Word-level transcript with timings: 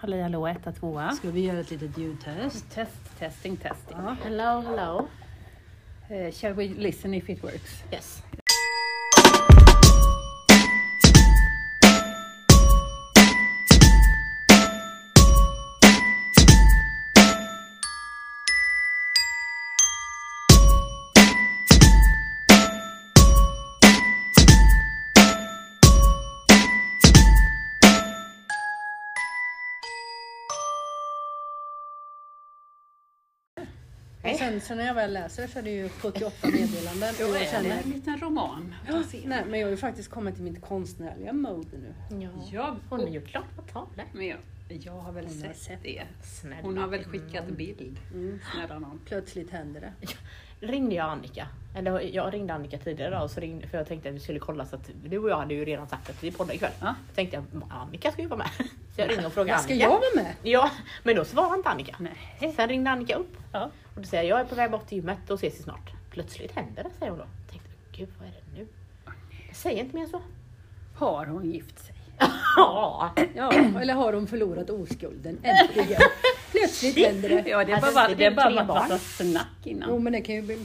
Halli 0.00 0.20
hallå, 0.20 0.46
etta, 0.46 0.72
tvåa. 0.72 1.10
Ska 1.10 1.30
vi 1.30 1.40
göra 1.40 1.60
ett 1.60 1.70
litet 1.70 1.98
ljudtest? 1.98 2.70
Test, 2.70 3.18
testing, 3.18 3.56
testing. 3.56 3.96
Ja. 3.96 4.16
Hello, 4.24 4.60
hello. 4.60 5.08
Eh, 6.08 6.32
shall 6.32 6.52
we 6.52 6.68
listen 6.68 7.14
if 7.14 7.30
it 7.30 7.44
works? 7.44 7.82
Yes. 7.92 8.22
Sen 34.50 34.60
så 34.60 34.74
när 34.74 34.86
jag 34.86 34.94
väl 34.94 35.12
läser 35.12 35.46
så 35.46 35.58
är 35.58 35.62
det 35.62 35.70
ju 35.70 35.88
78 35.88 36.32
meddelanden. 36.42 37.14
Och 37.14 37.20
jag 37.20 37.36
är 37.36 37.40
det 37.40 37.46
känner, 37.46 37.82
en 37.84 37.90
liten 37.90 38.18
roman. 38.20 38.74
nej, 39.24 39.44
men 39.48 39.60
jag 39.60 39.66
har 39.66 39.70
ju 39.70 39.76
faktiskt 39.76 40.10
kommit 40.10 40.34
till 40.34 40.44
mitt 40.44 40.60
konstnärliga 40.62 41.32
mode 41.32 41.76
nu. 41.78 41.94
Ja. 42.22 42.28
Ja, 42.52 42.76
Hon 42.88 43.00
är 43.00 43.08
ju 43.12 43.20
klart 43.20 43.56
på 43.56 43.62
tavlor. 43.62 44.04
men 44.12 44.26
jag, 44.26 44.38
jag 44.68 44.92
har 44.92 45.12
väl 45.12 45.24
Hon 45.26 45.36
har 45.42 45.48
sett, 45.48 45.58
sett. 45.58 45.82
det. 45.82 46.02
Snälla. 46.40 46.62
Hon 46.62 46.78
har 46.78 46.88
väl 46.88 47.04
skickat 47.04 47.46
bild. 47.48 47.98
Mm. 48.14 48.40
Snälla. 48.52 48.90
Plötsligt 49.04 49.50
händer 49.50 49.80
det. 49.80 49.92
Ringde 50.60 50.94
jag 50.94 51.06
Annika. 51.08 51.46
Eller 51.74 52.00
jag 52.00 52.34
ringde 52.34 52.54
Annika 52.54 52.78
tidigare 52.78 53.10
idag 53.10 53.30
så 53.30 53.40
ringde, 53.40 53.66
för 53.68 53.78
jag 53.78 53.88
tänkte 53.88 54.08
att 54.08 54.14
vi 54.14 54.20
skulle 54.20 54.38
kolla 54.38 54.64
så 54.66 54.76
att 54.76 54.90
du 55.04 55.18
och 55.18 55.30
jag 55.30 55.36
hade 55.36 55.54
ju 55.54 55.64
redan 55.64 55.88
sagt 55.88 56.10
att 56.10 56.22
vi 56.24 56.30
poddar 56.32 56.54
ikväll. 56.54 56.70
Ja. 56.80 56.86
Då 57.08 57.14
tänkte 57.14 57.36
jag 57.36 57.62
Annika 57.70 58.12
ska 58.12 58.22
ju 58.22 58.28
vara 58.28 58.38
med. 58.38 58.48
Så 58.94 59.00
jag 59.00 59.10
ringde 59.10 59.26
och 59.26 59.32
frågade 59.32 59.58
Ska 59.62 59.72
Annika. 59.72 59.84
jag 59.84 59.90
vara 59.90 60.24
med? 60.24 60.34
Ja, 60.42 60.70
men 61.02 61.16
då 61.16 61.24
svarade 61.24 61.56
inte 61.56 61.68
Annika. 61.68 61.96
Nej. 61.98 62.52
Sen 62.56 62.68
ringde 62.68 62.90
Annika 62.90 63.14
upp 63.14 63.36
Ja. 63.52 63.70
och 63.94 64.00
då 64.00 64.06
säger 64.06 64.22
jag, 64.24 64.38
jag 64.38 64.44
är 64.46 64.48
på 64.48 64.54
väg 64.54 64.70
bort 64.70 64.86
till 64.86 64.98
gymmet 64.98 65.30
och 65.30 65.34
ses 65.34 65.58
vi 65.58 65.62
snart. 65.62 65.90
Plötsligt 66.10 66.52
händer 66.56 66.82
det 66.82 66.90
säger 66.98 67.10
hon 67.10 67.18
då. 67.18 67.26
Jag 67.44 67.50
tänkte, 67.50 67.68
gud 67.92 68.08
vad 68.18 68.28
är 68.28 68.32
det 68.32 68.60
nu? 68.60 68.66
Jag 69.46 69.56
säger 69.56 69.80
inte 69.84 69.96
mer 69.96 70.06
så. 70.06 70.22
Har 70.96 71.26
hon 71.26 71.50
gift 71.50 71.78
sig? 71.86 71.94
Ja, 72.56 73.10
Ja, 73.34 73.52
eller 73.52 73.94
har 73.94 74.12
de 74.12 74.26
förlorat 74.26 74.70
oskulden? 74.70 75.38
Äntligen! 75.42 76.00
Plötsligt 76.60 77.06
händer 77.06 77.28
det. 77.28 77.50
Ja, 77.50 77.64
det 77.64 77.72
är 77.72 77.76
Alltså, 77.76 77.94
bara, 77.94 78.08
det 78.08 78.14
det 78.14 78.24
är 78.24 78.30
bara 78.30 78.64
massa 78.64 78.98
snack 78.98 79.46
Jo, 79.64 79.70
innan. 79.70 80.02
men 80.04 80.12
det 80.12 80.20
kan 80.20 80.34
ju 80.34 80.42
bli 80.42 80.58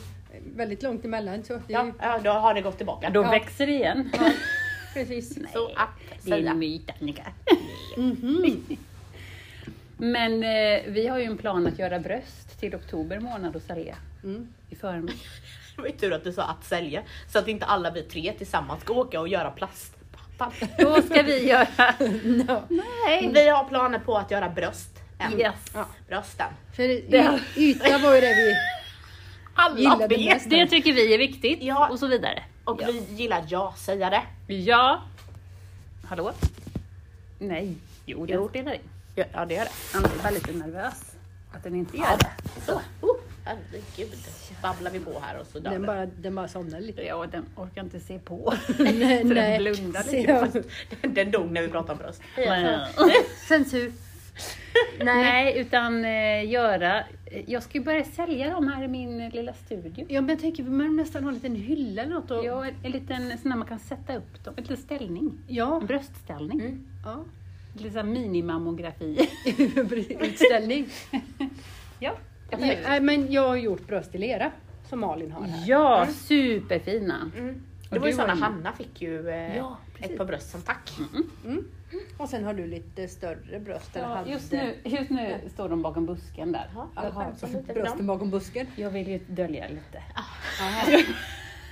väldigt 0.56 0.84
långt 0.84 1.06
emellan. 1.06 1.44
Så 1.44 1.54
det 1.54 1.62
ja, 1.68 1.86
ju, 1.86 1.94
ja, 2.02 2.20
då 2.24 2.32
har 2.32 2.54
det 2.54 2.62
gått 2.62 2.78
tillbaka. 2.78 3.10
Då 3.10 3.24
Ja. 3.24 3.30
växer 3.32 3.68
det 3.68 3.74
igen. 3.74 4.12
precis. 4.94 5.38
Så 5.54 5.66
att 5.76 5.90
Det 6.24 6.32
är 6.32 6.46
en 6.46 6.60
myt 6.60 6.90
Annika. 7.02 7.24
Mhm. 7.98 8.66
Men 9.98 10.44
eh, 10.44 10.82
vi 10.88 11.08
har 11.08 11.18
ju 11.20 11.26
en 11.26 11.38
plan 11.38 11.68
att 11.68 11.80
göra 11.80 12.00
bröst 12.00 12.60
till 12.60 12.76
oktober 12.76 13.20
månad 13.20 13.54
hos 13.54 13.70
Area 13.70 13.96
Mm. 14.24 14.48
i 14.70 14.76
förmiddag. 14.76 15.14
Det 15.76 15.82
var 15.82 15.88
ju 15.90 15.94
tur 15.96 16.14
att 16.14 16.24
du 16.24 16.34
sa 16.34 16.44
att 16.44 16.66
sälja 16.66 17.02
så 17.32 17.40
att 17.40 17.48
inte 17.48 17.66
alla 17.66 17.92
vi 17.92 18.02
tre 18.04 18.34
tillsammans 18.38 18.82
ska 18.82 18.94
åka 18.94 19.20
och 19.20 19.28
göra 19.28 19.52
plastpappan. 19.52 20.52
Då 20.80 21.02
ska 21.02 21.22
vi 21.22 21.48
göra... 21.50 21.68
No. 22.24 22.64
Nej! 22.70 23.30
Vi 23.34 23.50
har 23.50 23.64
planer 23.64 24.00
på 24.00 24.18
att 24.18 24.32
göra 24.32 24.50
bröst. 24.50 24.95
Än. 25.20 25.40
Yes. 25.40 25.56
Ja. 25.74 25.86
Brösten. 26.08 26.48
För 26.76 26.84
Det- 26.88 27.40
y- 27.56 27.60
yta 27.62 27.98
var 27.98 28.16
ju 28.16 28.22
det 28.22 28.28
vi... 28.36 28.54
Alla 29.56 29.80
Gillade 29.80 30.08
vet. 30.08 30.26
mest. 30.26 30.50
Det 30.50 30.68
tycker 30.68 30.94
vi 30.94 31.14
är 31.14 31.18
viktigt 31.18 31.64
Ja. 31.64 31.88
och 31.92 32.00
så 32.00 32.08
vidare. 32.08 32.44
Och 32.64 32.82
ja. 32.82 32.88
vi 32.92 33.16
gillar 33.16 33.44
ja-sägare. 33.50 34.22
Ja. 34.48 35.02
Hallå? 36.08 36.32
Nej. 37.40 37.76
Jo, 38.06 38.26
den 38.26 38.36
Jo. 38.36 38.50
spelar 38.50 38.74
in. 38.74 38.80
Ja, 39.16 39.24
ja, 39.34 39.46
det 39.46 39.54
gör 39.54 39.64
det. 39.66 39.98
Anna 39.98 40.08
är 40.08 40.24
bara 40.24 40.30
lite 40.30 40.52
nervös 40.52 41.02
att 41.54 41.64
den 41.64 41.76
inte 41.76 41.98
gör 41.98 42.06
Ja. 42.06 42.18
det. 42.18 42.62
Så. 42.66 42.82
Oh, 43.02 43.16
herregud. 43.46 44.18
Babblar 44.62 44.92
vi 44.92 45.00
på 45.00 45.20
här 45.26 45.40
och 45.40 45.48
så 45.48 45.60
dör 45.60 45.72
Den 45.72 45.82
det. 45.82 45.88
bara, 45.88 46.06
den 46.06 46.36
bara 46.36 46.48
somnade 46.48 46.84
lite. 46.84 47.02
Ja, 47.02 47.26
den 47.32 47.46
orkar 47.56 47.82
inte 47.82 48.00
se 48.00 48.20
på. 48.20 48.54
nej, 48.80 49.22
Så 49.28 49.28
den 49.34 49.58
blundar 49.64 50.04
Så 50.04 50.12
lite. 50.12 50.32
jag- 51.02 51.14
Den 51.14 51.32
dog 51.32 51.52
när 51.52 51.62
vi 51.62 51.68
pratade 51.68 51.92
om 51.94 51.98
bröst. 51.98 52.22
Censur. 53.48 53.92
Nej. 55.00 55.60
Utan 55.60 56.06
eh, 56.06 56.50
göra... 56.50 57.04
Jag 57.48 57.64
ska 57.64 57.78
ju 57.78 57.84
börja 57.84 58.04
sälja 58.04 58.50
dem 58.50 58.68
här 58.68 58.84
i 58.84 58.88
min 58.88 59.22
eh, 59.22 59.32
lilla 59.34 59.54
studio. 59.54 60.06
Ja, 60.10 60.22
men 60.22 60.30
jag 60.30 60.40
tänker 60.40 60.64
vi 60.64 60.70
behöver 60.70 60.96
nästan 60.96 61.24
ha 61.24 61.30
en 61.30 61.36
liten 61.36 61.56
hylla 61.56 62.02
eller 62.02 62.14
något. 62.14 62.32
Och, 62.32 62.46
Ja, 62.46 62.66
en, 62.66 62.74
en 62.84 62.92
liten 62.92 63.38
sån 63.38 63.50
där 63.50 63.58
man 63.58 63.68
kan 63.68 63.80
sätta 63.80 64.16
upp 64.16 64.44
dem. 64.44 64.54
En 64.58 64.64
liten 64.64 64.78
ställning. 64.78 65.34
ja. 65.48 65.80
En 65.82 65.88
bröstställning. 65.88 66.60
Mm. 66.62 66.88
ja. 67.06 67.24
Lite 67.78 67.90
sån 67.90 67.98
här 68.06 68.14
minimammografi. 68.14 69.30
Utställning. 70.22 70.88
ja. 72.00 72.14
Ja, 72.52 72.58
nej, 72.58 73.02
men 73.02 73.32
jag 73.32 73.48
har 73.48 73.56
gjort 73.56 73.88
bröst 73.88 74.16
i 74.16 74.18
lera 74.18 74.52
som 74.90 75.00
Malin 75.00 75.32
har 75.32 75.44
här. 75.44 75.64
Ja, 75.70 76.08
superfina. 76.12 77.32
Mm. 77.38 77.62
Det 77.90 78.00
var 78.00 78.08
ju 78.08 78.12
du 78.12 78.16
så 78.16 78.22
har 78.22 78.28
när 78.28 78.34
en- 78.36 78.42
Hanna 78.42 78.74
fick 78.74 79.02
ju 79.02 79.30
eh, 79.30 79.58
Ja, 79.58 79.78
ett 80.00 80.18
par 80.18 80.26
bröst 80.26 80.52
som 80.52 80.62
tack. 80.62 80.92
Mm. 81.46 81.66
Och 82.18 82.30
sen 82.30 82.44
har 82.44 82.54
du 82.54 82.68
lite 82.68 83.08
större 83.08 83.60
bröst. 83.60 83.96
eller 83.96 84.08
Ja, 84.08 84.16
hade 84.16 84.30
just, 84.32 84.52
nu, 84.52 84.76
just 84.84 85.10
nu 85.10 85.40
står 85.54 85.70
de 85.70 85.82
bakom 85.82 86.06
busken 86.06 86.52
där. 86.52 86.70
Lite 87.48 87.64
för 87.68 87.74
brösten 87.74 88.08
bakom 88.08 88.30
busken. 88.30 88.68
Jag 88.76 88.90
vill 88.90 89.08
ju 89.08 89.18
dölja 89.28 89.68
lite. 89.68 90.04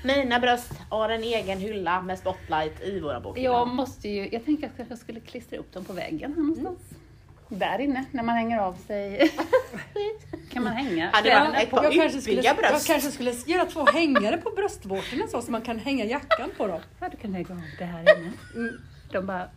Mina 0.06 0.40
bröst 0.40 0.72
har 0.90 1.10
en 1.10 1.24
egen 1.24 1.58
hylla 1.60 2.02
med 2.02 2.20
spotlight 2.20 2.82
i 2.82 3.00
våra 3.00 3.20
bokhyllor. 3.20 3.54
Jag 3.54 3.68
måste 3.68 4.10
ju, 4.10 4.30
jag 4.32 4.46
tänkte 4.46 4.70
att 4.84 4.90
jag 4.90 4.98
skulle 4.98 5.20
klistra 5.20 5.58
upp 5.60 5.74
dem 5.74 5.86
på 5.86 5.94
väggen 5.94 6.34
här 6.34 6.42
någonstans. 6.42 6.80
Där 7.50 7.80
inne, 7.80 8.06
när 8.12 8.24
man 8.24 8.36
hänger 8.36 8.60
av 8.60 8.74
sig. 8.74 9.32
kan 10.52 10.64
man 10.64 10.74
hänga 10.74 11.06
Hade 11.10 11.22
kläderna 11.24 11.46
man 11.50 11.56
ett 11.56 11.70
på? 11.70 11.76
par 11.78 11.84
Jag 11.84 11.94
kanske, 11.94 12.22
skulle, 12.22 12.36
yppiga 12.38 12.50
jag 12.50 12.58
bröst. 12.72 12.88
kanske 12.88 13.12
skulle 13.12 13.32
göra 13.46 13.66
två 13.66 13.86
hängare 13.86 14.38
på 14.38 14.50
bröstvårtorna 14.50 15.28
så, 15.28 15.42
så 15.42 15.52
man 15.52 15.62
kan 15.62 15.80
hänga 15.80 16.06
jackan 16.06 16.50
på 16.58 16.68
dem. 16.68 16.80
Ja, 17.00 17.10
du 17.10 17.18
kan 17.18 17.32
lägga 17.32 17.54
av 17.54 17.62
det 17.80 17.86
här 17.86 18.02
inne. 18.02 18.32
Mm. 18.56 18.82
De 19.12 19.26
bara, 19.26 19.50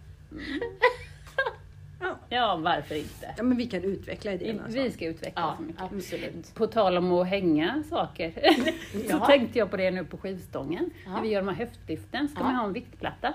Ja. 2.00 2.16
ja 2.28 2.56
varför 2.56 2.94
inte? 2.94 3.34
Ja, 3.36 3.42
men 3.42 3.56
vi 3.56 3.66
kan 3.66 3.82
utveckla 3.84 4.32
idén. 4.32 4.60
Alltså. 4.60 4.82
Vi 4.82 4.90
ska 4.92 5.06
utveckla 5.06 5.42
Ja, 5.42 5.54
så 5.56 5.62
mycket. 5.62 5.82
absolut. 5.82 6.54
På 6.54 6.66
tal 6.66 6.96
om 6.98 7.12
att 7.12 7.26
hänga 7.28 7.82
saker, 7.90 8.32
så 8.92 9.00
Ja. 9.08 9.26
tänkte 9.26 9.58
jag 9.58 9.70
på 9.70 9.76
det 9.76 9.90
nu 9.90 10.04
på 10.04 10.16
skivstången. 10.18 10.90
Ja. 11.04 11.12
När 11.12 11.22
vi 11.22 11.28
gör 11.28 11.42
de 11.42 11.48
här 11.48 11.54
höftlyften 11.56 12.28
ska 12.28 12.38
Ja. 12.40 12.44
man 12.44 12.54
ha 12.54 12.64
en 12.66 12.72
viktplatta. 12.72 13.34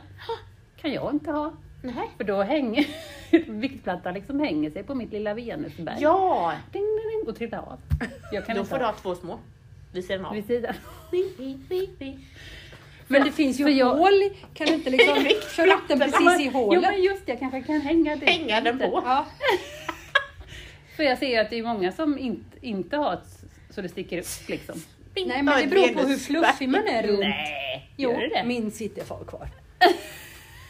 kan 0.81 0.91
jag 0.93 1.13
inte 1.13 1.31
ha. 1.31 1.53
Nej. 1.81 2.09
För 2.17 2.23
då 2.23 2.41
hänger 2.41 2.85
viktplattan 3.51 4.13
liksom 4.13 4.39
hänger 4.39 4.69
sig 4.71 4.83
på 4.83 4.95
mitt 4.95 5.11
lilla 5.11 5.33
Venusberg. 5.33 5.95
Ja, 5.99 6.53
Ding, 6.71 6.81
ding, 6.81 7.09
ding, 7.19 7.29
och 7.29 7.35
trillar 7.35 7.57
av. 7.59 7.79
Jag 8.31 8.45
kan 8.45 8.55
då 8.55 8.63
får 8.65 8.77
du 8.79 8.85
ha 8.85 8.93
två 8.93 9.15
små 9.15 9.39
vid 9.93 10.05
sidan 10.05 10.25
av. 10.25 10.33
vid 10.35 10.45
sidan. 10.45 10.73
Men 13.07 13.23
det 13.23 13.31
finns 13.31 13.59
ju 13.59 13.63
För 13.63 13.71
jag- 13.71 13.95
hål. 13.95 14.29
Kan 14.53 14.67
du 14.67 14.73
inte 14.73 14.89
liksom 14.89 15.15
köra 15.55 15.73
upp 15.73 15.87
den 15.87 15.99
precis 15.99 16.39
i 16.39 16.43
Jo 16.45 16.51
hålet? 16.51 16.81
men 16.81 17.01
just 17.03 17.25
det, 17.25 17.31
jag 17.31 17.39
kanske 17.39 17.61
kan 17.61 17.81
hänga 17.81 18.15
det. 18.15 18.25
Hänga 18.25 18.61
den 18.61 18.79
på. 18.79 19.01
Ja. 19.05 19.25
För 20.95 21.03
jag 21.03 21.17
ser 21.17 21.27
ju 21.27 21.35
att 21.37 21.49
det 21.49 21.59
är 21.59 21.63
många 21.63 21.91
som 21.91 22.17
inte, 22.19 22.57
inte 22.67 22.97
har 22.97 23.13
ett, 23.13 23.43
så 23.69 23.81
det 23.81 23.89
sticker 23.89 24.19
upp 24.19 24.49
liksom. 24.49 24.83
Nej, 25.15 25.43
men 25.43 25.61
det 25.61 25.67
beror 25.67 25.87
på 25.87 26.07
hur 26.07 26.17
fluffig 26.17 26.69
man 26.69 26.87
är 26.87 27.07
runt. 27.07 27.19
Nej, 27.19 27.89
Jo, 27.97 28.11
gör 28.11 28.19
det 28.19 28.27
det? 28.29 28.43
min 28.47 28.71
sitter 28.71 29.03
far 29.05 29.23
kvar. 29.23 29.47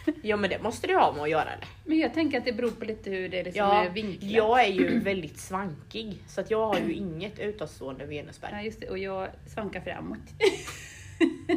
Ja 0.21 0.37
men 0.37 0.49
det 0.49 0.63
måste 0.63 0.87
du 0.87 0.95
ha 0.95 1.13
med 1.13 1.23
att 1.23 1.29
göra 1.29 1.45
det. 1.45 1.67
Men 1.85 1.97
jag 1.99 2.13
tänker 2.13 2.37
att 2.37 2.45
det 2.45 2.53
beror 2.53 2.71
på 2.71 2.85
lite 2.85 3.09
hur 3.09 3.29
det 3.29 3.39
är, 3.39 3.43
det 3.43 3.51
som 3.51 3.57
Ja, 3.59 3.85
är 3.85 3.89
vinklat. 3.89 4.31
jag 4.31 4.63
är 4.63 4.71
ju 4.71 4.99
väldigt 5.03 5.39
svankig 5.39 6.17
så 6.27 6.41
att 6.41 6.51
jag 6.51 6.67
har 6.67 6.79
ju 6.79 6.93
inget 6.93 7.39
utåtstående 7.39 8.03
Ja, 8.03 8.09
Venusberg. 8.09 8.65
just 8.65 8.79
det. 8.81 8.89
Och 8.89 8.97
jag 8.97 9.29
svankar 9.47 9.81
framåt. 9.81 10.19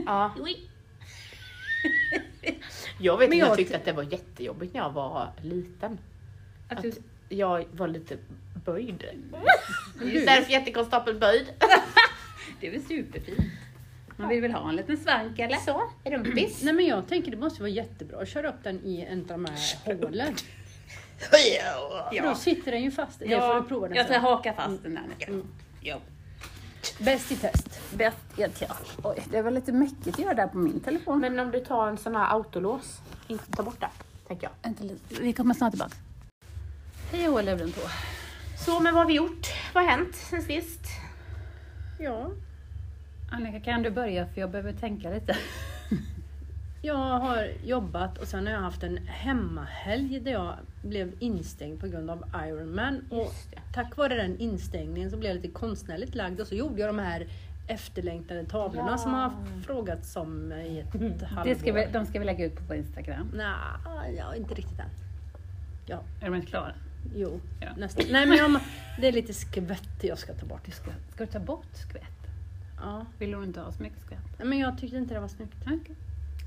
Ja. 0.06 0.34
Jag 3.00 3.18
vet 3.18 3.28
Men 3.30 3.38
att 3.38 3.40
jag 3.40 3.48
jag 3.48 3.56
tyckte 3.56 3.76
att 3.76 3.84
det 3.84 3.92
var 3.92 4.02
jättejobbigt 4.02 4.74
när 4.74 4.80
jag 4.80 4.90
var 4.92 5.32
liten. 5.42 5.98
Att 6.68 6.78
Att 6.78 6.98
jag 7.28 7.64
var 7.72 7.88
lite 7.88 8.16
böjd. 8.64 9.04
Därför 9.98 10.52
jättekonstapel 10.52 11.18
böjd. 11.18 11.46
det 12.60 12.66
är 12.66 12.70
väl 12.70 12.82
superfint. 12.82 13.38
Man 14.16 14.28
vill 14.28 14.40
väl 14.40 14.52
ha 14.52 14.68
en 14.68 14.76
liten 14.76 14.96
svank 14.96 15.38
eller? 15.38 15.56
Så, 15.56 15.90
rumpis. 16.04 16.62
Nej 16.62 16.74
men 16.74 16.86
jag 16.86 17.08
tänker 17.08 17.30
det 17.30 17.36
måste 17.36 17.62
vara 17.62 17.70
jättebra 17.70 18.20
att 18.20 18.28
köra 18.28 18.48
upp 18.48 18.62
den 18.62 18.84
i 18.84 19.00
en 19.10 19.20
av 19.20 19.26
de 19.26 19.44
här 19.44 19.84
hålen. 19.84 20.34
För 21.18 22.22
då 22.22 22.34
sitter 22.34 22.72
den 22.72 22.82
ju 22.82 22.90
fast. 22.90 23.18
Det 23.18 23.40
får 23.40 23.54
du 23.54 23.68
prova 23.68 23.88
den 23.88 23.96
jag 23.96 24.06
ska 24.06 24.18
haka 24.18 24.52
fast 24.52 24.82
den 24.82 24.94
där 24.94 25.02
nu. 25.18 25.24
Mm. 25.24 25.46
Ja. 25.80 25.98
Bäst 26.98 27.32
i 27.32 27.36
test. 27.36 27.80
Bäst 27.94 28.38
i 28.38 28.42
ett 28.42 28.58
test. 28.58 28.98
Oj, 29.02 29.22
det 29.30 29.42
var 29.42 29.50
lite 29.50 29.72
mäckigt 29.72 30.08
att 30.08 30.18
göra 30.18 30.34
det 30.34 30.42
här 30.42 30.48
på 30.48 30.58
min 30.58 30.80
telefon. 30.80 31.20
Men 31.20 31.38
om 31.40 31.50
du 31.50 31.60
tar 31.60 31.88
en 31.88 31.98
sån 31.98 32.16
här 32.16 32.32
autolås, 32.34 33.00
inte 33.28 33.50
ta 33.50 33.62
bort 33.62 33.80
det, 33.80 33.88
tänker 34.28 34.46
jag. 34.46 34.52
Vänta 34.62 34.94
vi 35.20 35.32
kommer 35.32 35.54
snart 35.54 35.72
tillbaka. 35.72 35.94
Hej 37.12 37.28
och 37.28 37.44
luren 37.44 37.72
på. 37.72 37.80
Så, 38.64 38.80
men 38.80 38.94
vad 38.94 39.02
har 39.02 39.08
vi 39.08 39.14
gjort? 39.14 39.46
Vad 39.74 39.84
har 39.84 39.90
hänt 39.90 40.16
sen 40.16 40.42
sist? 40.42 40.80
Ja. 42.00 42.30
Annika, 43.34 43.60
kan 43.60 43.82
du 43.82 43.90
börja 43.90 44.26
för 44.26 44.40
jag 44.40 44.50
behöver 44.50 44.72
tänka 44.72 45.10
lite. 45.10 45.36
Jag 46.82 46.94
har 46.96 47.48
jobbat 47.64 48.18
och 48.18 48.26
sen 48.28 48.46
har 48.46 48.52
jag 48.54 48.60
haft 48.60 48.82
en 48.82 48.96
hemmahelg 49.06 50.20
där 50.20 50.32
jag 50.32 50.54
blev 50.82 51.12
instängd 51.18 51.80
på 51.80 51.86
grund 51.86 52.10
av 52.10 52.24
Ironman. 52.46 53.04
Och 53.10 53.32
tack 53.74 53.96
vare 53.96 54.14
den 54.14 54.38
instängningen 54.38 55.10
så 55.10 55.16
blev 55.16 55.30
jag 55.32 55.36
lite 55.42 55.48
konstnärligt 55.54 56.14
lagd 56.14 56.40
och 56.40 56.46
så 56.46 56.54
gjorde 56.54 56.80
jag 56.80 56.88
de 56.88 56.98
här 56.98 57.26
efterlängtade 57.68 58.44
tavlorna 58.44 58.90
Ja. 58.90 58.98
som 58.98 59.12
har 59.14 59.32
frågats 59.66 60.16
om 60.16 60.52
i 60.52 60.78
ett 60.78 61.22
halvår. 61.22 61.44
Det 61.54 61.58
ska 61.60 61.72
vi, 61.72 61.86
de 61.92 62.06
ska 62.06 62.18
vi 62.18 62.24
lägga 62.24 62.44
ut 62.44 62.56
på 62.56 62.62
vår 62.68 62.76
Instagram. 62.76 63.30
Nej, 63.34 64.14
ja, 64.18 64.34
inte 64.34 64.54
riktigt 64.54 64.78
än. 64.78 64.88
Ja, 65.86 66.02
Är 66.20 66.24
de 66.26 66.34
inte 66.34 66.46
klara? 66.46 66.72
jo, 67.16 67.40
Ja. 67.60 67.68
nästan. 67.76 68.04
Nej 68.10 68.26
men 68.26 68.38
jag, 68.38 68.60
det 69.00 69.08
är 69.08 69.12
lite 69.12 69.34
skvätt 69.34 69.88
jag 70.02 70.18
ska 70.18 70.32
ta 70.34 70.46
bort. 70.46 70.60
Du 70.64 70.70
ska, 70.72 70.90
ska 71.14 71.24
du 71.26 71.32
ta 71.32 71.38
bort 71.40 71.66
skvätt? 71.72 72.23
Ja. 72.84 73.06
Vill 73.18 73.34
hon 73.34 73.44
inte 73.44 73.60
ha 73.60 73.72
så 73.72 73.82
mycket 73.82 74.00
skvätt? 74.02 74.18
Nej, 74.38 74.48
Men 74.48 74.58
jag 74.58 74.78
tyckte 74.78 74.96
inte 74.96 75.14
det 75.14 75.20
var 75.20 75.28
snyggt. 75.28 75.54
Okej. 75.62 75.96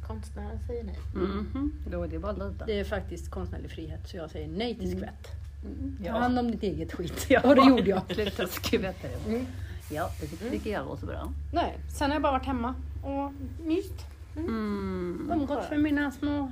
Konstnären 0.07 0.59
säger 0.67 0.83
nej. 0.83 0.95
Mhm. 1.15 1.73
Då 1.91 2.03
är 2.03 2.07
det 2.07 2.19
bara 2.19 2.31
lite. 2.31 2.65
Det 2.65 2.79
är 2.79 2.83
faktiskt 2.83 3.31
konstnärlig 3.31 3.71
frihet 3.71 4.09
så 4.09 4.17
jag 4.17 4.29
säger 4.31 4.47
nej 4.47 4.75
till 4.75 4.85
Mm. 4.87 4.97
skvätt. 4.99 5.27
Mm, 5.65 5.97
Ta 6.05 6.19
hand 6.19 6.39
om 6.39 6.51
ditt 6.51 6.63
eget 6.63 6.93
skit. 6.93 7.25
Ja. 7.29 7.41
Och 7.49 7.55
det 7.55 7.61
gjorde 7.69 7.89
jag. 7.89 8.01
Sluta 8.13 8.47
skvätta 8.47 9.07
det. 9.07 9.29
Mm. 9.29 9.45
Ja, 9.91 10.09
det 10.21 10.27
tycker 10.27 10.49
tycker 10.49 10.71
jag 10.71 10.99
så 10.99 11.05
bra. 11.05 11.33
Nej, 11.53 11.77
sen 11.89 12.09
har 12.09 12.15
jag 12.15 12.21
bara 12.21 12.31
varit 12.31 12.45
hemma 12.45 12.75
och 13.03 13.31
myst. 13.65 14.05
Mm. 14.37 15.29
Umgåtts 15.33 15.69
med 15.69 15.79
mina 15.79 16.11
små 16.11 16.51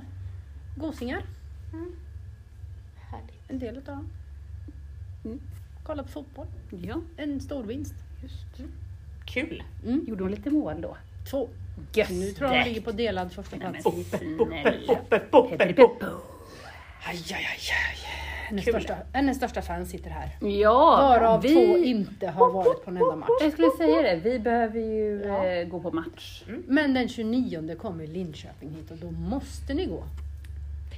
gosingar. 0.76 1.22
Härligt. 2.96 3.34
En 3.50 3.58
del 3.58 3.76
utav 3.76 3.96
dem. 3.96 4.08
Mm. 5.24 5.40
Kollat 5.84 6.06
på 6.06 6.12
fotboll. 6.12 6.46
Ja, 6.70 7.00
En 7.16 7.40
stor 7.40 7.62
vinst. 7.64 7.94
just. 8.22 8.68
Kul! 9.26 9.62
Mm. 9.86 10.04
Gjorde 10.08 10.22
hon 10.24 10.30
lite 10.30 10.50
mål 10.50 10.80
då? 10.80 10.96
Två. 11.30 11.48
Gött! 11.92 12.10
Nu 12.10 12.30
tror 12.30 12.50
jag 12.50 12.56
hon 12.58 12.68
ligger 12.68 12.80
på 12.80 12.92
delad 12.92 13.32
första 13.32 13.56
plats. 13.56 13.86
Aj, 17.08 17.16
aj, 17.16 17.34
aj, 17.34 17.44
aj. 17.70 17.98
Hennes 18.48 18.64
största, 18.64 18.96
hennes 19.12 19.36
största 19.36 19.62
fan 19.62 19.86
sitter 19.86 20.10
här. 20.10 20.48
Ja, 20.48 20.96
Varav 20.96 21.42
vi... 21.42 21.54
två 21.54 21.78
inte 21.78 22.28
har 22.28 22.52
varit 22.52 22.84
på 22.84 22.90
en 22.90 22.96
enda 22.96 23.16
match. 23.16 23.28
Jag 23.40 23.52
skulle 23.52 23.70
säga 23.78 24.02
det, 24.02 24.16
vi 24.30 24.38
behöver 24.38 24.80
ju 24.80 25.22
Ja. 25.26 25.46
eh, 25.46 25.68
gå 25.68 25.80
på 25.80 25.90
match. 25.90 26.42
Men 26.66 26.94
den 26.94 27.08
29 27.08 27.76
kommer 27.80 28.06
Linköping 28.06 28.70
hit 28.70 28.90
och 28.90 28.96
då 28.96 29.10
måste 29.10 29.74
ni 29.74 29.86
gå. 29.86 30.04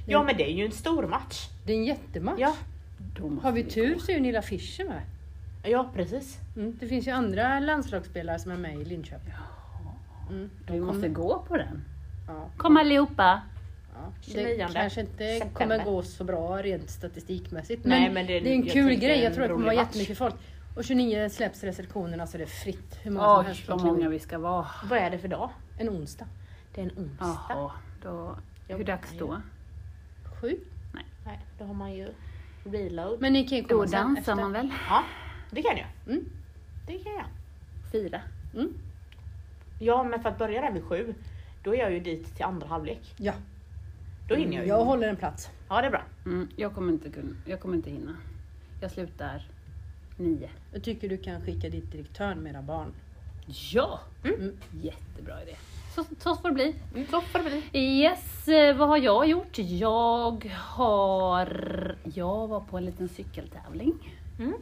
Ja 0.07 0.23
men 0.23 0.37
det 0.37 0.43
är 0.43 0.53
ju 0.53 0.65
en 0.65 0.71
stor 0.71 1.07
match. 1.07 1.47
Det 1.65 1.73
är 1.73 1.77
en 1.77 1.85
jättematch. 1.85 2.39
Ja, 2.39 2.55
Har 3.41 3.51
vi 3.51 3.63
gå. 3.63 3.69
tur 3.69 3.99
så 3.99 4.11
är 4.11 4.15
ju 4.15 4.21
Nilla 4.21 4.41
Fischer 4.41 4.85
med. 4.85 5.01
Ja 5.63 5.89
precis. 5.93 6.37
Mm. 6.55 6.77
Det 6.79 6.87
finns 6.87 7.07
ju 7.07 7.11
andra 7.11 7.59
landslagsspelare 7.59 8.39
som 8.39 8.51
är 8.51 8.57
med 8.57 8.75
i 8.79 8.85
Linköping. 8.85 9.33
Mm. 10.29 10.49
Vi 10.67 10.73
De 10.73 10.79
måste 10.79 11.01
kommer- 11.01 11.15
gå 11.15 11.39
på 11.47 11.57
den. 11.57 11.83
Ja. 12.27 12.49
Kom 12.57 12.77
allihopa! 12.77 13.41
Ja, 13.93 14.11
29 14.21 14.43
det 14.67 14.73
kanske 14.73 15.01
inte 15.01 15.17
september. 15.17 15.53
kommer 15.53 15.83
gå 15.85 16.01
så 16.03 16.23
bra 16.23 16.57
rent 16.61 16.89
statistikmässigt. 16.89 17.85
Nej, 17.85 18.01
men, 18.01 18.13
men 18.13 18.25
det- 18.27 18.39
det 18.39 18.49
är 18.49 18.53
en 18.55 18.63
kul 18.63 18.93
grej. 18.95 19.17
en 19.17 19.23
Jag 19.23 19.33
tror 19.33 19.43
det 19.47 19.53
kommer 19.53 19.65
vara 19.65 19.75
jättemycket 19.75 20.17
folk. 20.17 20.35
Och 20.75 20.83
29 20.83 21.29
släpps 21.29 21.63
restriktionerna 21.63 22.27
så 22.27 22.37
det 22.37 22.43
är 22.43 22.47
fritt. 22.47 22.99
Hur 23.01 23.11
många 23.11 23.25
som 23.25 23.39
Oj, 23.39 23.45
helst 23.45 23.69
vad 23.69 23.83
många 23.83 24.09
vi 24.09 24.19
ska 24.19 24.37
vara. 24.37 24.65
Vad 24.89 24.99
är 24.99 25.09
det 25.09 25.19
för 25.19 25.27
dag? 25.27 25.49
En 25.77 25.89
onsdag. 25.89 26.25
Det 26.75 26.81
är 26.81 26.85
en 26.85 26.91
onsdag. 26.97 27.37
Jaha, 27.49 27.71
då... 28.03 28.37
Hur 28.67 28.83
dags 28.83 29.17
då? 29.19 29.41
Sju. 30.41 30.57
Nej, 31.25 31.39
då 31.59 31.65
har 31.65 31.73
man 31.73 31.93
ju 31.93 32.07
reload. 32.63 33.21
Men 33.21 33.33
ni 33.33 33.47
kan 33.47 33.57
ju 33.57 33.63
komma 33.63 33.85
Då 33.85 33.91
dansar 33.91 34.35
man 34.35 34.51
väl? 34.53 34.69
Ja, 34.89 35.03
det 35.51 35.61
kan 35.61 35.77
jag. 35.77 35.87
Mm. 36.07 36.25
Det 36.87 36.97
kan 36.97 37.13
jag. 37.13 37.25
Fira. 37.91 38.21
Ja, 39.79 40.03
men 40.03 40.21
för 40.21 40.29
att 40.29 40.37
börja 40.37 40.61
där 40.61 40.71
vid 40.71 40.83
sju, 40.83 41.13
då 41.63 41.75
är 41.75 41.79
jag 41.79 41.91
ju 41.91 41.99
dit 41.99 42.35
till 42.35 42.45
andra 42.45 42.67
halvlek. 42.67 43.13
Ja, 43.17 43.33
Då 44.27 44.35
hinner 44.35 44.53
jag 44.55 44.63
ju. 44.63 44.69
jag 44.69 44.85
håller 44.85 45.07
en 45.07 45.15
plats. 45.15 45.49
Ja, 45.69 45.81
det 45.81 45.87
är 45.87 45.91
bra. 45.91 46.03
Mm, 46.25 46.47
jag, 46.55 46.75
kommer 46.75 46.93
inte 46.93 47.09
kunna, 47.09 47.35
jag 47.45 47.59
kommer 47.59 47.75
inte 47.75 47.89
hinna. 47.89 48.15
Jag 48.81 48.91
slutar 48.91 49.47
nio. 50.17 50.49
Jag 50.73 50.83
tycker 50.83 51.09
du 51.09 51.17
kan 51.17 51.41
skicka 51.41 51.69
dit 51.69 51.91
direktören 51.91 52.39
med 52.39 52.53
era 52.53 52.61
barn. 52.61 52.93
Ja! 53.73 53.99
Mm. 54.23 54.57
Jättebra 54.81 55.41
idé. 55.43 55.55
Så, 55.95 56.03
så 56.19 56.35
får 56.35 56.49
det 56.49 56.55
bli. 56.55 56.75
Så 57.11 57.21
får 57.21 57.39
det 57.39 57.45
bli. 57.71 57.79
Yes, 57.81 58.47
eh, 58.47 58.75
vad 58.77 58.87
har 58.87 58.97
jag 58.97 59.27
gjort? 59.27 59.57
Jag 59.57 60.51
har... 60.55 61.95
Jag 62.03 62.47
var 62.47 62.59
på 62.59 62.77
en 62.77 62.85
liten 62.85 63.09
cykeltävling. 63.09 64.17
Mm. 64.39 64.53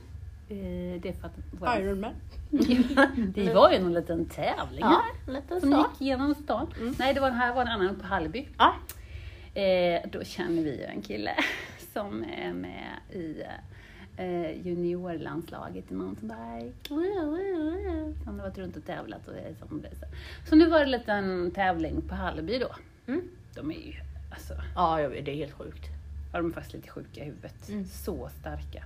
Eh, 0.50 1.02
Det 1.02 1.10
är 1.10 1.14
för 1.14 1.28
att... 1.28 1.80
Ironman. 1.80 2.14
Det 3.34 3.54
var 3.54 3.72
ju 3.72 3.80
någon 3.80 3.94
liten 3.94 4.26
tävling 4.26 4.80
Ja, 4.82 5.02
här. 5.26 5.34
lite 5.34 5.60
Som 5.60 5.72
så. 5.72 5.78
gick 5.78 6.02
genom 6.02 6.36
stan. 6.36 6.68
Nej, 7.00 7.14
det 7.14 7.20
var, 7.20 7.32
här 7.32 7.54
var 7.54 7.62
en 7.62 7.68
annan 7.68 7.96
på 7.96 8.06
Hallby. 8.06 8.48
Ja, 8.58 8.74
Eh, 9.54 10.02
då 10.12 10.24
känner 10.24 10.64
vi 10.64 10.78
ju 10.78 10.84
en 10.84 11.02
kille 11.02 11.32
som 11.94 12.24
är 12.24 12.54
med 12.54 12.88
i 13.14 13.44
eh, 14.18 14.68
juniorlandslaget 14.68 15.92
i 15.92 15.94
mountainbike. 15.94 16.74
Som 16.88 18.40
har 18.40 18.44
varit 18.46 18.58
runt 18.58 18.78
och 18.78 18.86
tävlat 18.86 19.28
och 19.28 19.34
som 19.68 19.82
det 19.82 19.90
så. 19.96 20.06
Så 20.50 20.56
nu 20.56 20.70
var 20.70 20.78
det 20.80 20.84
en 20.86 20.92
liten 20.92 21.52
tävling 21.52 22.02
på 22.02 22.16
Hallby 22.16 22.60
då. 22.60 22.76
Mm. 23.08 23.22
De 23.56 23.72
är 23.72 23.76
ju, 23.76 23.94
alltså, 24.32 24.54
ja 24.76 24.98
det 24.98 25.32
är 25.32 25.36
helt 25.36 25.54
sjukt. 25.54 25.86
ja, 26.34 26.38
de 26.40 26.48
är 26.50 26.54
faktiskt 26.54 26.74
lite 26.74 26.90
sjuka 26.90 27.22
i 27.22 27.26
huvudet. 27.26 27.70
Mm. 27.70 27.86
Så 27.86 28.30
starka. 28.40 28.84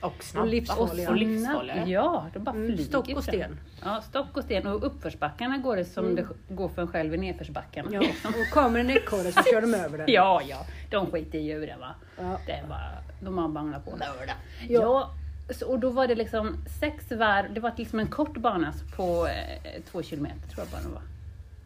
Och 0.00 0.24
snabba. 0.24 0.46
livsfarliga. 0.46 1.10
Och 1.10 1.16
livsfarliga. 1.16 1.86
Ja, 1.86 2.26
de 2.32 2.38
bara 2.44 2.54
Mm, 2.56 2.66
flyger 2.68 2.84
stock 2.84 3.04
och 3.08 3.12
fram. 3.12 3.22
sten. 3.22 3.60
Ja, 3.84 4.00
stock 4.00 4.36
och 4.36 4.44
sten. 4.44 4.66
Och 4.66 4.86
uppförsbackarna 4.86 5.58
går 5.58 5.76
det 5.76 5.84
som 5.84 6.14
det 6.14 6.26
går 6.48 6.68
för 6.68 6.82
en 6.82 6.88
själv 6.88 7.14
i 7.14 7.18
nedförsbackarna. 7.18 7.88
Ja. 7.92 8.00
Och 8.28 8.50
kommer 8.52 8.80
en 8.80 8.90
ekorre 8.90 9.32
så 9.32 9.42
kör 9.52 9.60
de 9.60 9.74
över 9.74 9.98
den. 9.98 10.06
ja, 10.12 10.42
ja. 10.48 10.66
De 10.90 11.06
skiter 11.10 11.38
i 11.38 11.42
djuren 11.42 11.80
va. 11.80 11.94
Ja. 12.18 12.38
Det 12.46 12.52
är 12.52 12.66
bara, 12.68 12.90
de 13.20 13.38
har 13.38 13.48
banglat 13.48 13.84
på. 13.84 13.90
Nörda. 13.90 14.32
Ja, 14.68 15.10
så, 15.50 15.66
och 15.66 15.78
då 15.78 15.90
var 15.90 16.06
det 16.06 16.14
liksom 16.14 16.56
sex 16.80 17.10
varv, 17.12 17.54
det 17.54 17.60
var 17.60 17.72
liksom 17.76 17.98
en 18.00 18.06
kort 18.08 18.36
bana 18.36 18.72
så 18.72 18.86
på 18.96 19.26
eh, 19.26 19.82
två 19.90 20.02
kilometer 20.02 20.48
tror 20.48 20.58
jag 20.64 20.68
bara 20.68 20.82
den 20.82 20.92
var. 20.92 21.02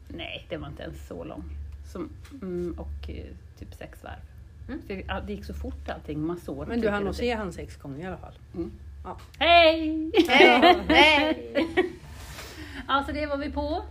Nej, 0.08 0.46
det 0.48 0.56
var 0.56 0.68
inte 0.68 0.82
ens 0.82 1.06
så 1.08 1.24
lång. 1.24 1.44
Som, 1.92 2.10
mm, 2.42 2.74
och 2.78 3.10
eh, 3.10 3.24
typ 3.58 3.74
sex 3.74 4.04
varv. 4.04 4.20
Mm. 4.68 4.80
Det, 4.86 5.04
ja, 5.08 5.20
det 5.20 5.32
gick 5.32 5.44
så 5.44 5.54
fort 5.54 5.88
allting, 5.88 6.20
man 6.26 6.36
såg 6.40 6.68
Men 6.68 6.76
du 6.76 6.82
typ 6.82 6.90
hann 6.90 6.98
hela 7.00 7.04
nog 7.04 7.14
se 7.14 7.34
han 7.34 7.52
sex 7.52 7.76
gånger 7.76 8.04
i 8.04 8.06
alla 8.06 8.16
fall. 8.16 8.34
Mm. 8.54 8.72
Ja. 9.04 9.18
Hej! 9.38 10.10
Hej! 10.28 10.76
Hej! 10.88 11.90
Alltså 12.86 13.12
det 13.12 13.26
var 13.26 13.36
vi 13.36 13.50
på. 13.50 13.82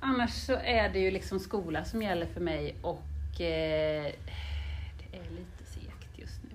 Annars 0.00 0.30
så 0.32 0.52
är 0.64 0.88
det 0.88 0.98
ju 0.98 1.10
liksom 1.10 1.40
skola 1.40 1.84
som 1.84 2.02
gäller 2.02 2.26
för 2.26 2.40
mig 2.40 2.74
och 2.82 3.40
eh, 3.40 4.04
det 4.98 5.16
är 5.18 5.30
lite 5.30 5.64
segt 5.74 6.18
just 6.18 6.40
nu. 6.42 6.50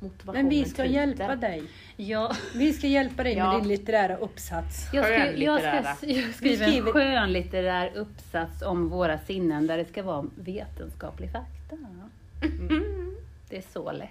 Motivationen 0.00 0.42
Men 0.44 0.48
vi 0.50 0.64
ska 0.64 0.82
tryter. 0.82 0.94
hjälpa 0.94 1.36
dig. 1.36 1.62
Ja, 1.96 2.32
Vi 2.54 2.72
ska 2.72 2.86
hjälpa 2.86 3.22
dig 3.22 3.34
Ja. 3.36 3.52
med 3.52 3.60
din 3.62 3.68
litterära 3.68 4.16
uppsats. 4.16 4.88
jag, 4.92 5.04
skri- 5.04 5.44
jag, 5.44 5.60
ska, 5.60 5.70
Skönlitterära. 5.70 5.96
jag 6.22 6.34
skriver 6.34 6.66
en 6.66 6.72
skriver- 6.72 6.92
skönlitterär 6.92 7.92
uppsats 7.96 8.62
om 8.62 8.88
våra 8.88 9.18
sinnen 9.18 9.66
där 9.66 9.76
det 9.78 9.84
ska 9.84 10.02
vara 10.02 10.26
vetenskaplig 10.36 11.32
fakta. 11.32 11.76
Mm. 12.42 13.14
Det 13.48 13.56
är 13.56 13.62
så 13.72 13.92
lätt. 13.92 14.08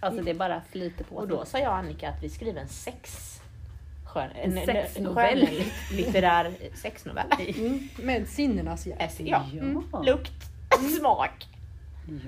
Alltså 0.00 0.22
det 0.22 0.34
bara 0.34 0.62
flyter 0.70 1.04
på. 1.04 1.16
Och 1.16 1.28
då 1.28 1.44
sa 1.44 1.58
jag 1.58 1.68
och 1.70 1.76
Annika 1.76 2.08
att 2.08 2.22
vi 2.22 2.28
skriver 2.28 2.60
en 2.60 2.68
sex 2.68 3.32
skön, 4.04 4.30
En 4.42 4.52
sexnovell. 4.66 5.48
litterär 5.92 6.52
sexnovell. 6.74 7.26
Mm. 7.58 7.88
Med 8.02 8.28
sinnenas 8.28 8.86
hjälp. 8.86 9.00
S- 9.02 9.20
Ja. 9.20 9.46
Mm. 9.52 9.82
Lukt, 10.04 10.32
smak. 10.98 11.46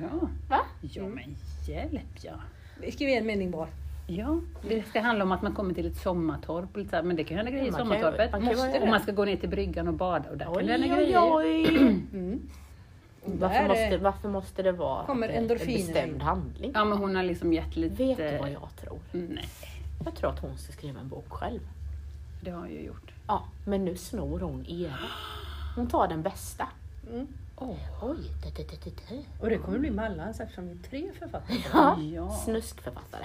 Ja. 0.01 0.29
Va? 0.49 0.61
ja, 0.81 1.03
men 1.03 1.37
hjälp 1.69 2.01
ja. 2.23 2.33
Vi 2.81 2.93
skriver 2.93 3.13
en 3.13 3.27
mening 3.27 3.51
var. 3.51 3.69
Ja, 4.07 4.41
det 4.69 4.83
ska 4.89 5.01
handla 5.01 5.25
om 5.25 5.33
att 5.33 5.43
man 5.43 5.55
kommer 5.55 5.75
till 5.75 5.87
ett 5.87 5.97
sommartorp, 5.97 6.77
lite 6.77 6.91
så 6.91 6.97
här, 6.97 7.03
men 7.03 7.17
det 7.17 7.25
kan 7.25 7.31
ju 7.31 7.37
hända 7.37 7.51
grejer 7.51 7.67
i 7.67 7.71
Man 7.71 7.79
kan 7.81 7.87
sommartorpet. 7.89 8.33
man 8.33 8.41
kan 8.41 8.51
Måste, 8.57 8.87
man 8.87 9.01
ska 9.01 9.13
gå 9.13 9.25
ner 9.25 9.37
till 9.37 9.49
bryggan 9.49 9.89
och 9.89 9.95
bada 9.95 10.31
och 10.31 10.37
där 10.39 10.45
kan 10.45 10.55
det 10.55 10.61
Oj, 10.75 10.89
hända 10.89 10.95
oj, 10.97 11.65
grejer. 11.65 11.77
oj. 11.79 12.05
Mm. 12.13 12.41
Varför, 13.25 13.69
måste, 13.69 13.97
varför 13.99 14.29
måste 14.29 14.63
det 14.63 14.73
vara 14.73 15.07
Kommer 15.07 15.29
en 15.29 15.47
bestämd 15.47 16.15
in. 16.15 16.21
handling? 16.21 16.71
Ja, 16.75 16.85
men 16.85 16.99
hon 16.99 17.17
har 17.17 17.23
liksom 17.23 17.53
gett 17.53 17.77
lite... 17.77 17.95
Vet 18.05 18.17
du 18.17 18.39
vad 18.39 18.51
jag 18.51 18.69
tror? 18.81 18.99
Nej, 19.13 19.49
Jag 20.05 20.15
tror 20.15 20.31
att 20.31 20.39
hon 20.39 20.59
ska 20.59 20.73
skriva 20.73 21.01
en 21.01 21.09
bok 21.09 21.29
själv. 21.29 21.61
det 22.41 22.51
har 22.51 22.61
jag 22.67 22.73
ju 22.73 22.83
gjort. 22.83 23.13
Ja, 23.27 23.45
men 23.67 23.85
nu 23.85 23.97
snor 23.97 24.41
hon 24.41 24.67
era. 24.67 24.93
Hon 25.77 25.87
tar 25.87 26.09
den 26.09 26.23
bästa. 26.23 26.69
Mm. 27.13 27.27
Åh, 27.57 27.77
Oj, 28.03 28.17
det, 28.43 28.51
det, 28.63 28.85
det, 28.85 28.91
det. 29.09 29.23
Och 29.41 29.49
det 29.51 29.59
kommer 29.59 29.79
bli 29.79 29.91
Mallans 29.91 30.41
eftersom 30.41 30.67
vi 30.67 30.73
är 30.73 30.79
tre 30.91 31.11
författare. 31.19 31.59
Ja. 31.73 32.01
Ja. 32.01 32.31
Snuskförfattare. 32.31 33.25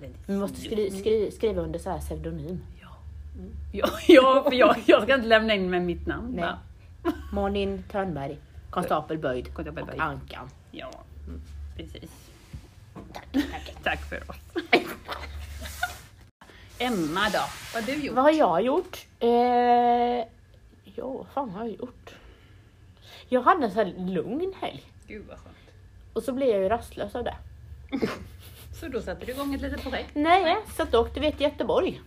det 0.00 0.10
Vi 0.26 0.36
måste 0.36 0.60
skri, 0.60 0.90
skri, 0.90 1.30
skriva 1.30 1.62
under 1.62 1.78
så 1.78 1.90
här 1.90 1.98
pseudonym. 1.98 2.60
Ja. 2.82 2.88
Ja, 3.72 3.88
ja, 4.08 4.44
för 4.48 4.56
jag, 4.56 4.76
jag 4.86 5.02
ska 5.02 5.14
inte 5.14 5.26
lämna 5.26 5.54
in 5.54 5.70
med 5.70 5.82
mitt 5.82 6.06
namn. 6.06 6.32
Nej. 6.36 6.54
Malin 7.32 7.82
Törnberg, 7.90 8.38
konstapel 8.70 9.18
Böjd 9.18 9.54
Konstapel 9.54 9.82
och 9.82 9.88
Böjd. 9.88 10.00
Ankan. 10.00 10.50
Ja, 10.70 10.90
precis. 11.76 12.10
Tack, 13.12 13.26
tack. 13.32 13.74
Tack 13.82 14.08
för 14.08 14.30
oss. 14.30 14.36
Emma 16.78 17.28
då, 17.32 17.40
vad 17.74 17.84
har 17.84 17.92
du 17.92 17.94
gjort? 18.04 18.16
Vad 18.16 18.24
har 18.24 18.32
jag 18.32 18.62
gjort? 18.62 19.06
Eh, 19.20 19.28
ja, 20.94 21.06
vad 21.06 21.26
fan 21.34 21.50
har 21.50 21.64
jag 21.64 21.74
gjort? 21.76 22.14
Jag 23.28 23.42
hade 23.42 23.64
en 23.64 23.70
sån 23.70 23.86
här 23.86 23.94
lugn 23.98 24.52
helg. 24.60 24.82
Gud 25.06 25.24
vad 25.28 25.38
skönt. 25.38 25.56
Och 26.12 26.22
så 26.22 26.32
blev 26.32 26.48
jag 26.48 26.60
ju 26.60 26.68
rastlös 26.68 27.14
av 27.14 27.24
det. 27.24 27.36
Så 28.80 28.88
då 28.88 29.02
satte 29.02 29.26
du 29.26 29.32
igång 29.32 29.54
ett 29.54 29.60
litet 29.60 29.82
projekt? 29.82 30.10
Nej, 30.14 30.56
så 30.76 30.84
då 30.84 31.00
åkte 31.00 31.20
vi 31.20 31.32
till 31.32 31.42
Göteborg. 31.42 32.00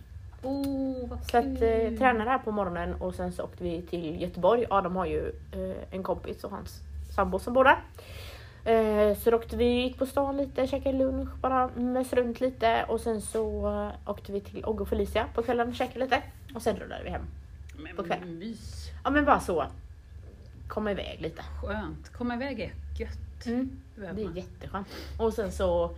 Oh, 0.44 1.08
vad 1.08 1.24
Så 1.30 1.38
att 1.38 1.44
eh, 1.44 1.98
tränade 1.98 2.30
här 2.30 2.38
på 2.38 2.50
morgonen 2.50 2.94
och 2.94 3.14
sen 3.14 3.32
så 3.32 3.42
åkte 3.42 3.64
vi 3.64 3.82
till 3.82 4.22
Göteborg. 4.22 4.66
Adam 4.70 4.96
har 4.96 5.06
ju 5.06 5.28
eh, 5.28 5.76
en 5.90 6.02
kompis 6.02 6.44
och 6.44 6.50
hans 6.50 6.80
sambo 7.14 7.38
som 7.38 7.54
bor 7.54 7.64
där. 7.64 7.78
Eh, 8.64 9.16
så 9.16 9.30
då 9.30 9.36
åkte 9.36 9.56
vi, 9.56 9.64
gick 9.64 9.98
på 9.98 10.06
stan 10.06 10.36
lite, 10.36 10.66
käkade 10.66 10.98
lunch, 10.98 11.28
bara 11.40 11.70
mös 11.76 12.12
runt 12.12 12.40
lite 12.40 12.84
och 12.88 13.00
sen 13.00 13.20
så 13.20 13.66
eh, 14.06 14.10
åkte 14.10 14.32
vi 14.32 14.40
till 14.40 14.64
Ogge 14.64 14.82
och 14.82 14.88
Felicia 14.88 15.26
på 15.34 15.42
kvällen 15.42 15.68
och 15.68 15.74
käkade 15.74 16.04
lite. 16.04 16.22
Och 16.54 16.62
sen 16.62 16.76
rullade 16.76 17.04
vi 17.04 17.10
hem. 17.10 17.22
Men 17.76 17.96
på 17.96 18.02
kvällen. 18.02 18.38
mys. 18.38 18.90
Ja 19.04 19.10
men 19.10 19.24
bara 19.24 19.40
så, 19.40 19.66
komma 20.68 20.90
iväg 20.90 21.20
lite. 21.20 21.42
Skönt. 21.62 22.08
Komma 22.08 22.34
iväg 22.34 22.60
är 22.60 22.72
gött. 22.98 23.46
Mm. 23.46 23.80
Det 23.96 24.22
är 24.22 24.36
jätteskönt. 24.36 24.88
Och 25.18 25.32
sen 25.32 25.52
så 25.52 25.90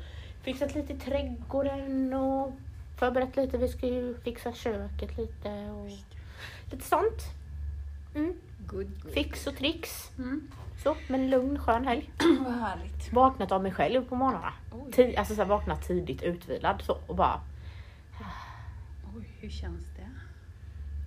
fixat 0.43 0.75
lite 0.75 0.93
i 0.93 0.97
trädgården 0.97 2.15
och 2.15 2.53
förberett 2.97 3.37
lite. 3.37 3.59
Vi 3.59 3.69
ska 3.69 3.87
ju 3.87 4.17
fixa 4.21 4.53
köket 4.53 5.19
lite 5.19 5.51
och 5.51 5.91
lite 6.71 6.85
sånt. 6.89 7.23
Mm. 8.15 8.35
Good, 8.67 9.03
good. 9.03 9.13
Fix 9.13 9.47
och 9.47 9.57
tricks. 9.57 10.11
Mm. 10.19 10.49
Så, 10.83 10.97
men 11.09 11.31
lugn 11.31 11.59
skön 11.59 11.87
helg. 11.87 12.11
Vad 12.45 12.55
härligt. 12.55 13.13
Vaknat 13.13 13.53
av 13.53 13.63
mig 13.63 13.73
själv 13.73 14.09
på 14.09 14.15
morgnarna. 14.17 14.53
Oj. 14.73 14.91
Ti- 14.93 15.19
alltså 15.19 15.35
så 15.35 15.43
här, 15.43 15.49
vaknat 15.49 15.83
tidigt 15.87 16.23
utvilad 16.23 16.83
så 16.83 16.99
och 17.07 17.17
bara, 17.17 17.41
Oj, 19.17 19.29
hur 19.41 19.51
känns 19.51 19.85
det? 19.97 20.11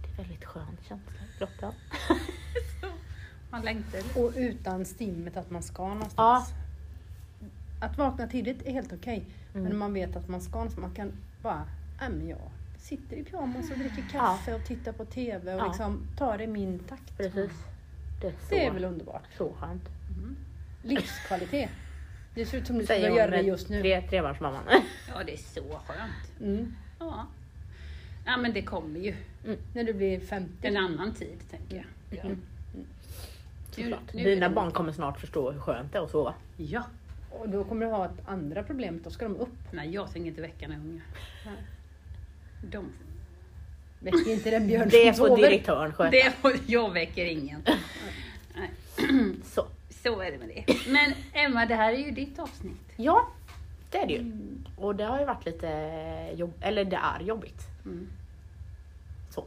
det 0.03 0.12
är 0.13 0.15
väldigt 0.17 0.46
skön 0.46 0.77
känsla 0.88 1.13
i 1.36 1.38
kroppen. 1.38 1.72
Man 3.51 3.62
längtar. 3.62 4.01
Och 4.15 4.31
utan 4.36 4.86
stimmet 4.86 5.38
att 5.38 5.51
man 5.51 5.63
ska 5.63 5.88
någonstans. 5.88 6.50
Att 7.81 7.98
vakna 7.98 8.27
tidigt 8.27 8.62
är 8.65 8.72
helt 8.72 8.93
okej. 8.93 9.25
Mm. 9.53 9.63
Men 9.67 9.77
man 9.77 9.93
vet 9.93 10.15
att 10.15 10.27
man 10.27 10.41
ska 10.41 10.55
någonstans. 10.55 10.81
Man 10.81 10.96
kan 10.96 11.12
bara, 11.41 11.65
nej 12.00 12.10
men 12.10 12.27
jag 12.27 12.51
sitter 12.77 13.18
i 13.18 13.24
pyjamas 13.24 13.72
och 13.72 13.77
dricker 13.77 14.03
kaffe 14.12 14.53
och 14.56 14.65
tittar 14.65 14.91
på 14.91 15.06
TV 15.06 15.53
och 15.53 15.60
Ja. 15.60 15.68
liksom 15.68 16.08
tar 16.18 16.38
det 16.38 16.44
i 16.44 16.48
min 16.48 16.79
takt. 16.79 17.18
Precis. 17.18 17.51
Det 18.22 18.27
är 18.27 18.32
så, 18.32 18.38
Det 18.50 18.65
är 18.65 18.72
väl 18.72 18.84
underbart. 18.86 19.24
så 19.38 19.53
skönt. 19.60 19.84
Livskvalitet. 20.84 21.70
Det 22.36 22.46
ser 22.46 22.58
ut 22.58 22.68
som 22.68 22.77
du 22.77 22.84
skulle 22.84 23.00
göra 23.10 23.32
det 23.32 23.41
just 23.41 23.70
nu. 23.70 23.82
Tre, 23.82 24.01
trebarnsmamman. 24.01 24.62
Ja, 25.13 25.24
det 25.25 25.34
är 25.34 25.38
så 25.38 25.62
skönt. 25.88 26.41
Mm. 26.41 26.75
Ja. 27.00 27.25
Ja, 28.25 28.38
men 28.38 28.53
det 28.53 28.62
kommer 28.62 29.00
ju. 29.00 29.15
När 29.74 29.84
du 29.84 29.94
blir 29.94 30.20
50. 30.20 30.68
En 30.68 30.77
annan 30.77 31.13
tid, 31.13 31.38
tänker 31.51 31.75
jag. 31.75 31.86
Ja. 32.18 32.24
Mm. 32.24 32.41
Nu- 33.77 33.96
nu 34.13 34.24
Dina 34.24 34.50
barn 34.50 34.72
kommer 34.72 34.91
snart 34.91 35.20
förstå 35.20 35.51
hur 35.51 35.60
skönt 35.60 35.91
det 35.91 35.98
är 35.98 36.03
att 36.03 36.12
sova. 36.12 36.34
Ja. 36.58 36.84
Och 37.32 37.50
då 37.50 37.63
kommer 37.63 37.86
du 37.86 37.91
ha 37.91 38.06
ett 38.06 38.22
andra 38.29 38.63
problem. 38.63 39.01
Då 39.03 39.10
ska 39.10 39.25
de 39.25 39.36
upp. 39.36 39.50
Nej, 39.72 39.89
jag 39.94 40.12
tänker 40.13 40.29
inte 40.29 40.41
väcka 40.41 40.68
några 40.68 40.82
ungar. 40.82 41.03
De, 42.62 42.92
Väcker 44.00 44.34
inte 44.34 44.50
den 44.51 44.68
björn 44.68 44.89
Det 44.92 45.18
får 45.18 45.38
direktören 45.38 45.94
sköta. 45.94 46.12
det, 46.12 46.34
jag 46.68 46.94
väcker 46.94 47.25
ingen. 47.25 47.63
Så. 49.46 49.68
Så 50.04 50.22
är 50.22 50.32
det 50.32 50.38
med 50.38 50.48
det. 50.48 50.75
Men 50.88 51.13
Emma, 51.34 51.66
det 51.66 51.75
här 51.75 51.94
är 51.94 51.98
ju 51.98 52.12
ditt 52.12 52.39
avsnitt. 52.39 52.94
Ja, 52.96 53.28
det 53.92 53.98
är 53.98 54.08
det 54.08 54.13
ju. 54.13 54.32
Och 54.78 54.96
det 54.96 55.04
har 55.04 55.20
ju 55.20 55.25
varit 55.25 55.46
lite 55.46 55.70
jobb, 56.36 56.54
eller 56.62 56.86
det 56.86 56.96
är 56.96 57.20
jobbigt. 57.20 57.62
Mm. 57.86 58.08
Så. 59.30 59.46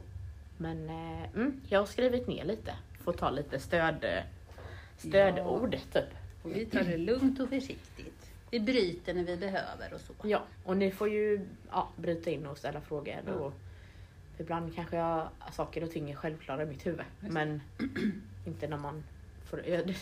Men 0.57 0.89
eh, 0.89 1.35
mm, 1.35 1.61
jag 1.69 1.79
har 1.79 1.85
skrivit 1.85 2.27
ner 2.27 2.45
lite. 2.45 2.73
Får 3.03 3.13
ta 3.13 3.29
lite 3.29 3.59
stöd, 3.59 4.05
stödord 4.97 5.71
typ. 5.93 6.03
Och 6.43 6.55
vi 6.55 6.65
tar 6.65 6.83
det 6.83 6.97
lugnt 6.97 7.39
och 7.39 7.49
försiktigt. 7.49 7.92
Vi 8.53 8.59
bryter 8.59 9.13
när 9.13 9.23
vi 9.23 9.37
behöver 9.37 9.93
och 9.93 10.01
så. 10.01 10.13
Ja, 10.23 10.41
och 10.63 10.77
ni 10.77 10.91
får 10.91 11.09
ju 11.09 11.47
ja, 11.71 11.89
bryta 11.95 12.29
in 12.29 12.45
och 12.45 12.57
ställa 12.57 12.81
frågor. 12.81 13.15
Ja. 13.27 13.33
Och 13.33 13.53
ibland 14.37 14.75
kanske 14.75 14.97
jag 14.97 15.27
saker 15.51 15.83
och 15.83 15.91
ting 15.91 16.11
är 16.11 16.15
självklara 16.15 16.63
i 16.63 16.65
mitt 16.65 16.85
huvud. 16.85 17.05
Just. 17.21 17.33
Men 17.33 17.61
inte 18.47 18.67
när 18.67 18.77
man 18.77 19.03
får... 19.49 19.61
Jag, 19.67 19.95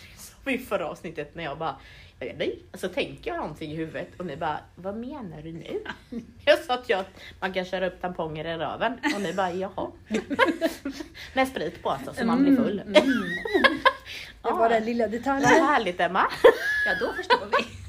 vi 0.46 0.53
i 0.53 0.58
förra 0.58 0.89
avsnittet 0.89 1.36
när 1.36 1.43
jag 1.43 1.58
bara 1.58 1.75
jag 2.20 2.36
vet 2.36 2.41
inte, 2.41 2.77
så 2.77 2.88
tänker 2.88 3.31
jag 3.31 3.38
någonting 3.38 3.72
i 3.72 3.75
huvudet 3.75 4.08
och 4.17 4.25
ni 4.25 4.38
bara 4.38 4.60
vad 4.75 4.98
menar 4.98 5.41
du 5.41 5.51
nu? 5.51 5.84
Jag 6.46 6.60
sa 6.60 6.74
att 6.74 6.89
jag, 6.89 7.05
man 7.39 7.53
kan 7.53 7.65
köra 7.65 7.88
upp 7.88 8.01
tamponger 8.01 8.46
i 8.46 8.58
röven 8.58 8.93
och 9.15 9.22
ni 9.22 9.34
bara 9.34 9.51
jaha. 9.51 9.91
Med 11.34 11.48
sprit 11.48 11.84
på 11.84 11.89
alltså 11.89 12.13
så 12.13 12.25
man 12.25 12.43
blir 12.43 12.55
full. 12.55 12.79
Mm. 12.79 12.93
Det 14.41 14.51
var 14.51 14.70
den 14.70 14.86
lilla 14.86 15.03
Vad 15.03 15.12
detaljen. 15.12 15.50
härligt 15.50 16.00
Emma! 16.00 16.27
Ja, 16.86 16.96
då 17.00 17.13
förstår 17.13 17.48
vi. 17.58 17.81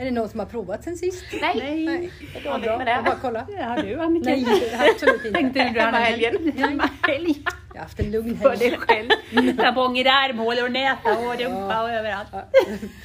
Är 0.00 0.04
det 0.04 0.10
någon 0.10 0.28
som 0.28 0.40
har 0.40 0.46
provat 0.46 0.84
sen 0.84 0.96
sist? 0.96 1.24
Nej, 1.40 1.84
Nej. 1.84 2.10
det 2.32 2.38
är 2.38 2.44
Ja, 2.44 2.52
dåligt 2.52 2.78
med 2.78 2.88
Jag 2.88 3.04
bara 3.04 3.14
det. 3.14 3.20
kolla. 3.22 3.46
Det 3.56 3.62
har 3.62 3.82
du 3.82 4.00
Annika. 4.00 4.30
Nej, 4.30 4.46
absolut 4.94 5.24
inte. 5.24 5.38
Tänkte 5.38 5.70
du 5.74 5.80
Hemmahelgen. 5.80 6.52
Hemmahelg. 6.56 7.34
Jag 7.68 7.74
har 7.74 7.82
haft 7.82 8.00
en 8.00 8.10
lugn 8.10 8.38
För 8.38 8.48
helg. 8.50 8.58
dig 8.70 8.78
själv. 8.78 9.56
Tamponger 9.56 10.04
i 10.06 10.08
armhålor 10.08 10.64
och 10.64 10.72
näsa 10.72 11.18
och 11.18 11.38
rumpa 11.40 11.82
och 11.82 11.90
överallt. 11.90 12.28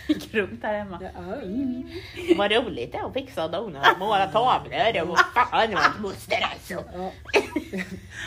Gick 0.08 0.34
runt 0.34 0.64
här 0.64 0.78
hemma. 0.78 1.00
Mm. 1.44 1.84
Vad 2.38 2.52
roligt 2.52 2.92
det 2.92 2.98
är 2.98 3.08
att 3.08 3.14
fixa 3.14 3.48
donar 3.48 3.82
och 3.94 4.00
måla 4.00 4.28
tavlor 4.28 5.10
och 5.12 5.18
fan 5.34 5.70
vad 5.74 6.02
moster 6.02 6.50
alltså. 6.54 6.84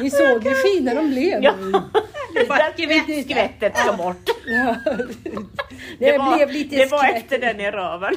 Ni 0.01 0.11
såg 0.11 0.45
hur 0.45 0.75
fina 0.75 0.95
de 0.95 1.11
blev. 1.11 1.43
Ja. 1.43 1.55
Det 2.35 2.45
där 2.49 3.23
skvättet 3.23 3.77
ska 3.79 3.93
bort. 3.93 4.31
Det, 5.99 6.37
blev 6.37 6.51
lite 6.51 6.77
det 6.77 6.91
var 6.91 7.09
efter 7.09 7.39
den 7.39 7.61
i 7.61 7.71
röven. 7.71 8.15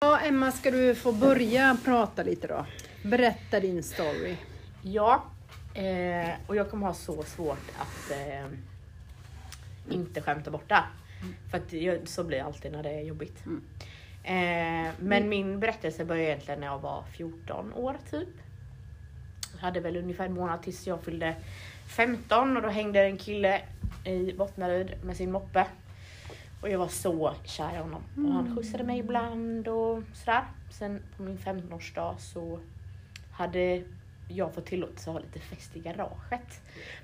Ja, 0.00 0.20
Emma, 0.20 0.52
ska 0.52 0.70
du 0.70 0.94
få 0.94 1.12
börja 1.12 1.76
prata 1.84 2.22
lite 2.22 2.46
då? 2.46 2.66
Berätta 3.02 3.60
din 3.60 3.82
story. 3.82 4.36
Ja, 4.82 5.24
eh, 5.74 6.30
och 6.46 6.56
jag 6.56 6.70
kommer 6.70 6.86
ha 6.86 6.94
så 6.94 7.22
svårt 7.22 7.70
att 7.78 8.10
eh, 8.10 8.46
inte 9.90 10.20
skämta 10.20 10.50
bort 10.50 10.68
det. 10.68 10.84
För 11.50 11.58
att 11.58 11.72
jag, 11.72 12.08
så 12.08 12.24
blir 12.24 12.38
det 12.38 12.44
alltid 12.44 12.72
när 12.72 12.82
det 12.82 12.90
är 12.90 13.00
jobbigt. 13.00 13.44
Mm. 13.46 13.62
Eh, 14.24 14.92
men 14.98 15.28
min 15.28 15.60
berättelse 15.60 16.04
började 16.04 16.28
egentligen 16.28 16.60
när 16.60 16.66
jag 16.66 16.78
var 16.78 17.04
14 17.16 17.72
år 17.72 17.96
typ. 18.10 18.28
Jag 19.52 19.60
hade 19.60 19.80
väl 19.80 19.96
ungefär 19.96 20.24
en 20.24 20.34
månad 20.34 20.62
tills 20.62 20.86
jag 20.86 21.02
fyllde 21.02 21.34
15 21.86 22.56
och 22.56 22.62
då 22.62 22.68
hängde 22.68 23.00
en 23.00 23.18
kille 23.18 23.62
i 24.04 24.32
Bottnaryd 24.32 25.04
med 25.04 25.16
sin 25.16 25.32
moppe. 25.32 25.66
Och 26.60 26.68
jag 26.68 26.78
var 26.78 26.88
så 26.88 27.34
kär 27.44 27.74
i 27.74 27.78
honom. 27.78 28.02
Och 28.16 28.32
han 28.32 28.56
skjutsade 28.56 28.84
mig 28.84 28.98
ibland 28.98 29.68
och 29.68 30.02
sådär. 30.14 30.44
Sen 30.70 31.02
på 31.16 31.22
min 31.22 31.38
15-årsdag 31.38 32.16
så 32.18 32.60
hade 33.32 33.82
jag 34.28 34.54
fått 34.54 34.66
tillåtelse 34.66 35.10
att 35.10 35.16
ha 35.16 35.22
lite 35.22 35.38
fest 35.38 35.76
i 35.76 35.80
garaget. 35.80 36.60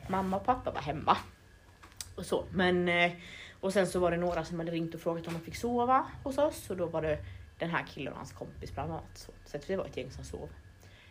Mamma 0.08 0.36
och 0.36 0.44
pappa 0.44 0.70
var 0.70 0.80
hemma. 0.80 1.16
Och 2.14 2.26
så. 2.26 2.44
Men, 2.50 2.88
eh, 2.88 3.12
och 3.60 3.72
sen 3.72 3.86
så 3.86 4.00
var 4.00 4.10
det 4.10 4.16
några 4.16 4.44
som 4.44 4.58
hade 4.58 4.72
ringt 4.72 4.94
och 4.94 5.00
frågat 5.00 5.26
om 5.26 5.32
de 5.32 5.40
fick 5.40 5.56
sova 5.56 6.06
hos 6.22 6.38
oss. 6.38 6.70
Och 6.70 6.76
då 6.76 6.86
var 6.86 7.02
det 7.02 7.18
den 7.58 7.70
här 7.70 7.86
killen 7.86 8.12
och 8.12 8.18
hans 8.18 8.32
kompis 8.32 8.74
bland 8.74 8.92
annat. 8.92 9.04
Så, 9.14 9.32
så 9.44 9.58
vi 9.66 9.76
var 9.76 9.84
ett 9.84 9.96
gäng 9.96 10.10
som 10.10 10.24
sov 10.24 10.48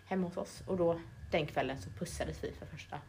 hemma 0.05 0.27
hos 0.27 0.37
oss. 0.37 0.63
Och 0.67 0.77
då 0.77 0.99
den 1.31 1.45
kvällen 1.45 1.81
så 1.81 1.89
pussades 1.89 2.43
vi 2.43 2.51
för 2.51 2.65
första 2.65 2.99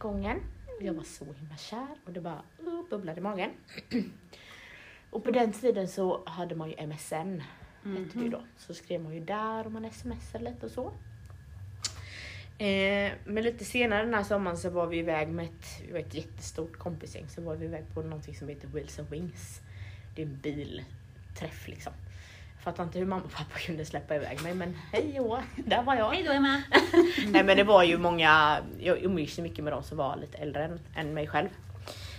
gången. 0.00 0.40
Och 0.78 0.82
jag 0.82 0.94
var 0.94 1.02
så 1.02 1.24
himla 1.24 1.56
kär 1.56 1.96
och 2.04 2.12
det 2.12 2.20
bara 2.20 2.42
uh, 2.66 2.88
bubblade 2.90 3.18
i 3.18 3.22
magen. 3.22 3.50
och 5.10 5.24
på 5.24 5.30
den 5.30 5.52
tiden 5.52 5.88
så 5.88 6.22
hade 6.26 6.54
man 6.54 6.70
ju 6.70 6.86
MSN. 6.86 7.42
Hette 7.84 8.18
det 8.18 8.24
ju 8.24 8.28
då. 8.28 8.42
Så 8.56 8.74
skrev 8.74 9.00
man 9.00 9.14
ju 9.14 9.20
där 9.20 9.66
och 9.66 9.72
man 9.72 9.90
smsade 9.90 10.44
lite 10.44 10.66
och 10.66 10.72
så. 10.72 10.92
Eh, 12.64 13.12
men 13.24 13.44
lite 13.44 13.64
senare 13.64 14.04
den 14.04 14.14
här 14.14 14.22
sommaren 14.22 14.56
så 14.56 14.70
var 14.70 14.86
vi 14.86 14.98
iväg 14.98 15.28
med 15.28 15.44
ett, 15.44 15.82
vi 15.86 15.92
var 15.92 15.98
ett 15.98 16.14
jättestort 16.14 16.76
kompisgäng. 16.76 17.28
Så 17.28 17.42
var 17.42 17.56
vi 17.56 17.64
iväg 17.64 17.84
på 17.94 18.02
någonting 18.02 18.34
som 18.34 18.48
heter 18.48 18.68
and 18.98 19.10
Wings. 19.10 19.60
Det 20.14 20.22
är 20.22 20.26
en 20.26 20.38
bilträff 20.42 21.68
liksom. 21.68 21.92
Fattar 22.64 22.84
inte 22.84 22.98
hur 22.98 23.06
mamma 23.06 23.22
och 23.24 23.32
pappa 23.32 23.58
kunde 23.58 23.84
släppa 23.84 24.14
iväg 24.14 24.42
mig 24.42 24.54
men 24.54 24.76
hej 24.92 25.20
och 25.20 25.38
där 25.56 25.82
var 25.82 25.94
jag. 25.94 26.10
Hej 26.10 26.22
då 26.22 26.32
Emma. 26.32 26.62
Nej 27.26 27.44
men 27.44 27.56
det 27.56 27.64
var 27.64 27.82
ju 27.82 27.98
många, 27.98 28.58
jag 28.78 29.02
umgicks 29.02 29.38
mycket 29.38 29.64
med 29.64 29.72
de 29.72 29.82
som 29.82 29.96
var 29.96 30.16
lite 30.16 30.38
äldre 30.38 30.64
än, 30.64 30.80
än 30.96 31.14
mig 31.14 31.26
själv. 31.26 31.48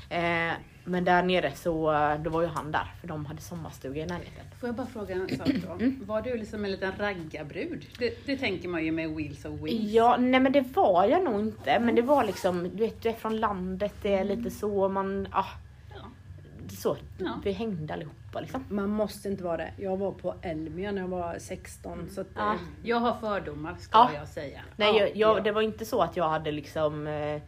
Eh, 0.10 0.54
men 0.84 1.04
där 1.04 1.24
nere 1.24 1.52
så, 1.56 1.92
då 2.24 2.30
var 2.30 2.42
ju 2.42 2.48
han 2.48 2.72
där 2.72 2.94
för 3.02 3.08
de 3.08 3.26
hade 3.26 3.42
sommarstuga 3.42 4.04
i 4.04 4.06
närheten. 4.06 4.46
Får 4.60 4.70
jag 4.70 4.76
bara 4.76 4.88
fråga 4.88 5.16
en 5.16 5.38
sak 5.38 5.48
då? 5.48 5.78
Var 6.06 6.22
du 6.22 6.38
liksom 6.38 6.66
en 6.66 6.72
liten 6.72 6.92
raggarbrud? 6.98 7.86
Det, 8.00 8.26
det 8.26 8.38
tänker 8.38 8.68
man 8.68 8.86
ju 8.86 8.92
med 8.92 9.10
Wheels 9.10 9.46
of 9.46 9.62
Wings. 9.62 9.92
Ja, 9.92 10.18
nej 10.20 10.40
men 10.40 10.52
det 10.52 10.62
var 10.62 11.06
jag 11.06 11.24
nog 11.24 11.40
inte. 11.40 11.80
Men 11.80 11.96
det 11.96 12.02
var 12.02 12.24
liksom, 12.24 12.64
du 12.64 12.84
vet, 12.84 13.02
du 13.02 13.10
är 13.10 13.14
från 13.14 13.40
landet, 13.40 13.94
det 14.02 14.14
är 14.14 14.24
lite 14.24 14.52
så, 14.52 14.90
man, 14.90 15.28
ah, 15.32 15.46
Så, 16.72 16.98
ja. 17.18 17.40
vi 17.44 17.52
hängde 17.52 17.94
allihopa 17.94 18.40
liksom. 18.40 18.66
Man 18.70 18.90
måste 18.90 19.30
inte 19.30 19.44
vara 19.44 19.58
det. 19.58 19.74
Jag 19.78 19.98
var 19.98 20.12
på 20.12 20.36
Elmia 20.42 20.92
när 20.92 21.02
jag 21.02 21.08
var 21.08 21.36
16. 21.40 21.94
Mm. 21.94 22.10
Så 22.10 22.22
att, 22.22 22.28
ja. 22.36 22.58
Jag 22.84 22.98
har 22.98 23.14
fördomar 23.14 23.76
ska 23.80 23.98
ja. 23.98 24.10
jag 24.14 24.28
säga. 24.28 24.62
Nej, 24.76 24.98
jag, 24.98 25.16
jag, 25.16 25.44
det 25.44 25.52
var 25.52 25.62
inte 25.62 25.86
så 25.86 26.02
att 26.02 26.18
jag 26.18 26.30
hade 26.30 26.52
liksom 26.52 27.08
eh, 27.08 27.42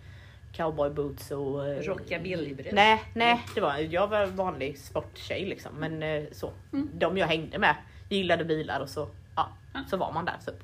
cowboy 0.54 0.90
boots 0.90 1.32
och... 1.32 1.68
Eh, 1.68 1.82
Rockabillybrud? 1.82 2.74
Nej, 2.74 3.04
nej 3.14 3.42
det 3.56 3.62
var, 3.62 3.78
jag 3.78 4.08
var 4.08 4.26
vanlig 4.26 4.78
sporttjej 4.78 5.46
liksom. 5.46 5.72
Men 5.76 6.04
eh, 6.04 6.24
så, 6.32 6.52
mm. 6.74 6.90
de 6.94 7.18
jag 7.18 7.28
hängde 7.28 7.60
med 7.60 7.76
gillade 8.10 8.46
bilar 8.46 8.80
och 8.80 8.90
så, 8.90 9.08
ja, 9.36 9.50
mm. 9.74 9.88
så 9.88 9.98
var 9.98 10.12
man 10.12 10.26
där 10.26 10.38
typ. 10.46 10.64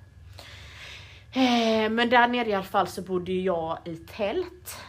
Eh, 1.31 1.89
men 1.89 2.09
där 2.09 2.27
nere 2.27 2.49
i 2.49 2.53
alla 2.53 2.63
fall 2.63 2.87
så 2.87 3.01
bodde 3.01 3.31
jag 3.31 3.77
i 3.85 3.95
tält. 3.95 4.79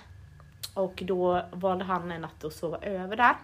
Och 0.75 1.03
då 1.07 1.43
valde 1.53 1.85
han 1.85 2.11
en 2.11 2.21
natt 2.21 2.45
att 2.45 2.53
sova 2.53 2.79
över 2.79 3.17
där. 3.17 3.37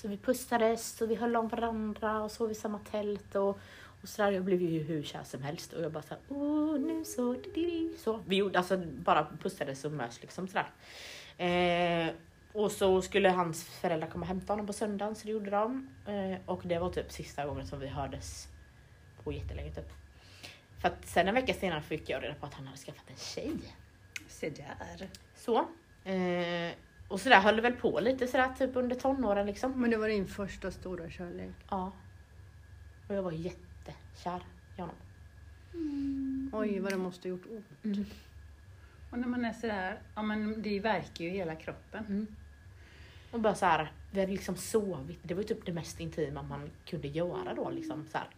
Så 0.00 0.08
vi 0.08 0.16
pussades 0.16 1.00
och 1.00 1.10
vi 1.10 1.14
höll 1.14 1.36
om 1.36 1.48
varandra 1.48 2.22
och 2.22 2.30
sov 2.30 2.50
i 2.50 2.54
samma 2.54 2.78
tält 2.78 3.34
och, 3.34 3.58
och 4.02 4.08
sådär. 4.08 4.32
Jag 4.32 4.44
blev 4.44 4.62
ju 4.62 4.82
hur 4.82 5.02
kär 5.02 5.24
som 5.24 5.42
helst 5.42 5.72
och 5.72 5.82
jag 5.82 5.92
bara 5.92 6.02
såhär, 6.02 6.22
åh 6.28 6.78
nu 6.80 7.04
så, 7.04 7.36
så. 7.98 8.20
Vi 8.26 8.36
gjorde 8.36 8.58
alltså 8.58 8.76
bara 8.76 9.26
pussades 9.42 9.84
och 9.84 9.92
mös 9.92 10.20
liksom 10.20 10.48
sådär. 10.48 10.70
Eh, 11.38 12.14
och 12.52 12.72
så 12.72 13.02
skulle 13.02 13.28
hans 13.28 13.64
föräldrar 13.64 14.08
komma 14.08 14.22
och 14.22 14.28
hämta 14.28 14.52
honom 14.52 14.66
på 14.66 14.72
söndagen 14.72 15.14
så 15.14 15.26
det 15.26 15.32
gjorde 15.32 15.50
de. 15.50 15.88
Eh, 16.06 16.38
och 16.46 16.60
det 16.64 16.78
var 16.78 16.90
typ 16.90 17.12
sista 17.12 17.46
gången 17.46 17.66
som 17.66 17.80
vi 17.80 17.86
hördes 17.86 18.48
på 19.24 19.32
jättelänge 19.32 19.74
typ. 19.74 19.92
För 20.80 20.88
att 20.88 21.06
sen 21.06 21.28
en 21.28 21.34
vecka 21.34 21.54
senare 21.54 21.82
fick 21.82 22.08
jag 22.08 22.22
reda 22.22 22.34
på 22.34 22.46
att 22.46 22.54
han 22.54 22.66
hade 22.66 22.78
skaffat 22.78 23.10
en 23.10 23.16
tjej. 23.16 23.52
Se 24.28 24.50
där. 24.50 25.08
Så. 25.36 25.58
Eh, 26.04 26.72
och 27.08 27.20
sådär 27.20 27.40
höll 27.40 27.56
det 27.56 27.62
väl 27.62 27.72
på 27.72 28.00
lite 28.00 28.26
sådär 28.26 28.48
typ 28.58 28.76
under 28.76 28.96
tonåren 28.96 29.46
liksom. 29.46 29.80
Men 29.80 29.90
det 29.90 29.96
var 29.96 30.08
din 30.08 30.26
första 30.26 30.70
stora 30.70 31.10
kärlek? 31.10 31.54
Ja. 31.70 31.92
Och 33.08 33.14
jag 33.14 33.22
var 33.22 33.32
jättekär 33.32 34.42
i 34.76 34.80
honom. 34.80 34.96
Mm. 35.74 36.50
Oj 36.52 36.80
vad 36.80 36.92
det 36.92 36.98
måste 36.98 37.28
ha 37.28 37.30
gjort 37.30 37.46
ont. 37.50 37.84
Mm. 37.84 38.04
Och 39.10 39.18
när 39.18 39.28
man 39.28 39.44
är 39.44 39.52
sådär, 39.52 40.00
ja 40.14 40.22
men 40.22 40.62
det 40.62 40.80
verkar 40.80 41.24
ju 41.24 41.30
hela 41.30 41.54
kroppen. 41.54 42.04
Mm. 42.08 42.26
Och 43.30 43.40
bara 43.40 43.54
såhär, 43.54 43.92
vi 44.10 44.20
hade 44.20 44.32
liksom 44.32 44.56
sovit, 44.56 45.18
det 45.22 45.34
var 45.34 45.42
ju 45.42 45.48
typ 45.48 45.66
det 45.66 45.72
mest 45.72 46.00
intima 46.00 46.42
man 46.42 46.70
kunde 46.86 47.08
göra 47.08 47.54
då 47.54 47.70
liksom. 47.70 48.06
Så 48.06 48.18
här, 48.18 48.28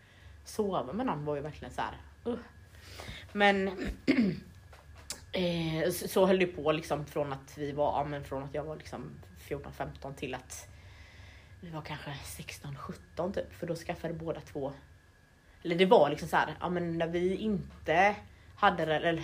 sova 0.44 0.92
med 0.92 1.06
någon 1.06 1.24
var 1.24 1.36
ju 1.36 1.42
verkligen 1.42 1.74
såhär, 1.74 1.96
uh. 2.26 2.38
Men 3.32 3.70
eh, 5.32 5.90
så, 5.90 6.08
så 6.08 6.26
höll 6.26 6.38
det 6.38 6.46
på 6.46 6.72
liksom 6.72 7.06
från 7.06 7.32
att 7.32 7.58
vi 7.58 7.72
var, 7.72 7.98
ja, 7.98 8.04
men 8.04 8.24
från 8.24 8.42
att 8.42 8.54
jag 8.54 8.64
var 8.64 8.76
liksom 8.76 9.10
14-15 9.48 10.14
till 10.14 10.34
att 10.34 10.68
vi 11.60 11.70
var 11.70 11.82
kanske 11.82 12.10
16-17 12.10 13.32
typ, 13.32 13.52
för 13.52 13.66
då 13.66 13.74
skaffade 13.74 14.14
båda 14.14 14.40
två 14.40 14.72
eller 15.62 15.76
det 15.76 15.86
var 15.86 16.10
liksom 16.10 16.28
så 16.28 16.36
här, 16.36 16.54
ja 16.60 16.68
men 16.68 16.98
när 16.98 17.06
vi 17.06 17.36
inte 17.36 18.14
hade 18.56 18.82
eller 18.82 19.22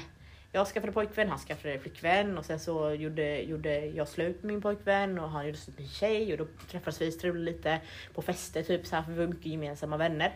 jag 0.53 0.67
skaffade 0.67 0.93
pojkvän, 0.93 1.29
han 1.29 1.39
skaffade 1.39 1.79
flickvän 1.79 2.39
och 2.39 2.45
sen 2.45 2.61
så 2.61 2.95
gjorde, 2.95 3.41
gjorde 3.43 3.87
jag 3.87 4.09
slut 4.09 4.43
med 4.43 4.53
min 4.53 4.63
pojkvän 4.63 5.19
och 5.19 5.31
han 5.31 5.47
gjorde 5.47 5.59
slut 5.59 5.79
med 5.79 5.85
min 5.85 5.93
tjej 5.93 6.33
och 6.33 6.39
då 6.39 6.47
träffades 6.71 7.01
vi 7.01 7.13
strulade 7.13 7.45
lite 7.45 7.81
på 8.15 8.23
fester 8.23 8.63
typ 8.63 8.87
så 8.87 8.97
här, 8.97 9.03
för 9.03 9.13
vi 9.13 9.19
var 9.19 9.27
mycket 9.27 9.47
gemensamma 9.47 9.97
vänner. 9.97 10.33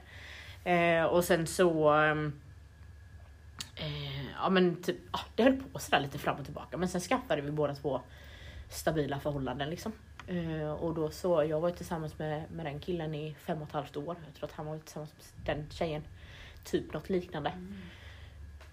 Eh, 0.65 1.05
och 1.05 1.25
sen 1.25 1.47
så 1.47 1.89
ehm, 1.89 2.41
eh, 3.81 4.27
ja 4.43 4.51
men 4.51 4.83
typ, 4.83 4.97
ah, 5.11 5.25
det 5.35 5.43
höll 5.43 5.57
på 5.57 5.79
sådär 5.79 6.01
lite 6.01 6.19
fram 6.19 6.39
och 6.39 6.45
tillbaka 6.45 6.77
men 6.77 6.89
sen 6.89 7.01
skaffade 7.01 7.43
vi 7.43 7.51
båda 7.51 7.75
två 7.75 8.01
stabila 8.71 9.21
förhållanden 9.21 9.71
liksom. 9.71 9.93
Eh, 10.27 10.73
och 10.73 10.95
då 10.95 11.11
så, 11.11 11.45
jag 11.45 11.61
var 11.61 11.69
ju 11.69 11.77
tillsammans 11.77 12.19
med, 12.19 12.51
med 12.51 12.67
den 12.67 12.81
killen 12.81 13.15
i 13.15 13.35
fem 13.47 13.63
och 13.63 13.69
ett 13.69 13.75
halvt 13.75 13.97
år. 13.97 14.17
Jag 14.27 14.35
tror 14.35 14.45
att 14.45 14.55
han 14.55 14.67
var 14.67 14.79
tillsammans 14.79 15.13
med 15.15 15.57
den 15.57 15.71
tjejen. 15.71 16.03
Typ 16.65 16.93
något 16.93 17.09
liknande. 17.09 17.51
Mm. 17.51 17.77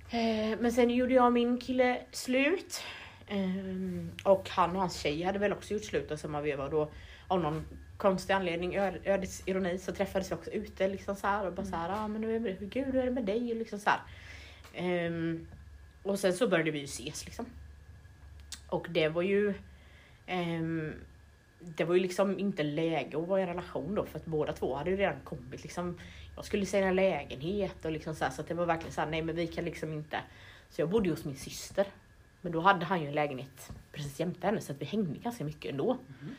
Eh, 0.10 0.60
men 0.60 0.72
sen 0.72 0.90
gjorde 0.90 1.14
jag 1.14 1.26
och 1.26 1.34
min 1.34 1.60
kille 1.60 2.02
slut. 2.12 2.84
Eh, 3.28 4.32
och 4.32 4.50
han 4.50 4.72
och 4.72 4.82
hans 4.82 5.00
tjej 5.00 5.24
hade 5.24 5.40
väl 5.40 5.54
också 5.54 5.74
gjort 5.74 5.84
slut 5.84 6.12
av 6.12 6.18
samma 6.18 6.42
veva 6.42 6.64
och 6.64 6.72
då 6.72 6.90
av 7.28 7.42
någon 7.42 7.66
konstig 7.98 8.34
anledning, 8.34 8.76
ödets 8.76 9.44
ironi, 9.46 9.78
så 9.78 9.92
träffades 9.92 10.32
vi 10.32 10.36
också 10.36 10.52
ute 10.52 10.88
liksom 10.88 11.16
så 11.16 11.28
här, 11.28 11.48
och 11.48 11.54
bara 11.54 11.62
mm. 11.62 11.72
så 11.72 11.78
här, 11.78 12.04
ah, 12.04 12.08
men 12.08 12.24
hur 12.24 12.36
är 12.36 12.40
det, 12.40 12.66
gud 12.66 12.86
hur 12.86 12.96
är 12.96 13.06
det 13.06 13.12
med 13.12 13.26
dig? 13.26 13.52
Och 13.52 13.58
liksom 13.58 13.80
så 13.80 13.90
um, 14.80 15.48
och 16.04 16.20
sen 16.20 16.34
så 16.34 16.48
började 16.48 16.72
vi 16.72 16.80
ju 16.80 16.86
ses 16.86 17.26
liksom. 17.26 17.46
Och 18.70 18.88
det 18.90 19.10
var 19.10 19.22
ju 19.22 19.54
um, 20.28 20.94
det 21.60 21.84
var 21.84 21.96
ju 21.96 22.02
liksom 22.02 22.40
inte 22.40 22.64
läge 22.64 23.18
att 23.18 23.28
vara 23.28 23.40
i 23.40 23.44
en 23.44 23.50
relation 23.50 23.96
då 23.96 24.06
för 24.06 24.20
att 24.20 24.26
båda 24.26 24.54
två 24.54 24.76
hade 24.76 24.90
ju 24.90 24.98
redan 24.98 25.20
kommit 25.24 25.64
liksom. 25.64 26.00
Jag 26.36 26.46
skulle 26.46 26.66
sälja 26.66 26.92
lägenhet 26.92 27.86
och 27.86 27.92
liksom 27.92 28.16
så 28.16 28.24
här, 28.24 28.32
så 28.32 28.42
att 28.42 28.48
det 28.48 28.54
var 28.54 28.66
verkligen 28.66 28.94
så 28.94 29.02
här, 29.02 29.10
nej 29.10 29.22
men 29.22 29.36
vi 29.36 29.48
kan 29.48 29.66
liksom 29.66 29.94
inte. 29.94 30.20
Så 30.70 30.82
jag 30.82 30.90
bodde 30.90 31.10
hos 31.10 31.26
min 31.26 31.36
syster. 31.36 31.86
Men 32.42 32.52
då 32.52 32.60
hade 32.60 32.86
han 32.86 33.02
ju 33.02 33.08
en 33.08 33.14
lägenhet 33.14 33.72
precis 33.92 34.20
jämte 34.20 34.48
henne 34.48 34.62
så 34.62 34.72
att 34.72 34.82
vi 34.82 34.86
hängde 34.86 35.20
ganska 35.20 35.44
mycket 35.44 35.72
ändå. 35.72 35.98
Mm. 36.22 36.36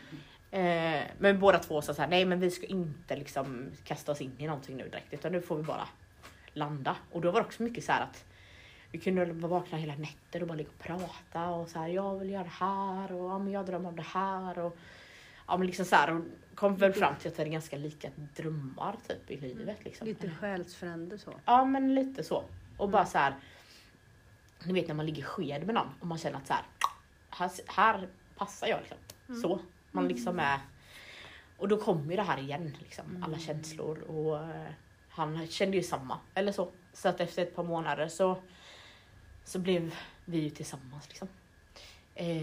Eh, 0.50 1.02
men 1.18 1.40
båda 1.40 1.58
två 1.58 1.82
sa 1.82 1.94
såhär, 1.94 2.08
nej 2.08 2.24
men 2.24 2.40
vi 2.40 2.50
ska 2.50 2.66
inte 2.66 3.16
liksom 3.16 3.70
kasta 3.84 4.12
oss 4.12 4.20
in 4.20 4.32
i 4.38 4.46
någonting 4.46 4.76
nu 4.76 4.88
direkt 4.88 5.14
utan 5.14 5.32
nu 5.32 5.40
får 5.40 5.56
vi 5.56 5.62
bara 5.62 5.88
landa. 6.52 6.96
Och 7.12 7.20
då 7.20 7.30
var 7.30 7.40
det 7.40 7.46
också 7.46 7.62
mycket 7.62 7.84
så 7.84 7.92
att 7.92 8.24
vi 8.92 8.98
kunde 8.98 9.24
vakna 9.24 9.78
hela 9.78 9.94
nätter 9.94 10.40
och 10.42 10.48
bara 10.48 10.54
ligga 10.54 10.70
och 10.70 10.78
prata 10.78 11.48
och 11.48 11.68
så 11.68 11.78
här, 11.78 11.88
jag 11.88 12.18
vill 12.18 12.30
göra 12.30 12.42
det 12.42 12.48
här 12.48 13.12
och 13.12 13.30
ja, 13.30 13.38
men 13.38 13.52
jag 13.52 13.66
drömmer 13.66 13.88
om 13.88 13.96
det 13.96 14.02
här. 14.02 14.58
Och, 14.58 14.76
ja, 15.46 15.56
men 15.56 15.66
liksom 15.66 15.84
så 15.84 15.96
här, 15.96 16.14
och 16.14 16.24
kom 16.54 16.76
väl 16.76 16.92
fram 16.92 17.14
till 17.16 17.28
att 17.28 17.38
vi 17.38 17.42
hade 17.42 17.50
ganska 17.50 17.76
lika 17.76 18.10
drömmar 18.36 18.96
typ 19.08 19.30
i 19.30 19.36
livet. 19.36 19.84
Liksom. 19.84 20.06
Lite 20.06 20.30
själsfrände 20.30 21.18
så? 21.18 21.34
Ja 21.44 21.64
men 21.64 21.94
lite 21.94 22.24
så. 22.24 22.44
Och 22.76 22.84
mm. 22.84 22.90
bara 22.90 23.06
så 23.06 23.18
här, 23.18 23.34
ni 24.64 24.72
vet 24.72 24.88
när 24.88 24.94
man 24.94 25.06
ligger 25.06 25.22
sked 25.22 25.66
med 25.66 25.74
någon 25.74 25.88
och 26.00 26.06
man 26.06 26.18
känner 26.18 26.38
att 26.38 26.46
så 26.46 26.52
här, 26.52 26.64
här, 27.30 27.50
här 27.66 28.08
passar 28.36 28.66
jag 28.66 28.80
liksom. 28.80 28.98
Mm. 29.28 29.40
Så. 29.40 29.60
Man 29.90 30.08
liksom 30.08 30.38
är... 30.38 30.60
Och 31.56 31.68
då 31.68 31.76
kommer 31.76 32.10
ju 32.10 32.16
det 32.16 32.22
här 32.22 32.38
igen, 32.38 32.76
liksom, 32.78 33.04
alla 33.16 33.26
mm. 33.26 33.40
känslor 33.40 33.98
och 33.98 34.34
uh, 34.34 34.66
han 35.08 35.46
kände 35.46 35.76
ju 35.76 35.82
samma, 35.82 36.18
eller 36.34 36.52
så. 36.52 36.68
Så 36.92 37.08
att 37.08 37.20
efter 37.20 37.42
ett 37.42 37.56
par 37.56 37.62
månader 37.62 38.08
så, 38.08 38.38
så 39.48 39.58
blev 39.58 39.94
vi 40.24 40.38
ju 40.38 40.50
tillsammans 40.50 41.08
liksom. 41.08 41.28
Eh, 42.14 42.36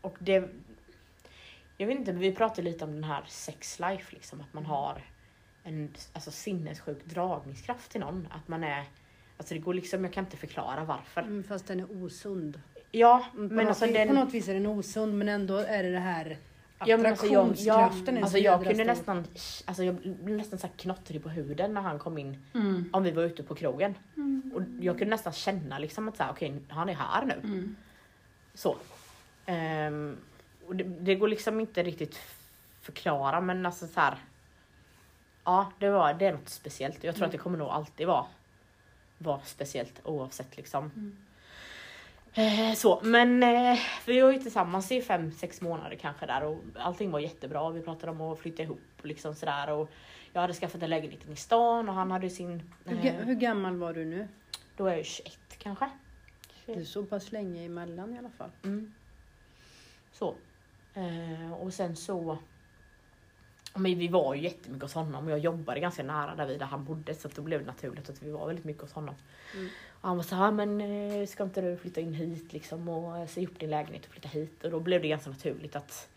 och 0.00 0.16
det... 0.18 0.48
Jag 1.76 1.86
vet 1.86 1.98
inte, 1.98 2.12
vi 2.12 2.32
pratade 2.32 2.62
lite 2.62 2.84
om 2.84 2.94
den 2.94 3.04
här 3.04 3.24
sex 3.28 3.78
life 3.78 4.14
liksom, 4.14 4.40
att 4.40 4.52
man 4.52 4.66
har 4.66 5.02
en 5.62 5.94
alltså, 6.12 6.30
sinnessjuk 6.30 7.04
dragningskraft 7.04 7.90
till 7.90 8.00
någon. 8.00 8.28
Att 8.30 8.48
man 8.48 8.64
är... 8.64 8.84
Alltså 9.36 9.54
det 9.54 9.60
går 9.60 9.74
liksom, 9.74 10.04
jag 10.04 10.12
kan 10.12 10.24
inte 10.24 10.36
förklara 10.36 10.84
varför. 10.84 11.20
Mm, 11.20 11.44
fast 11.44 11.66
den 11.66 11.80
är 11.80 12.04
osund. 12.04 12.60
Ja, 12.90 13.26
mm, 13.34 13.46
men 13.46 13.68
alltså 13.68 13.86
den... 13.86 14.08
På 14.08 14.14
något 14.14 14.34
vis 14.34 14.48
är 14.48 14.54
den 14.54 14.66
osund 14.66 15.18
men 15.18 15.28
ändå 15.28 15.56
är 15.56 15.82
det 15.82 15.90
det 15.90 15.98
här 15.98 16.38
attraktionskraften. 16.92 18.16
Ja, 18.16 18.22
alltså 18.22 18.38
jag, 18.38 18.60
jag, 18.60 18.66
kunde 18.66 18.84
nästan, 18.84 19.24
alltså 19.64 19.84
jag 19.84 19.94
blev 19.94 20.36
nästan 20.36 20.58
så 20.58 20.68
knottrig 20.76 21.22
på 21.22 21.28
huden 21.28 21.74
när 21.74 21.80
han 21.80 21.98
kom 21.98 22.18
in. 22.18 22.42
Mm. 22.54 22.90
Om 22.92 23.02
vi 23.02 23.10
var 23.10 23.22
ute 23.22 23.42
på 23.42 23.54
krogen. 23.54 23.94
Mm. 24.16 24.52
Och 24.54 24.62
jag 24.80 24.98
kunde 24.98 25.10
nästan 25.10 25.32
känna 25.32 25.78
liksom 25.78 26.08
att 26.08 26.16
så 26.16 26.22
här, 26.22 26.30
okej, 26.30 26.62
han 26.68 26.88
är 26.88 26.94
här 26.94 27.24
nu. 27.26 27.40
Mm. 27.44 27.76
Så. 28.54 28.76
Um, 29.46 30.16
och 30.66 30.76
det, 30.76 30.84
det, 30.84 31.14
går 31.14 31.28
liksom 31.28 31.60
inte 31.60 31.82
riktigt 31.82 32.20
förklara 32.80 33.40
men 33.40 33.66
alltså 33.66 33.86
så 33.86 34.00
här. 34.00 34.18
Ja, 35.44 35.72
det, 35.78 35.90
var, 35.90 36.14
det 36.14 36.26
är 36.26 36.32
något 36.32 36.48
speciellt. 36.48 37.04
Jag 37.04 37.14
tror 37.14 37.26
att 37.26 37.32
det 37.32 37.38
kommer 37.38 37.58
nog 37.58 37.68
alltid 37.68 38.06
vara, 38.06 38.26
vara 39.18 39.40
speciellt 39.44 40.00
oavsett 40.04 40.56
liksom. 40.56 40.90
Eh, 42.34 42.74
så, 42.74 43.00
men 43.02 43.42
eh, 43.42 43.78
vi 44.06 44.20
var 44.20 44.32
ju 44.32 44.38
tillsammans 44.38 44.92
i 44.92 45.02
fem, 45.02 45.32
sex 45.32 45.60
månader 45.60 45.96
kanske 45.96 46.26
där 46.26 46.44
och 46.44 46.58
allting 46.74 47.10
var 47.10 47.20
jättebra. 47.20 47.70
Vi 47.70 47.80
pratade 47.82 48.12
om 48.12 48.20
att 48.20 48.38
flytta 48.38 48.62
ihop 48.62 48.80
och 49.00 49.06
liksom 49.06 49.34
sådär 49.34 49.70
och 49.70 49.90
jag 50.32 50.40
hade 50.40 50.52
skaffat 50.54 50.82
en 50.82 50.90
lägenhet 50.90 51.28
i 51.28 51.36
stan 51.36 51.88
och 51.88 51.94
han 51.94 52.10
hade 52.10 52.30
sin... 52.30 52.72
Eh, 52.86 52.96
hur, 52.96 53.24
hur, 53.24 53.34
gammal 53.34 53.76
var 53.76 53.92
du 53.92 54.04
nu? 54.04 54.28
Då 54.76 54.86
är 54.86 54.96
jag 54.96 55.06
21 55.06 55.38
kanske. 55.58 55.90
21. 56.64 56.76
Det 56.76 56.82
är 56.82 56.84
så 56.84 57.04
pass 57.04 57.32
länge 57.32 57.64
emellan 57.64 58.14
i 58.14 58.18
alla 58.18 58.30
fall. 58.30 58.50
Mm. 58.64 58.94
Så. 60.12 60.34
Eh, 60.94 61.52
och 61.52 61.74
sen 61.74 61.96
så 61.96 62.38
men 63.74 63.98
vi 63.98 64.08
var 64.08 64.34
ju 64.34 64.42
jättemycket 64.42 64.82
hos 64.82 64.94
honom 64.94 65.24
och 65.24 65.30
jag 65.30 65.38
jobbade 65.38 65.80
ganska 65.80 66.02
nära 66.02 66.34
där, 66.34 66.58
där 66.58 66.66
han 66.66 66.84
bodde 66.84 67.14
så 67.14 67.28
då 67.28 67.42
blev 67.42 67.60
det 67.60 67.66
naturligt 67.66 68.10
att 68.10 68.22
vi 68.22 68.30
var 68.30 68.46
väldigt 68.46 68.64
mycket 68.64 68.82
hos 68.82 68.92
honom. 68.92 69.14
Mm. 69.54 69.68
Han 70.04 70.16
var 70.16 70.24
så 70.24 70.34
här, 70.34 70.50
men 70.50 70.80
eh, 70.80 71.26
ska 71.26 71.44
inte 71.44 71.60
du 71.60 71.76
flytta 71.76 72.00
in 72.00 72.14
hit 72.14 72.52
liksom 72.52 72.88
och 72.88 73.14
säga 73.14 73.26
se 73.26 73.46
upp 73.46 73.60
din 73.60 73.70
lägenhet 73.70 74.06
och 74.06 74.12
flytta 74.12 74.28
hit? 74.28 74.64
Och 74.64 74.70
då 74.70 74.80
blev 74.80 75.02
det 75.02 75.08
ganska 75.08 75.30
naturligt 75.30 75.76
att 75.76 76.08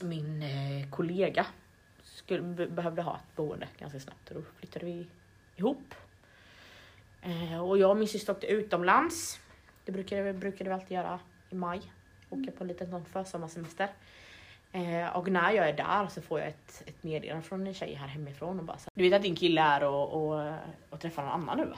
min 0.00 0.42
eh, 0.42 0.90
kollega 0.90 1.46
skulle, 2.02 2.66
behövde 2.66 3.02
ha 3.02 3.16
ett 3.16 3.36
boende 3.36 3.68
ganska 3.78 4.00
snabbt 4.00 4.28
och 4.28 4.34
då 4.34 4.42
flyttade 4.58 4.86
vi 4.86 5.06
ihop. 5.56 5.94
Och 7.62 7.78
jag 7.78 7.90
och 7.90 7.96
min 7.96 8.08
syster 8.08 8.32
åkte 8.32 8.46
utomlands. 8.46 9.40
Det 9.84 9.92
brukade, 9.92 10.32
brukade 10.32 10.70
vi 10.70 10.74
alltid 10.74 10.90
göra 10.90 11.20
i 11.50 11.54
maj. 11.54 11.82
åka 12.30 12.50
på 12.50 12.64
en 12.64 12.68
liten 12.68 12.90
sån 12.90 13.04
försommarsemester. 13.04 13.88
Eh, 14.72 15.16
och 15.16 15.28
när 15.28 15.50
jag 15.50 15.68
är 15.68 15.72
där 15.72 16.06
så 16.06 16.22
får 16.22 16.38
jag 16.40 16.48
ett, 16.48 16.82
ett 16.86 17.02
meddelande 17.02 17.42
från 17.42 17.66
en 17.66 17.74
tjej 17.74 17.94
här 17.94 18.06
hemifrån 18.06 18.58
och 18.58 18.64
bara 18.64 18.78
så, 18.78 18.90
Du 18.94 19.02
vet 19.02 19.12
att 19.12 19.22
din 19.22 19.36
kille 19.36 19.60
är 19.60 19.84
och, 19.84 20.12
och, 20.12 20.52
och 20.90 21.00
träffar 21.00 21.22
någon 21.22 21.32
annan 21.32 21.58
nu 21.58 21.64
va? 21.64 21.76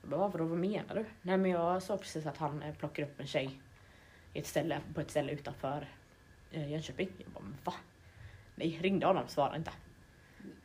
Jag 0.00 0.10
bara, 0.10 0.28
vadå, 0.28 0.44
vad 0.44 0.58
menar 0.58 0.94
du? 0.94 1.04
Nej 1.22 1.36
men 1.36 1.50
jag 1.50 1.82
sa 1.82 1.96
precis 1.96 2.26
att 2.26 2.36
han 2.36 2.62
eh, 2.62 2.74
plockar 2.74 3.02
upp 3.02 3.20
en 3.20 3.26
tjej 3.26 3.60
i 4.32 4.38
ett 4.38 4.46
ställe, 4.46 4.80
på 4.94 5.00
ett 5.00 5.10
ställe 5.10 5.32
utanför 5.32 5.88
eh, 6.50 6.70
Jönköping. 6.72 7.08
Jag 7.18 7.28
bara, 7.32 7.40
men 7.44 7.56
va? 7.64 7.74
Nej, 8.54 8.78
ringde 8.82 9.06
honom, 9.06 9.24
svarade 9.28 9.56
inte. 9.56 9.70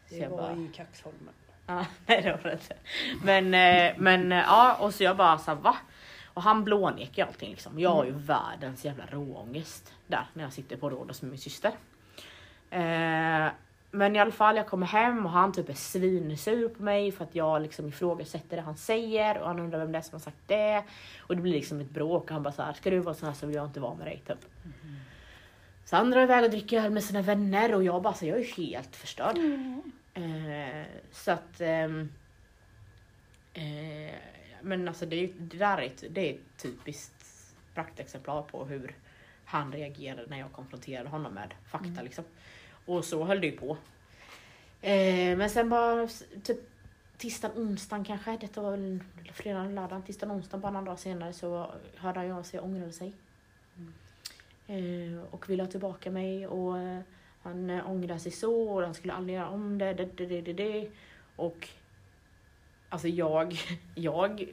Så 0.08 0.15
Det 0.15 0.17
jag 0.17 0.30
var 0.30 0.38
bara- 0.38 0.56
i 0.56 0.71
Kaxholmen. 0.75 1.34
Ja, 1.67 1.86
nej 2.06 2.21
det 2.21 2.32
var 2.32 2.43
det 2.43 2.52
inte. 2.54 2.75
Men, 3.23 3.54
eh, 3.54 3.93
men 3.97 4.32
eh, 4.32 4.38
ja, 4.38 4.75
och 4.80 4.93
så 4.93 5.04
jag 5.04 5.17
bara 5.17 5.38
så 5.38 5.56
va? 5.56 5.78
Och 6.33 6.43
han 6.43 6.63
blånekar 6.63 7.25
allting 7.25 7.49
liksom. 7.49 7.79
Jag 7.79 7.89
har 7.89 8.05
ju 8.05 8.11
världens 8.11 8.85
jävla 8.85 9.05
råångest 9.05 9.93
där 10.07 10.25
när 10.33 10.43
jag 10.43 10.53
sitter 10.53 10.77
på 10.77 10.89
Rhodos 10.89 11.21
med 11.21 11.29
min 11.29 11.39
syster. 11.39 11.71
Eh, 12.69 13.47
men 13.91 14.15
i 14.15 14.19
alla 14.19 14.31
fall, 14.31 14.57
jag 14.57 14.67
kommer 14.67 14.85
hem 14.85 15.25
och 15.25 15.31
han 15.31 15.51
typ 15.51 15.69
är 15.69 15.73
svinsur 15.73 16.69
på 16.69 16.83
mig 16.83 17.11
för 17.11 17.23
att 17.23 17.35
jag 17.35 17.61
liksom 17.61 17.87
ifrågasätter 17.87 18.57
det 18.57 18.61
han 18.61 18.77
säger 18.77 19.39
och 19.39 19.47
han 19.47 19.59
undrar 19.59 19.79
vem 19.79 19.91
det 19.91 19.97
är 19.97 20.01
som 20.01 20.13
har 20.13 20.19
sagt 20.19 20.47
det. 20.47 20.83
Och 21.19 21.35
det 21.35 21.41
blir 21.41 21.53
liksom 21.53 21.81
ett 21.81 21.89
bråk 21.89 22.23
och 22.23 22.31
han 22.31 22.43
bara 22.43 22.53
så 22.53 22.63
här, 22.63 22.73
ska 22.73 22.89
du 22.89 22.99
vara 22.99 23.15
så 23.15 23.25
här 23.25 23.33
så 23.33 23.47
vill 23.47 23.55
jag 23.55 23.65
inte 23.65 23.79
vara 23.79 23.95
med 23.95 24.07
dig 24.07 24.23
typ. 24.27 24.45
Så 25.85 25.95
han 25.95 26.11
drar 26.11 26.21
iväg 26.21 26.43
och 26.43 26.49
dricker 26.49 26.83
öl 26.83 26.91
med 26.91 27.03
sina 27.03 27.21
vänner 27.21 27.75
och 27.75 27.83
jag 27.83 28.01
bara 28.01 28.13
så 28.13 28.25
jag 28.25 28.39
är 28.39 28.57
helt 28.57 28.95
förstörd. 28.95 29.37
Eh, 30.13 30.85
så 31.11 31.31
att... 31.31 31.61
ehm, 31.61 32.09
eh, 33.53 34.15
men 34.62 34.88
alltså 34.88 35.06
det, 35.06 35.15
är 35.15 35.30
det 35.38 35.58
där 35.58 35.78
är 35.78 35.91
det 36.10 36.30
är 36.30 36.34
ett 36.34 36.58
typiskt 36.58 37.56
praktexemplar 37.74 38.41
på 38.41 38.65
hur 38.65 38.95
han 39.45 39.72
reagerade 39.72 40.26
när 40.28 40.39
jag 40.39 40.52
konfronterade 40.52 41.10
honom 41.10 41.34
med 41.34 41.54
fakta 41.69 42.02
liksom. 42.02 42.24
Och 42.86 43.06
så 43.06 43.24
höll 43.24 43.41
det 43.41 43.48
ju 43.48 43.58
på. 43.58 43.78
Eh, 44.82 45.38
men 45.38 45.50
sen 45.50 45.69
bara 45.69 46.08
typ 46.43 46.60
tisdagen, 47.17 47.58
onsdagen 47.58 48.06
kanske, 48.06 48.38
detta 48.38 48.62
var 48.62 48.72
väl 48.72 49.00
fredagen, 49.34 49.76
lördagen, 49.76 50.04
tisdagen, 50.04 50.38
onsdagen, 50.38 50.62
bara 50.62 50.72
några 50.72 50.86
dagar 50.86 50.98
senare 50.98 51.34
så 51.34 51.72
hörde 51.95 52.19
han 52.19 52.32
av 52.32 52.43
sig 52.43 52.60
och 52.60 52.65
ångrade 52.65 52.91
sig. 52.91 53.13
Eh, 54.67 55.24
och 55.32 55.50
ville 55.50 55.63
ha 55.63 55.72
tillbaka 55.72 56.12
mig 56.12 56.48
och 56.48 56.78
eh, 56.78 57.00
han 57.43 57.69
ångrade 57.69 58.19
sig 58.19 58.32
så 58.32 58.69
och 58.69 58.82
han 58.82 58.93
skulle 58.93 59.13
aldrig 59.13 59.38
göra 59.38 59.50
om 59.50 59.78
det, 59.78 59.93
det, 59.93 60.06
det, 60.17 60.26
det, 60.26 60.41
det, 60.41 60.54
det. 60.54 60.89
Och 61.36 61.69
alltså 62.89 63.08
jag, 63.08 63.56
jag 63.95 64.45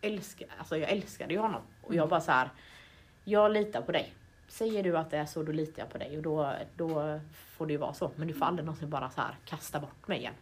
älskar, 0.00 0.48
alltså 0.58 0.76
jag 0.76 0.90
älskade 0.90 1.34
ju 1.34 1.40
honom 1.40 1.62
och 1.82 1.94
jag 1.94 2.08
bara 2.08 2.20
så 2.20 2.32
här. 2.32 2.50
jag 3.24 3.52
litar 3.52 3.82
på 3.82 3.92
dig. 3.92 4.12
Säger 4.48 4.82
du 4.82 4.98
att 4.98 5.10
det 5.10 5.18
är 5.18 5.26
så, 5.26 5.42
då 5.42 5.52
litar 5.52 5.82
jag 5.82 5.90
på 5.90 5.98
dig 5.98 6.16
och 6.16 6.22
då, 6.22 6.54
då 6.76 7.20
får 7.32 7.66
det 7.66 7.72
ju 7.72 7.78
vara 7.78 7.94
så. 7.94 8.10
Men 8.16 8.28
du 8.28 8.34
får 8.34 8.46
aldrig 8.46 8.66
någonsin 8.66 8.90
bara 8.90 9.10
så 9.10 9.20
här 9.20 9.36
kasta 9.44 9.80
bort 9.80 10.08
mig 10.08 10.18
igen. 10.18 10.34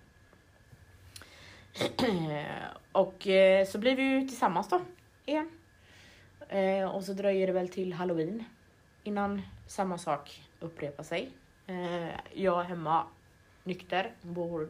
och 2.92 3.26
eh, 3.26 3.66
så 3.66 3.78
blir 3.78 3.96
vi 3.96 4.02
ju 4.02 4.20
tillsammans 4.20 4.68
då 4.68 4.80
igen. 5.26 5.50
Eh, 6.48 6.84
och 6.84 7.04
så 7.04 7.12
dröjer 7.12 7.46
det 7.46 7.52
väl 7.52 7.68
till 7.68 7.92
halloween 7.92 8.44
innan 9.02 9.42
samma 9.66 9.98
sak 9.98 10.42
upprepar 10.60 11.02
sig. 11.02 11.30
Eh, 11.66 12.08
jag 12.32 12.60
är 12.60 12.64
hemma 12.64 13.06
nykter, 13.64 14.12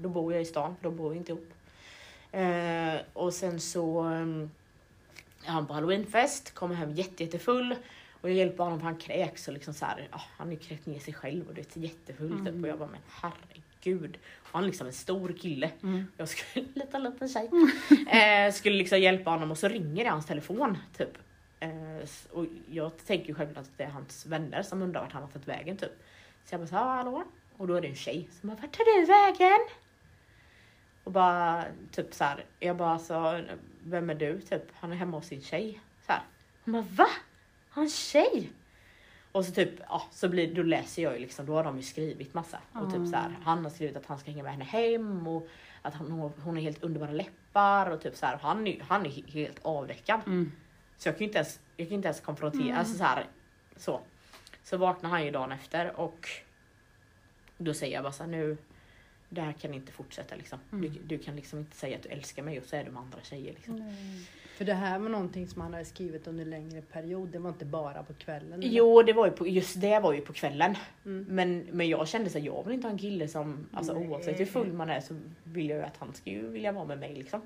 då 0.01 0.09
bor 0.09 0.33
jag 0.33 0.43
i 0.43 0.45
stan, 0.45 0.77
då 0.81 0.91
bor 0.91 1.11
vi 1.11 1.17
inte 1.17 1.33
ihop. 1.33 1.49
Eh, 2.33 3.01
och 3.13 3.35
sen 3.35 3.61
så 3.61 4.05
um, 4.05 4.51
är 5.45 5.51
han 5.51 5.67
på 5.67 5.73
halloweenfest, 5.73 6.55
kommer 6.55 6.75
hem 6.75 6.91
jätte, 6.91 7.25
jättefull 7.25 7.75
och 8.21 8.31
jag 8.31 8.37
hjälper 8.37 8.65
honom 8.65 8.79
för 8.79 8.85
han 8.85 8.97
kräks 8.97 9.49
och 9.49 9.55
liksom 9.55 9.75
så 9.75 9.85
här, 9.85 10.09
ah, 10.11 10.21
han 10.37 10.51
ju 10.51 10.57
kräkt 10.57 10.87
ner 10.87 10.99
sig 10.99 11.15
själv 11.15 11.49
och 11.49 11.55
det 11.55 11.77
är 11.77 11.81
jättefull 11.81 12.47
typ 12.47 12.63
och 12.63 12.69
jag 12.69 12.79
bara 12.79 12.89
men 12.89 13.01
herregud. 13.09 14.19
Och 14.37 14.49
han 14.53 14.63
är 14.63 14.67
liksom 14.67 14.87
en 14.87 14.93
stor 14.93 15.33
kille. 15.33 15.71
Jag 16.17 16.29
skulle, 16.29 16.67
liten 16.75 17.03
liten 17.03 17.29
tjej. 17.29 17.51
Eh, 18.09 18.53
skulle 18.53 18.77
liksom 18.77 19.01
hjälpa 19.01 19.31
honom 19.31 19.51
och 19.51 19.59
så 19.59 19.69
ringer 19.69 20.05
det 20.05 20.11
hans 20.11 20.27
telefon 20.27 20.79
typ. 20.97 21.19
Eh, 21.61 22.09
och 22.31 22.47
jag 22.71 22.93
tänker 23.07 23.29
ju 23.29 23.35
självklart 23.35 23.65
att 23.65 23.79
det 23.79 23.85
är 23.85 23.91
hans 23.91 24.27
vänner 24.27 24.63
som 24.63 24.83
undrar 24.83 25.01
vart 25.01 25.13
han 25.13 25.23
har 25.23 25.31
tagit 25.31 25.49
vägen 25.49 25.77
typ. 25.77 25.93
Så 26.45 26.55
jag 26.55 26.61
bara 26.61 26.67
så 26.67 26.77
hallå? 26.77 27.25
Och 27.57 27.67
då 27.67 27.75
är 27.75 27.81
det 27.81 27.89
en 27.89 27.95
tjej 27.95 28.29
som 28.41 28.49
bara, 28.49 28.59
vart 28.61 28.77
tar 28.77 29.01
du 29.01 29.07
vägen? 29.07 29.69
Och 31.09 31.15
bara 31.15 31.65
typ 31.91 32.15
så 32.15 32.25
här, 32.25 32.45
jag 32.59 32.77
bara 32.77 32.91
alltså, 32.91 33.45
vem 33.85 34.11
är 34.11 34.15
du? 34.15 34.41
Typ, 34.41 34.63
han 34.75 34.93
är 34.93 34.97
hemma 34.97 35.17
hos 35.17 35.27
sin 35.27 35.43
tjej. 35.43 35.81
Så 36.07 36.13
här. 36.13 36.23
Hon 36.65 36.73
bara, 36.73 36.83
va? 36.83 37.07
Har 37.71 37.83
en 37.83 37.89
tjej? 37.89 38.53
Och 39.33 39.45
så 39.45 39.53
typ, 39.53 39.71
ja, 39.89 40.03
så 40.11 40.29
blir, 40.29 40.55
då 40.55 40.63
läser 40.63 41.03
jag 41.03 41.13
ju 41.13 41.19
liksom, 41.19 41.47
då 41.47 41.55
har 41.55 41.65
de 41.65 41.77
ju 41.77 41.83
skrivit 41.83 42.35
massa. 42.35 42.59
Och 42.73 42.93
typ 42.93 43.07
så 43.09 43.17
här, 43.17 43.39
han 43.43 43.65
har 43.65 43.71
skrivit 43.71 43.97
att 43.97 44.07
han 44.07 44.19
ska 44.19 44.31
hänga 44.31 44.43
med 44.43 44.53
henne 44.53 44.65
hem 44.65 45.27
och 45.27 45.49
att 45.83 45.95
han, 45.95 46.11
hon, 46.11 46.33
hon 46.45 46.55
har 46.55 46.63
helt 46.63 46.83
underbara 46.83 47.11
läppar 47.11 47.91
och 47.91 48.01
typ 48.01 48.17
så 48.17 48.27
här, 48.27 48.35
och 48.35 48.41
han 48.41 48.67
är 48.67 48.85
han 48.89 49.07
är 49.07 49.11
he- 49.11 49.31
helt 49.33 49.59
avdäckad. 49.63 50.21
Mm. 50.27 50.53
Så 50.97 51.09
jag 51.09 51.15
kan 51.15 51.21
ju 51.21 51.27
inte 51.27 51.39
ens, 51.39 51.61
jag 51.77 51.89
kan 51.89 51.95
inte 51.95 52.09
ens 52.09 52.21
konfrontera, 52.21 52.77
alltså 52.77 52.99
så 52.99 53.05
här, 53.05 53.27
så. 53.77 54.01
Så 54.63 54.77
vaknar 54.77 55.11
han 55.11 55.25
ju 55.25 55.31
dagen 55.31 55.53
efter 55.53 56.01
och 56.01 56.29
då 57.59 57.75
säger 57.75 57.95
jag 57.95 58.03
bara 58.03 58.13
så 58.13 58.23
här, 58.23 58.31
nu, 58.31 58.57
det 59.29 59.41
här 59.41 59.53
kan 59.53 59.75
inte 59.75 59.93
fortsätta 59.93 60.37
liksom. 60.37 60.59
Du, 60.71 60.89
du 60.89 61.19
kan 61.19 61.37
liksom 61.37 61.59
inte 61.59 61.77
säga 61.77 61.97
att 61.97 62.03
du 62.03 62.09
älskar 62.09 62.43
mig 62.43 62.59
och 62.59 62.65
så 62.65 62.77
är 62.77 62.85
du 62.85 62.91
med 62.91 63.03
andra 63.03 63.19
tjejer 63.23 63.53
liksom. 63.53 63.95
För 64.59 64.65
det 64.65 64.75
här 64.75 64.99
var 64.99 65.09
någonting 65.09 65.49
som 65.49 65.63
han 65.63 65.73
hade 65.73 65.85
skrivit 65.85 66.27
under 66.27 66.45
längre 66.45 66.83
period. 66.83 67.29
Det 67.29 67.39
var 67.39 67.51
inte 67.51 67.65
bara 67.65 68.03
på 68.03 68.15
kvällen. 68.15 68.53
eller? 68.53 68.69
Jo, 68.69 69.03
det 69.03 69.13
var 69.13 69.27
ju 69.27 69.33
på, 69.33 69.47
just 69.47 69.81
det 69.81 70.01
var 70.01 70.13
ju 70.13 70.21
på 70.21 70.33
kvällen. 70.33 70.75
Mm. 71.05 71.27
Men, 71.29 71.59
men 71.73 71.89
jag 71.89 72.09
kände 72.09 72.31
så 72.31 72.39
här, 72.39 72.47
jag 72.47 72.65
vill 72.65 72.75
inte 72.75 72.87
ha 72.87 72.93
en 72.93 72.99
kille 72.99 73.29
som, 73.29 73.67
alltså 73.73 73.93
Nej. 73.93 74.09
oavsett 74.09 74.41
hur 74.41 74.47
full 74.47 74.73
man 74.73 74.91
är 74.91 75.01
så 75.01 75.21
vill 75.45 75.69
jag 75.69 75.79
ju 75.79 75.85
att 75.85 75.97
han 75.97 76.15
ska 76.15 76.31
ju 76.31 76.49
vilja 76.49 76.73
vara 76.73 76.85
med 76.85 76.99
mig 76.99 77.15
liksom. 77.15 77.41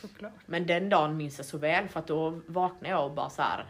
Såklart. 0.00 0.32
Men 0.46 0.66
den 0.66 0.88
dagen 0.88 1.16
minns 1.16 1.38
jag 1.38 1.46
så 1.46 1.58
väl 1.58 1.88
för 1.88 2.00
att 2.00 2.06
då 2.06 2.40
vaknade 2.46 2.88
jag 2.88 3.04
och 3.04 3.14
bara 3.14 3.30
så 3.30 3.42
här. 3.42 3.66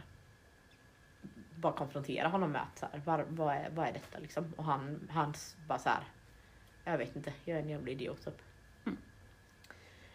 Bara 1.57 1.73
konfrontera 1.73 2.29
honom 2.29 2.53
med 2.53 2.63
att 2.63 2.79
så 2.79 2.87
här, 2.93 3.01
var, 3.05 3.27
vad, 3.29 3.55
är, 3.55 3.71
vad 3.75 3.89
är 3.89 3.93
detta 3.93 4.19
liksom? 4.19 4.53
Och 4.57 4.65
han, 4.65 5.09
han 5.11 5.35
bara 5.69 5.79
så 5.79 5.89
här. 5.89 6.03
Jag 6.85 6.99
vet 6.99 7.17
inte, 7.17 7.33
jag 7.45 7.59
är 7.59 7.63
en 7.63 7.69
jävla 7.69 7.91
idiot 7.91 8.25
typ. 8.25 8.43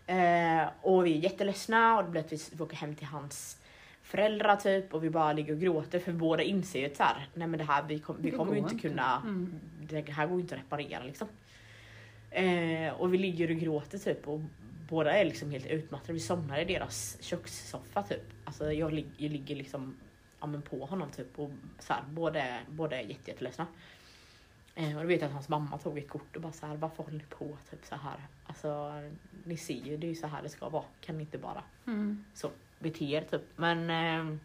Eh, 0.08 0.68
och 0.82 1.06
vi 1.06 1.14
är 1.18 1.22
jätteledsna 1.24 1.98
och 1.98 2.04
det 2.04 2.10
blir 2.12 2.22
att 2.22 2.32
vi 2.32 2.40
vi 2.54 2.64
åker 2.64 2.76
hem 2.76 2.96
till 2.96 3.08
hans 3.08 3.62
föräldrar 4.02 4.56
typ 4.56 4.94
och 4.94 5.04
vi 5.04 5.10
bara 5.10 5.34
ligger 5.34 5.54
och 5.54 5.60
gråter 5.60 6.00
för 6.00 6.12
båda 6.14 6.44
inser 6.44 6.80
ju 6.80 6.86
att 6.86 6.96
så 6.96 7.04
här, 7.04 7.28
nej 7.34 7.48
men 7.48 7.58
det 7.58 7.64
här 7.66 7.84
vi, 7.84 8.00
kom, 8.00 8.16
vi 8.20 8.32
kommer 8.32 8.54
ju 8.54 8.60
inte 8.60 8.76
kunna, 8.76 9.22
Mm. 9.22 9.60
det 9.82 10.10
här 10.12 10.28
går 10.28 10.36
ju 10.36 10.42
inte 10.42 10.56
att 10.56 10.62
reparera 10.62 11.04
liksom. 11.04 11.28
Eh, 12.32 12.94
och 12.94 13.14
vi 13.14 13.18
ligger 13.18 13.52
och 13.52 13.58
gråter 13.58 13.98
typ 13.98 14.28
och 14.28 14.42
båda 14.90 15.14
är 15.14 15.26
liksom 15.26 15.52
helt 15.52 15.66
utmattade. 15.66 16.14
Vi 16.14 16.20
somnar 16.20 16.60
i 16.60 16.66
deras 16.66 17.18
kökssoffa 17.22 18.04
typ. 18.04 18.24
Alltså 18.46 18.72
jag, 18.74 18.94
lig- 18.94 19.12
jag 19.18 19.32
ligger 19.32 19.56
liksom 19.56 19.96
ja, 20.40 20.48
men 20.48 20.62
på 20.62 20.86
honom 20.86 21.10
typ 21.12 21.40
och 21.40 21.52
så 21.80 21.94
här, 21.94 22.04
båda, 22.10 22.42
är- 22.44 22.64
båda 22.70 22.96
är 23.02 23.06
jätte, 23.06 23.32
jätteledsna. 23.32 23.64
Eh, 23.64 23.70
och 24.78 25.02
du 25.02 25.08
vet 25.08 25.24
att 25.24 25.32
hans 25.32 25.50
mamma 25.50 25.78
tog 25.78 25.98
ett 25.98 26.10
kort 26.10 26.36
och 26.36 26.42
bara 26.42 26.52
så 26.54 26.66
här, 26.66 26.76
varför 26.76 27.04
håller 27.04 27.18
ni 27.18 27.24
på 27.30 27.58
typ 27.72 27.86
så 27.86 27.96
här? 27.96 28.28
Alltså 28.46 28.94
ni 29.44 29.58
ser 29.58 29.74
ju, 29.86 29.98
det 29.98 30.08
är 30.08 30.10
ju 30.10 30.16
så 30.16 30.28
här 30.28 30.44
det 30.44 30.50
ska 30.50 30.70
vara. 30.70 30.84
Kan 31.02 31.18
ni 31.18 31.22
inte 31.24 31.38
bara 31.38 31.64
Mm. 31.88 32.26
så 32.34 32.52
bete 32.80 33.06
er 33.06 33.22
typ. 33.22 33.42
Men 33.56 33.90
eh, 33.90 34.38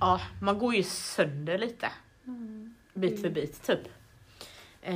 ja, 0.00 0.20
man 0.42 0.58
går 0.58 0.74
ju 0.74 0.82
sönder 0.82 1.58
lite. 1.58 1.88
Bit 2.94 3.20
för 3.20 3.30
bit 3.30 3.62
typ. 3.62 3.88
Eh, 4.82 4.94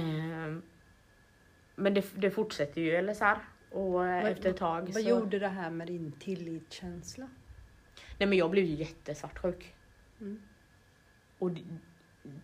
men 1.74 1.94
det, 1.94 2.04
det 2.14 2.30
fortsätter 2.30 2.80
ju 2.80 2.90
eller 2.90 3.14
så 3.14 3.24
här. 3.24 3.38
Och 3.70 4.06
eh, 4.06 4.22
Vad- 4.22 4.32
efter 4.32 4.50
ett 4.50 4.56
tag 4.56 4.80
Vad 4.82 4.94
så... 4.94 5.00
gjorde 5.08 5.38
det 5.38 5.48
här 5.48 5.70
med 5.70 5.86
din 5.86 6.12
tillitskänsla? 6.12 7.28
Nej 8.18 8.28
men 8.28 8.38
jag 8.38 8.50
blev 8.50 8.64
ju 8.64 8.74
jättesvartsjuk. 8.74 9.74
Mm. 10.20 10.42
Och 11.38 11.50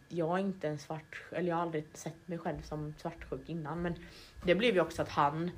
jag 0.08 0.34
är 0.34 0.38
inte 0.38 0.68
en 0.68 0.78
svart, 0.78 1.22
eller 1.32 1.48
jag 1.48 1.56
har 1.56 1.62
aldrig 1.62 1.84
sett 1.92 2.28
mig 2.28 2.38
själv 2.38 2.62
som 2.62 2.94
svartsjuk 2.98 3.48
innan 3.48 3.82
men 3.82 3.94
det 4.44 4.54
blev 4.54 4.74
ju 4.74 4.80
också 4.80 5.02
att 5.02 5.08
han 5.08 5.50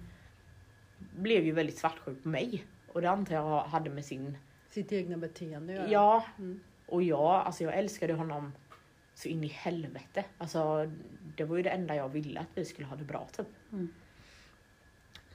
blev 0.97 1.45
ju 1.45 1.53
väldigt 1.53 1.79
svartsjuk 1.79 2.23
på 2.23 2.29
mig. 2.29 2.65
Och 2.93 3.03
det 3.03 3.11
antar 3.11 3.35
jag 3.35 3.61
hade 3.61 3.91
med 3.91 4.05
sin, 4.05 4.39
Sitt 4.71 4.93
egna 4.93 5.17
beteende 5.17 5.87
ja, 5.91 6.25
Mm. 6.39 6.61
och 6.87 7.03
jag, 7.03 7.21
alltså 7.47 7.65
jag 7.65 7.75
älskade 7.75 8.13
honom 8.13 8.53
så 9.15 9.29
in 9.29 9.45
i 9.45 9.49
helvete. 9.49 10.25
Alltså 10.39 10.91
det 11.37 11.45
var 11.45 11.57
ju 11.57 11.63
det 11.63 11.71
enda 11.71 11.95
jag 11.95 12.09
ville 12.09 12.41
att 12.41 12.49
vi 12.55 12.65
skulle 12.65 12.89
ha 12.89 12.97
det 12.97 13.05
bra 13.05 13.29
typ. 13.37 13.47
Mm. 13.73 13.89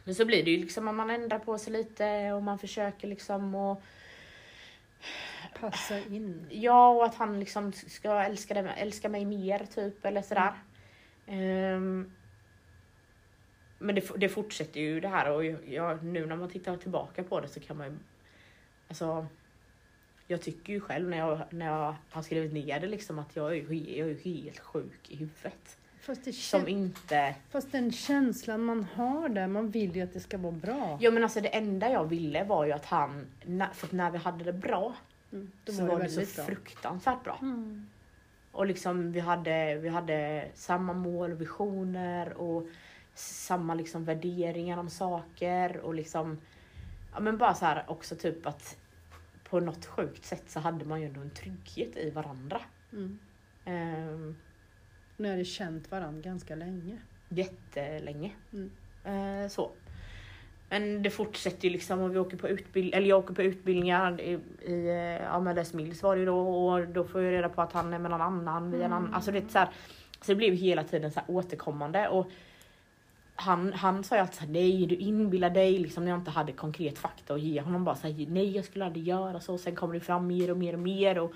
Men 0.04 0.16
så 0.16 0.26
blir 0.26 0.44
det 0.46 0.52
ju 0.52 0.58
liksom 0.58 0.88
att 0.88 0.96
man 0.96 1.10
ändrar 1.10 1.40
på 1.40 1.58
sig 1.58 1.74
lite 1.74 2.32
och 2.32 2.44
man 2.44 2.60
försöker 2.60 3.08
liksom 3.08 3.56
och 3.56 3.82
Passa 5.60 6.00
in. 6.00 6.48
Ja, 6.50 6.90
och 6.90 7.06
att 7.06 7.16
han 7.16 7.40
liksom 7.40 7.72
ska 7.74 8.24
älska, 8.24 8.54
det, 8.54 8.70
älska 8.70 9.10
mig 9.10 9.26
mer 9.26 9.66
typ 9.66 10.06
eller 10.06 10.22
sådär. 10.22 10.54
Ehm, 11.28 12.12
men 13.80 13.96
det, 13.96 14.12
det 14.18 14.30
fortsätter 14.30 14.80
ju 14.80 15.00
det 15.00 15.08
här 15.08 15.32
och 15.32 15.46
jag, 15.46 16.04
nu 16.04 16.26
när 16.26 16.36
man 16.36 16.50
tittar 16.50 16.78
tillbaka 16.78 17.24
på 17.24 17.40
det 17.40 17.48
så 17.48 17.60
kan 17.60 17.78
man 17.78 17.88
ju... 17.88 17.98
Alltså, 18.88 19.28
jag 20.28 20.42
tycker 20.42 20.74
ju 20.74 20.80
själv 20.80 21.10
när 21.10 21.18
jag, 21.18 21.42
när 21.50 21.66
jag 21.66 21.96
har 22.10 22.22
skrivit 22.22 22.54
ner 22.54 22.80
det 22.80 22.88
liksom 22.88 23.20
att 23.20 23.36
jag 23.36 23.58
är, 23.58 23.74
jag 23.98 24.10
är 24.10 24.24
helt 24.24 24.60
sjuk 24.60 25.10
i 25.10 25.16
huvudet. 25.16 25.78
Som 26.60 26.68
inte... 26.68 27.36
fast 27.50 27.72
den 27.72 27.92
känslan 27.92 28.64
man 28.64 28.84
har 28.96 29.30
där, 29.30 29.48
man 29.48 29.70
vill 29.72 29.96
ju 29.96 30.02
att 30.02 30.14
det 30.14 30.20
ska 30.20 30.38
vara 30.38 30.52
bra. 30.52 30.98
Ja 31.02 31.12
men 31.12 31.24
alltså 31.24 31.42
det 31.42 31.48
enda 31.48 31.92
jag 31.92 32.06
ville 32.06 32.44
var 32.44 32.66
ju 32.66 32.72
att 32.72 32.86
han, 32.86 33.26
för 33.74 33.88
att 33.88 33.92
när 33.92 34.12
vi 34.12 34.18
hade 34.18 34.44
det 34.44 34.54
bra 34.54 34.96
Mm, 35.34 35.52
så 35.66 35.82
var 35.82 35.88
det 35.88 35.94
var 35.94 36.00
det 36.00 36.26
så 36.26 36.36
bra. 36.36 36.46
fruktansvärt 36.46 37.24
bra. 37.24 37.38
Mm. 37.42 37.88
Och 38.52 38.66
liksom 38.66 39.12
vi 39.12 39.20
hade, 39.20 39.76
vi 39.76 39.90
hade 39.90 40.48
samma 40.54 40.94
mål 40.94 41.32
och 41.32 41.42
visioner 41.42 42.34
och 42.34 42.68
samma 43.14 43.74
liksom 43.74 44.06
värderingar 44.06 44.78
om 44.78 44.90
saker 44.90 45.78
och 45.78 45.94
liksom 45.94 46.38
Ja 47.14 47.20
men 47.20 47.38
bara 47.38 47.54
så 47.54 47.66
här 47.66 47.84
också 47.88 48.16
typ 48.16 48.48
att 48.48 48.78
på 49.50 49.60
något 49.60 49.86
sjukt 49.86 50.26
sätt 50.26 50.44
så 50.48 50.60
hade 50.60 50.86
man 50.86 51.02
ju 51.02 51.08
ändå 51.08 51.22
en 51.22 51.30
trygghet 51.30 51.98
i 51.98 52.10
varandra. 52.10 52.62
Mm. 52.94 53.20
Ehm, 53.66 54.36
Ni 55.22 55.30
hade 55.30 55.46
känt 55.46 55.92
varandra 55.92 56.22
ganska 56.30 56.56
länge. 56.56 56.98
jättelänge. 57.30 58.32
Mm. 58.54 58.72
Eh, 59.44 59.50
så. 59.50 59.72
Men 60.70 61.04
det 61.04 61.10
fortsätter 61.10 61.68
ju 61.68 61.70
liksom 61.70 62.00
och 62.00 62.16
vi 62.16 62.20
åker 62.20 62.38
på 62.38 62.48
utbildning, 62.48 62.94
eller 62.94 63.08
jag 63.08 63.20
åker 63.20 63.34
på 63.34 63.42
utbildningar 63.42 64.22
i, 64.22 64.40
i 64.62 64.88
eh, 64.88 65.24
ja 65.24 65.40
men 65.40 65.56
Les 65.56 65.74
Mills 65.74 66.04
var 66.04 66.16
det 66.16 66.20
ju 66.20 66.26
då 66.26 66.40
och 66.40 66.88
då 66.88 67.04
får 67.04 67.22
jag 67.22 67.32
reda 67.32 67.50
på 67.50 67.62
att 67.62 67.74
han 67.74 67.94
är 67.94 68.00
med 68.00 68.12
någon 68.12 68.22
annan 68.22 68.72
via 68.72 68.86
annan, 68.86 69.14
alltså 69.14 69.32
det 69.32 69.52
så 69.52 69.60
här, 69.60 69.70
så 70.22 70.32
det 70.32 70.36
blev 70.36 70.54
hela 70.54 70.84
tiden 70.84 71.12
så 71.12 71.20
här 71.20 71.36
återkommande 71.36 72.08
och 72.08 72.32
han, 73.36 73.74
han 73.74 74.04
sa 74.04 74.16
ju 74.16 74.22
alltid 74.22 74.36
såhär, 74.36 74.52
nej 74.52 74.86
du 74.86 74.96
inbillar 74.96 75.50
dig 75.50 75.80
liksom 75.80 76.04
när 76.04 76.12
jag 76.12 76.20
inte 76.20 76.32
hade 76.32 76.52
konkret 76.52 76.98
fakta 76.98 77.34
att 77.34 77.42
ge 77.42 77.62
honom 77.62 77.84
bara 77.84 77.96
såhär, 77.96 78.26
nej 78.30 78.56
jag 78.56 78.66
skulle 78.66 78.86
aldrig 78.86 79.08
göra 79.08 79.40
så, 79.40 79.58
sen 79.58 79.76
kommer 79.76 79.94
det 79.94 80.00
fram 80.00 80.28
mer 80.28 80.52
och 80.52 80.58
mer 80.58 80.74
och 80.74 80.80
mer 80.80 81.20
och 81.20 81.34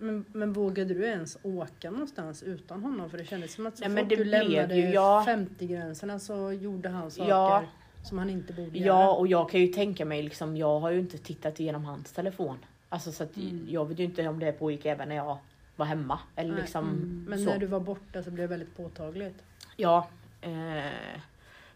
Men, 0.00 0.24
men 0.32 0.52
vågade 0.52 0.94
du 0.94 1.04
ens 1.04 1.38
åka 1.42 1.90
någonstans 1.90 2.42
utan 2.42 2.82
honom? 2.82 3.10
För 3.10 3.18
det 3.18 3.24
kändes 3.24 3.52
som 3.54 3.66
att 3.66 3.78
så 3.78 3.88
Nej, 3.88 4.02
fort 4.04 4.08
du 4.18 4.24
lämnade 4.24 4.76
ju- 4.76 4.88
ja. 4.90 5.24
50-gränserna 5.28 6.18
så 6.18 6.52
gjorde 6.52 6.88
han 6.88 7.10
saker 7.10 7.30
Ja. 7.30 7.64
som 8.04 8.18
han 8.18 8.30
inte 8.30 8.52
borde 8.52 8.78
Ja 8.78 8.84
göra. 8.86 9.10
och 9.10 9.26
jag 9.28 9.50
kan 9.50 9.60
ju 9.60 9.66
tänka 9.66 10.04
mig 10.04 10.22
liksom, 10.22 10.56
jag 10.56 10.80
har 10.80 10.90
ju 10.90 10.98
inte 11.00 11.18
tittat 11.18 11.60
igenom 11.60 11.84
hans 11.84 12.12
telefon. 12.12 12.56
Alltså 12.88 13.12
så 13.12 13.22
att 13.24 13.36
Mm. 13.36 13.66
jag 13.70 13.88
vet 13.88 13.98
ju 13.98 14.04
inte 14.04 14.28
om 14.28 14.38
det 14.38 14.52
pågick 14.52 14.86
även 14.86 15.08
när 15.08 15.16
jag 15.16 15.38
var 15.76 15.86
hemma. 15.86 16.18
Eller 16.36 16.52
Nej. 16.52 16.60
liksom 16.60 16.84
Mm. 16.88 17.24
Men 17.28 17.38
så. 17.38 17.44
när 17.44 17.58
du 17.58 17.66
var 17.66 17.80
borta 17.80 18.22
så 18.22 18.30
blev 18.30 18.48
det 18.48 18.56
väldigt 18.56 18.76
påtagligt. 18.76 19.42
Ja. 19.76 20.08
Eh, 20.40 20.50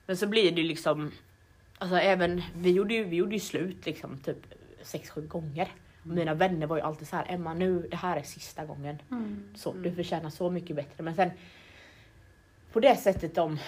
men 0.06 0.16
så 0.16 0.26
blir 0.26 0.52
det 0.52 0.61
ju 0.61 0.68
liksom, 0.68 1.11
alltså 1.78 1.96
även, 1.96 2.42
vi 2.56 2.70
gjorde 2.72 2.94
ju, 2.94 3.04
vi 3.04 3.16
gjorde 3.16 3.35
ju 3.35 3.40
slut 3.40 3.87
liksom 3.87 4.18
typ 4.18 4.38
sex 4.82 5.11
sju 5.11 5.26
gånger. 5.26 5.68
Och 6.02 6.08
mina 6.08 6.34
vänner 6.34 6.66
var 6.66 6.76
ju 6.76 6.82
alltid 6.82 7.08
så 7.08 7.16
här, 7.16 7.26
Emma 7.28 7.54
nu, 7.54 7.86
det 7.90 7.96
här 7.96 8.16
är 8.16 8.22
sista 8.22 8.64
gången. 8.64 8.98
Mm. 9.10 9.44
Så, 9.54 9.72
Du 9.72 9.92
förtjänar 9.92 10.30
så 10.30 10.50
mycket 10.50 10.76
bättre. 10.76 11.04
Men 11.04 11.14
sen 11.14 11.30
på 12.72 12.80
det 12.80 12.96
sättet 12.96 13.34
de 13.34 13.58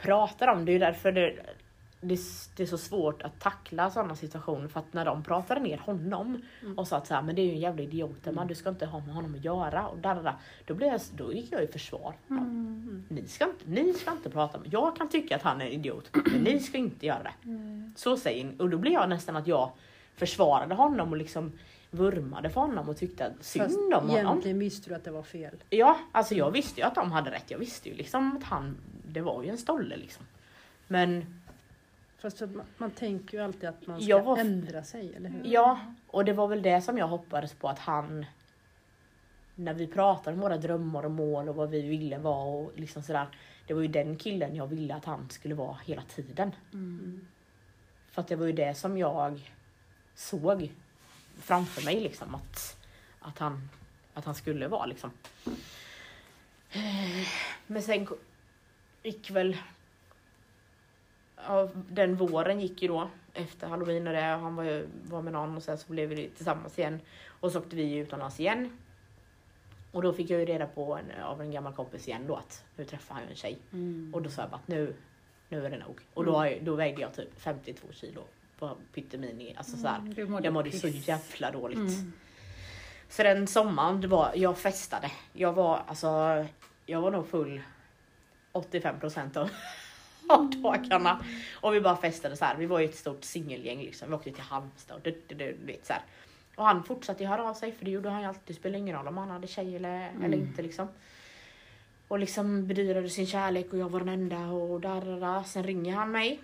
pratar 0.00 0.48
om 0.48 0.64
det, 0.64 0.72
är 0.72 0.78
därför 0.78 1.12
det, 1.12 1.36
det, 2.00 2.20
det 2.56 2.62
är 2.62 2.66
så 2.66 2.78
svårt 2.78 3.22
att 3.22 3.40
tackla 3.40 3.90
sådana 3.90 4.16
situationer. 4.16 4.68
För 4.68 4.80
att 4.80 4.92
när 4.92 5.04
de 5.04 5.22
pratade 5.22 5.60
ner 5.60 5.78
honom 5.78 6.42
och 6.76 6.88
sa 6.88 6.96
att 6.96 7.06
så 7.06 7.14
här, 7.14 7.22
men 7.22 7.34
det 7.34 7.42
är 7.42 7.46
ju 7.46 7.52
en 7.52 7.60
jävla 7.60 7.82
idiot 7.82 8.26
Emma, 8.26 8.44
du 8.44 8.54
ska 8.54 8.68
inte 8.68 8.86
ha 8.86 9.00
med 9.00 9.14
honom 9.14 9.34
att 9.34 9.44
göra. 9.44 9.88
Och 9.88 9.98
där, 9.98 10.14
där, 10.14 10.22
där. 10.22 10.34
Då, 10.64 10.74
blev 10.74 10.88
jag, 10.88 11.00
då 11.16 11.32
gick 11.32 11.52
jag 11.52 11.62
i 11.62 11.66
försvar. 11.66 12.14
Mm. 12.30 13.04
ni, 13.08 13.26
ska 13.26 13.44
inte, 13.44 13.70
ni 13.70 13.92
ska 13.92 14.12
inte 14.12 14.30
prata 14.30 14.58
med 14.58 14.72
Jag 14.72 14.96
kan 14.96 15.08
tycka 15.08 15.36
att 15.36 15.42
han 15.42 15.60
är 15.60 15.66
en 15.66 15.72
idiot, 15.72 16.10
men 16.32 16.42
ni 16.42 16.60
ska 16.60 16.78
inte 16.78 17.06
göra 17.06 17.22
det. 17.22 17.48
Mm. 17.48 17.92
Så 17.96 18.16
säger 18.16 18.44
ni. 18.44 18.54
Och 18.58 18.70
då 18.70 18.78
blir 18.78 18.92
jag 18.92 19.08
nästan 19.08 19.36
att 19.36 19.46
jag 19.46 19.72
försvarade 20.16 20.74
honom 20.74 21.10
och 21.10 21.16
liksom 21.16 21.52
vurmade 21.90 22.50
för 22.50 22.60
honom 22.60 22.88
och 22.88 22.96
tyckte 22.96 23.34
synd 23.40 23.64
Fast 23.64 23.76
om 23.78 23.92
honom. 23.92 24.10
egentligen 24.10 24.58
visste 24.58 24.88
du 24.90 24.94
att 24.94 25.04
det 25.04 25.10
var 25.10 25.22
fel. 25.22 25.54
Ja, 25.70 25.98
alltså 26.12 26.34
jag 26.34 26.50
visste 26.50 26.80
ju 26.80 26.86
att 26.86 26.94
de 26.94 27.12
hade 27.12 27.30
rätt. 27.30 27.50
Jag 27.50 27.58
visste 27.58 27.88
ju 27.88 27.94
liksom 27.94 28.36
att 28.36 28.44
han, 28.44 28.76
det 29.08 29.20
var 29.20 29.42
ju 29.42 29.48
en 29.50 29.58
stolle 29.58 29.96
liksom. 29.96 30.26
Men 30.88 31.40
Fast 32.18 32.40
man, 32.40 32.62
man 32.78 32.90
tänker 32.90 33.38
ju 33.38 33.44
alltid 33.44 33.68
att 33.68 33.86
man 33.86 34.00
ska 34.00 34.22
var- 34.22 34.38
ändra 34.38 34.82
sig, 34.82 35.14
eller 35.16 35.30
hur? 35.30 35.40
ja, 35.44 35.80
och 36.06 36.24
det 36.24 36.32
var 36.32 36.48
väl 36.48 36.62
det 36.62 36.80
som 36.80 36.98
jag 36.98 37.08
hoppades 37.08 37.52
på 37.54 37.68
att 37.68 37.78
han, 37.78 38.26
när 39.54 39.74
vi 39.74 39.86
pratade 39.86 40.34
om 40.34 40.40
våra 40.40 40.56
drömmar 40.56 41.04
och 41.04 41.10
mål 41.10 41.48
och 41.48 41.54
vad 41.54 41.70
vi 41.70 41.82
ville 41.82 42.18
vara 42.18 42.44
och 42.44 42.72
liksom 42.74 43.02
sådär. 43.02 43.26
Det 43.66 43.74
var 43.74 43.82
ju 43.82 43.88
den 43.88 44.16
killen 44.16 44.56
jag 44.56 44.66
ville 44.66 44.94
att 44.94 45.04
han 45.04 45.28
skulle 45.30 45.54
vara 45.54 45.76
hela 45.84 46.02
tiden. 46.02 46.52
Mm. 46.72 47.26
För 48.10 48.20
att 48.22 48.28
det 48.28 48.36
var 48.36 48.46
ju 48.46 48.52
det 48.52 48.74
som 48.74 48.98
jag 48.98 49.52
såg 50.16 50.72
framför 51.40 51.84
mig 51.84 52.00
liksom 52.00 52.34
att, 52.34 52.76
att, 53.20 53.38
han, 53.38 53.68
att 54.14 54.24
han 54.24 54.34
skulle 54.34 54.68
vara 54.68 54.86
liksom. 54.86 55.10
Eh, 56.70 57.28
Men 57.66 57.82
sen 57.82 58.08
gick 59.02 59.30
väl 59.30 59.56
ja, 61.36 61.68
den 61.74 62.16
våren 62.16 62.60
gick 62.60 62.82
ju 62.82 62.88
då 62.88 63.10
efter 63.34 63.66
halloween 63.66 64.06
och 64.06 64.12
det, 64.12 64.20
han 64.20 64.56
var, 64.56 64.64
ju, 64.64 64.88
var 65.04 65.22
med 65.22 65.32
någon 65.32 65.56
och 65.56 65.62
sen 65.62 65.78
så 65.78 65.92
blev 65.92 66.08
vi 66.08 66.28
tillsammans 66.28 66.78
igen 66.78 67.00
och 67.40 67.52
så 67.52 67.58
åkte 67.58 67.76
vi 67.76 67.96
utomlands 67.96 68.40
igen. 68.40 68.78
Och 69.92 70.02
då 70.02 70.12
fick 70.12 70.30
jag 70.30 70.40
ju 70.40 70.46
reda 70.46 70.66
på 70.66 70.94
en, 70.96 71.22
av 71.22 71.40
en 71.40 71.50
gammal 71.50 71.72
kompis 71.72 72.08
igen 72.08 72.26
då 72.26 72.36
att 72.36 72.64
nu 72.76 72.84
träffar 72.84 73.14
han 73.14 73.24
ju 73.24 73.30
en 73.30 73.36
tjej. 73.36 73.58
Mm. 73.72 74.10
Och 74.14 74.22
då 74.22 74.30
sa 74.30 74.42
jag 74.42 74.50
bara 74.50 74.56
att 74.56 74.68
nu, 74.68 74.94
nu 75.48 75.66
är 75.66 75.70
det 75.70 75.78
nog. 75.78 76.00
Och 76.14 76.24
då, 76.24 76.46
jag, 76.46 76.64
då 76.64 76.74
vägde 76.74 77.00
jag 77.00 77.14
typ 77.14 77.40
52 77.40 77.86
kilo 77.92 78.24
på 78.58 78.76
pyttemini. 78.94 79.54
Alltså 79.58 79.76
så 79.76 79.88
här, 79.88 79.98
Mm, 79.98 80.14
du 80.14 80.26
mådde 80.26 80.44
jag 80.44 80.54
mådde 80.54 80.72
så 80.72 80.86
piss. 80.86 81.08
jävla 81.08 81.50
dåligt. 81.50 81.78
Mm. 81.78 82.12
Så 83.08 83.22
den 83.22 83.46
sommaren, 83.46 84.00
det 84.00 84.08
var, 84.08 84.32
jag 84.34 84.58
festade. 84.58 85.10
Jag 85.32 85.52
var 85.52 85.82
alltså, 85.86 86.44
jag 86.86 87.00
var 87.00 87.10
nog 87.10 87.28
full 87.28 87.60
85% 88.52 89.36
av, 89.36 89.50
av 90.28 90.50
dagarna. 90.50 91.24
Och 91.54 91.74
vi 91.74 91.80
bara 91.80 91.96
festade 91.96 92.36
så 92.36 92.44
här. 92.44 92.56
Vi 92.56 92.66
var 92.66 92.78
ju 92.78 92.84
ett 92.84 92.96
stort 92.96 93.24
singelgäng 93.24 93.78
liksom. 93.78 94.08
Vi 94.08 94.14
åkte 94.14 94.30
till 94.30 94.42
Halmstad 94.42 94.96
och 94.96 95.02
du, 95.02 95.10
du, 95.28 95.34
du, 95.34 95.52
du 95.60 95.66
vet 95.66 95.86
så 95.86 95.92
här. 95.92 96.02
Och 96.56 96.64
han 96.64 96.84
fortsatte 96.84 97.22
ju 97.22 97.28
höra 97.28 97.50
av 97.50 97.54
sig 97.54 97.72
för 97.72 97.84
det 97.84 97.90
gjorde 97.90 98.10
han 98.10 98.20
ju 98.20 98.26
alltid. 98.28 98.42
Det 98.44 98.54
spelar 98.54 98.78
ingen 98.78 98.96
roll 98.96 99.08
om 99.08 99.16
han 99.16 99.30
hade 99.30 99.46
tjej 99.46 99.76
eller, 99.76 100.10
eller 100.24 100.36
inte 100.36 100.62
liksom. 100.62 100.88
Och 102.08 102.18
liksom 102.18 102.66
bedyrade 102.66 103.08
sin 103.10 103.26
kärlek 103.26 103.72
och 103.72 103.78
jag 103.78 103.88
var 103.88 104.00
den 104.00 104.08
enda 104.08 104.46
och 104.46 104.80
där, 104.80 105.00
där, 105.00 105.20
där. 105.20 105.42
Sen 105.42 105.64
ringer 105.64 105.94
han 105.94 106.10
mig 106.10 106.40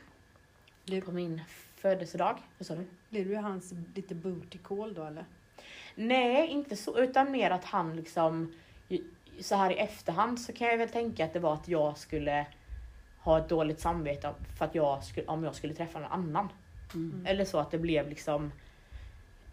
Blev, 0.85 1.01
på 1.01 1.13
min 1.13 1.41
födelsedag. 1.83 2.39
Vad 2.59 2.67
sa 2.67 2.75
du? 2.75 2.87
blev 3.11 3.29
du 3.29 3.37
hans 3.37 3.75
lite 3.95 4.15
booty 4.15 4.59
call 4.59 4.95
då 4.95 5.05
eller? 5.05 5.25
Nej, 5.95 6.49
inte 6.49 6.77
så, 6.77 6.99
utan 6.99 7.31
mer 7.31 7.51
att 7.51 7.65
han 7.65 7.97
liksom 7.97 8.53
så 9.41 9.57
här 9.57 9.71
i 9.71 9.75
efterhand 9.75 10.41
så 10.41 10.53
kan 10.53 10.69
jag 10.69 10.79
väl 10.79 10.89
tänka 10.89 11.25
att 11.25 11.33
det 11.33 11.39
var 11.39 11.55
att 11.55 11.69
jag 11.69 11.99
skulle 11.99 12.47
ha 13.19 13.39
ett 13.39 13.49
dåligt 13.49 13.81
samvete 13.81 14.35
för 14.59 14.65
att 14.65 14.75
jag 14.75 15.05
skulle, 15.05 15.27
om 15.27 15.45
jag 15.45 15.55
skulle 15.55 15.75
träffa 15.75 15.99
någon 15.99 16.13
annan. 16.13 16.49
Mm. 16.95 17.27
Eller 17.27 17.45
så 17.45 17.59
att 17.59 17.71
det 17.71 17.79
blev 17.79 18.09
liksom 18.09 18.53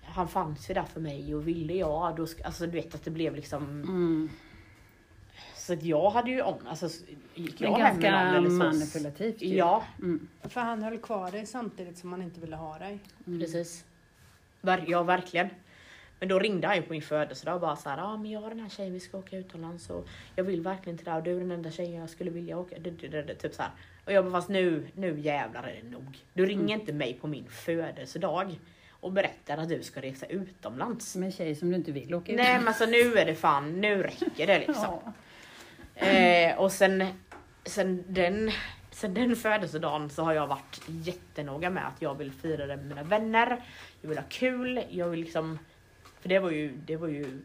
han 0.04 0.28
fanns 0.28 0.70
ju 0.70 0.74
där 0.74 0.84
för 0.84 1.02
mig 1.02 1.36
och 1.36 1.48
ville 1.48 1.74
jag, 1.74 2.16
då, 2.16 2.28
alltså 2.44 2.66
du 2.66 2.72
vet 2.72 2.96
att 2.96 3.04
det 3.04 3.12
blev 3.12 3.36
liksom 3.36 3.64
Mm. 3.64 4.30
Så 5.70 5.74
att 5.74 5.84
jag 5.84 6.10
hade 6.10 6.30
ju 6.32 6.42
om, 6.42 6.56
alltså 6.68 6.90
gick 7.36 7.62
jag 7.62 7.72
Men 7.72 7.82
hem 7.82 7.98
med 8.00 8.12
någon 8.12 8.34
ganska 8.34 8.38
eller 8.38 8.50
så. 8.50 8.56
manipulativt 8.80 9.42
ju. 9.42 9.56
Ja, 9.56 9.84
Mm. 10.00 10.28
För 10.44 10.62
han 10.62 10.84
höll 10.84 10.98
kvar 10.98 11.32
dig 11.32 11.46
samtidigt 11.46 11.98
som 11.98 12.12
han 12.12 12.22
inte 12.22 12.40
ville 12.40 12.56
ha 12.56 12.78
dig. 12.80 13.00
Mm. 13.28 13.40
Precis. 13.40 13.86
Ver- 14.62 14.84
ja, 14.88 15.04
verkligen. 15.04 15.50
Men 16.20 16.30
då 16.30 16.40
ringde 16.40 16.68
han 16.68 16.76
ju 16.76 16.82
på 16.82 16.94
min 16.94 17.02
födelsedag 17.02 17.56
och 17.56 17.62
bara 17.62 17.76
så 17.76 17.90
här, 17.90 17.98
ja 17.98 18.04
ah, 18.04 18.18
men 18.18 18.32
jag 18.32 18.42
har 18.42 18.50
den 18.50 18.60
här 18.60 18.70
tjejen, 18.70 18.94
vi 18.94 19.00
ska 19.00 19.18
åka 19.18 19.38
utomlands 19.38 19.90
och 19.90 20.08
jag 20.36 20.44
vill 20.44 20.62
verkligen 20.62 20.98
till 20.98 21.06
det 21.06 21.12
här 21.12 21.18
och 21.18 21.24
du 21.24 21.36
är 21.36 21.40
den 21.40 21.52
enda 21.52 21.72
tjejen 21.72 21.94
jag 22.02 22.10
skulle 22.10 22.32
vilja 22.32 22.58
åka. 22.58 22.76
Det, 22.80 22.90
det, 22.90 23.22
det, 23.22 23.36
typ 23.36 23.54
så 23.54 23.62
här. 23.62 23.72
Och 24.06 24.12
jag 24.14 24.24
bara, 24.26 24.32
fast 24.32 24.50
nu, 24.50 24.88
nu 24.96 25.20
jävlar 25.20 25.64
är 25.64 25.80
det 25.84 25.90
nog. 25.90 26.18
Du 26.34 26.46
ringer 26.46 26.76
inte 26.76 26.94
mig 26.94 27.14
på 27.22 27.28
min 27.28 27.46
födelsedag 27.50 28.60
och 29.02 29.12
berättar 29.12 29.58
att 29.58 29.70
du 29.70 29.84
ska 29.84 30.02
resa 30.02 30.26
utomlands. 30.26 31.12
Som 31.12 31.24
en 31.24 31.32
tjej 31.32 31.56
som 31.56 31.70
du 31.70 31.76
inte 31.76 31.92
vill 31.92 32.14
åka 32.16 32.32
ut 32.32 32.38
Nej 32.38 32.58
men 32.60 32.68
alltså 32.68 32.86
nu 32.86 33.14
är 33.18 33.26
det 33.26 33.36
fan, 33.36 33.82
nu 33.82 34.04
räcker 34.04 34.48
det 34.48 34.60
liksom. 34.60 34.76
Ja. 35.06 35.14
Eh, 36.00 36.58
och 36.58 36.72
sen, 36.72 37.08
sen, 37.66 38.04
den, 38.08 38.52
sen 38.92 39.14
den 39.14 39.36
födelsedagen 39.36 40.10
så 40.10 40.24
har 40.24 40.34
jag 40.34 40.48
varit 40.48 40.82
jättenoga 40.88 41.70
med 41.70 41.88
att 41.88 42.02
jag 42.02 42.16
vill 42.16 42.32
fira 42.32 42.66
det 42.66 42.78
med 42.78 42.86
mina 42.86 43.04
vänner. 43.04 43.64
Jag 44.02 44.10
vill 44.10 44.18
ha 44.18 44.26
kul, 44.30 44.84
jag 44.90 45.10
vill 45.10 45.20
liksom... 45.20 45.60
För 46.22 46.30
det 46.30 46.40
var 46.40 46.52
ju, 46.52 46.78
det 46.78 46.98
var 46.98 47.08
ju 47.08 47.42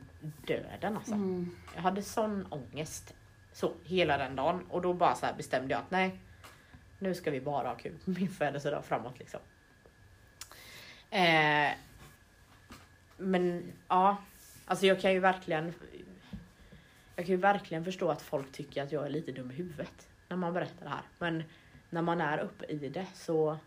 döden 0.46 0.96
alltså. 0.96 1.14
Mm. 1.14 1.56
Jag 1.74 1.82
hade 1.82 2.02
sån 2.02 2.46
ångest. 2.50 3.14
Så, 3.52 3.72
hela 3.84 4.18
den 4.18 4.36
dagen. 4.36 4.66
Och 4.70 4.82
då 4.82 4.92
bara 4.92 5.14
så 5.14 5.26
bestämde 5.36 5.74
jag 5.74 5.80
att 5.80 5.90
nej, 5.90 6.18
nu 6.98 7.14
ska 7.14 7.30
vi 7.30 7.40
bara 7.40 7.68
ha 7.68 7.74
kul 7.74 7.98
på 8.04 8.10
min 8.10 8.28
födelsedag 8.28 8.84
framåt 8.84 9.18
liksom. 9.18 9.40
Eh, 11.10 11.70
men 13.16 13.72
ja, 13.88 14.16
alltså 14.66 14.86
jag 14.86 15.00
kan 15.00 15.12
ju 15.12 15.20
verkligen 15.20 15.74
jag 17.16 17.26
kan 17.26 17.34
ju 17.34 17.40
verkligen 17.40 17.84
förstå 17.84 18.10
att 18.10 18.22
folk 18.22 18.52
tycker 18.52 18.82
att 18.82 18.92
jag 18.92 19.06
är 19.06 19.10
lite 19.10 19.32
dum 19.32 19.50
i 19.50 19.54
huvudet 19.54 20.08
när 20.28 20.36
man 20.36 20.52
berättar 20.52 20.84
det 20.84 20.90
här. 20.90 21.02
Men 21.18 21.42
när 21.90 22.02
man 22.02 22.20
är 22.20 22.38
uppe 22.38 22.64
i 22.64 22.88
det 22.88 23.06
så 23.14 23.58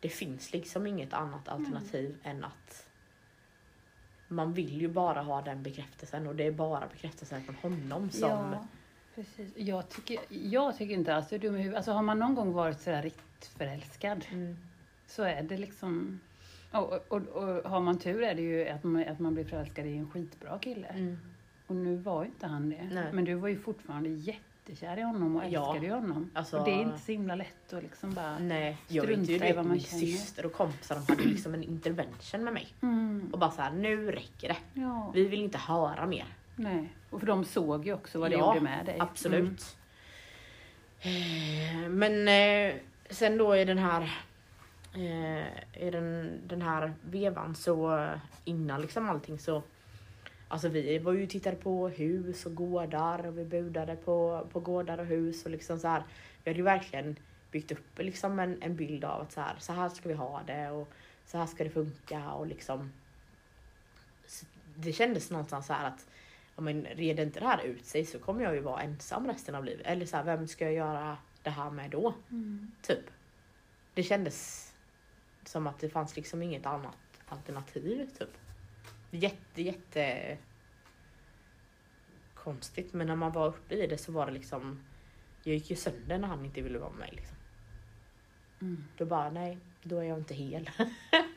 det 0.00 0.08
finns 0.08 0.52
liksom 0.52 0.86
inget 0.86 1.12
annat 1.12 1.48
alternativ 1.48 2.18
än 2.22 2.44
att 2.44 2.88
man 4.28 4.52
vill 4.52 4.80
ju 4.80 4.88
bara 4.88 5.22
ha 5.22 5.42
den 5.42 5.62
bekräftelsen 5.62 6.26
och 6.26 6.36
det 6.36 6.44
är 6.44 6.52
bara 6.52 6.86
bekräftelsen 6.86 7.42
från 7.42 7.54
honom 7.54 8.10
som... 8.10 8.30
Ja, 8.30 8.66
precis. 9.14 9.52
Jag 9.56 9.88
tycker, 9.88 10.18
jag 10.28 10.76
tycker 10.76 10.94
inte 10.94 11.14
alls 11.14 11.28
du 11.28 11.36
är 11.36 11.40
dum 11.40 11.54
i 11.54 11.58
huvudet. 11.58 11.76
Alltså 11.76 11.92
har 11.92 12.02
man 12.02 12.18
någon 12.18 12.34
gång 12.34 12.52
varit 12.52 12.80
sådär 12.80 13.02
riktigt 13.02 13.46
förälskad 13.46 14.24
Mm. 14.32 14.56
så 15.06 15.22
är 15.22 15.42
det 15.42 15.56
liksom... 15.56 16.20
Och, 16.72 16.92
och, 16.92 17.02
och, 17.12 17.22
och 17.28 17.70
har 17.70 17.80
man 17.80 17.98
tur 17.98 18.22
är 18.22 18.34
det 18.34 18.42
ju 18.42 18.68
att 18.68 18.84
man, 18.84 19.08
att 19.08 19.18
man 19.18 19.34
blir 19.34 19.44
förälskad 19.44 19.86
i 19.86 19.96
en 19.96 20.10
skitbra 20.10 20.58
kille. 20.58 20.86
Mm. 20.86 21.18
Och 21.68 21.76
nu 21.76 21.96
var 21.96 22.24
inte 22.24 22.46
han 22.46 22.70
det. 22.70 22.88
Nej. 22.92 23.12
Men 23.12 23.24
du 23.24 23.34
var 23.34 23.48
ju 23.48 23.58
fortfarande 23.58 24.08
jättekär 24.08 24.96
i 24.96 25.02
honom 25.02 25.36
och 25.36 25.42
Ja. 25.48 25.66
älskade 25.66 25.86
ju 25.86 25.92
honom. 25.92 26.30
Alltså- 26.34 26.58
Och 26.58 26.64
det 26.64 26.70
är 26.70 26.82
inte 26.82 26.98
så 26.98 27.12
himla 27.12 27.34
lätt 27.34 27.72
att 27.72 27.82
liksom 27.82 28.14
bara... 28.14 28.38
Nej, 28.38 28.76
jag 28.88 29.02
vet 29.06 29.10
Strunta 29.12 29.30
ju 29.32 29.36
i 29.36 29.38
det. 29.38 29.52
vad 29.56 29.64
man 29.64 29.72
Min 29.72 29.80
känner. 29.80 30.00
syster 30.00 30.46
och 30.46 30.52
kompisar 30.52 30.94
de 30.94 31.12
hade 31.12 31.28
liksom 31.28 31.54
en 31.54 31.62
intervention 31.62 32.44
med 32.44 32.54
mig. 32.54 32.68
Mm. 32.82 33.28
Och 33.32 33.38
bara 33.38 33.50
så 33.50 33.62
här, 33.62 33.70
nu 33.72 34.10
räcker 34.10 34.48
det. 34.48 34.80
Ja. 34.80 35.10
Vi 35.14 35.28
vill 35.28 35.42
inte 35.42 35.58
höra 35.58 36.06
mer. 36.06 36.24
Nej. 36.56 36.88
Och 37.10 37.20
för 37.20 37.26
de 37.26 37.44
såg 37.44 37.86
ju 37.86 37.94
också 37.94 38.20
vad 38.20 38.30
det 38.30 38.36
Ja, 38.36 38.46
gjorde 38.54 38.60
med 38.64 38.86
dig. 38.86 38.96
Absolut. 39.00 39.76
Eh, 41.00 41.88
Men 41.88 42.28
eh, 42.28 42.74
sen 43.10 43.38
då 43.38 43.56
i 43.56 43.64
den 43.64 43.78
här 43.78 44.02
eh, 44.94 45.82
i 45.86 45.90
den, 45.90 46.40
den 46.46 46.62
här 46.62 46.92
vevan 47.10 47.54
så 47.54 48.08
innan 48.44 48.80
liksom 48.80 49.08
allting 49.08 49.38
så 49.38 49.62
Alltså 50.48 50.68
vi 50.68 50.98
var 50.98 51.12
ju 51.12 51.22
och 51.22 51.30
tittade 51.30 51.56
på 51.56 51.88
hus 51.88 52.46
och 52.46 52.54
gårdar 52.54 53.26
och 53.26 53.38
vi 53.38 53.44
budade 53.44 53.96
på, 53.96 54.46
på 54.52 54.60
gårdar 54.60 54.98
och 54.98 55.06
hus 55.06 55.44
och 55.44 55.50
liksom 55.50 55.78
så 55.78 55.88
här. 55.88 56.02
Vi 56.44 56.50
hade 56.50 56.58
ju 56.58 56.64
verkligen 56.64 57.16
byggt 57.50 57.72
upp 57.72 57.98
liksom 57.98 58.38
en, 58.38 58.62
en 58.62 58.76
bild 58.76 59.04
av 59.04 59.20
att 59.20 59.32
så 59.32 59.40
här, 59.40 59.56
så 59.58 59.72
här 59.72 59.88
ska 59.88 60.08
vi 60.08 60.14
ha 60.14 60.42
det 60.46 60.70
och 60.70 60.88
så 61.26 61.38
här 61.38 61.46
ska 61.46 61.64
det 61.64 61.70
funka 61.70 62.30
och 62.30 62.46
liksom 62.46 62.92
Det 64.74 64.92
kändes 64.92 65.30
någonstans 65.30 65.66
så 65.66 65.72
här 65.72 65.88
att 65.88 66.06
ja, 66.56 66.62
men 66.62 66.84
reder 66.84 67.22
inte 67.22 67.40
det 67.40 67.46
här 67.46 67.64
ut 67.64 67.86
sig 67.86 68.04
så 68.06 68.18
kommer 68.18 68.42
jag 68.42 68.54
ju 68.54 68.60
vara 68.60 68.82
ensam 68.82 69.26
resten 69.26 69.54
av 69.54 69.64
livet. 69.64 69.86
Eller 69.86 70.06
så 70.06 70.16
här, 70.16 70.24
vem 70.24 70.48
ska 70.48 70.64
jag 70.64 70.74
göra 70.74 71.16
det 71.42 71.50
här 71.50 71.70
med 71.70 71.90
då? 71.90 72.14
Mm. 72.30 72.70
Typ. 72.82 73.10
Det 73.94 74.02
kändes 74.02 74.68
som 75.44 75.66
att 75.66 75.78
det 75.78 75.88
fanns 75.88 76.16
liksom 76.16 76.42
inget 76.42 76.66
annat 76.66 76.96
alternativ. 77.28 78.10
Typ. 78.18 78.30
Jätte, 79.10 79.62
jätte 79.62 80.36
konstigt. 82.34 82.92
Men 82.92 83.06
när 83.06 83.16
man 83.16 83.32
var 83.32 83.46
uppe 83.46 83.74
i 83.74 83.86
det 83.86 83.98
så 83.98 84.12
var 84.12 84.26
det 84.26 84.32
liksom 84.32 84.80
jag 85.42 85.54
gick 85.54 85.70
ju 85.70 85.76
sönder 85.76 86.18
när 86.18 86.28
han 86.28 86.44
inte 86.44 86.60
ville 86.60 86.78
vara 86.78 86.90
med 86.90 86.98
mig. 86.98 87.12
Liksom. 87.12 87.36
Mm. 88.60 88.84
Då 88.96 89.06
bara, 89.06 89.30
nej, 89.30 89.58
då 89.82 89.98
är 89.98 90.02
jag 90.02 90.18
inte 90.18 90.34
hel. 90.34 90.70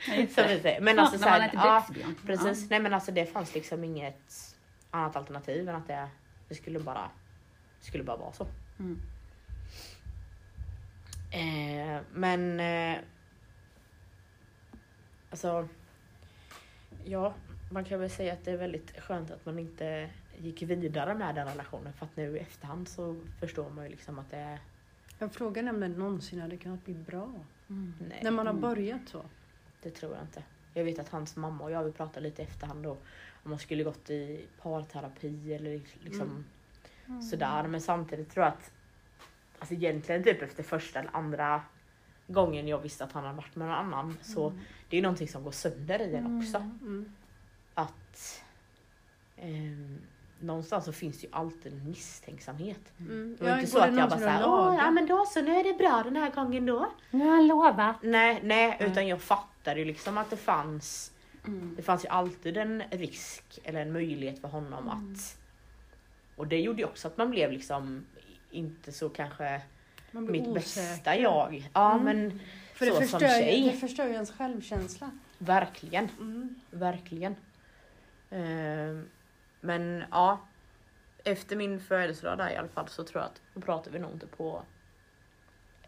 Som 0.05 0.43
vi 0.47 0.59
säger. 0.61 0.81
Men 0.81 0.99
alltså 0.99 1.17
så 1.17 1.29
här, 1.29 1.51
ja, 1.53 1.87
precis. 2.25 2.69
Nej 2.69 2.79
men 2.79 2.93
alltså 2.93 3.11
det 3.11 3.25
fanns 3.25 3.53
liksom 3.53 3.83
inget 3.83 4.55
annat 4.91 5.15
alternativ 5.15 5.69
än 5.69 5.75
att 5.75 5.87
det, 5.87 6.09
det 6.47 6.55
skulle 6.55 6.79
bara 6.79 7.11
det 7.79 7.85
skulle 7.85 8.03
bara 8.03 8.17
vara 8.17 8.33
så. 8.33 8.47
Mm. 8.79 9.01
Eh, 11.31 12.01
men 12.13 12.59
eh, 12.59 12.97
alltså 15.29 15.67
ja, 17.05 17.33
man 17.71 17.85
kan 17.85 17.99
väl 17.99 18.09
säga 18.09 18.33
att 18.33 18.45
det 18.45 18.51
är 18.51 18.57
väldigt 18.57 18.99
skönt 18.99 19.31
att 19.31 19.45
man 19.45 19.59
inte 19.59 20.09
gick 20.37 20.61
vidare 20.61 21.15
med 21.15 21.35
den 21.35 21.47
relationen 21.47 21.93
för 21.93 22.05
att 22.05 22.15
nu 22.17 22.35
i 22.37 22.39
efterhand 22.39 22.87
så 22.87 23.15
förstår 23.39 23.69
man 23.69 23.83
ju 23.85 23.89
liksom 23.91 24.19
att 24.19 24.29
det 24.29 24.37
är 24.37 24.59
Jag 25.19 25.33
frågar 25.33 25.69
om 25.69 25.79
det 25.79 25.87
någonsin 25.87 26.41
hade 26.41 26.57
kunnat 26.57 26.85
bli 26.85 26.93
bra. 26.93 27.29
Mm. 27.69 27.93
nej, 28.09 28.19
När 28.23 28.31
man 28.31 28.45
har 28.47 28.53
Mm. 28.53 28.61
börjat 28.61 29.01
så. 29.09 29.21
det 29.83 29.89
tror 29.89 30.13
jag 30.15 30.23
inte. 30.23 30.43
Jag 30.73 30.83
vet 30.83 30.99
att 30.99 31.09
hans 31.09 31.35
mamma 31.35 31.63
och 31.63 31.71
jag 31.71 31.83
vi 31.83 31.91
pratade 31.91 32.19
lite 32.25 32.41
i 32.41 32.45
efterhand 32.45 32.83
då 32.83 32.91
om 33.43 33.49
man 33.49 33.59
skulle 33.59 33.83
gått 33.83 34.09
i 34.09 34.45
parterapi 34.61 35.53
eller 35.53 35.81
liksom 36.03 36.45
Mm. 37.05 37.21
sådär. 37.21 37.67
Men 37.67 37.81
samtidigt 37.81 38.29
tror 38.31 38.45
jag 38.45 38.53
att 38.53 38.71
alltså 39.59 39.73
egentligen 39.73 40.23
typ 40.23 40.41
efter 40.41 40.63
första 40.63 40.99
eller 40.99 41.15
andra 41.15 41.61
gången 42.27 42.67
jag 42.67 42.79
visste 42.79 43.03
att 43.03 43.11
han 43.11 43.23
hade 43.23 43.35
varit 43.35 43.55
med 43.55 43.67
någon 43.67 43.77
annan 43.77 44.17
så 44.21 44.49
det 44.89 44.95
är 44.95 44.97
ju 44.97 45.01
någonting 45.01 45.27
som 45.27 45.43
går 45.43 45.51
sönder 45.51 45.99
i 45.99 46.15
en 46.15 46.37
också. 46.39 46.69
Mm. 48.11 48.11
Att 48.11 48.43
ehm, 49.37 50.01
någonstans 50.39 50.85
så 50.85 50.91
finns 50.93 51.21
det 51.21 51.27
ju 51.27 51.33
alltid 51.33 51.73
en 51.73 51.89
misstänksamhet. 51.89 52.79
Mm. 52.99 53.35
Det 53.39 53.45
var 53.45 53.55
inte 53.57 53.71
så 53.71 53.77
det 53.79 53.83
att 53.85 53.95
jag 53.97 54.09
bara 54.09 54.19
såhär, 54.19 54.43
åh 54.47 54.75
ja 54.79 54.91
men 54.91 55.05
då 55.07 55.25
så, 55.25 55.41
nu 55.41 55.55
är 55.55 55.63
det 55.63 55.73
bra 55.73 56.01
den 56.03 56.15
här 56.15 56.31
gången 56.31 56.65
då. 56.65 56.91
Nu 57.11 57.25
har 57.25 57.31
han 57.35 57.47
lovat. 57.47 57.95
Nej, 58.03 58.39
nej, 58.43 58.77
utan 58.79 59.07
jag 59.07 59.21
fattade 59.21 59.79
ju 59.79 59.85
liksom 59.85 60.17
att 60.17 60.29
det 60.29 60.37
fanns 60.37 61.11
Mm. 61.47 61.73
det 61.75 61.81
fanns 61.81 62.05
ju 62.05 62.09
alltid 62.09 62.57
en 62.57 62.83
risk 62.91 63.59
eller 63.63 63.81
en 63.81 63.91
möjlighet 63.91 64.39
för 64.41 64.47
honom 64.47 64.83
Mm. 64.89 65.13
att 65.13 65.37
och 66.35 66.47
det 66.47 66.59
gjorde 66.61 66.79
ju 66.81 66.85
också 66.87 67.07
att 67.07 67.17
man 67.17 67.29
blev 67.29 67.51
liksom 67.51 68.05
inte 68.51 68.91
så 68.91 69.09
kanske 69.09 69.61
mitt 70.11 70.41
osäker. 70.47 70.53
bästa 70.53 71.15
jag. 71.17 71.69
Ja 71.73 71.91
Mm. 71.93 72.03
men 72.05 72.39
För 72.73 72.85
det 72.85 72.91
så 72.91 72.97
som 72.97 73.07
förstör, 73.19 73.27
ju, 73.37 73.43
tjej. 73.43 73.69
det 73.71 73.77
förstör 73.77 74.07
ju 74.07 74.13
ens 74.13 74.31
självkänsla. 74.31 75.11
verkligen, 75.37 76.09
Mm. 76.19 76.55
verkligen. 76.71 77.35
Ehm, 78.31 79.09
men 79.61 80.03
ja, 80.11 80.39
efter 81.23 81.55
min 81.55 81.79
födelsedag 81.79 82.37
där 82.37 82.49
i 82.49 82.55
alla 82.55 82.67
fall 82.67 82.87
så 82.87 83.03
tror 83.03 83.21
jag 83.21 83.29
att 83.31 83.41
då 83.53 83.61
pratar 83.61 83.91
vi 83.91 83.99
nog 83.99 84.11
inte 84.11 84.27
på 84.27 84.63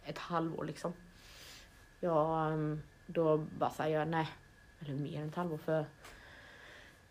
ett 0.03 0.17
halvår 0.17 0.65
liksom. 0.65 0.93
Jag, 1.99 2.51
ehm, 2.53 2.81
då 3.05 3.37
bara 3.37 3.69
säger 3.69 3.99
jag 3.99 4.07
nej, 4.07 4.27
eller 4.79 4.93
mer 4.93 5.21
än 5.21 5.29
ett 5.29 5.35
halvår 5.35 5.57
för 5.57 5.85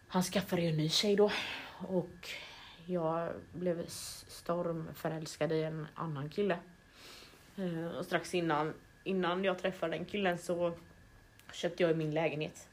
han 0.09 0.23
skaffade 0.23 0.63
ju 0.63 0.69
en 0.69 0.77
ny 0.77 0.89
tjej 0.89 1.17
då 1.17 1.31
och 1.89 2.29
jag 2.87 3.33
blev 3.53 3.87
stormförälskad 3.87 5.53
i 5.53 5.63
en 5.63 5.87
annan 5.95 6.29
kille. 6.29 6.59
Eh, 7.57 7.87
Och 7.87 8.05
strax 8.05 8.35
innan, 8.35 8.75
innan 9.05 9.45
jag 9.45 9.59
träffade 9.59 9.97
den 9.97 10.05
killen 10.05 10.39
så 10.39 10.73
köpte 11.53 11.83
jag 11.83 11.97
min 11.97 12.11
lägenhet 12.11 12.69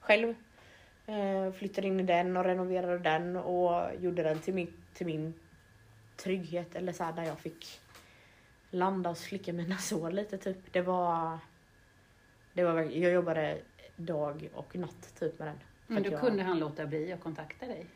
själv. 0.00 0.34
Eh, 1.06 1.52
Flyttade 1.52 1.86
in 1.86 2.00
i 2.00 2.02
den 2.02 2.36
och 2.36 2.44
renoverade 2.44 2.98
den 2.98 3.36
och 3.36 3.90
gjorde 4.00 4.22
den 4.22 4.38
till 4.38 4.54
min, 4.54 4.72
till 4.94 5.06
min 5.06 5.34
trygghet 6.16 6.74
eller 6.76 6.92
så 6.92 7.04
här, 7.04 7.12
där 7.12 7.22
jag 7.24 7.38
fick 7.38 7.80
landa 8.70 9.10
och 9.10 9.16
slicka 9.18 9.52
mina 9.52 9.76
sår 9.78 10.10
lite 10.10 10.38
typ. 10.38 10.72
Det 10.72 10.80
var, 10.80 11.38
det 12.52 12.64
var 12.64 12.80
jag 12.80 13.12
jobbade 13.12 13.58
dag 13.96 14.48
och 14.54 14.76
natt 14.76 15.14
typ 15.18 15.38
med 15.38 15.48
den. 15.48 15.56
Men 15.86 16.02
då 16.02 16.10
jag- 16.10 16.20
kunde 16.20 16.42
han 16.42 16.58
låta 16.58 16.86
bli 16.86 17.12
att 17.12 17.20
kontakta 17.20 17.66
dig. 17.66 17.86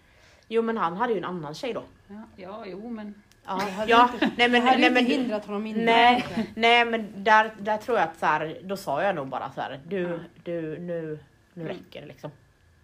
Jo 0.49 0.63
men 0.63 0.77
han 0.77 0.97
hade 0.97 1.13
ju 1.13 1.19
en 1.19 1.25
annan 1.25 1.55
tjej 1.55 1.73
då. 1.73 1.83
Ja, 2.09 2.23
ja 2.37 2.65
jo 2.67 2.91
men. 2.91 3.15
Ja, 3.47 3.63
ja 3.87 4.11
inte- 4.15 4.31
nej 4.39 4.49
men, 4.51 4.65
nej, 4.65 4.75
inte 4.77 4.91
men, 4.91 5.07
hindrat 5.07 5.45
honom 5.47 5.67
innan. 5.67 5.85
nej, 5.85 6.25
nej 6.57 6.85
men 6.85 7.25
där, 7.25 7.55
där 7.61 7.77
tror 7.79 7.99
jag 7.99 8.09
att 8.09 8.19
så 8.19 8.27
här, 8.27 8.59
då 8.65 8.77
sa 8.77 9.03
jag 9.03 9.15
nog 9.15 9.29
bara 9.29 9.51
så 9.53 9.61
här, 9.61 9.81
du, 9.89 10.01
Ja. 10.01 10.19
du, 10.45 10.79
nu, 10.79 11.19
nu 11.55 11.69
räcker 11.69 12.01
det 12.01 12.07
liksom. 12.07 12.31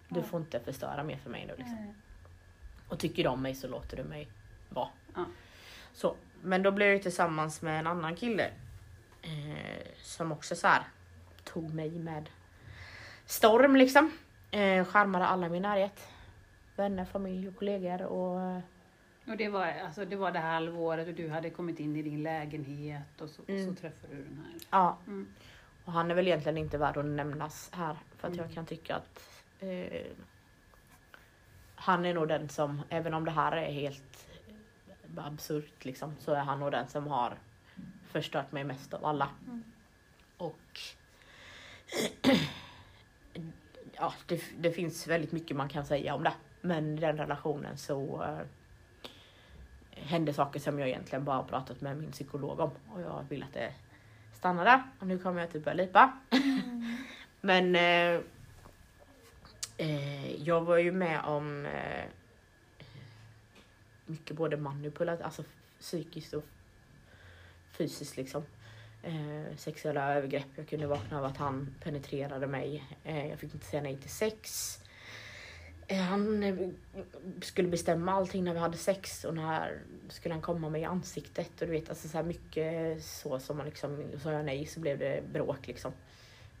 Du 0.09 0.23
får 0.23 0.39
inte 0.39 0.59
förstöra 0.59 1.03
mer 1.03 1.17
för 1.17 1.29
mig 1.29 1.45
nu 1.45 1.53
liksom. 1.57 1.93
Och 2.89 2.99
tycker 2.99 3.23
du 3.23 3.29
om 3.29 3.41
mig 3.41 3.55
så 3.55 3.67
låter 3.67 3.97
du 3.97 4.03
mig 4.03 4.27
vara. 4.69 4.89
Så, 5.93 6.15
men 6.41 6.63
då 6.63 6.71
blev 6.71 6.87
jag 6.91 7.01
tillsammans 7.01 7.61
med 7.61 7.79
en 7.79 7.87
annan 7.87 8.15
kille. 8.15 8.51
Eh, 9.21 9.85
som 10.01 10.31
också 10.31 10.55
så 10.55 10.67
här 10.67 10.83
tog 11.43 11.73
mig 11.73 11.89
med 11.91 12.29
storm 13.25 13.75
liksom. 13.75 14.11
Eh, 14.51 14.85
charmade 14.85 15.25
alla 15.25 15.47
i 15.47 15.49
min 15.49 15.61
närhet. 15.61 16.07
Vänner, 16.75 17.05
familj 17.05 17.47
och 17.47 17.55
kollegor 17.55 18.01
och 18.01 18.41
eh, 18.41 18.59
Och 19.27 19.37
det 19.37 19.49
var, 19.49 19.65
alltså, 19.85 20.05
det 20.05 20.15
var 20.15 20.31
det 20.31 20.39
här 20.39 20.53
halvåret 20.53 21.07
och 21.07 21.13
du 21.13 21.29
hade 21.29 21.49
kommit 21.49 21.79
in 21.79 21.95
i 21.95 22.01
din 22.01 22.23
lägenhet 22.23 23.21
och 23.21 23.29
så, 23.29 23.41
Mm. 23.47 23.65
så 23.75 23.81
träffade 23.81 24.15
du 24.15 24.23
den 24.23 24.37
här. 24.45 24.59
ja. 24.71 24.97
Mm. 25.07 25.27
Och 25.85 25.93
han 25.93 26.11
är 26.11 26.15
väl 26.15 26.27
egentligen 26.27 26.57
inte 26.57 26.77
värd 26.77 26.97
att 26.97 27.05
nämnas 27.05 27.69
här 27.73 27.97
för 28.17 28.27
att 28.27 28.33
Mm. 28.33 28.45
jag 28.45 28.53
kan 28.55 28.65
tycka 28.65 28.95
att 28.95 29.34
eh, 29.65 30.05
han 31.75 32.05
är 32.05 32.13
nog 32.13 32.27
den 32.27 32.49
som, 32.49 32.81
även 32.89 33.13
om 33.13 33.25
det 33.25 33.31
här 33.31 33.51
är 33.51 33.71
helt 33.71 34.27
absurt 35.17 35.85
liksom, 35.85 36.15
så 36.19 36.33
är 36.33 36.39
han 36.41 36.59
nog 36.59 36.71
den 36.71 36.87
som 36.87 37.07
har 37.07 37.37
förstört 38.07 38.51
mig 38.51 38.63
mest 38.63 38.93
av 38.93 39.05
alla. 39.05 39.29
Mm. 39.47 39.63
Och 40.37 40.79
ja, 43.93 44.13
det, 44.25 44.41
det 44.57 44.71
finns 44.71 45.07
väldigt 45.07 45.31
mycket 45.31 45.57
man 45.57 45.69
kan 45.69 45.85
säga 45.85 46.15
om 46.15 46.23
det. 46.23 46.33
Men 46.61 46.97
i 46.97 47.01
den 47.01 47.17
relationen 47.17 47.77
så 47.77 48.23
eh, 48.23 48.45
hände 49.91 50.33
saker 50.33 50.59
som 50.59 50.79
jag 50.79 50.89
egentligen 50.89 51.25
bara 51.25 51.43
pratat 51.43 51.81
med 51.81 51.97
min 51.97 52.11
psykolog 52.11 52.59
om 52.59 52.71
och 52.93 53.01
jag 53.01 53.25
vill 53.29 53.43
att 53.43 53.53
det 53.53 53.73
stannar 54.33 54.65
där. 54.65 54.83
Och 54.99 55.07
nu 55.07 55.19
kommer 55.19 55.41
jag 55.41 55.51
typ 55.51 55.63
börja 55.63 55.75
lipa. 55.75 56.11
Men 57.41 57.75
eh, 57.75 58.21
eh, 59.77 60.43
jag 60.43 60.61
var 60.61 60.77
ju 60.77 60.91
med 60.91 61.21
om 61.25 61.65
eh, 61.65 62.05
mycket 64.05 64.35
både 64.35 64.57
manipulerat, 64.57 65.21
alltså 65.21 65.43
psykiskt 65.79 66.33
och 66.33 66.43
fysiskt 67.71 68.17
liksom. 68.17 68.43
Eh, 69.03 69.55
sexuella 69.57 70.13
övergrepp. 70.15 70.47
Jag 70.55 70.67
kunde 70.67 70.87
vakna 70.87 71.17
av 71.17 71.25
att 71.25 71.37
han 71.37 71.75
penetrerade 71.83 72.47
mig. 72.47 72.83
Eh, 73.03 73.27
jag 73.27 73.39
fick 73.39 73.53
inte 73.53 73.65
säga 73.65 73.83
nej 73.83 73.97
till 73.97 74.09
sex. 74.09 74.79
Eh, 75.87 75.97
Han 75.97 76.43
eh, 76.43 76.55
skulle 77.41 77.67
bestämma 77.67 78.11
allting 78.11 78.43
när 78.43 78.53
vi 78.53 78.59
hade 78.59 78.77
sex 78.77 79.23
och 79.23 79.35
när 79.35 79.81
skulle 80.09 80.33
han 80.33 80.41
komma 80.41 80.69
mig 80.69 80.81
i 80.81 80.85
ansiktet 80.85 81.61
och 81.61 81.67
du 81.67 81.73
vet 81.73 81.89
alltså 81.89 82.07
så 82.07 82.17
här 82.17 82.25
mycket 82.25 83.03
så 83.03 83.39
som 83.39 83.57
man 83.57 83.65
liksom, 83.65 84.03
sa 84.23 84.31
jag 84.31 84.45
nej 84.45 84.65
så 84.65 84.79
blev 84.79 84.99
det 84.99 85.23
bråk 85.33 85.67
liksom. 85.67 85.91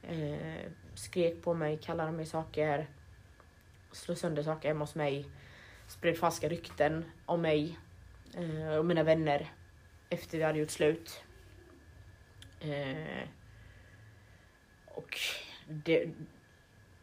Eh, 0.03 0.69
skrek 0.95 1.41
på 1.43 1.53
mig, 1.53 1.79
kallade 1.81 2.11
mig 2.11 2.25
saker, 2.25 2.87
slå 3.95 4.15
sönder 4.15 4.43
saker 4.43 4.67
hemma 4.67 4.83
hos 4.83 4.95
mig, 4.95 5.25
spred 5.87 6.17
falska 6.17 6.49
rykten 6.49 7.05
om 7.25 7.41
mig 7.41 7.79
eh, 8.33 8.77
och 8.77 8.85
mina 8.85 9.03
vänner 9.03 9.51
efter 10.09 10.37
vi 10.37 10.43
hade 10.43 10.59
gjort 10.59 10.69
slut. 10.69 11.23
Eh, 12.59 13.27
och 14.85 15.19
det, 15.67 16.09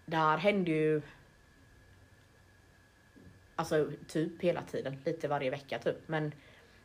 det 0.07 0.17
här 0.17 0.39
hände 0.39 0.71
ju 0.71 1.03
Alltså 3.57 3.91
typ 4.09 4.43
hela 4.43 4.63
tiden, 4.63 4.97
lite 5.05 5.29
varje 5.29 5.51
vecka 5.51 5.79
typ. 5.79 6.09
Men 6.09 6.35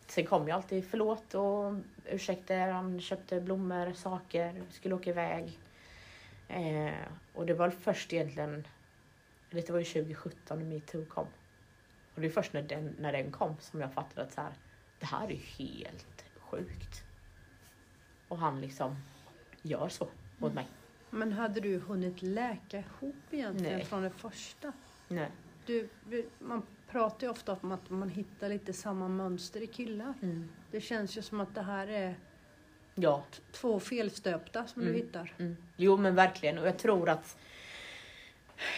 sen 0.07 0.25
kom 0.25 0.47
ju 0.47 0.53
alltid 0.53 0.85
förlåt 0.85 1.33
och 1.33 1.73
ursäkter, 2.05 2.67
han 2.67 3.01
köpte 3.01 3.41
blommor, 3.41 3.93
saker, 3.93 4.61
skulle 4.69 4.95
åka 4.95 5.09
iväg. 5.09 5.59
Eh, 6.47 7.07
och 7.33 7.45
det 7.45 7.53
var 7.53 7.69
först 7.69 8.13
egentligen, 8.13 8.67
det 9.51 9.69
var 9.69 9.79
ju 9.79 9.85
2017 9.85 10.59
när 10.59 10.65
metoo 10.65 11.05
kom. 11.05 11.27
Och 12.15 12.21
det 12.21 12.27
är 12.27 12.31
först 12.31 12.53
när 12.53 12.61
den, 12.61 12.95
när 12.99 13.11
den 13.11 13.31
kom 13.31 13.55
som 13.59 13.81
jag 13.81 13.93
fattade 13.93 14.21
att 14.27 14.33
så 14.33 14.41
här, 14.41 14.53
det 14.99 15.05
här 15.05 15.31
är 15.31 15.35
helt 15.35 16.25
sjukt. 16.39 17.03
Och 18.27 18.37
han 18.37 18.61
liksom 18.61 18.95
gör 19.61 19.89
så 19.89 20.07
mot 20.37 20.53
mig. 20.53 20.67
Men 21.09 21.31
hade 21.33 21.59
du 21.61 21.79
hunnit 21.79 22.21
läka 22.21 22.77
ihop 22.79 23.15
egentligen 23.31 23.75
Nej. 23.77 23.85
från 23.85 24.01
det 24.03 24.09
första? 24.09 24.73
Nej. 25.07 25.31
Du, 25.65 25.89
man 26.39 26.61
pratar 26.89 27.27
ju 27.27 27.31
ofta 27.31 27.57
om 27.61 27.71
att 27.71 27.89
man 27.89 28.09
hittar 28.09 28.49
lite 28.49 28.73
samma 28.73 29.07
mönster 29.07 29.61
i 29.61 29.67
killar. 29.67 30.13
Mm. 30.21 30.49
Det 30.71 30.81
känns 30.81 31.17
ju 31.17 31.21
som 31.21 31.39
att 31.39 31.55
det 31.55 31.61
här 31.61 31.87
är 31.87 32.15
Ja. 32.95 33.23
två 33.51 33.79
felstöpta 33.79 34.67
som 34.67 34.81
Mm. 34.81 34.93
du 34.93 34.99
hittar. 34.99 35.33
Mm. 35.37 35.57
Jo 35.77 35.97
men 35.97 36.15
verkligen 36.15 36.57
och 36.57 36.67
jag 36.67 36.77
tror 36.79 37.09
att 37.09 37.37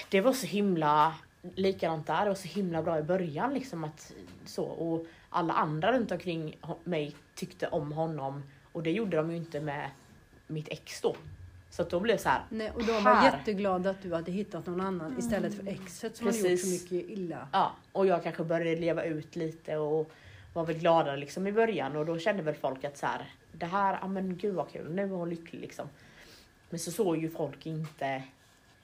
det 0.10 0.22
var 0.22 0.34
så 0.34 0.46
himla 0.48 1.16
likadant 1.56 2.08
där. 2.08 2.24
Det 2.24 2.30
var 2.30 2.36
så 2.36 2.48
himla 2.48 2.82
bra 2.82 3.00
i 3.00 3.04
början 3.04 3.54
liksom 3.54 3.84
att 3.84 4.14
så 4.46 4.64
och 4.64 5.06
alla 5.30 5.54
andra 5.54 5.92
runt 5.92 6.12
omkring 6.12 6.58
mig 6.84 7.16
tyckte 7.36 7.68
om 7.68 7.92
honom 7.92 8.44
och 8.72 8.84
det 8.84 8.92
gjorde 8.92 9.18
de 9.18 9.32
ju 9.32 9.38
inte 9.38 9.60
med 9.60 9.90
mitt 10.48 10.68
ex 10.68 11.02
då. 11.02 11.16
Så 11.70 11.84
då 11.84 12.00
blev 12.00 12.18
det 12.18 12.24
så 12.24 12.30
här. 12.30 12.42
Nej, 12.50 12.72
och 12.72 12.86
de 12.86 12.92
var 12.92 13.16
Här. 13.16 13.38
jätteglada 13.38 13.90
att 13.90 14.02
du 14.02 14.14
hade 14.14 14.32
hittat 14.32 14.66
någon 14.66 14.82
annan 14.82 15.20
istället 15.20 15.56
för 15.56 15.68
exet 15.68 16.18
som 16.18 16.28
hade 16.28 16.38
gjort 16.38 16.48
så 16.48 16.66
Precis. 16.66 16.92
mycket 16.92 17.10
illa. 17.10 17.48
Ja, 17.52 17.72
och 17.92 18.06
jag 18.06 18.24
kanske 18.24 18.44
började 18.44 18.76
leva 18.82 19.04
ut 19.04 19.36
lite 19.36 19.78
och 19.78 20.12
var 20.54 20.66
väl 20.66 20.78
gladare 20.78 21.18
liksom 21.18 21.48
i 21.48 21.52
början 21.52 21.96
och 21.96 22.06
då 22.06 22.20
kände 22.20 22.44
väl 22.44 22.56
folk 22.56 22.84
att 22.84 22.98
så 22.98 23.06
här, 23.06 23.34
det 23.52 23.66
här, 23.66 23.98
ja 24.02 24.08
men 24.08 24.38
gud 24.38 24.56
vad 24.56 24.72
kul, 24.72 24.92
nu 24.92 25.04
är 25.04 25.08
hon 25.08 25.30
lycklig 25.30 25.62
liksom. 25.62 25.90
Men 26.70 26.80
så 26.80 26.92
såg 26.92 27.18
ju 27.18 27.30
folk 27.30 27.66
inte 27.66 28.24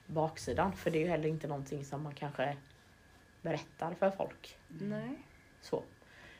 baksidan 0.06 0.72
för 0.72 0.90
det 0.90 0.98
är 0.98 1.02
ju 1.02 1.08
heller 1.08 1.28
inte 1.28 1.48
någonting 1.48 1.84
som 1.84 2.02
man 2.02 2.14
kanske 2.14 2.56
berättar 3.42 3.94
för 3.94 4.10
folk. 4.10 4.58
Nej. 4.68 5.18
Så. 5.60 5.84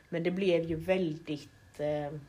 Men 0.09 0.23
det 0.23 0.31
blev 0.31 0.63
ju 0.63 0.75
väldigt, 0.75 1.79
eh, 1.79 2.19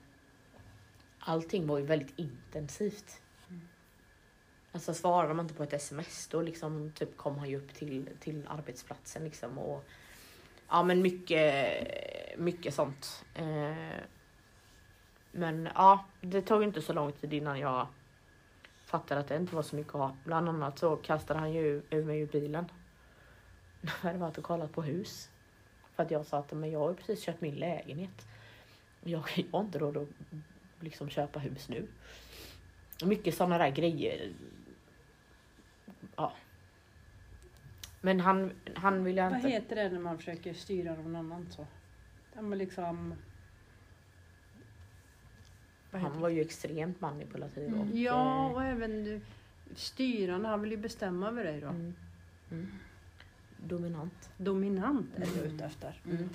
allting 1.18 1.66
var 1.66 1.78
ju 1.78 1.84
väldigt 1.84 2.18
intensivt. 2.18 3.22
Alltså 4.72 4.94
svarade 4.94 5.34
man 5.34 5.44
inte 5.44 5.54
på 5.54 5.62
ett 5.62 5.72
sms 5.72 6.28
då 6.28 6.42
liksom 6.42 6.92
typ 6.92 7.16
kom 7.16 7.38
han 7.38 7.48
ju 7.48 7.56
upp 7.56 7.74
till, 7.74 8.08
till 8.20 8.46
arbetsplatsen 8.48 9.24
liksom 9.24 9.58
och 9.58 9.84
ja 10.68 10.82
men 10.82 11.02
mycket, 11.02 11.68
mycket 12.38 12.74
sånt. 12.74 13.24
Eh, 13.34 14.02
men 15.32 15.68
ja, 15.74 16.04
det 16.20 16.42
tog 16.42 16.62
inte 16.62 16.82
så 16.82 16.92
lång 16.92 17.12
tid 17.12 17.32
innan 17.32 17.58
jag 17.58 17.86
fattade 18.88 19.20
att 19.20 19.28
det 19.28 19.36
inte 19.36 19.54
var 19.54 19.62
så 19.62 19.76
mycket 19.76 19.94
att 19.94 20.00
ha. 20.00 20.16
Bland 20.24 20.48
annat 20.48 20.78
så 20.78 20.96
kastade 20.96 21.40
han 21.40 21.52
ju 21.52 21.82
ur 21.90 22.04
mig 22.04 22.20
ur 22.20 22.26
bilen. 22.26 22.64
När 23.80 23.92
jag 24.02 24.08
hade 24.08 24.18
varit 24.18 24.38
och 24.38 24.44
kollat 24.44 24.72
på 24.72 24.82
hus. 24.82 25.30
För 25.92 26.02
att 26.02 26.10
jag 26.10 26.26
sa 26.26 26.38
att 26.38 26.52
men 26.52 26.70
jag 26.70 26.78
har 26.78 26.88
ju 26.88 26.96
precis 26.96 27.22
köpt 27.22 27.40
min 27.40 27.54
lägenhet. 27.54 28.26
Jag 29.02 29.20
jag 29.36 29.58
har 29.58 29.64
inte 29.64 29.78
råd 29.78 29.96
att 29.96 30.08
liksom 30.80 31.08
köpa 31.08 31.38
hus 31.38 31.68
nu. 31.68 31.88
Mycket 33.04 33.34
sådana 33.34 33.58
där 33.58 33.70
grejer. 33.70 34.32
Ja. 36.16 36.32
Men 38.00 38.20
han, 38.20 38.52
han 38.74 39.04
vill 39.04 39.16
jag 39.16 39.30
Vad 39.30 39.38
inte... 39.38 39.48
heter 39.48 39.76
det 39.76 39.88
när 39.88 40.00
man 40.00 40.16
försöker 40.18 40.54
styra 40.54 40.94
någon 40.94 41.16
annan 41.16 41.46
så? 41.50 41.66
Men 42.34 42.58
liksom... 42.58 43.14
Han 45.90 46.20
var 46.20 46.28
ju 46.28 46.40
extremt 46.40 47.00
manipulativ. 47.00 47.68
Mm. 47.68 47.80
Och? 47.80 47.86
Ja, 47.96 48.46
eh, 48.48 48.54
och 48.54 48.64
även 48.64 49.20
styrande. 49.74 50.48
Han 50.48 50.60
vill 50.62 50.70
ju 50.70 50.76
bestämma 50.76 51.28
över 51.28 51.44
dig 51.44 51.60
då. 51.60 51.68
mm, 51.68 51.94
mm. 52.50 52.66
Dominant. 53.56 54.30
Dominant 54.36 55.06
är 55.16 55.26
du 55.26 55.40
Mm. 55.40 55.54
ute 55.54 55.64
efter. 55.64 56.00
Mm. 56.04 56.28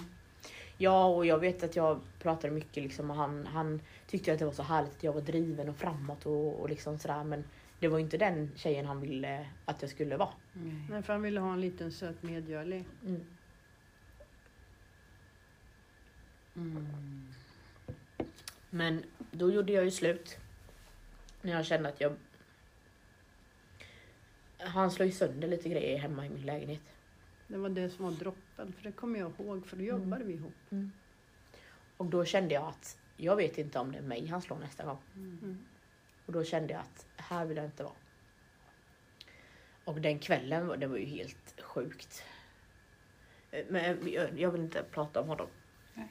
Ja, 0.77 1.05
och 1.05 1.25
jag 1.25 1.39
vet 1.39 1.63
att 1.63 1.75
jag 1.75 1.99
pratade 2.19 2.53
mycket 2.53 2.83
liksom 2.83 3.09
och 3.11 3.15
han, 3.15 3.47
han 3.47 3.81
tyckte 4.07 4.33
att 4.33 4.39
det 4.39 4.45
var 4.45 4.51
så 4.51 4.63
härligt 4.63 4.91
att 4.91 5.03
jag 5.03 5.13
var 5.13 5.21
driven 5.21 5.69
och 5.69 5.75
framåt 5.75 6.25
och, 6.25 6.59
och 6.61 6.69
liksom 6.69 6.99
sådär 6.99 7.23
men 7.23 7.43
det 7.79 7.87
var 7.87 7.99
inte 7.99 8.17
den 8.17 8.51
tjejen 8.55 8.85
han 8.85 9.01
ville 9.01 9.47
att 9.65 9.81
jag 9.81 9.91
skulle 9.91 10.17
vara. 10.17 10.29
Nej, 10.89 11.03
för 11.03 11.13
han 11.13 11.21
ville 11.21 11.39
ha 11.39 11.53
en 11.53 11.61
liten 11.61 11.91
söt 11.91 12.23
medgörlig. 12.23 12.85
Mm. 13.05 13.25
Mm. 18.73 18.95
Men 18.95 19.03
då 19.31 19.51
gjorde 19.51 19.73
jag 19.73 19.83
ju 19.85 19.91
slut. 19.91 20.37
När 21.41 21.51
jag 21.51 21.65
kände 21.65 21.89
att 21.89 22.01
jag... 22.01 22.15
Han 24.57 24.91
slog 24.91 25.05
ju 25.07 25.11
sönder 25.13 25.47
lite 25.47 25.69
grejer 25.69 25.97
hemma 25.99 26.25
i 26.25 26.29
min 26.29 26.45
lägenhet. 26.45 26.81
Det 27.47 27.57
var 27.57 27.69
det 27.69 27.89
som 27.89 28.05
var 28.05 28.11
droppen. 28.11 28.73
För 28.73 28.83
det 28.83 28.91
kommer 28.91 29.19
jag 29.19 29.31
ihåg, 29.39 29.67
för 29.67 29.77
då 29.77 29.83
jobbade 29.83 30.23
vi 30.23 30.33
ihop. 30.33 30.53
Och 31.97 32.05
då 32.05 32.25
kände 32.25 32.53
jag 32.53 32.63
att 32.67 32.97
jag 33.17 33.35
vet 33.35 33.57
inte 33.57 33.79
om 33.79 33.91
det 33.91 33.97
är 33.97 34.01
mig 34.01 34.27
han 34.27 34.41
slår 34.41 34.57
nästa 34.59 34.85
gång. 34.85 34.97
Mm. 35.15 35.65
Och 36.25 36.33
då 36.33 36.43
kände 36.43 36.73
jag 36.73 36.81
att 36.81 37.05
här 37.15 37.45
vill 37.45 37.57
jag 37.57 37.65
inte 37.65 37.83
vara. 37.83 37.93
Och 39.85 40.01
den 40.01 40.19
kvällen, 40.19 40.67
var- 40.67 40.77
det 40.77 40.87
var 40.87 40.97
ju 40.97 41.05
helt 41.05 41.61
sjukt. 41.61 42.23
Eh, 43.51 43.65
Men 43.69 44.11
jag- 44.13 44.39
jag 44.39 44.51
vill 44.51 44.61
inte 44.61 44.83
prata 44.83 45.21
om 45.21 45.27
honom. 45.27 45.47
Nej. 45.93 46.07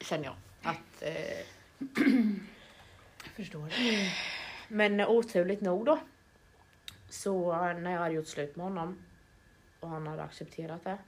Känner 0.00 0.24
jag. 0.24 0.36
Att, 0.62 1.02
eh, 1.02 1.46
Jag 1.78 3.34
förstår 3.36 3.72
men 4.68 5.00
oturligt 5.00 5.60
nog 5.60 5.86
då. 5.86 6.00
Så 7.08 7.52
när 7.72 7.92
jag 7.92 7.98
hade 7.98 8.14
gjort 8.14 8.26
slut 8.26 8.56
med 8.56 8.66
honom 8.66 9.04
och 9.80 9.88
han 9.88 10.06
hade 10.06 10.22
accepterat 10.22 10.84
det. 10.84 10.98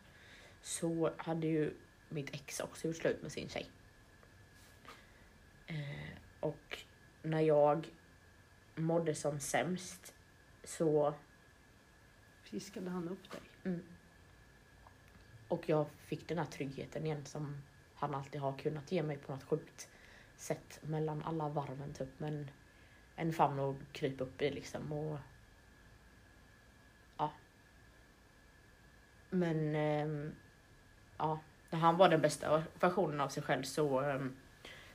Så 0.62 1.10
hade 1.16 1.46
ju 1.46 1.74
mitt 2.08 2.34
ex 2.34 2.60
också 2.60 2.86
gjort 2.86 2.96
slut 2.96 3.22
med 3.22 3.32
sin 3.32 3.48
tjej. 3.48 3.70
Eh, 5.66 6.18
och 6.40 6.78
när 7.22 7.40
jag 7.40 7.88
mådde 8.74 9.14
som 9.14 9.40
sämst 9.40 10.14
så 10.64 11.14
Fiskade 12.44 12.90
han 12.90 13.08
upp 13.08 13.30
dig? 13.30 13.40
Och 15.48 15.68
jag 15.68 15.86
fick 16.06 16.28
den 16.28 16.38
här 16.38 16.44
tryggheten 16.44 17.06
igen 17.06 17.24
som 17.26 17.62
han 17.94 18.14
alltid 18.14 18.40
har 18.40 18.58
kunnat 18.58 18.92
ge 18.92 19.02
mig 19.02 19.16
på 19.16 19.32
något 19.32 19.44
sjukt 19.44 19.88
sätt 20.36 20.80
mellan 20.82 21.22
alla 21.22 21.48
varven 21.48 21.92
typ. 21.92 22.08
Men 22.18 22.50
en 23.16 23.32
famn 23.32 23.60
att 23.60 23.76
krypa 23.92 24.24
upp 24.24 24.42
i 24.42 24.50
liksom 24.50 24.92
och 24.92 25.18
ja. 27.18 27.32
Men 29.30 29.74
ehm, 29.74 30.34
ja, 31.18 31.40
när 31.70 31.78
han 31.78 31.96
var 31.96 32.08
den 32.08 32.20
bästa 32.20 32.64
versionen 32.80 33.20
av 33.20 33.28
sig 33.28 33.42
själv 33.42 33.62
så, 33.62 34.00
ehm, 34.00 34.36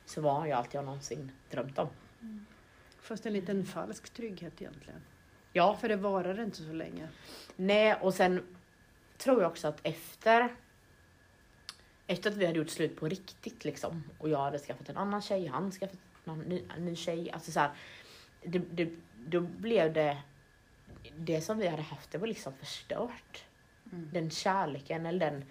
så 0.06 0.22
var 0.22 0.40
han 0.40 0.48
ju 0.48 0.54
allt 0.54 0.74
jag 0.74 0.86
någonsin 0.86 1.32
drömt 1.50 1.80
om. 1.80 1.90
Fast 3.02 3.26
en 3.26 3.34
liten 3.34 3.66
falsk 3.66 4.10
trygghet 4.10 4.62
egentligen. 4.62 5.02
Ja, 5.54 5.78
För 5.78 5.90
det 5.90 5.96
varade 5.96 6.44
inte 6.44 6.58
så 6.58 6.74
länge. 6.74 7.08
Nej, 7.56 7.96
och 8.02 8.14
sen 8.14 8.58
tror 9.18 9.42
jag 9.42 9.52
också 9.52 9.68
att 9.68 9.80
efter 9.84 10.56
efter 12.10 12.32
att 12.32 12.38
vi 12.38 12.46
hade 12.46 12.58
gjort 12.58 12.70
slut 12.70 12.96
på 12.96 13.08
riktigt 13.08 13.66
liksom 13.66 14.04
och 14.18 14.30
jag 14.30 14.40
hade 14.40 14.60
skaffat 14.60 14.90
en 14.90 14.98
annan 14.98 15.22
tjej, 15.22 15.48
han 15.48 15.72
skaffat 15.72 15.98
en 16.26 16.40
ny, 16.40 16.64
en 16.78 16.86
ny 16.86 16.96
tjej. 16.96 17.32
Alltså 17.32 17.52
så 17.52 17.60
här, 17.60 17.72
det, 18.44 18.60
det, 18.60 18.90
då 19.28 19.42
blev 19.42 19.94
det 19.94 20.18
det 21.18 21.42
som 21.42 21.58
vi 21.58 21.68
hade 21.68 21.82
haft, 21.82 22.12
det 22.12 22.18
var 22.18 22.28
liksom 22.28 22.54
förstört. 22.54 23.46
Mm. 23.92 24.10
Den 24.14 24.30
kärleken 24.30 25.06
eller 25.06 25.32
den, 25.32 25.46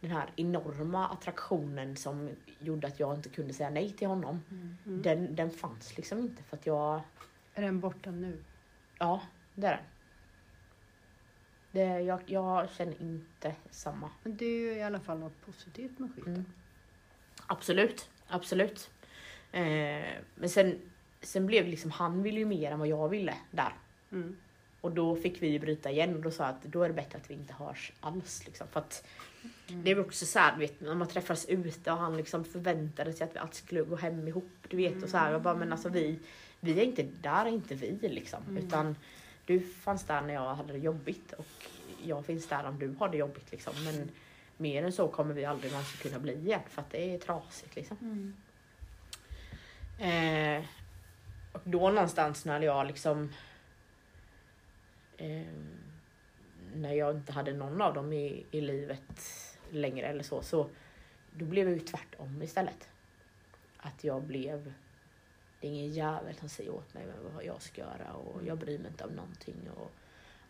den 0.00 0.10
här 0.10 0.30
enorma 0.36 1.08
attraktionen 1.08 1.96
som 1.96 2.30
gjorde 2.60 2.86
att 2.86 3.00
jag 3.00 3.14
inte 3.14 3.28
kunde 3.28 3.54
säga 3.54 3.70
nej 3.70 3.92
till 3.92 4.08
honom. 4.08 4.40
Mm. 4.50 5.02
Den, 5.02 5.36
den 5.36 5.50
fanns 5.50 5.96
liksom 5.96 6.18
inte 6.18 6.42
för 6.42 6.56
att 6.56 6.66
jag, 6.66 7.00
Är 7.54 7.62
den 7.62 7.80
borta 7.80 8.10
nu? 8.10 8.44
ja 8.98 9.22
det 9.54 9.66
är 9.66 9.70
den. 9.70 9.84
Det, 11.72 12.00
jag, 12.00 12.20
jag 12.26 12.70
känner 12.70 13.02
inte 13.02 13.54
samma. 13.70 14.10
Men 14.22 14.36
det 14.36 14.44
är 14.44 14.58
ju 14.58 14.72
i 14.72 14.82
alla 14.82 15.00
fall 15.00 15.18
något 15.18 15.46
positivt 15.46 15.98
med 15.98 16.10
skiten. 16.14 16.34
Mm. 16.34 16.44
Absolut, 17.46 18.10
absolut. 18.26 18.90
Eh, 19.52 19.62
men 20.34 20.48
sen, 20.48 20.80
sen 21.20 21.46
blev 21.46 21.64
det 21.64 21.70
liksom, 21.70 21.90
han 21.90 22.22
ville 22.22 22.38
ju 22.38 22.46
mer 22.46 22.70
än 22.70 22.78
vad 22.78 22.88
jag 22.88 23.08
ville 23.08 23.34
där. 23.50 23.74
Mm. 24.12 24.36
Och 24.80 24.92
då 24.92 25.16
fick 25.16 25.42
vi 25.42 25.58
bryta 25.58 25.90
igen 25.90 26.14
och 26.14 26.22
då 26.22 26.30
sa 26.30 26.44
jag 26.44 26.50
att 26.50 26.62
då 26.62 26.82
är 26.82 26.88
det 26.88 26.94
bättre 26.94 27.18
att 27.18 27.30
vi 27.30 27.34
inte 27.34 27.54
hörs 27.54 27.92
alls. 28.00 28.46
Liksom. 28.46 28.66
För 28.68 28.80
att 28.80 29.04
Mm. 29.68 29.84
Det 29.84 29.90
är 29.90 30.00
också 30.00 30.26
så 30.26 30.38
här, 30.38 30.52
du 30.52 30.58
vet, 30.58 30.80
när 30.80 30.94
man 30.94 31.08
träffas 31.08 31.46
ute 31.48 31.92
och 31.92 31.98
han 31.98 32.16
liksom 32.16 32.44
förväntade 32.44 33.12
sig 33.12 33.24
att 33.24 33.34
vi 33.34 33.38
alltid 33.38 33.56
skulle 33.56 33.82
gå 33.82 33.96
hem 33.96 34.28
ihop. 34.28 34.50
Du 34.68 34.76
vet, 34.76 35.02
och 35.02 35.08
så 35.08 35.16
här, 35.16 35.32
jag 35.32 35.42
bara, 35.42 35.54
men 35.54 35.72
alltså 35.72 35.88
vi, 35.88 36.18
vi 36.60 36.80
är 36.80 36.84
inte, 36.84 37.02
där 37.02 37.46
är 37.46 37.50
inte 37.50 37.74
vi 37.74 38.08
liksom. 38.08 38.42
Mm. 38.48 38.66
Utan 38.66 38.96
du 39.50 39.60
fanns 39.60 40.04
där 40.04 40.20
när 40.20 40.34
jag 40.34 40.54
hade 40.54 40.72
det 40.72 40.78
jobbigt 40.78 41.32
och 41.32 41.46
jag 42.02 42.26
finns 42.26 42.46
där 42.46 42.64
om 42.64 42.78
du 42.78 42.94
har 42.98 43.08
det 43.08 43.16
jobbigt 43.16 43.50
liksom. 43.50 43.84
Men 43.84 44.10
mer 44.56 44.84
än 44.84 44.92
så 44.92 45.08
kommer 45.08 45.34
vi 45.34 45.44
aldrig 45.44 45.72
någonsin 45.72 46.10
kunna 46.10 46.18
bli 46.18 46.32
igen 46.32 46.60
för 46.68 46.82
att 46.82 46.90
det 46.90 47.14
är 47.14 47.18
trasigt 47.18 47.76
liksom. 47.76 47.96
Mm. 48.00 48.34
Eh, 49.98 50.64
och 51.52 51.60
då 51.64 51.90
någonstans 51.90 52.44
när 52.44 52.60
jag 52.60 52.86
liksom 52.86 53.32
eh, 55.16 55.46
när 56.74 56.92
jag 56.92 57.16
inte 57.16 57.32
hade 57.32 57.52
någon 57.52 57.82
av 57.82 57.94
dem 57.94 58.12
i, 58.12 58.46
i 58.50 58.60
livet 58.60 59.22
längre 59.70 60.06
eller 60.06 60.22
så, 60.22 60.42
så 60.42 60.70
då 61.32 61.44
blev 61.44 61.68
jag 61.68 61.78
ju 61.78 61.84
tvärtom 61.84 62.42
istället. 62.42 62.88
Att 63.76 64.04
jag 64.04 64.22
blev 64.22 64.72
det 65.60 65.66
är 65.66 65.70
ingen 65.70 65.90
jävel 65.92 66.34
som 66.34 66.48
säger 66.48 66.70
åt 66.74 66.94
mig 66.94 67.04
vad 67.34 67.44
jag 67.44 67.62
ska 67.62 67.80
göra 67.80 68.12
och 68.12 68.40
jag 68.46 68.58
bryr 68.58 68.78
mig 68.78 68.88
inte 68.90 69.04
om 69.04 69.10
någonting. 69.10 69.54
Och, 69.76 69.90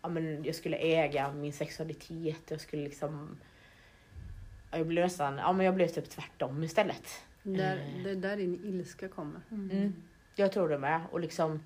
ja, 0.02 0.08
men 0.08 0.44
jag 0.44 0.54
skulle 0.54 0.76
äga 0.76 1.32
min 1.32 1.52
sexualitet, 1.52 2.50
jag 2.50 2.60
skulle 2.60 2.82
liksom 2.82 3.38
jag 4.72 4.86
blev 4.86 5.04
nästan, 5.04 5.36
ja 5.38 5.52
men 5.52 5.66
jag 5.66 5.74
blev 5.74 5.88
typ 5.88 6.08
tvärtom 6.08 6.62
istället. 6.64 7.22
Där, 7.42 7.76
Eh. 7.76 8.02
det 8.04 8.10
är 8.10 8.14
där 8.14 8.36
din 8.36 8.64
ilska 8.64 9.08
kommer. 9.08 9.40
Mm. 9.50 9.94
Jag 10.36 10.52
tror 10.52 10.68
det 10.68 10.78
med. 10.78 11.00
Och 11.12 11.20
liksom, 11.20 11.62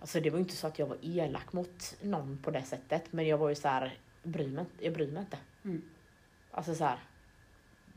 alltså 0.00 0.20
det 0.20 0.30
var 0.30 0.38
inte 0.38 0.56
så 0.56 0.66
att 0.66 0.78
jag 0.78 0.86
var 0.86 0.98
elak 1.02 1.52
mot 1.52 1.96
någon 2.02 2.38
på 2.42 2.50
det 2.50 2.62
sättet. 2.62 3.12
Men 3.12 3.26
jag 3.26 3.38
var 3.38 3.48
ju 3.48 3.54
så 3.54 3.68
här, 3.68 3.98
bryr 4.22 4.48
mig, 4.48 4.60
inte- 4.60 4.84
jag 4.84 4.94
bryr 4.94 5.10
mig 5.10 5.20
inte. 5.20 5.38
Mm. 5.64 5.82
Alltså 6.50 6.74
så 6.74 6.84
här, 6.84 6.98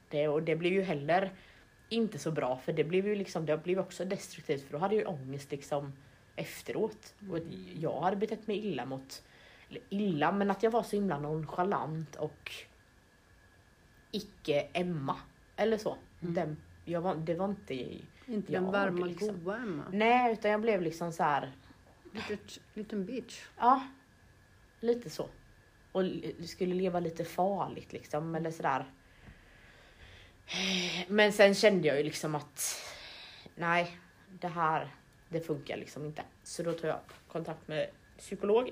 det, 0.10 0.28
och 0.28 0.44
det 0.44 0.56
blev 0.56 0.74
ju 0.74 0.82
heller 0.82 1.32
inte 1.90 2.20
så 2.20 2.32
bra 2.32 2.58
för 2.58 2.74
det 2.74 2.84
blev 2.84 3.08
ju 3.08 3.16
liksom, 3.16 3.46
det 3.46 3.58
blev 3.58 3.80
också 3.80 4.06
destruktivt 4.06 4.64
för 4.64 4.72
då 4.72 4.78
hade 4.78 4.96
jag 4.96 5.02
ju 5.02 5.08
ångest 5.08 5.52
liksom 5.52 5.94
efteråt. 6.36 7.14
Och 7.32 7.40
jag 7.80 8.02
hade 8.02 8.16
betett 8.16 8.48
mig 8.48 8.58
illa 8.66 8.86
mot, 8.86 9.24
eller 9.70 9.82
illa, 9.90 10.32
men 10.32 10.52
att 10.52 10.64
jag 10.64 10.72
var 10.72 10.84
så 10.84 10.96
himla 10.96 11.20
nonchalant 11.20 12.16
och 12.16 12.52
icke 14.12 14.68
Emma. 14.74 15.16
Eller 15.56 15.78
så. 15.78 15.98
Mm. 16.22 16.34
Den, 16.34 16.58
jag 16.86 17.02
var, 17.02 17.16
det 17.16 17.34
var 17.34 17.46
inte 17.46 17.74
Inte 18.26 18.52
den 18.52 18.72
varma, 18.72 19.06
liksom. 19.06 19.44
goa 19.44 19.58
Emma. 19.58 19.84
Nej, 19.92 20.34
utan 20.34 20.52
jag 20.52 20.62
blev 20.62 20.82
liksom 20.82 21.12
så 21.12 21.24
här, 21.24 21.52
liten 22.74 23.06
bitch. 23.06 23.44
ja, 23.58 23.88
lite 24.80 25.10
så. 25.10 25.30
Och 25.92 26.04
skulle 26.46 26.76
leva 26.76 27.00
lite 27.00 27.26
farligt 27.26 27.94
liksom, 27.94 28.36
eller 28.36 28.52
sådär. 28.52 28.86
Men 31.08 31.34
sen 31.34 31.54
kände 31.56 31.88
jag 31.88 31.98
ju 31.98 32.04
liksom 32.04 32.36
att, 32.36 32.82
nej, 33.56 33.98
det 34.40 34.48
här, 34.48 34.96
det 35.30 35.40
funkar 35.40 35.78
liksom 35.78 36.06
inte. 36.06 36.24
Så 36.44 36.64
då 36.64 36.74
tog 36.74 36.90
jag 36.90 37.00
kontakt 37.28 37.68
med 37.68 37.90
psykolog. 38.18 38.72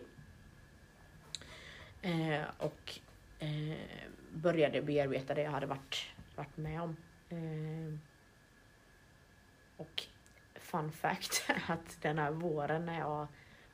Eh, 2.02 2.42
och 2.58 3.00
eh, 3.40 3.78
började 4.32 4.82
bearbeta 4.82 5.34
det 5.34 5.42
jag 5.42 5.52
hade 5.52 5.66
varit, 5.66 6.06
varit 6.36 6.58
med 6.58 6.82
om. 6.82 6.98
Eh, 7.30 8.00
och 9.78 10.04
fun 10.56 10.92
fact 10.92 11.50
att 11.68 12.02
den 12.02 12.20
här 12.20 12.32
våren 12.32 12.86
när 12.86 13.00
jag 13.00 13.28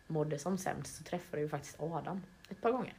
mådde 0.08 0.40
som 0.40 0.58
sämst 0.58 0.96
så 0.96 1.04
träffade 1.04 1.38
jag 1.38 1.42
ju 1.42 1.50
faktiskt 1.50 1.80
Adam 1.80 2.24
ett 2.50 2.62
par 2.62 2.72
gånger. 2.72 2.94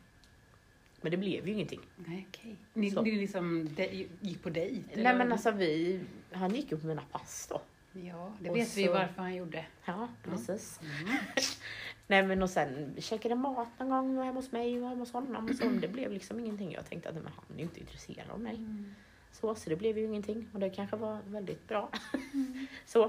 Men 1.01 1.11
det 1.11 1.17
blev 1.17 1.47
ju 1.49 1.53
ingenting. 1.55 1.81
Nej, 1.97 2.27
okej. 2.29 2.57
Ni, 2.75 2.91
Så. 2.91 3.03
ni 3.03 3.11
liksom 3.17 3.75
de, 3.75 4.09
gick 4.21 4.43
på 4.43 4.51
dejt? 4.51 4.83
Nej 4.95 5.01
eller? 5.07 5.19
men 5.19 5.33
alltså 5.33 5.51
vi, 5.51 6.01
han 6.33 6.55
gick 6.55 6.73
ju 6.73 6.79
på 6.79 6.87
mina 6.87 7.03
pass 7.13 7.47
då. 7.51 7.61
Ja, 7.93 8.33
det 8.41 8.51
Och 8.51 8.57
vet 8.57 8.77
vi 8.77 8.85
så- 8.87 8.93
varför 8.93 9.23
han 9.23 9.35
gjorde. 9.35 9.67
Ja, 9.85 10.09
precis. 10.25 10.81
Mm. 10.83 11.17
Nej 12.07 12.23
men 12.23 12.43
och 12.43 12.51
sen 12.51 12.95
käkade 12.99 13.35
mat 13.35 13.69
någon 13.79 13.89
gång, 13.91 14.17
var 14.17 14.25
hemma 14.25 14.39
hos 14.41 14.53
mig 14.53 14.83
och 14.83 14.89
hemma 14.89 15.01
hos 15.01 15.13
honom. 15.13 15.49
Och 15.49 15.55
så, 15.57 15.65
det 15.69 15.89
blev 15.89 16.13
liksom 16.13 16.41
ingenting. 16.41 16.73
Jag 16.73 16.89
tänkte 16.89 17.09
att 17.09 17.15
men 17.15 17.25
han 17.27 17.45
är 17.55 17.57
ju 17.59 17.63
inte 17.63 17.81
intresserad 17.81 18.31
av 18.31 18.41
mig. 18.41 18.55
Mm. 18.55 18.95
Så, 19.33 19.55
så 19.55 19.71
det 19.71 19.77
blev 19.77 19.99
ju 19.99 20.05
ingenting 20.05 20.49
och 20.53 20.61
det 20.61 20.71
kanske 20.71 20.97
var 20.97 21.19
väldigt 21.27 21.69
bra. 21.69 21.91
så. 22.87 23.05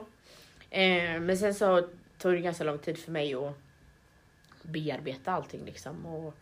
Eh, 0.69 1.19
men 1.19 1.37
sen 1.37 1.53
så 1.53 1.87
tog 2.17 2.33
det 2.33 2.41
ganska 2.41 2.63
lång 2.63 2.77
tid 2.79 2.97
för 2.97 3.11
mig 3.11 3.33
att 3.35 3.57
bearbeta 4.63 5.31
allting 5.31 5.65
liksom. 5.65 6.05
Och 6.05 6.35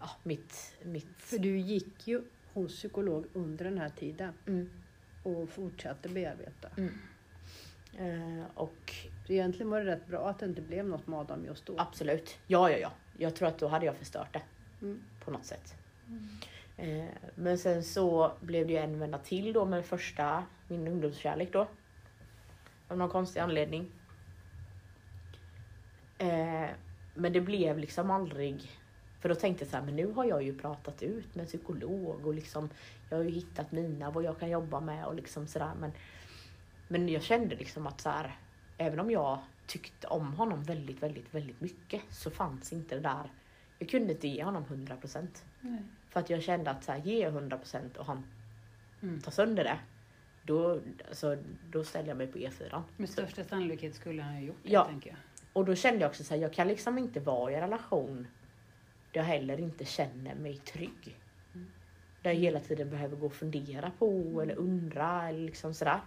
ja, 0.00 0.10
mitt... 0.22 0.76
mitt 0.82 1.16
För 1.18 1.38
du 1.38 1.58
gick 1.58 2.08
ju 2.08 2.22
hos 2.52 2.76
psykolog 2.76 3.26
under 3.32 3.64
den 3.64 3.78
här 3.78 3.88
tiden 3.88 4.32
mm, 4.46 4.70
och 5.22 5.48
fortsatte 5.48 6.08
bearbeta. 6.08 6.68
eh, 7.98 8.44
och 8.54 8.94
egentligen 9.28 9.70
var 9.70 9.80
det 9.80 9.92
rätt 9.92 10.06
bra 10.06 10.28
att 10.28 10.38
det 10.38 10.46
inte 10.46 10.62
blev 10.62 10.86
något 10.86 11.06
med 11.06 11.18
Adam 11.18 11.44
just 11.44 11.66
då. 11.66 11.74
absolut, 11.78 12.38
ja 12.46 12.70
ja 12.70 12.76
ja. 12.78 12.92
Jag 13.18 13.36
tror 13.36 13.48
att 13.48 13.58
då 13.58 13.68
hade 13.68 13.86
jag 13.86 13.96
förstört 13.96 14.32
det. 14.32 14.42
Mm. 14.80 15.02
på 15.24 15.30
något 15.30 15.44
sätt. 15.44 15.74
Eh, 16.76 17.04
men 17.34 17.58
sen 17.58 17.84
så 17.84 18.32
blev 18.40 18.66
det 18.66 18.72
ju 18.72 18.78
en 18.78 18.98
vända 18.98 19.18
till 19.18 19.52
då 19.52 19.64
med 19.64 19.84
första, 19.84 20.44
min 20.68 20.88
ungdomskärlek 20.88 21.52
då. 21.52 21.68
Av 22.88 22.98
någon 22.98 23.10
konstig 23.10 23.40
anledning. 23.40 23.90
Eh, 26.18 26.66
men 27.14 27.32
det 27.32 27.40
blev 27.40 27.78
liksom 27.78 28.10
aldrig, 28.10 28.70
för 29.20 29.28
då 29.28 29.34
tänkte 29.34 29.64
jag 29.64 29.70
så 29.70 29.76
här, 29.76 29.84
men 29.84 29.96
nu 29.96 30.12
har 30.12 30.24
jag 30.24 30.42
ju 30.42 30.58
pratat 30.58 31.02
ut 31.02 31.34
med 31.34 31.46
psykolog 31.46 32.26
och 32.26 32.34
liksom, 32.34 32.68
jag 33.10 33.16
har 33.16 33.24
ju 33.24 33.30
hittat 33.30 33.72
mina, 33.72 34.10
vad 34.10 34.24
jag 34.24 34.38
kan 34.38 34.50
jobba 34.50 34.80
med 34.80 35.04
och 35.06 35.14
liksom 35.14 35.46
sådär. 35.46 35.72
Men, 35.80 35.92
men 36.88 37.08
jag 37.08 37.22
kände 37.22 37.56
liksom 37.56 37.86
att 37.86 38.00
så 38.00 38.08
här, 38.10 38.36
även 38.78 39.00
om 39.00 39.10
jag 39.10 39.38
tyckte 39.66 40.06
om 40.06 40.32
honom 40.34 40.62
väldigt, 40.62 41.02
väldigt, 41.02 41.34
väldigt 41.34 41.60
mycket 41.60 42.02
så 42.10 42.30
fanns 42.30 42.72
inte 42.72 42.94
det 42.94 43.00
där 43.00 43.30
jag 43.80 43.88
kunde 43.88 44.12
inte 44.12 44.28
ge 44.28 44.44
honom 44.44 44.64
100% 44.64 45.26
Nej. 45.60 45.82
för 46.08 46.20
att 46.20 46.30
jag 46.30 46.42
kände 46.42 46.70
att 46.70 46.84
så 46.84 46.92
här, 46.92 46.98
ger 46.98 47.22
jag 47.22 47.32
100% 47.34 47.96
och 47.96 48.06
han 48.06 48.24
Mm. 49.02 49.20
tar 49.20 49.30
sönder 49.32 49.64
det, 49.64 49.78
då, 50.42 50.80
alltså, 51.08 51.36
då 51.70 51.84
ställer 51.84 52.08
jag 52.08 52.16
mig 52.16 52.26
på 52.26 52.38
E4. 52.38 52.82
Med 52.96 53.08
största 53.08 53.44
sannolikhet 53.44 53.94
skulle 53.94 54.22
han 54.22 54.34
ha 54.34 54.40
gjort 54.40 54.56
det, 54.62 54.70
Ja. 54.72 54.84
tänker 54.84 55.10
jag. 55.10 55.18
Och 55.52 55.64
då 55.64 55.74
kände 55.74 56.00
jag 56.00 56.08
också 56.08 56.24
så 56.24 56.34
här, 56.34 56.42
jag 56.42 56.52
kan 56.52 56.68
liksom 56.68 56.98
inte 56.98 57.20
vara 57.20 57.52
i 57.52 57.54
en 57.54 57.60
relation 57.60 58.26
jag 59.18 59.24
heller 59.24 59.60
inte 59.60 59.84
känner 59.84 60.34
mig 60.34 60.56
trygg. 60.58 61.18
Mm. 61.54 61.66
Där 62.22 62.30
jag 62.30 62.38
hela 62.40 62.60
tiden 62.60 62.90
behöver 62.90 63.16
gå 63.16 63.26
och 63.26 63.34
fundera 63.34 63.90
på 63.98 64.40
eller 64.42 64.54
undra 64.54 65.28
eller 65.28 65.38
liksom 65.40 65.74
sådär. 65.74 66.00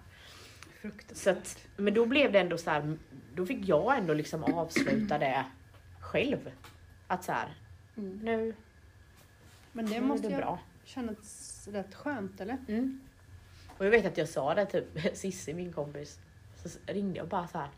Så 1.11 1.29
att, 1.29 1.67
men 1.77 1.93
då 1.93 2.05
blev 2.05 2.31
det 2.31 2.39
ändå 2.39 2.57
så 2.57 2.69
här, 2.69 2.97
då 3.35 3.45
fick 3.45 3.67
jag 3.67 3.97
ändå 3.97 4.13
liksom 4.13 4.43
avsluta 4.43 5.17
det 5.17 5.45
själv. 5.99 6.51
Att 7.07 7.23
så 7.23 7.31
här, 7.31 7.57
Mm. 7.97 8.17
nu, 8.17 8.55
Men 9.71 9.85
nu 9.85 9.91
det 9.91 9.97
är 9.97 10.01
måste 10.01 10.29
det 10.29 10.35
bra. 10.37 10.59
kännas 10.83 11.67
rätt 11.71 11.95
skönt 11.95 12.41
eller? 12.41 12.57
Mm. 12.67 13.01
Och 13.77 13.85
jag 13.85 13.91
vet 13.91 14.05
att 14.05 14.17
jag 14.17 14.29
sa 14.29 14.55
det 14.55 14.65
typ, 14.65 15.17
Cissi 15.17 15.53
min 15.53 15.73
kompis, 15.73 16.19
så 16.55 16.69
ringde 16.85 17.17
jag 17.17 17.27
bara 17.27 17.47
så 17.47 17.57
här. 17.57 17.69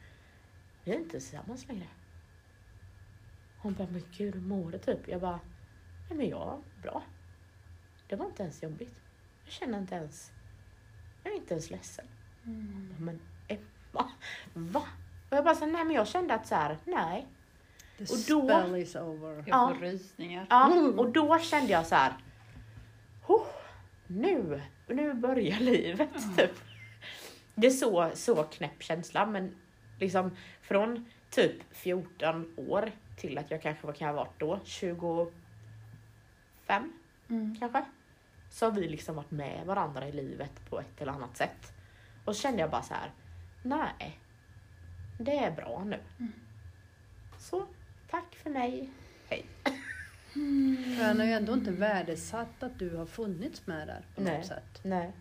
Vi 0.84 0.92
är 0.92 0.96
inte 0.96 1.10
tillsammans 1.10 1.68
längre. 1.68 1.88
Hon 3.64 3.74
bara, 3.74 3.88
men 3.92 4.04
gud 4.18 4.34
hur 4.36 4.42
mår 4.42 4.72
du 4.72 4.78
typ? 4.78 5.08
Jag 5.08 5.22
bara, 5.22 5.40
nej 6.10 6.18
men 6.18 6.30
jag 6.30 6.62
bra. 6.82 7.04
Det 8.08 8.16
var 8.16 8.26
inte 8.26 8.44
ens 8.44 8.64
jobbigt. 8.64 8.96
Jag 9.46 9.54
känner 9.54 9.78
inte 9.78 9.96
ens, 9.96 10.32
jag 11.24 11.34
är 11.34 11.38
inte 11.38 11.54
ens 11.54 11.70
ledsen. 11.72 12.06
Mm. 12.46 12.88
Jag 12.90 13.00
bara, 13.00 13.06
Men 13.06 13.20
Emma, 13.48 14.12
va? 14.54 14.84
Och 15.30 15.38
jag 15.38 15.44
bara 15.44 15.56
så 15.56 15.66
nej 15.66 15.86
men 15.86 15.96
jag 15.96 16.08
kände 16.08 16.34
att 16.34 16.48
så 16.48 16.56
här, 16.56 16.78
nej. 16.86 17.28
The 17.98 18.04
Och 18.04 18.20
då- 18.30 18.48
spell 18.48 18.76
is 18.76 18.96
over. 18.96 19.36
Jag 19.36 19.48
Ja. 19.48 19.74
får 19.76 19.82
rysningar. 19.82 20.48
Ja, 20.50 20.92
och 20.98 21.12
då 21.12 21.40
kände 21.40 21.72
jag 21.72 21.86
så 21.88 21.96
här. 21.96 22.14
"Huh, 23.28 23.46
nu, 24.08 24.62
nu 24.88 25.14
börjar 25.14 25.60
livet 25.60 26.38
typ. 26.38 26.52
Det 27.56 27.68
är 27.68 27.72
så, 27.72 28.12
så 28.14 28.44
knäpp 28.44 28.84
känsla 28.84 29.26
men 29.26 29.56
liksom 30.00 30.32
från 30.62 31.06
typ 31.30 31.56
14 31.72 32.54
år 32.58 32.92
till 33.16 33.38
att 33.38 33.52
jag 33.52 33.62
kanske, 33.62 33.86
vad 33.88 33.96
kan 33.96 34.08
jag 34.08 34.16
ha 34.16 34.24
varit 34.24 34.40
då? 34.40 34.60
25 34.64 35.32
Mm. 37.30 37.56
kanske? 37.60 37.86
Så 38.50 38.66
har 38.66 38.72
vi 38.72 38.88
liksom 38.88 39.16
varit 39.16 39.32
med 39.32 39.66
varandra 39.66 40.08
i 40.08 40.12
livet 40.12 40.70
på 40.70 40.80
ett 40.80 41.02
eller 41.02 41.12
annat 41.12 41.38
sätt. 41.38 41.74
Och 42.26 42.36
så 42.36 42.42
kände 42.42 42.60
jag 42.62 42.70
bara 42.72 42.82
så 42.82 42.94
här. 42.94 43.12
nej. 43.64 44.20
Det 45.20 45.38
är 45.38 45.52
bra 45.52 45.84
nu. 45.86 46.00
Mm. 46.20 46.32
Så, 47.40 47.66
tack 48.10 48.36
för 48.36 48.50
mig. 48.50 48.90
Hej. 49.30 49.46
För 50.98 51.04
han 51.06 51.20
har 51.20 51.26
ju 51.26 51.32
ändå 51.32 51.54
inte 51.54 51.72
värdesatt 51.72 52.64
att 52.64 52.80
du 52.80 52.96
har 52.96 53.06
funnits 53.06 53.68
med 53.68 53.88
där 53.88 54.06
på 54.16 54.22
Nej. 54.22 54.38
något 54.38 54.46
sätt. 54.48 54.80
Nej. 54.84 55.12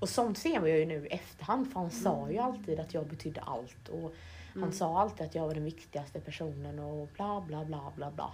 Och 0.00 0.08
sånt 0.08 0.38
ser 0.38 0.54
jag 0.66 0.68
ju 0.78 0.86
nu 0.86 1.06
i 1.06 1.08
efterhand 1.08 1.72
för 1.72 1.80
han 1.80 1.90
sa 1.90 2.30
ju 2.30 2.38
alltid 2.38 2.80
att 2.80 2.94
jag 2.94 3.06
betydde 3.06 3.40
allt 3.40 3.88
och 3.88 4.14
han 4.54 4.72
sa 4.72 5.00
alltid 5.00 5.26
att 5.26 5.34
jag 5.34 5.46
var 5.46 5.54
den 5.54 5.64
viktigaste 5.64 6.20
personen 6.20 6.78
och 6.78 7.08
bla 7.16 7.40
bla 7.40 7.64
bla 7.64 7.92
bla 7.96 8.10
bla. 8.10 8.32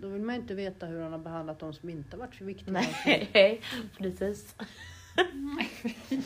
Då 0.00 0.08
vill 0.08 0.22
man 0.22 0.34
ju 0.34 0.40
inte 0.40 0.54
veta 0.54 0.86
hur 0.86 1.02
han 1.02 1.12
har 1.12 1.18
behandlat 1.18 1.58
de 1.58 1.74
som 1.74 1.88
inte 1.88 2.16
varit 2.16 2.34
så 2.34 2.44
viktiga. 2.44 2.72
Nej, 2.72 3.62
precis. 3.98 4.54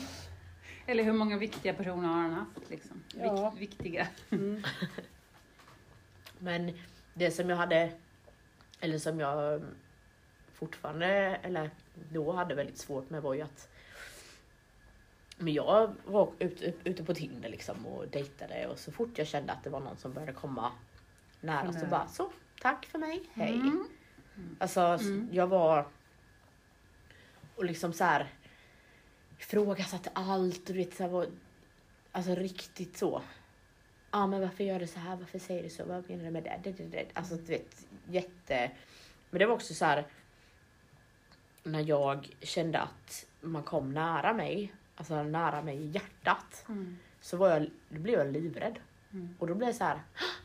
Eller 0.85 1.03
hur 1.03 1.13
många 1.13 1.37
viktiga 1.37 1.73
personer 1.73 2.07
har 2.07 2.21
han 2.21 2.33
haft 2.33 2.69
liksom? 2.69 3.03
Ja. 3.19 3.53
Vik- 3.57 3.61
viktiga. 3.61 4.07
Mm. 4.29 4.63
Men 6.39 6.77
det 7.13 7.31
som 7.31 7.49
jag 7.49 7.57
hade, 7.57 7.91
eller 8.79 8.97
som 8.97 9.19
jag 9.19 9.61
fortfarande, 10.53 11.07
eller 11.43 11.69
då 12.11 12.31
hade 12.31 12.55
väldigt 12.55 12.77
svårt 12.77 13.09
med 13.09 13.21
var 13.21 13.33
ju 13.33 13.41
att 13.41 13.69
men 15.37 15.53
jag 15.53 15.95
var 16.05 16.31
ute, 16.39 16.73
ute 16.83 17.03
på 17.03 17.13
Tinder 17.13 17.49
liksom 17.49 17.85
och 17.85 18.07
dejtade 18.07 18.67
och 18.67 18.79
så 18.79 18.91
fort 18.91 19.17
jag 19.17 19.27
kände 19.27 19.53
att 19.53 19.63
det 19.63 19.69
var 19.69 19.79
någon 19.79 19.97
som 19.97 20.13
började 20.13 20.33
komma 20.33 20.71
nära 21.41 21.73
så 21.73 21.85
bara 21.85 22.07
så, 22.07 22.31
tack 22.61 22.85
för 22.85 22.99
mig, 22.99 23.23
hej. 23.33 23.53
Mm. 23.53 23.87
Alltså 24.59 24.81
Mm. 24.81 25.29
jag 25.31 25.47
var 25.47 25.87
och 27.55 27.65
liksom 27.65 27.93
så 27.93 28.03
här 28.03 28.27
ifrågasatte 29.39 30.09
allt 30.13 30.59
och 30.69 30.75
du 30.75 30.79
vet 30.79 30.93
så 30.93 31.03
här, 31.03 31.09
var, 31.09 31.27
alltså 32.11 32.35
riktigt 32.35 32.97
så. 32.97 33.21
Ja 34.11 34.27
men 34.27 34.41
varför 34.41 34.63
gör 34.63 34.79
du 34.79 34.87
så 34.87 34.99
här, 34.99 35.15
varför 35.15 35.39
säger 35.39 35.63
du 35.63 35.69
så, 35.69 35.85
vad 35.85 36.09
menar 36.09 36.23
du 36.25 36.31
med 36.31 36.43
det? 36.43 36.59
det, 36.63 36.71
det, 36.71 36.83
det. 36.83 37.05
Alltså 37.13 37.35
du 37.35 37.43
vet 37.43 37.85
jätte. 38.09 38.71
Men 39.29 39.39
det 39.39 39.45
var 39.45 39.53
också 39.53 39.73
så 39.73 39.85
här 39.85 40.07
när 41.63 41.79
jag 41.79 42.29
kände 42.41 42.79
att 42.79 43.25
man 43.41 43.63
kom 43.63 43.93
nära 43.93 44.33
mig, 44.33 44.73
alltså 44.95 45.23
nära 45.23 45.61
mig 45.61 45.77
i 45.77 45.85
hjärtat, 45.87 46.65
Mm. 46.69 46.97
så 47.21 47.37
var 47.37 47.49
jag, 47.49 47.69
då 47.89 47.99
blev 47.99 48.19
jag 48.19 48.31
livrädd. 48.33 48.79
Mm. 49.13 49.35
Och 49.39 49.47
då 49.47 49.55
blev 49.55 49.67
det 49.67 49.73
så 49.73 49.83
här, 49.83 49.99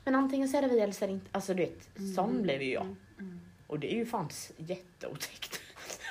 men 0.05 0.14
antingen 0.14 0.49
så 0.49 0.57
är 0.57 0.62
det 0.62 0.68
vi 0.68 0.80
eller 0.80 0.92
så 0.92 1.05
är 1.05 1.09
det 1.09 1.14
inte. 1.14 1.26
Alltså 1.32 1.55
du 1.55 1.62
vet, 1.62 1.88
sån 2.14 2.42
blev 2.42 2.62
ju 2.62 2.72
jag. 2.72 2.86
Mm. 3.18 3.40
Och 3.66 3.78
det 3.78 3.92
är 3.94 3.96
ju 3.96 4.07
fan 4.07 4.28
jätteotäckt. 4.57 5.61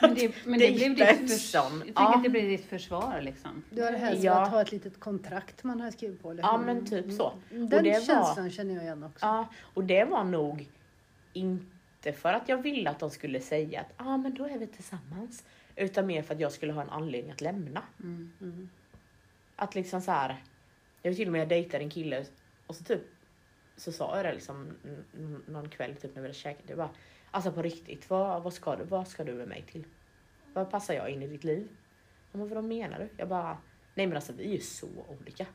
Men 0.01 0.13
det, 0.15 0.31
men 0.45 0.59
det 0.59 0.71
blev 0.75 0.95
Dejta 0.95 1.11
ditt 1.21 1.31
försvar. 1.31 1.71
Jag 1.71 1.79
tänker 1.85 1.93
Ja. 2.01 2.15
att 2.15 2.23
det 2.23 2.29
blir 2.29 2.49
ditt 2.49 2.65
försvar 2.65 3.21
liksom. 3.21 3.63
Du 3.69 3.83
hade 3.85 3.97
helst 3.97 4.23
Ja. 4.23 4.33
velat 4.33 4.49
ha 4.51 4.61
ett 4.61 4.71
litet 4.71 4.99
kontrakt 4.99 5.63
man 5.63 5.81
har 5.81 5.91
skrivit 5.91 6.21
på. 6.21 6.31
Eller 6.31 6.43
Ja 6.43 6.57
men 6.57 6.85
typ 6.85 7.11
så. 7.13 7.33
Den 7.49 7.69
det 7.69 7.77
var- 7.93 8.05
känslan 8.05 8.51
känner 8.51 8.73
jag 8.75 8.83
igen 8.83 9.03
också. 9.03 9.25
Ja, 9.25 9.47
och 9.73 9.83
det 9.83 10.03
var 10.03 10.23
nog 10.23 10.67
inte 11.33 12.13
för 12.13 12.33
att 12.33 12.49
jag 12.49 12.57
ville 12.57 12.89
att 12.89 12.99
de 12.99 13.09
skulle 13.09 13.39
säga 13.41 13.81
att 13.81 13.93
ah, 14.07 14.17
men 14.17 14.33
då 14.33 14.45
är 14.45 14.57
vi 14.57 14.67
tillsammans. 14.67 15.43
Utan 15.77 16.07
mer 16.07 16.21
för 16.21 16.33
att 16.33 16.39
jag 16.39 16.51
skulle 16.51 16.73
ha 16.73 16.81
en 16.81 16.89
anledning 16.89 17.31
att 17.31 17.41
lämna. 17.41 17.83
Mm. 17.99 18.31
Mm. 18.41 18.69
Att 19.55 19.75
liksom 19.75 20.01
så 20.01 20.11
här. 20.11 20.43
Jag 21.01 21.15
till 21.15 21.27
och 21.27 21.31
med 21.31 21.41
jag 21.41 21.49
dejtade 21.49 21.83
en 21.83 21.89
kille 21.89 22.25
och 22.67 22.75
så 22.75 22.83
typ 22.83 23.01
så 23.75 23.91
sa 23.91 24.15
jag 24.15 24.25
det 24.25 24.33
liksom 24.33 24.73
någon 25.47 25.69
kväll 25.69 25.95
typ 25.95 26.15
när 26.15 26.21
vi 26.21 26.27
hade 26.27 26.33
käkat. 26.39 26.63
Jag 26.67 26.77
bara, 26.77 26.89
alltså 27.31 27.51
på 27.51 27.61
riktigt, 27.61 28.09
vad, 28.09 28.43
vad, 28.43 28.53
ska 28.53 28.75
du, 28.75 28.83
vad 28.83 29.07
ska 29.07 29.23
du 29.23 29.33
med 29.33 29.47
mig 29.47 29.65
till? 29.71 29.83
Vad 30.53 30.71
passar 30.71 30.93
jag 30.93 31.09
in 31.09 31.23
i 31.23 31.27
ditt 31.27 31.43
liv? 31.43 31.67
Han 32.31 32.49
bara, 32.49 32.55
vad 32.55 32.63
menar 32.63 32.99
du? 32.99 33.09
Jag 33.17 33.29
bara, 33.29 33.57
nej 33.95 34.07
men 34.07 34.15
alltså 34.15 34.33
vi 34.33 34.43
är 34.47 34.53
ju 34.53 34.59
så 34.59 34.87
olika. 35.07 35.45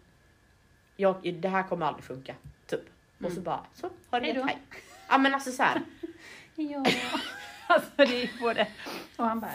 Jag, 0.97 1.35
det 1.41 1.49
här 1.49 1.69
kommer 1.69 1.87
aldrig 1.87 2.05
funka, 2.05 2.35
typ. 2.67 2.85
Och 3.19 3.31
så 3.33 3.33
Mm. 3.33 3.45
bara, 3.45 3.67
så, 3.75 3.91
ha 4.11 4.21
det 4.21 4.33
Hej. 4.33 4.59
Ja 5.09 5.19
men 5.19 5.35
alltså 5.35 5.53
så 5.53 5.63
här, 5.63 5.83
Ja, 6.55 6.85
alltså 7.75 7.91
det 7.97 8.23
är 8.23 8.31
både... 8.41 8.69
Och 9.17 9.25
han 9.27 9.41
bara... 9.41 9.53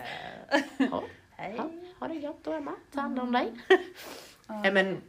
ja, 0.77 1.03
Hej. 1.31 1.53
ja, 1.57 1.69
ha 1.99 2.07
det 2.07 2.13
gött 2.15 2.43
då 2.43 2.51
Emma, 2.53 2.71
ta 2.91 3.01
hand 3.01 3.19
om 3.19 3.31
dig. 3.31 3.51
Ja. 3.67 3.77
Nej 4.61 4.71
men 4.71 5.01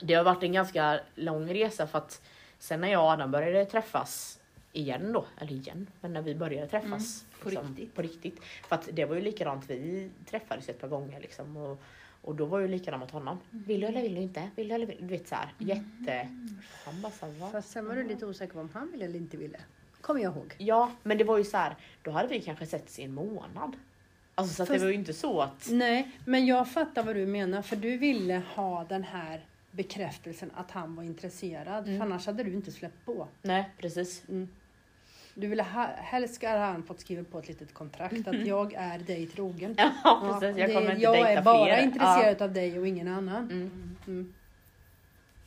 det 0.00 0.14
har 0.14 0.24
varit 0.24 0.42
en 0.42 0.52
ganska 0.52 1.00
lång 1.14 1.54
resa 1.54 1.86
för 1.86 1.98
att 1.98 2.22
sen 2.58 2.80
när 2.80 2.88
jag 2.88 3.02
och 3.04 3.10
Adam 3.10 3.30
började 3.30 3.64
träffas 3.64 4.38
igen 4.72 5.12
då, 5.12 5.24
eller 5.40 5.52
igen, 5.52 5.86
men 6.00 6.12
när 6.12 6.22
vi 6.22 6.34
började 6.34 6.68
träffas 6.68 7.24
Mm, 7.24 7.42
på 7.42 7.50
riktigt. 7.50 7.94
på 7.94 8.02
riktigt. 8.02 8.40
För 8.68 8.74
att 8.76 8.88
det 8.92 9.04
var 9.04 9.14
ju 9.16 9.20
likadant, 9.22 9.64
vi 9.70 10.10
träffades 10.30 10.68
ett 10.68 10.80
par 10.80 10.88
gånger 10.88 11.20
liksom 11.20 11.56
och, 11.56 11.80
och 12.22 12.34
då 12.34 12.44
var 12.44 12.58
ju 12.58 12.68
likadant 12.68 13.00
mot 13.00 13.10
honom. 13.10 13.38
Mm. 13.52 13.64
Vill 13.64 13.80
du 13.80 13.86
eller 13.86 14.02
vill 14.02 14.14
du 14.14 14.20
inte? 14.20 14.50
Vill 14.56 14.68
du 14.68 14.74
eller 14.74 14.86
vill 14.86 14.96
du? 14.96 15.02
Du 15.02 15.08
vet 15.08 15.28
såhär, 15.28 15.52
jätte... 15.58 16.28
Han 16.84 17.00
bara 17.00 17.12
såhär? 17.12 17.50
Fast 17.52 17.70
sen 17.70 17.86
var 17.88 17.96
du 17.96 18.04
lite 18.08 18.26
osäker 18.26 18.52
på 18.54 18.60
om 18.60 18.70
han 18.74 18.90
ville 18.92 19.04
eller 19.04 19.16
inte 19.16 19.36
ville. 19.36 19.58
Kommer 20.06 20.20
jag 20.20 20.32
ihåg. 20.36 20.54
Ja, 20.58 20.90
men 21.02 21.18
det 21.18 21.24
var 21.24 21.38
ju 21.38 21.44
så 21.44 21.56
här, 21.56 21.76
då 22.02 22.10
hade 22.10 22.28
vi 22.28 22.40
kanske 22.40 22.66
setts 22.66 22.98
i 22.98 23.02
en 23.02 23.14
månad. 23.14 23.76
Alltså 24.34 24.54
så 24.54 24.62
att 24.62 24.68
det 24.68 24.78
var 24.78 24.88
ju 24.88 24.94
inte 24.94 25.12
så 25.12 25.40
att... 25.40 25.68
Nej, 25.70 26.10
men 26.24 26.46
jag 26.46 26.68
fattar 26.70 27.02
vad 27.02 27.16
du 27.16 27.26
menar. 27.26 27.62
För 27.62 27.76
du 27.76 27.96
ville 27.96 28.42
ha 28.54 28.84
den 28.84 29.04
här 29.04 29.44
bekräftelsen 29.70 30.50
att 30.54 30.70
han 30.70 30.96
var 30.96 31.02
intresserad. 31.02 31.84
Mm. 31.88 31.98
För 31.98 32.06
annars 32.06 32.26
hade 32.26 32.42
du 32.42 32.52
inte 32.52 32.72
släppt 32.72 33.04
på. 33.04 33.28
Nej, 33.42 33.70
precis. 33.78 34.22
Du 35.34 35.46
ville 35.46 35.62
ha, 35.62 35.86
helst 35.96 36.34
ska 36.34 36.56
han 36.56 36.82
fått 36.82 37.00
skriva 37.00 37.24
på 37.24 37.38
ett 37.38 37.48
litet 37.48 37.74
kontrakt 37.74 38.28
att 38.28 38.46
jag 38.46 38.72
är 38.72 38.98
dig 38.98 39.26
trogen. 39.26 39.74
Ja, 40.04 40.38
precis. 40.40 40.58
Jag 40.58 40.68
det- 40.68 40.74
kommer 40.74 40.90
inte 40.90 41.02
jag 41.02 41.14
dejta 41.14 41.28
är 41.30 41.42
bara 41.42 41.64
fler. 41.64 41.82
intresserad 41.82 42.42
av 42.42 42.52
dig 42.52 42.78
och 42.78 42.86
ingen 42.86 43.08
annan. 43.08 43.48
Ja. 43.50 43.56
Mm. 43.56 43.96
Mm. 44.06 44.34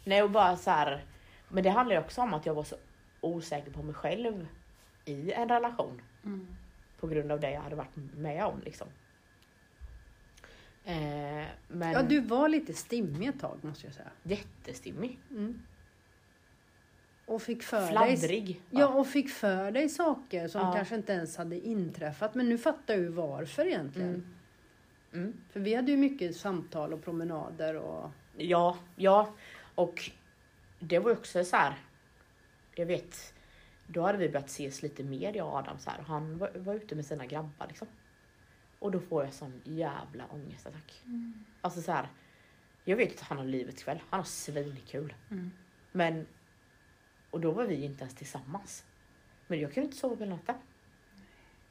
Nej 0.04 0.24
och 0.24 0.30
bara 0.30 0.58
så 0.58 0.70
här. 0.72 1.04
Men 1.50 1.64
det 1.64 1.70
handlar 1.70 1.96
ju 1.96 2.02
också 2.02 2.22
om 2.22 2.34
att 2.34 2.46
jag 2.46 2.54
var 2.54 2.64
så 2.64 2.76
osäker 3.22 3.72
på 3.72 3.84
mig 3.84 3.94
själv 3.96 4.48
i 5.06 5.32
en 5.32 5.50
relation. 5.50 6.02
Mm. 6.26 6.48
På 7.00 7.08
grund 7.08 7.32
av 7.32 7.40
det 7.40 7.52
jag 7.52 7.62
hade 7.62 7.76
varit 7.76 7.96
med 7.96 8.46
om 8.46 8.62
liksom. 8.66 8.88
Eh, 10.84 11.46
men 11.68 11.92
Ja, 11.92 12.02
du 12.04 12.20
var 12.20 12.50
lite 12.50 12.74
stimmig 12.74 13.28
ett 13.28 13.40
tag 13.40 13.60
måste 13.64 13.88
jag 13.88 13.94
säga. 13.94 14.10
jättestimmig. 14.24 15.20
Mm. 15.32 15.62
Och 17.26 17.42
fick 17.42 17.64
för 17.64 17.80
dig... 17.82 18.18
Fladdrig. 18.18 18.62
Ja, 18.70 18.88
och 18.88 19.08
fick 19.08 19.30
för 19.30 19.72
dig 19.72 19.90
saker 19.90 20.48
som 20.48 20.62
Ja. 20.62 20.74
kanske 20.76 20.96
inte 20.96 21.14
ens 21.14 21.38
hade 21.38 21.60
inträffat. 21.68 22.36
Men 22.36 22.50
nu 22.50 22.58
fattar 22.58 22.96
ju 22.96 23.08
varför 23.08 23.66
egentligen. 23.66 24.10
Mm. 24.10 24.36
Mm. 25.14 25.42
För 25.50 25.60
vi 25.60 25.74
hade 25.76 25.92
ju 25.92 25.98
mycket 25.98 26.36
samtal 26.36 26.94
och 26.94 27.04
promenader 27.04 27.76
och... 27.76 28.10
Ja, 28.38 28.78
ja. 28.96 29.34
Och 29.76 30.10
det 30.80 31.00
var 31.00 31.12
ju 31.12 31.18
också 31.18 31.44
så 31.44 31.56
här. 31.56 31.74
Jag 32.80 32.86
vet, 32.86 33.34
då 33.88 34.02
hade 34.02 34.18
vi 34.18 34.30
börjat 34.30 34.50
ses 34.50 34.84
lite 34.84 35.04
mer 35.04 35.34
jag 35.34 35.48
och 35.48 35.54
Adam 35.54 35.80
så 35.80 35.90
här, 35.90 36.02
han 36.02 36.38
var, 36.38 36.52
var 36.56 36.74
ute 36.74 36.96
med 36.96 37.06
sina 37.06 37.26
grabbar 37.26 37.68
liksom. 37.68 37.88
Och 38.80 38.92
då 38.92 39.00
får 39.00 39.24
jag 39.24 39.34
sån 39.34 39.62
jävla 39.64 40.28
ångestattack. 40.28 41.04
Alltså 41.62 41.82
så 41.82 41.92
här. 41.92 42.08
Jag 42.84 42.98
vet 42.98 43.14
att 43.14 43.20
han 43.20 43.38
har 43.38 43.46
livets 43.46 43.84
kväll, 43.84 44.00
han 44.10 44.20
har 44.20 44.26
svinkul. 44.26 45.14
Mm. 45.32 45.52
Men, 45.92 46.28
och 47.30 47.40
då 47.40 47.52
var 47.52 47.66
vi 47.66 47.84
inte 47.84 48.04
ens 48.04 48.16
tillsammans. 48.16 48.86
Men 49.48 49.60
jag 49.60 49.74
kunde 49.74 49.86
inte 49.86 49.98
sova 49.98 50.16
på 50.16 50.26
natten. 50.26 50.56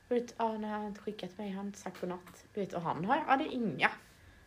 Du 0.08 0.14
vet, 0.14 0.34
ah, 0.36 0.58
nej, 0.58 0.70
han 0.70 0.80
har 0.80 0.88
inte 0.88 1.00
skickat 1.00 1.38
mig, 1.38 1.48
han 1.48 1.58
har 1.58 1.66
inte 1.66 1.78
sagt 1.78 2.00
godnatt. 2.00 2.46
Du 2.54 2.60
vet, 2.60 2.72
och 2.72 2.82
han 2.82 3.04
har, 3.04 3.16
hade 3.16 3.46
inga 3.46 3.90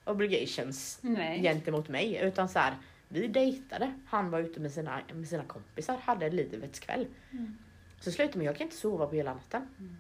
obligations 0.06 1.00
Nej. 1.02 1.42
gentemot 1.42 1.90
mig. 1.90 2.20
Utan 2.22 2.50
så 2.50 2.60
här, 2.60 2.78
vi 3.12 3.28
dejtade, 3.28 3.94
han 4.06 4.30
var 4.30 4.40
ute 4.40 4.60
med 4.60 4.72
sina, 4.72 5.02
med 5.14 5.28
sina 5.28 5.44
kompisar, 5.44 5.98
hade 5.98 6.30
livets 6.30 6.80
kväll. 6.80 7.08
Mm. 7.32 7.58
Så 8.00 8.12
slutade 8.12 8.38
med, 8.38 8.48
jag 8.48 8.56
kan 8.56 8.68
inte 8.68 8.78
sova 8.78 9.08
på 9.08 9.16
hela 9.16 9.34
natten. 9.34 9.62
Mm. 9.80 9.98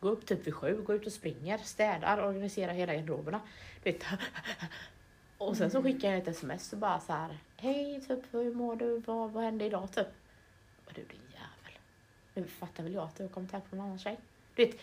Gå 0.00 0.08
upp 0.08 0.26
typ 0.26 0.46
vid 0.46 0.54
sju, 0.54 0.82
gå 0.86 0.94
ut 0.94 1.06
och 1.06 1.12
springer, 1.12 1.58
städar, 1.58 2.28
organiserar 2.28 2.72
hela 2.72 2.94
garderoberna. 2.94 3.40
Vet. 3.84 4.04
Och 5.38 5.56
sen 5.56 5.70
så 5.70 5.82
skickar 5.82 6.10
jag 6.10 6.18
ett 6.18 6.28
sms 6.28 6.72
och 6.72 6.78
bara 6.78 7.00
så 7.00 7.12
här. 7.12 7.38
Hej, 7.56 8.00
typ 8.08 8.34
hur 8.34 8.54
mår 8.54 8.76
du? 8.76 8.98
Vad, 8.98 9.32
vad 9.32 9.44
hände 9.44 9.64
idag 9.64 9.92
typ? 9.92 10.06
Och 10.86 10.92
du 10.94 11.02
din 11.02 11.20
jävel. 11.32 11.78
Nu 12.34 12.44
fattar 12.44 12.82
väl 12.82 12.94
jag 12.94 13.04
att 13.04 13.16
du 13.16 13.22
har 13.22 13.30
kommit 13.30 13.52
hem 13.52 13.60
från 13.68 13.78
en 13.78 13.84
annan 13.86 13.98
tjej. 13.98 14.18
Du 14.54 14.64
vet, 14.64 14.76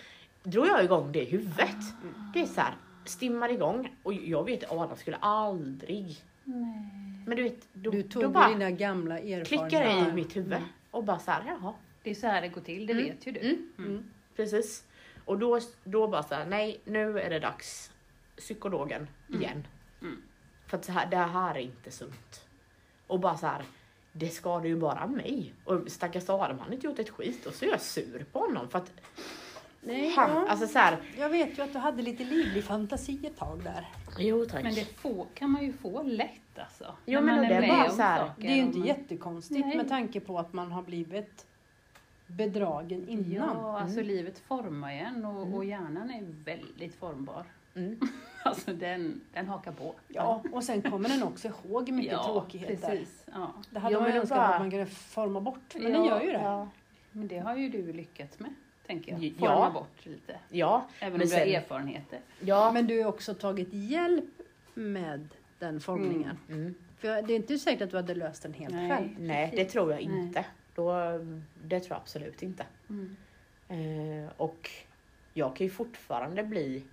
drog 0.44 0.68
jag 0.68 0.84
igång 0.84 1.12
det 1.12 1.22
i 1.22 1.26
huvudet. 1.26 1.76
Du 2.34 2.40
vet 2.40 2.52
så 2.52 2.62
här, 2.62 2.76
stimmar 3.06 3.52
igång. 3.52 3.96
Och 4.04 4.14
jag 4.14 4.44
vet 4.46 4.64
att 4.64 4.72
Adam 4.72 4.98
skulle 4.98 5.18
aldrig. 5.18 6.24
Nej. 6.44 7.24
Men 7.26 7.38
du 7.38 7.44
vet, 7.44 7.68
då, 7.74 7.92
Du 7.92 8.02
då 8.02 8.08
tog 8.10 8.22
ju 8.24 8.28
bara 8.30 8.50
dina 8.50 8.72
gamla 8.72 9.20
erfarenheter. 9.20 9.46
klickar 9.46 9.84
det 9.84 10.10
i 10.10 10.14
mitt 10.14 10.36
huvud. 10.36 10.62
Och 10.92 11.04
bara 11.04 11.20
så 11.20 11.32
här, 11.32 11.44
jaha. 11.48 11.74
Det 12.04 12.10
är 12.10 12.16
så 12.16 12.28
här 12.28 12.42
det 12.42 12.48
går 12.48 12.62
till, 12.62 12.86
det 12.88 12.94
Mm. 12.94 13.06
vet 13.06 13.28
ju 13.28 13.32
du. 13.32 13.40
Mm. 13.40 13.72
Mm. 13.78 14.04
Precis. 14.36 14.86
Och 15.26 15.40
då, 15.40 15.60
då 15.84 16.08
bara 16.08 16.24
så 16.24 16.36
här, 16.36 16.46
nej 16.46 16.82
nu 16.86 17.20
är 17.20 17.30
det 17.30 17.40
dags. 17.40 17.92
Psykologen 18.38 19.08
Mm. 19.30 19.42
igen. 19.42 19.68
Mm. 20.02 20.22
För 20.68 20.78
att 20.78 20.86
så 20.86 20.92
här, 20.92 21.06
det 21.10 21.18
här 21.18 21.56
är 21.56 21.60
inte 21.60 21.92
sunt. 21.92 22.46
Och 23.08 23.20
bara 23.20 23.38
så 23.38 23.48
här, 23.48 23.64
det 24.12 24.30
skadar 24.30 24.66
ju 24.66 24.76
bara 24.76 25.08
mig. 25.08 25.54
Och 25.66 25.82
stackars 25.92 26.30
Adam, 26.30 26.60
han 26.60 26.68
har 26.68 26.74
inte 26.74 26.88
gjort 26.88 27.00
ett 27.00 27.10
skit. 27.10 27.46
Och 27.46 27.54
så 27.54 27.66
är 27.66 27.70
jag 27.70 27.82
sur 27.82 28.26
på 28.32 28.40
honom. 28.40 28.70
För 28.70 28.78
att 28.80 28.92
Nej, 29.86 30.14
ja. 30.16 30.46
alltså 30.50 30.68
så 30.68 30.80
här, 30.80 30.98
Jag 31.18 31.30
vet 31.30 31.58
ju 31.58 31.62
att 31.64 31.74
du 31.74 31.80
hade 31.80 32.02
lite 32.04 32.24
livlig 32.24 32.64
fantasi 32.64 33.20
ett 33.28 33.38
tag 33.38 33.64
där. 33.64 33.88
jo 34.20 34.46
tack. 34.46 34.64
Men 34.64 34.74
det 34.76 34.86
får, 34.86 35.28
kan 35.34 35.50
man 35.50 35.66
ju 35.66 35.74
få 35.74 36.04
lätt 36.04 36.30
alltså. 36.60 36.94
Jo, 37.06 37.22
men 37.22 37.50
det 37.50 37.56
är 37.56 37.68
bara 37.68 37.90
så 37.90 38.02
här, 38.02 38.32
Det 38.38 38.48
är 38.48 38.56
ju 38.56 38.62
inte 38.62 38.78
man- 38.78 38.88
jättekonstigt 38.88 39.66
Nej. 39.66 39.78
med 39.78 39.90
tanke 39.90 40.20
på 40.20 40.40
att 40.40 40.54
man 40.54 40.72
har 40.72 40.82
blivit 40.82 41.46
bedragen 42.28 43.10
innan. 43.10 43.58
Ja, 43.62 43.80
alltså 43.80 44.00
Mm. 44.00 44.08
livet 44.08 44.40
formar 44.40 44.94
ju 44.94 45.00
en 45.00 45.26
och, 45.26 45.42
Mm. 45.42 45.54
och 45.54 45.66
hjärnan 45.66 46.10
är 46.10 46.24
väldigt 46.46 46.96
formbar. 46.96 47.46
Mm. 47.76 48.00
Alltså 48.46 48.74
den, 48.74 49.22
den 49.34 49.48
hakar 49.48 49.72
på. 49.72 49.96
Ja, 50.08 50.44
och 50.52 50.64
sen 50.64 50.82
kommer 50.82 51.10
den 51.10 51.24
också 51.24 51.48
ihåg 51.48 51.90
mycket 51.92 52.12
ja, 52.14 52.24
tråkigheter. 52.24 52.90
Precis, 52.90 53.26
ja. 53.34 53.54
Det 53.70 53.80
hade 53.80 53.94
Ja, 53.94 54.00
man 54.02 54.12
önskat 54.12 54.30
bara- 54.38 54.48
att 54.48 54.60
man 54.62 54.72
kunde 54.72 54.86
forma 54.86 55.42
bort, 55.42 55.76
men 55.76 55.84
Ja, 55.84 55.90
den 55.98 56.06
gör 56.06 56.22
ju 56.22 56.32
det. 56.32 56.42
Ja. 56.42 56.68
Men 57.12 57.28
det 57.28 57.40
har 57.40 57.56
ju 57.56 57.70
du 57.70 57.94
lyckats 57.94 58.40
med, 58.40 58.54
tänker 58.94 59.12
jag. 59.12 59.24
Ja. 59.24 59.56
Forma 59.56 59.72
bort 59.72 60.06
lite. 60.06 60.40
ja, 60.50 60.88
Även 61.00 61.18
Men 61.18 61.22
om 61.22 61.30
du 61.30 61.36
har 61.36 61.46
erfarenheter. 61.46 62.20
ja. 62.40 62.72
Men 62.72 62.88
du 62.88 63.02
har 63.04 63.10
också 63.10 63.34
tagit 63.34 63.70
hjälp 63.72 64.42
med 64.74 65.30
den 65.60 65.80
formningen. 65.80 66.38
Mm. 66.50 66.76
För 66.98 67.22
det 67.22 67.34
är 67.34 67.36
inte 67.36 67.60
säkert 67.60 67.82
att 67.82 67.92
du 67.92 67.98
hade 67.98 68.16
löst 68.16 68.44
den 68.44 68.54
helt 68.54 68.74
Nej. 68.76 68.90
själv. 68.90 69.10
Nej, 69.20 69.54
det 69.56 69.66
tror 69.66 69.92
jag 69.92 70.06
Nej. 70.06 70.20
inte. 70.20 70.46
Då, 70.76 70.94
det 71.64 71.80
tror 71.80 71.92
jag 71.92 72.02
absolut 72.02 72.44
inte. 72.44 72.66
Mm. 72.90 73.16
Eh, 73.68 74.32
och 74.38 74.70
jag 75.34 75.56
kan 75.56 75.68
ju 75.68 75.72
fortfarande 75.74 76.44
bli 76.44 76.84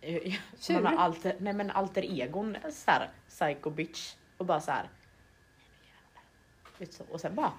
eh, 0.00 0.34
har 0.68 0.96
alter, 0.96 1.36
nej 1.38 1.52
men 1.52 1.70
alter 1.70 2.20
egon 2.20 2.56
så 2.70 2.90
här, 2.90 3.10
psycho 3.28 3.70
bitch 3.70 4.14
och 4.36 4.46
bara 4.46 4.60
så 4.60 4.70
här. 4.70 4.88
Och 7.08 7.20
sen 7.20 7.34
bara, 7.34 7.52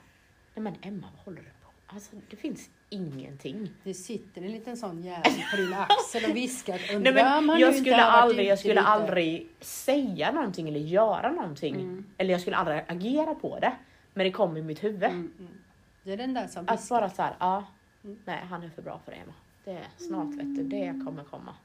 nej 0.55 0.63
men 0.63 0.75
Emma 0.81 1.07
vad 1.15 1.25
håller 1.25 1.41
du 1.41 1.60
Alltså 1.93 2.15
det 2.29 2.35
finns 2.35 2.69
ingenting. 2.89 3.69
Det 3.83 3.93
sitter 3.93 4.41
en 4.41 4.51
liten 4.51 4.77
sån 4.77 5.01
jävel 5.03 5.31
på 5.51 5.57
din 5.57 5.73
axel 5.73 6.29
och 6.31 6.35
viskar 6.35 6.75
att 6.75 6.81
Nej, 7.01 7.41
men 7.41 7.59
jag 7.59 7.75
skulle, 7.75 8.03
aldrig, 8.03 8.47
jag 8.47 8.59
skulle 8.59 8.73
lite. 8.73 8.85
aldrig 8.87 9.49
säga 9.59 10.31
någonting 10.31 10.67
eller 10.67 10.79
göra 10.79 11.31
någonting. 11.31 11.75
Mm. 11.75 12.05
Eller 12.17 12.31
jag 12.31 12.41
skulle 12.41 12.55
aldrig 12.55 12.83
agera 12.87 13.35
på 13.35 13.59
det. 13.59 13.73
Men 14.13 14.23
det 14.25 14.31
kom 14.31 14.57
i 14.57 14.61
mitt 14.61 14.83
huvud. 14.83 15.03
Mm. 15.03 15.31
Det 16.03 16.13
är 16.13 16.17
den 16.17 16.33
där 16.33 16.47
som 16.47 16.65
Att 16.67 16.79
viskar. 16.79 16.95
bara 16.99 17.09
så 17.09 17.21
här, 17.21 17.35
ja, 17.39 17.65
Mm. 18.03 18.17
nej 18.25 18.39
han 18.49 18.63
är 18.63 18.69
för 18.69 18.81
bra 18.81 18.99
för 19.05 19.11
det 19.11 19.17
Emma. 19.17 19.33
Det 19.65 19.71
är 19.71 19.87
snart 19.97 20.27
vet 20.33 20.55
du, 20.55 20.63
det 20.63 21.05
kommer 21.05 21.23
komma. 21.23 21.55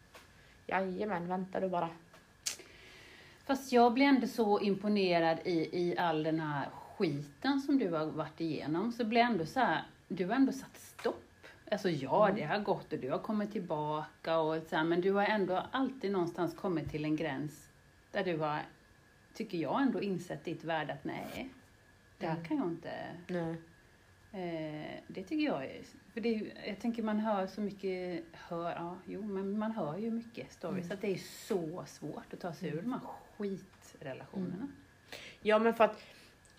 Jajamän, 0.67 1.29
vänta 1.29 1.61
du 1.61 1.69
bara. 1.69 1.89
Fast 3.47 3.73
jag 3.73 3.93
blir 3.95 4.07
ändå 4.07 4.27
så 4.27 4.61
imponerad 4.61 5.39
i, 5.45 5.51
i 5.83 5.99
all 5.99 6.23
den 6.23 6.41
här 6.41 6.69
skiten 6.97 7.61
som 7.61 7.79
du 7.79 7.91
har 7.93 8.07
varit 8.07 8.41
igenom. 8.41 8.93
Så 8.93 9.05
blir 9.05 9.21
jag 9.21 9.31
ändå 9.31 9.47
så 9.47 9.61
här, 9.61 9.83
du 10.09 10.27
har 10.27 10.35
ändå 10.35 10.53
satt 10.53 10.77
stopp. 10.77 11.23
Alltså 11.71 11.91
ja, 11.91 12.33
det 12.35 12.43
har 12.43 12.59
gått 12.59 12.93
och 12.93 12.99
du 12.99 13.11
har 13.11 13.19
kommit 13.19 13.53
tillbaka 13.53 14.39
och 14.39 14.63
så 14.63 14.77
här, 14.77 14.85
men 14.85 15.01
du 15.01 15.13
har 15.13 15.25
ändå 15.25 15.63
alltid 15.71 16.13
någonstans 16.13 16.55
kommit 16.55 16.91
till 16.91 17.05
en 17.05 17.17
gräns 17.17 17.69
där 18.13 18.25
du 18.25 18.37
har, 18.37 18.61
tycker 19.35 19.59
jag, 19.59 19.83
ändå 19.83 20.03
insett 20.03 20.45
ditt 20.45 20.65
värde 20.65 20.93
att 20.93 21.05
nej, 21.05 21.49
det 22.19 22.27
här 22.27 22.35
Mm. 22.37 22.45
kan 22.45 22.57
jag 22.57 22.67
inte 22.67 22.93
Nej. 23.29 23.57
Eh, 24.33 25.01
det 25.09 25.23
tycker 25.23 25.45
jag 25.45 25.65
är... 25.65 25.83
För 26.13 26.21
det 26.21 26.29
är, 26.35 26.69
jag 26.69 26.81
tänker 26.81 27.03
man 27.03 27.19
hör 27.19 27.47
så 27.47 27.61
mycket... 27.61 28.25
Hör, 28.33 28.71
ja, 28.71 28.97
jo, 29.07 29.23
men 29.23 29.59
man 29.59 29.73
hör 29.73 29.99
ju 29.99 30.11
mycket 30.11 30.53
stories. 30.53 30.85
Mm. 30.85 30.95
Att 30.95 31.01
det 31.01 31.13
är 31.15 31.19
så 31.19 31.85
svårt 31.87 32.33
att 32.33 32.41
ta 32.41 32.53
sig 32.53 32.69
ur 32.69 32.83
de 32.83 32.93
här 32.93 33.01
skitrelationerna. 33.37 34.69
Ja 35.43 35.59
men 35.59 35.75
för 35.75 35.85
att 35.85 36.03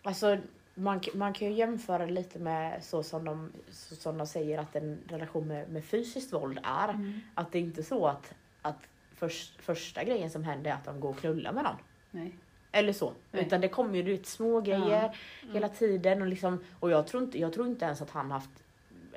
alltså, 0.04 0.38
man, 0.78 1.01
man 1.13 1.34
kan 1.34 1.47
ju 1.47 1.53
jämföra 1.53 2.05
lite 2.05 2.39
med 2.39 2.84
så 2.84 3.03
som 3.03 3.25
de, 3.25 3.51
så 3.71 3.95
som 3.95 4.17
de 4.17 4.28
säger 4.28 4.57
att 4.57 4.75
en 4.75 4.99
relation 5.07 5.47
med, 5.47 5.69
med 5.69 5.86
fysiskt 5.86 6.34
våld 6.34 6.59
är. 6.63 6.89
Mm. 6.89 7.19
Att 7.34 7.51
det 7.51 7.57
är 7.57 7.61
inte 7.61 7.84
så 7.84 8.07
att, 8.07 8.34
att 8.61 8.89
först, 9.15 9.61
första 9.61 10.03
grejen 10.03 10.30
som 10.30 10.43
händer 10.43 10.71
är 10.71 10.75
att 10.75 10.86
de 10.86 10.99
går 10.99 11.09
och 11.09 11.17
knullar 11.17 11.53
med 11.53 11.63
någon. 11.63 11.75
Nej. 12.11 12.36
Eller 12.71 12.93
så. 12.93 13.13
Nej. 13.32 13.45
Utan 13.45 13.61
det 13.61 13.67
kommer 13.67 13.95
ju 13.95 14.03
vet, 14.03 14.25
små 14.25 14.61
grejer 14.61 15.17
Mm. 15.41 15.53
hela 15.53 15.69
tiden. 15.69 16.21
Och, 16.21 16.28
liksom, 16.28 16.63
och 16.80 16.91
jag, 16.91 17.07
tror 17.07 17.23
inte, 17.23 17.39
jag 17.39 17.53
tror 17.53 17.67
inte 17.67 17.86
ens 17.86 18.01
att 18.01 18.09
han 18.09 18.32
haft 18.32 18.49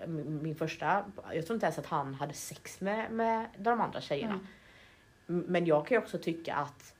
min 0.06 0.54
första, 0.54 1.04
jag 1.32 1.46
tror 1.46 1.54
inte 1.54 1.66
ens 1.66 1.78
att 1.78 1.86
han 1.86 2.14
hade 2.14 2.34
sex 2.34 2.80
med, 2.80 3.12
med 3.12 3.46
de 3.58 3.80
andra 3.80 4.00
tjejerna. 4.00 4.40
Mm. 5.28 5.44
Men 5.48 5.66
jag 5.66 5.86
kan 5.86 5.94
ju 5.94 6.02
också 6.02 6.18
tycka 6.18 6.54
att 6.54 6.94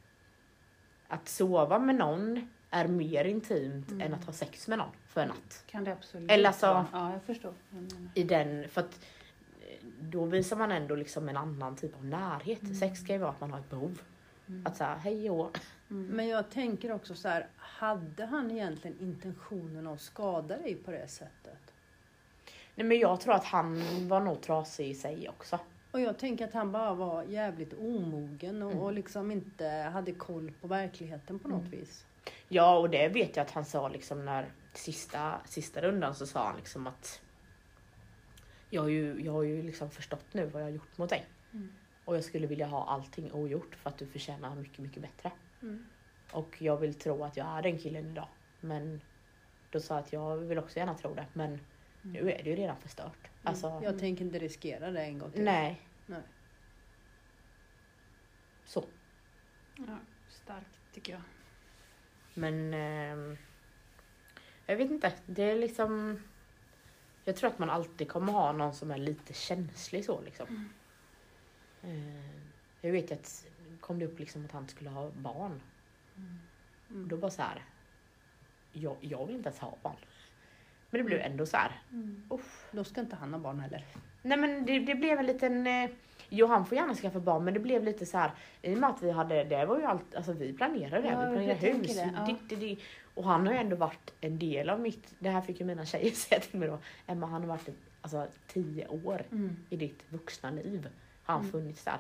att 1.08 1.28
sova 1.28 1.78
med 1.78 1.94
någon 1.94 2.48
är 2.70 2.88
mer 2.88 3.24
intimt 3.24 3.90
Mm. 3.90 4.00
än 4.06 4.14
att 4.14 4.24
ha 4.24 4.32
sex 4.32 4.68
med 4.68 4.78
någon 4.78 4.88
för 5.06 5.20
en 5.20 5.28
natt. 5.28 5.64
Kan 5.66 5.84
det 5.84 5.92
absolut 5.92 6.30
Eller 6.30 6.48
alltså- 6.48 6.66
vara. 6.66 6.86
Ja, 6.92 7.12
jag 7.12 7.22
förstår. 7.22 7.52
menar. 7.70 7.88
I 8.14 8.22
den, 8.24 8.68
för 8.68 8.80
att 8.80 9.00
eh, 9.60 9.86
då 10.00 10.24
visar 10.24 10.56
man 10.56 10.72
ändå 10.72 10.94
liksom 10.94 11.28
en 11.28 11.36
annan 11.36 11.76
typ 11.76 11.96
av 11.96 12.04
närhet. 12.04 12.62
Mm. 12.62 12.74
Sex 12.74 13.00
ska 13.00 13.12
ju 13.12 13.18
vara 13.18 13.30
att 13.30 13.40
man 13.40 13.50
har 13.52 13.58
ett 13.60 13.70
behov. 13.70 14.00
Mm. 14.48 14.66
Att 14.66 14.76
säga 14.76 14.94
hej 14.94 15.30
och 15.30 15.58
Mm. 15.90 16.06
Men 16.06 16.28
jag 16.28 16.50
tänker 16.50 16.92
också 16.92 17.14
så 17.14 17.28
här, 17.28 17.46
hade 17.56 18.26
han 18.26 18.50
egentligen 18.50 18.96
intentionen 19.00 19.86
att 19.86 20.00
skada 20.00 20.56
dig 20.58 20.74
på 20.74 20.90
det 20.90 21.08
sättet? 21.08 21.72
Nej 22.74 22.86
men 22.86 22.98
jag 22.98 23.20
tror 23.20 23.34
att 23.34 23.44
han 23.44 23.82
var 24.08 24.20
nog 24.20 24.40
trasig 24.40 24.88
i 24.88 24.94
sig 24.94 25.28
också. 25.28 25.58
Och 25.90 26.00
jag 26.00 26.18
tänker 26.18 26.44
att 26.48 26.54
han 26.54 26.72
bara 26.72 26.94
var 26.94 27.22
jävligt 27.22 27.72
omogen 27.78 28.62
och, 28.62 28.70
Mm. 28.70 28.82
och 28.82 28.92
liksom 28.92 29.30
inte 29.30 29.66
hade 29.68 30.12
koll 30.12 30.52
på 30.60 30.66
verkligheten 30.68 31.38
på 31.38 31.48
något 31.48 31.58
Mm. 31.66 31.70
vis. 31.70 32.04
Ja 32.52 32.78
och 32.78 32.90
det 32.90 33.08
vet 33.08 33.36
jag 33.36 33.44
att 33.44 33.50
han 33.50 33.64
sa 33.64 33.88
liksom 33.88 34.24
när 34.24 34.52
sista, 34.72 35.40
sista 35.44 35.82
rundan 35.82 36.14
så 36.14 36.26
sa 36.26 36.46
han 36.46 36.56
liksom 36.56 36.86
att 36.86 37.22
jag 38.70 38.82
har 38.82 38.88
ju, 38.88 39.24
jag 39.24 39.32
har 39.32 39.42
ju 39.42 39.62
liksom 39.62 39.90
förstått 39.90 40.34
nu 40.34 40.46
vad 40.46 40.62
jag 40.62 40.66
har 40.66 40.72
gjort 40.72 40.98
mot 40.98 41.10
dig. 41.10 41.26
Mm. 41.52 41.72
Och 42.04 42.16
jag 42.16 42.24
skulle 42.24 42.46
vilja 42.46 42.66
ha 42.66 42.84
allting 42.86 43.32
ogjort 43.32 43.74
för 43.74 43.90
att 43.90 43.98
du 43.98 44.06
förtjänar 44.06 44.54
mycket, 44.54 44.78
mycket 44.78 45.02
bättre. 45.02 45.32
Mm. 45.62 45.86
Och 46.32 46.62
jag 46.62 46.76
vill 46.76 46.94
tro 46.94 47.24
att 47.24 47.36
jag 47.36 47.46
är 47.46 47.62
den 47.62 47.78
killen 47.78 48.10
idag. 48.10 48.28
Men 48.60 49.00
då 49.70 49.80
sa 49.80 49.94
jag 49.94 50.04
att 50.04 50.12
jag 50.12 50.36
vill 50.36 50.58
också 50.58 50.78
gärna 50.78 50.94
tro 50.94 51.14
det. 51.14 51.26
Men 51.32 51.60
nu 52.02 52.32
är 52.32 52.42
det 52.42 52.50
ju 52.50 52.56
redan 52.56 52.76
förstört. 52.76 53.30
Alltså, 53.42 53.80
Jag 53.82 53.98
tänker 53.98 54.24
inte 54.24 54.38
riskera 54.38 54.90
det 54.90 55.02
en 55.04 55.18
gång 55.18 55.30
till. 55.32 55.44
nej. 55.44 55.80
Nej. 56.06 56.22
Så. 58.64 58.84
Ja, 59.76 59.98
starkt 60.28 60.94
tycker 60.94 61.12
jag. 61.12 61.22
Men 62.40 62.74
ehm, 62.74 63.36
jag 64.66 64.76
vet 64.76 64.90
inte. 64.90 65.12
Det 65.26 65.42
är 65.42 65.56
liksom. 65.56 66.20
Jag 67.24 67.36
tror 67.36 67.50
att 67.50 67.58
man 67.58 67.70
alltid 67.70 68.08
kommer 68.08 68.32
ha 68.32 68.52
någon 68.52 68.74
som 68.74 68.90
är 68.90 68.98
lite 68.98 69.32
känslig 69.32 70.04
så 70.04 70.20
liksom. 70.20 70.70
Eh, 71.82 72.40
jag 72.80 72.92
vet 72.92 73.10
ju 73.10 73.14
att 73.14 73.46
kom 73.80 73.98
det 73.98 74.06
upp 74.06 74.18
liksom 74.18 74.44
att 74.44 74.52
han 74.52 74.68
skulle 74.68 74.90
ha 74.90 75.10
barn. 75.10 75.60
Mm. 76.90 77.08
Då 77.08 77.16
bara 77.16 77.30
så 77.30 77.42
här. 77.42 77.64
Jag, 78.72 78.96
jag 79.00 79.26
vill 79.26 79.36
inte 79.36 79.48
ens 79.48 79.60
ha 79.60 79.76
barn. 79.82 79.96
Men 80.90 80.98
det 80.98 81.04
blev 81.04 81.20
ändå 81.20 81.46
så 81.46 81.56
här. 81.56 81.82
Mm. 81.90 82.26
Uff. 82.30 82.68
Då 82.72 82.84
ska 82.84 83.00
inte 83.00 83.16
han 83.16 83.32
ha 83.32 83.40
barn 83.40 83.60
heller. 83.60 83.86
Nej 84.22 84.38
men 84.38 84.66
det, 84.66 84.78
det 84.78 84.94
blev 84.94 85.18
en 85.18 85.26
liten, 85.26 85.66
eh, 85.66 85.90
jo 86.30 86.46
han 86.46 86.66
får 86.66 86.76
gärna 86.78 86.94
skaffa 86.94 87.20
barn 87.20 87.44
men 87.44 87.54
det 87.54 87.60
blev 87.60 87.84
lite 87.84 88.06
så 88.06 88.18
här 88.18 88.32
i 88.62 88.74
och 88.74 88.78
med 88.78 88.90
att 88.90 89.02
vi 89.02 89.10
hade, 89.10 89.44
det 89.44 89.64
var 89.66 89.78
ju 89.78 89.84
allt, 89.84 90.14
alltså 90.14 90.32
vi 90.32 90.52
planerade 90.52 91.02
det, 91.02 91.08
Ja, 91.08 91.20
vi 91.20 91.36
planerade 91.36 91.66
hus, 91.66 91.96
det, 92.48 92.56
ja. 92.60 92.76
och 93.14 93.24
han 93.24 93.46
har 93.46 93.54
ju 93.54 93.58
ändå 93.60 93.76
varit 93.76 94.14
en 94.20 94.38
del 94.38 94.70
av 94.70 94.80
mitt, 94.80 95.14
det 95.18 95.30
här 95.30 95.40
fick 95.40 95.60
ju 95.60 95.66
mina 95.66 95.84
tjejer 95.84 96.10
säga 96.14 96.40
till 96.40 96.58
mig 96.60 96.68
då, 96.68 96.78
Emma 97.06 97.26
han 97.26 97.40
har 97.40 97.48
varit 97.48 97.68
alltså 98.00 98.26
tio 98.46 98.88
år 98.88 99.22
Mm. 99.32 99.56
i 99.70 99.76
ditt 99.76 100.02
vuxna 100.08 100.50
liv, 100.50 100.88
har 101.24 101.34
han 101.34 101.40
Mm. 101.42 101.52
funnits 101.52 101.84
där. 101.84 101.98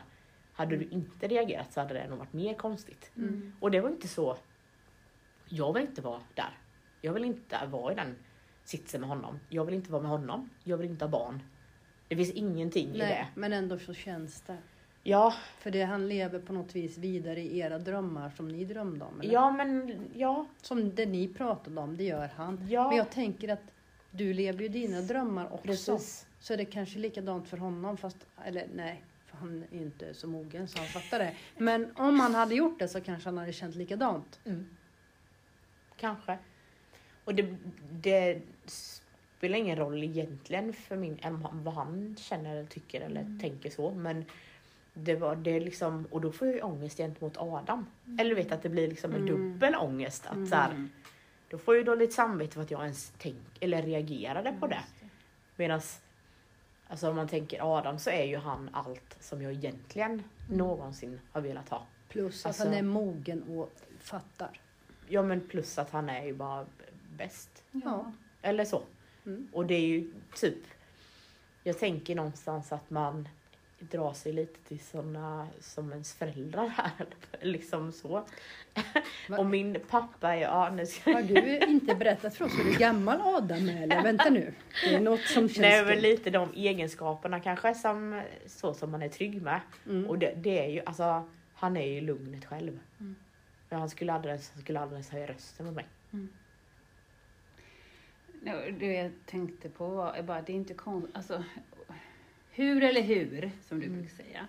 Hade 0.52 0.76
du 0.76 0.84
inte 0.84 1.28
reagerat 1.28 1.72
så 1.72 1.80
hade 1.80 1.94
det 1.94 2.08
nog 2.08 2.18
varit 2.18 2.32
mer 2.32 2.54
konstigt. 2.54 3.10
Mm. 3.16 3.52
Och 3.60 3.70
det 3.70 3.80
var 3.80 3.88
inte 3.90 4.08
så, 4.08 4.36
jag 5.48 5.72
vill 5.72 5.82
inte 5.82 6.02
vara 6.02 6.20
där. 6.34 6.58
Jag 7.00 7.12
vill 7.12 7.24
inte 7.24 7.66
vara 7.70 7.92
i 7.92 7.96
den 7.96 8.16
sitsen 8.64 9.00
med 9.00 9.08
honom. 9.10 9.38
Jag 9.48 9.64
vill 9.64 9.74
inte 9.74 9.92
vara 9.92 10.02
med 10.02 10.10
honom. 10.10 10.50
Jag 10.64 10.76
vill 10.76 10.90
inte 10.90 11.04
ha 11.04 11.10
barn. 11.10 11.42
Det 12.10 12.16
finns 12.16 12.30
ingenting 12.30 12.88
i 12.94 12.98
det. 12.98 13.04
Nej, 13.06 13.30
men 13.34 13.52
ändå 13.52 13.78
så 13.78 13.94
känns 13.94 14.40
det. 14.40 14.56
Ja, 15.02 15.34
För 15.58 15.70
det, 15.70 15.82
han 15.82 16.08
lever 16.08 16.38
på 16.38 16.52
något 16.52 16.76
vis 16.76 16.98
vidare 16.98 17.40
i 17.40 17.58
era 17.58 17.78
drömmar 17.78 18.30
som 18.36 18.48
ni 18.48 18.64
drömde 18.64 19.04
om. 19.04 19.20
Eller? 19.20 19.32
ja 19.32 19.50
men 19.50 20.00
ja, 20.14 20.46
Som 20.62 20.94
det 20.94 21.06
ni 21.06 21.28
pratade 21.28 21.80
om, 21.80 21.96
det 21.96 22.04
gör 22.04 22.30
han. 22.36 22.66
ja. 22.70 22.88
Men 22.88 22.96
jag 22.96 23.10
tänker 23.10 23.48
att 23.48 23.72
du 24.10 24.32
lever 24.34 24.62
ju 24.62 24.68
dina 24.68 25.00
drömmar 25.00 25.52
också. 25.52 25.62
precis. 25.66 26.26
Så 26.40 26.52
är 26.52 26.56
det 26.56 26.64
kanske 26.64 26.98
likadant 26.98 27.48
för 27.48 27.56
honom 27.56 27.96
fast, 27.96 28.26
eller 28.44 28.66
nej, 28.74 29.04
för 29.26 29.36
han 29.36 29.64
är 29.70 29.76
ju 29.76 29.82
inte 29.82 30.14
så 30.14 30.26
mogen 30.26 30.68
så 30.68 30.78
han 30.78 30.86
fattar 30.86 31.18
det. 31.18 31.34
Men 31.58 31.92
om 31.96 32.20
han 32.20 32.34
hade 32.34 32.54
gjort 32.54 32.78
det 32.78 32.88
så 32.88 33.00
kanske 33.00 33.28
han 33.28 33.38
hade 33.38 33.52
känt 33.52 33.74
likadant. 33.74 34.40
Mm. 34.44 34.66
Kanske. 35.96 36.38
Och 37.24 37.34
det, 37.34 37.56
det 37.90 38.42
spelar 39.40 39.58
ingen 39.58 39.76
roll 39.76 40.02
egentligen 40.04 40.72
för 40.72 40.96
min, 40.96 41.18
vad 41.52 41.74
han 41.74 42.16
känner 42.18 42.56
eller 42.56 42.66
tycker 42.66 43.00
eller 43.00 43.20
Mm. 43.20 43.40
tänker 43.40 43.70
så. 43.70 43.90
Men 43.90 44.24
det 44.94 45.16
var 45.16 45.36
det 45.36 45.60
liksom, 45.60 46.06
och 46.10 46.20
då 46.20 46.32
får 46.32 46.46
jag 46.48 46.56
ju 46.56 46.62
ångest 46.62 46.96
gentemot 46.96 47.36
Adam. 47.36 47.86
Eller 48.18 48.30
du 48.30 48.34
vet 48.36 48.52
att 48.52 48.62
det 48.62 48.68
blir 48.68 48.88
liksom 48.88 49.10
en 49.12 49.28
Mm. 49.28 49.52
dubbel 49.52 49.74
ångest. 49.74 50.26
Att 50.26 50.48
så 50.48 50.54
här, 50.54 50.70
Mm. 50.70 50.90
då 51.50 51.58
får 51.58 51.74
jag 51.74 51.78
ju 51.80 51.84
dåligt 51.84 52.12
samvete 52.12 52.54
för 52.54 52.62
att 52.62 52.70
jag 52.70 52.82
ens 52.82 53.12
tänk, 53.18 53.36
eller 53.60 53.82
reagerade 53.82 54.56
på 54.60 54.66
det. 54.66 54.74
Just 54.74 55.00
det. 55.00 55.08
Medan 55.56 55.80
alltså 56.88 57.10
om 57.10 57.16
man 57.16 57.28
tänker 57.28 57.78
Adam 57.78 57.98
så 57.98 58.10
är 58.10 58.24
ju 58.24 58.36
han 58.36 58.70
allt 58.72 59.16
som 59.20 59.42
jag 59.42 59.52
egentligen 59.52 60.10
Mm. 60.10 60.22
någonsin 60.58 61.20
har 61.32 61.40
velat 61.40 61.68
ha. 61.68 61.86
Plus 62.08 62.46
Alltså- 62.46 62.62
att 62.62 62.68
han 62.68 62.78
är 62.78 62.82
mogen 62.82 63.42
och 63.42 63.72
fattar. 64.00 64.60
Ja 65.08 65.22
men 65.22 65.40
plus 65.48 65.78
att 65.78 65.90
han 65.90 66.08
är 66.08 66.24
ju 66.24 66.34
bara 66.34 66.66
bäst. 67.16 67.64
Ja. 67.72 68.12
Eller 68.42 68.64
så. 68.64 68.82
Mm. 69.30 69.48
Och 69.52 69.66
det 69.66 69.74
är 69.74 69.86
ju 69.86 70.10
typ, 70.34 70.58
jag 71.62 71.78
tänker 71.78 72.14
någonstans 72.14 72.72
att 72.72 72.90
man 72.90 73.28
drar 73.80 74.12
sig 74.12 74.32
lite 74.32 74.68
till 74.68 74.80
såna 74.80 75.48
som 75.60 75.92
ens 75.92 76.14
föräldrar 76.14 76.68
här. 76.68 77.06
liksom 77.40 77.92
så. 77.92 78.08
Va? 79.28 79.38
Och 79.38 79.46
min 79.46 79.78
pappa 79.90 80.34
är, 80.34 80.40
ja 80.40 80.70
nu 80.70 80.86
ska 80.86 81.12
Har 81.12 81.22
du 81.22 81.58
inte 81.58 81.94
berättat 81.94 82.34
för 82.34 82.44
oss 82.44 82.52
hur 82.52 82.78
gammal 82.78 83.20
Adam 83.20 83.68
är? 83.68 83.82
Eller 83.82 84.02
vänta 84.02 84.30
nu. 84.30 84.54
Det 84.84 84.94
är 84.94 85.00
något 85.00 85.20
som 85.20 85.48
känns 85.48 85.58
Nej 85.58 85.84
men 85.84 85.98
lite 85.98 86.30
de 86.30 86.52
egenskaperna 86.54 87.40
kanske 87.40 87.74
som 87.74 88.22
så 88.46 88.74
som 88.74 88.90
man 88.90 89.02
är 89.02 89.08
trygg 89.08 89.42
med. 89.42 89.60
Mm. 89.86 90.10
Och 90.10 90.18
det, 90.18 90.34
det 90.36 90.64
är 90.64 90.70
ju 90.70 90.82
alltså, 90.86 91.28
han 91.54 91.76
är 91.76 91.86
ju 91.86 92.00
lugnet 92.00 92.44
själv. 92.44 92.78
Mm. 93.00 93.14
Men 93.68 93.78
han 93.78 93.90
skulle 93.90 94.12
aldrig, 94.12 94.32
han 94.32 94.62
skulle 94.62 94.80
aldrig 94.80 94.96
ens 94.96 95.10
höja 95.10 95.26
rösten 95.26 95.66
med 95.66 95.74
mig. 95.74 95.86
Ja, 96.10 96.18
Det 98.78 98.86
jag 98.92 99.10
tänkte 99.26 99.68
på 99.68 99.88
var 99.88 100.22
bara, 100.22 100.42
det 100.42 100.52
är 100.52 100.56
inte 100.56 100.74
konstigt, 100.74 101.16
alltså 101.16 101.44
hur 102.50 102.82
eller 102.82 103.02
hur, 103.02 103.50
som 103.62 103.80
du 103.80 103.86
Mm. 103.86 103.98
brukar 103.98 104.14
säga, 104.16 104.46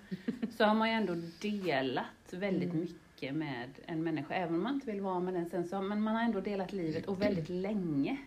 så 0.57 0.63
har 0.65 0.75
man 0.75 0.89
ju 0.89 0.93
ändå 0.95 1.15
delat 1.41 2.33
väldigt 2.33 2.69
Mm. 2.73 2.81
mycket 2.81 3.35
med 3.35 3.69
en 3.85 4.03
människa, 4.03 4.33
även 4.33 4.55
om 4.55 4.63
man 4.63 4.73
inte 4.73 4.91
vill 4.91 5.01
vara 5.01 5.19
med 5.19 5.33
den 5.33 5.49
sen, 5.49 5.67
så, 5.67 5.81
men 5.81 6.01
man 6.01 6.15
har 6.15 6.23
ändå 6.23 6.41
delat 6.41 6.73
livet 6.73 7.05
och 7.05 7.21
väldigt 7.21 7.49
länge. 7.49 8.17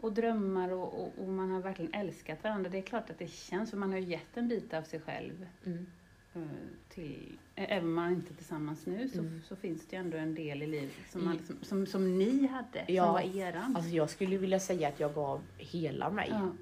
Och 0.00 0.12
drömmar 0.12 0.72
och, 0.72 1.02
och, 1.02 1.12
och 1.18 1.28
man 1.28 1.50
har 1.50 1.60
verkligen 1.60 1.94
älskat 1.94 2.44
varandra. 2.44 2.70
Det 2.70 2.78
är 2.78 2.82
klart 2.82 3.10
att 3.10 3.18
det 3.18 3.30
känns, 3.30 3.70
för 3.70 3.76
man 3.76 3.90
har 3.92 3.98
ju 3.98 4.04
gett 4.06 4.36
en 4.36 4.48
bit 4.48 4.74
av 4.74 4.82
sig 4.82 5.00
själv 5.00 5.46
Mm. 5.66 5.86
Eh, 6.34 6.42
till, 6.88 7.38
även 7.54 7.84
om 7.88 7.94
man 7.94 8.12
inte 8.12 8.32
är 8.32 8.36
tillsammans 8.36 8.86
nu, 8.86 9.08
så, 9.08 9.18
Mm. 9.18 9.40
så 9.48 9.56
finns 9.56 9.86
det 9.86 9.96
ju 9.96 10.00
ändå 10.00 10.16
en 10.16 10.34
del 10.34 10.62
i 10.62 10.66
livet 10.66 10.94
som, 11.10 11.24
man, 11.24 11.32
Mm. 11.32 11.38
liksom, 11.38 11.56
som, 11.64 11.86
som 11.86 12.18
ni 12.18 12.46
hade, 12.46 12.84
Ja, 12.92 13.04
som 13.04 13.12
var 13.12 13.36
eran. 13.36 13.76
Alltså 13.76 13.90
jag 13.90 14.10
skulle 14.10 14.36
vilja 14.38 14.60
säga 14.60 14.88
att 14.88 15.00
jag 15.00 15.14
gav 15.14 15.42
hela 15.56 16.10
mig. 16.10 16.28
ja. 16.30 16.52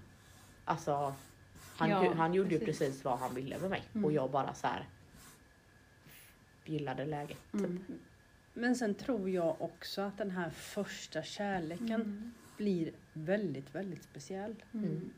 Alltså, 0.64 1.14
han, 1.76 1.90
Ja, 1.90 2.14
han 2.14 2.34
gjorde 2.34 2.50
ju 2.50 2.58
precis. 2.58 2.78
precis 2.78 3.04
vad 3.04 3.18
han 3.18 3.34
ville 3.34 3.58
med 3.58 3.70
mig. 3.70 3.82
Mm. 3.92 4.04
Och 4.04 4.12
jag 4.12 4.30
bara 4.30 4.54
så 4.54 4.66
här 4.66 4.84
gillade 6.64 7.04
läget. 7.04 7.38
Typ. 7.52 7.60
Mm. 7.60 7.84
Men 8.54 8.76
sen 8.76 8.94
tror 8.94 9.30
jag 9.30 9.62
också 9.62 10.00
att 10.02 10.18
den 10.18 10.30
här 10.30 10.50
första 10.50 11.22
kärleken 11.22 11.92
Mm. 11.92 12.32
blir 12.56 12.92
väldigt, 13.12 13.74
väldigt 13.74 14.02
speciell. 14.02 14.54
Mm. 14.74 15.10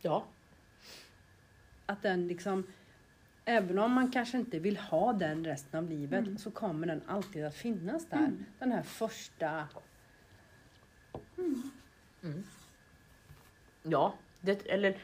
Ja. 0.00 0.24
Att 1.86 2.02
den 2.02 2.28
liksom, 2.28 2.64
även 3.50 3.78
om 3.78 3.92
man 3.92 4.10
kanske 4.10 4.38
inte 4.38 4.58
vill 4.58 4.76
ha 4.76 5.12
den 5.12 5.44
resten 5.44 5.78
av 5.84 5.90
livet 5.90 6.26
Mm. 6.26 6.38
så 6.38 6.50
kommer 6.50 6.86
den 6.86 7.02
alltid 7.06 7.44
att 7.44 7.54
finnas 7.54 8.06
där. 8.06 8.16
Mm. 8.18 8.44
Den 8.58 8.72
här 8.72 8.82
första, 8.82 9.68
Mm. 12.22 12.44
Ja, 13.82 14.14
det, 14.40 14.66
eller 14.66 14.98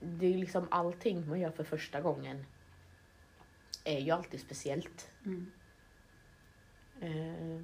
det 0.00 0.26
är 0.34 0.38
liksom 0.38 0.66
allting 0.70 1.28
man 1.28 1.40
gör 1.40 1.50
för 1.50 1.64
första 1.64 2.00
gången 2.00 2.44
är 3.84 4.00
ju 4.00 4.10
alltid 4.10 4.40
speciellt. 4.40 5.10
Mm. 5.24 5.50
Eh, 7.00 7.62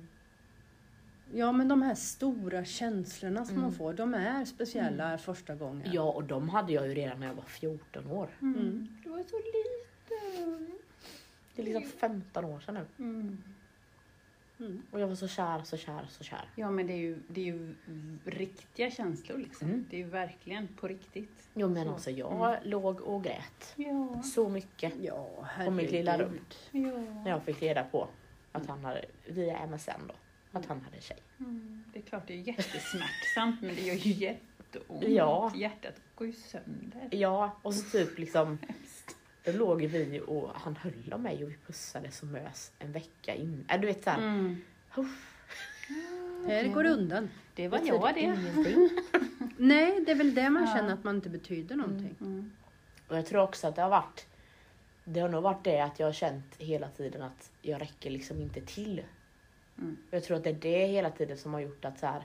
ja 1.35 1.53
men 1.53 1.69
de 1.69 1.83
här 1.83 1.95
stora 1.95 2.65
känslorna 2.65 3.45
som 3.45 3.55
Mm. 3.55 3.63
man 3.63 3.73
får, 3.73 3.93
de 3.95 4.15
är 4.15 4.45
speciella 4.45 5.19
första 5.19 5.55
gången. 5.55 5.89
ja, 5.93 6.03
och 6.13 6.25
de 6.25 6.49
hade 6.49 6.73
jag 6.73 6.89
ju 6.89 6.95
redan 6.95 7.21
när 7.21 7.27
jag 7.27 7.35
var 7.35 7.45
14 7.45 8.07
år. 8.11 8.29
Mm. 8.43 8.89
Du 9.05 9.11
var 9.11 9.23
så 9.23 9.37
liten. 9.37 10.73
Det 11.55 11.63
är 11.63 11.67
liksom 11.67 11.83
15 11.99 12.45
år 12.45 12.61
sedan 12.61 12.75
nu. 12.75 12.87
Mm. 13.05 13.43
Mm. 14.61 14.83
Och 14.91 15.01
jag 15.01 15.09
var 15.09 15.15
så 15.15 15.29
kär, 15.29 15.63
så 15.65 15.77
kär, 15.77 16.07
så 16.11 16.25
kär. 16.25 16.51
Ja, 16.57 16.71
men 16.71 16.87
det 16.87 16.93
är 16.93 16.97
ju, 16.97 17.19
det 17.29 17.41
är 17.41 17.45
ju 17.45 17.75
riktiga 18.25 18.91
känslor 18.91 19.39
liksom. 19.39 19.69
Mm. 19.69 19.87
Det 19.91 19.97
är 19.97 19.99
ju 19.99 20.07
verkligen 20.09 20.69
på 20.69 20.89
riktigt. 20.89 21.49
Jo 21.55 21.69
men 21.69 21.85
Så. 21.87 21.93
alltså 21.93 22.11
jag 22.11 22.57
låg 22.63 23.01
och 23.01 23.25
grät 23.25 23.75
Ja. 23.77 24.23
så 24.23 24.49
mycket 24.49 24.93
Ja, 25.01 25.49
på 25.65 25.71
mitt 25.71 25.91
lilla 25.93 26.11
herregud. 26.13 26.41
rum. 26.73 26.85
ja. 26.87 27.01
När 27.25 27.31
jag 27.31 27.43
fick 27.43 27.63
reda 27.63 27.85
på 27.85 28.09
att 28.53 28.67
han 28.67 28.85
hade, 28.85 29.05
via 29.27 29.67
MSN 29.67 29.91
då, 30.09 30.15
att 30.53 30.67
han 30.67 30.81
hade 30.81 31.01
tjej. 31.01 31.19
Mm. 31.41 31.85
Det 31.93 31.99
är 31.99 32.03
klart 32.03 32.27
det 32.27 32.35
är 32.35 32.39
jättesmärtsamt, 32.39 33.61
men 33.63 33.75
det 33.75 33.81
gör 33.83 33.95
ju 33.95 34.13
jätteont. 34.13 35.05
Ja. 35.09 35.53
Hjärtat 35.55 35.95
går 36.15 36.27
ju 36.27 36.33
sönder. 36.33 37.09
Ja, 37.11 37.57
och 37.63 37.75
så 37.75 37.91
typ 37.99 38.19
liksom, 38.19 38.59
då 39.45 39.53
låg 39.53 39.83
vi 39.83 40.21
och 40.27 40.51
han 40.55 40.77
höll 40.77 41.13
om 41.13 41.23
mig 41.23 41.45
och 41.45 41.51
vi 41.51 41.57
pussades 41.67 42.23
och 42.23 42.29
mös 42.29 42.73
en 42.79 42.93
vecka 42.93 43.35
in. 43.35 43.65
Äh, 43.69 43.81
du 43.81 43.87
vet 43.87 44.05
såhär, 44.05 44.19
Mm. 44.19 44.57
Här 46.47 46.69
går 46.69 46.83
det 46.83 46.91
undan. 46.91 47.29
Det 47.55 47.69
var 47.69 47.79
betyder 47.79 47.99
jag 47.99 48.15
det. 48.15 48.21
ingenting. 48.21 48.91
Nej, 49.57 50.03
det 50.07 50.13
är 50.13 50.17
väl 50.17 50.35
det 50.35 50.51
man 50.51 50.63
Ja. 50.67 50.75
känner 50.77 50.93
att 50.95 51.05
man 51.05 51.15
inte 51.17 51.29
betyder 51.29 51.77
någonting. 51.77 52.15
Mm. 52.21 52.53
Och 53.09 53.17
jag 53.17 53.27
tror 53.27 53.43
också 53.43 53.67
att 53.69 53.77
det 53.77 53.83
har 53.83 53.89
varit, 53.91 54.27
det 55.05 55.21
har 55.21 55.29
nog 55.29 55.43
varit 55.43 55.65
det 55.65 55.81
att 55.81 55.99
jag 55.99 56.07
har 56.07 56.13
känt 56.13 56.45
hela 56.59 56.89
tiden 56.89 57.23
att 57.23 57.51
jag 57.63 57.81
räcker 57.81 58.11
liksom 58.11 58.41
inte 58.43 58.61
till. 58.61 59.03
Mm. 59.83 59.97
Jag 60.11 60.25
tror 60.25 60.37
att 60.37 60.45
det 60.45 60.51
är 60.51 60.55
det 60.55 60.87
hela 60.87 61.11
tiden 61.11 61.39
som 61.39 61.55
har 61.55 61.61
gjort 61.61 61.85
att 61.85 61.99
så 61.99 62.07
här, 62.07 62.23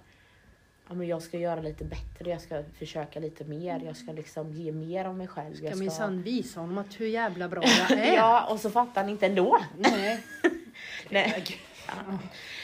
ja, 0.87 0.95
men 0.95 1.07
jag 1.07 1.21
ska 1.21 1.37
göra 1.37 1.61
lite 1.61 1.83
bättre, 1.83 2.29
jag 2.29 2.41
ska 2.41 2.63
försöka 2.79 3.19
lite 3.19 3.43
mer, 3.43 3.81
jag 3.85 3.97
ska 3.97 4.11
liksom 4.11 4.51
ge 4.51 4.71
mer 4.71 5.05
av 5.05 5.15
mig 5.15 5.27
själv. 5.27 5.55
Ska 5.55 5.65
jag 5.65 5.77
minsann 5.77 6.21
visa 6.21 6.59
honom 6.59 6.77
att 6.77 6.99
hur 6.99 7.07
jävla 7.07 7.47
bra 7.47 7.63
jag 7.89 7.99
är. 7.99 8.15
Ja, 8.15 8.47
och 8.51 8.59
så 8.59 8.69
fattar 8.69 9.01
han 9.01 9.09
inte 9.09 9.25
ändå. 9.25 9.59
Nej. 9.77 10.23
Nej. 11.09 11.59
Ja. 11.87 11.93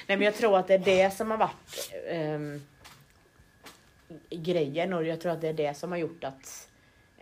Nej 0.08 0.18
men 0.18 0.22
jag 0.22 0.36
tror 0.36 0.58
att 0.58 0.68
det 0.68 0.74
är 0.74 0.80
det 0.80 1.12
som 1.14 1.32
har 1.32 1.38
varit 1.38 1.94
ehm, 2.08 2.62
grejen 4.30 4.94
och 4.94 5.06
jag 5.06 5.22
tror 5.22 5.32
att 5.32 5.42
det 5.42 5.48
är 5.48 5.54
det 5.54 5.78
som 5.78 5.92
har 5.92 5.98
gjort 5.98 6.24
att 6.24 6.70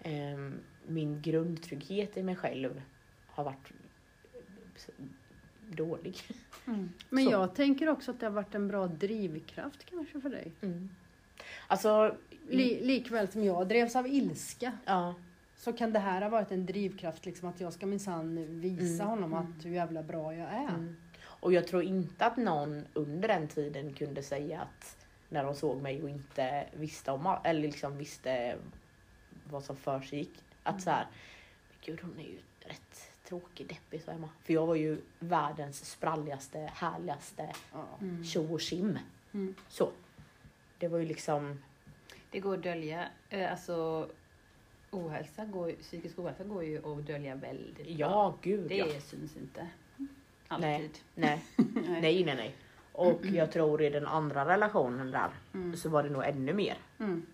ehm, 0.03 0.59
min 0.87 1.21
grundtrygghet 1.21 2.17
i 2.17 2.23
mig 2.23 2.35
själv 2.35 2.81
har 3.27 3.43
varit 3.43 3.71
dålig. 5.67 6.23
Mm. 6.73 6.89
Men 7.09 7.25
Så. 7.25 7.31
jag 7.31 7.55
tänker 7.55 7.89
också 7.89 8.11
att 8.11 8.19
det 8.19 8.25
har 8.25 8.33
varit 8.33 8.55
en 8.55 8.67
bra 8.67 8.87
drivkraft 8.87 9.85
kanske 9.85 10.21
för 10.21 10.29
dig. 10.29 10.51
Alltså, 11.67 12.15
Li- 12.49 12.81
likväl 12.83 13.27
som 13.27 13.43
jag 13.43 13.67
drevs 13.67 13.95
av 13.95 14.07
ilska 14.07 14.71
ja, 14.85 15.15
så 15.55 15.73
kan 15.73 15.93
det 15.93 15.99
här 15.99 16.21
ha 16.21 16.29
varit 16.29 16.51
en 16.51 16.65
drivkraft 16.65 17.25
liksom 17.25 17.49
att 17.49 17.61
jag 17.61 17.73
ska 17.73 17.85
minsann 17.85 18.59
visa 18.61 19.03
Mm. 19.03 19.07
honom 19.07 19.33
att 19.33 19.65
hur 19.65 19.71
jävla 19.71 20.03
bra 20.03 20.35
jag 20.35 20.47
är. 20.49 20.67
mm. 20.69 20.95
och 21.23 21.53
jag 21.53 21.67
tror 21.67 21.83
inte 21.83 22.25
att 22.25 22.37
någon 22.37 22.85
under 22.93 23.27
den 23.27 23.47
tiden 23.47 23.93
kunde 23.93 24.23
säga 24.23 24.61
att 24.61 24.97
när 25.29 25.43
de 25.43 25.55
såg 25.55 25.81
mig 25.81 26.03
och 26.03 26.09
inte 26.09 26.65
visste 26.73 27.11
om 27.11 27.35
eller 27.43 27.61
liksom 27.61 27.97
visste 27.97 28.55
vad 29.51 29.63
som 29.63 29.75
för 29.75 30.01
sig 30.01 30.19
gick. 30.19 30.33
Att 30.63 30.81
så 30.81 30.89
här, 30.89 31.05
gud 31.85 31.99
hon 32.01 32.19
är 32.19 32.23
ju 32.23 32.37
tråkig, 33.31 33.67
deppig 33.67 34.03
sa 34.03 34.11
Emma. 34.11 34.29
För 34.43 34.53
jag 34.53 34.65
var 34.67 34.75
ju 34.75 34.97
världens 35.19 35.91
spralligaste, 35.91 36.59
härligaste. 36.73 37.51
Mm. 38.01 38.23
tjo 38.23 38.53
och 38.53 38.61
tjim. 38.61 38.99
Mm. 39.33 39.55
Så. 39.67 39.89
Det 40.77 40.87
var 40.87 40.97
ju 40.99 41.05
liksom, 41.05 41.61
Det 42.31 42.39
går 42.39 42.53
att 42.57 42.63
dölja, 42.63 43.07
eh, 43.29 43.51
alltså 43.51 44.07
ohälsa, 44.91 45.45
går, 45.45 45.71
psykisk 45.71 46.19
ohälsa 46.19 46.43
går 46.43 46.63
ju 46.63 46.77
att 46.99 47.05
dölja 47.07 47.35
väldigt 47.35 47.75
bra. 47.75 47.85
ja 47.97 48.35
gud 48.41 48.69
Det 48.69 48.75
ja. 48.77 48.85
syns 49.01 49.37
inte 49.37 49.67
alltid. 50.47 50.97
Nej, 51.15 51.45
nej, 52.01 52.23
nej, 52.23 52.35
nej. 52.35 52.55
Och 52.91 53.25
jag 53.25 53.51
tror 53.53 53.81
i 53.81 53.89
den 53.89 54.07
andra 54.07 54.45
relationen 54.45 55.11
där 55.11 55.29
Mm. 55.53 55.75
så 55.77 55.89
var 55.89 56.03
det 56.03 56.09
nog 56.09 56.23
ännu 56.25 56.53
mer. 56.53 56.77
Mm. 56.99 57.25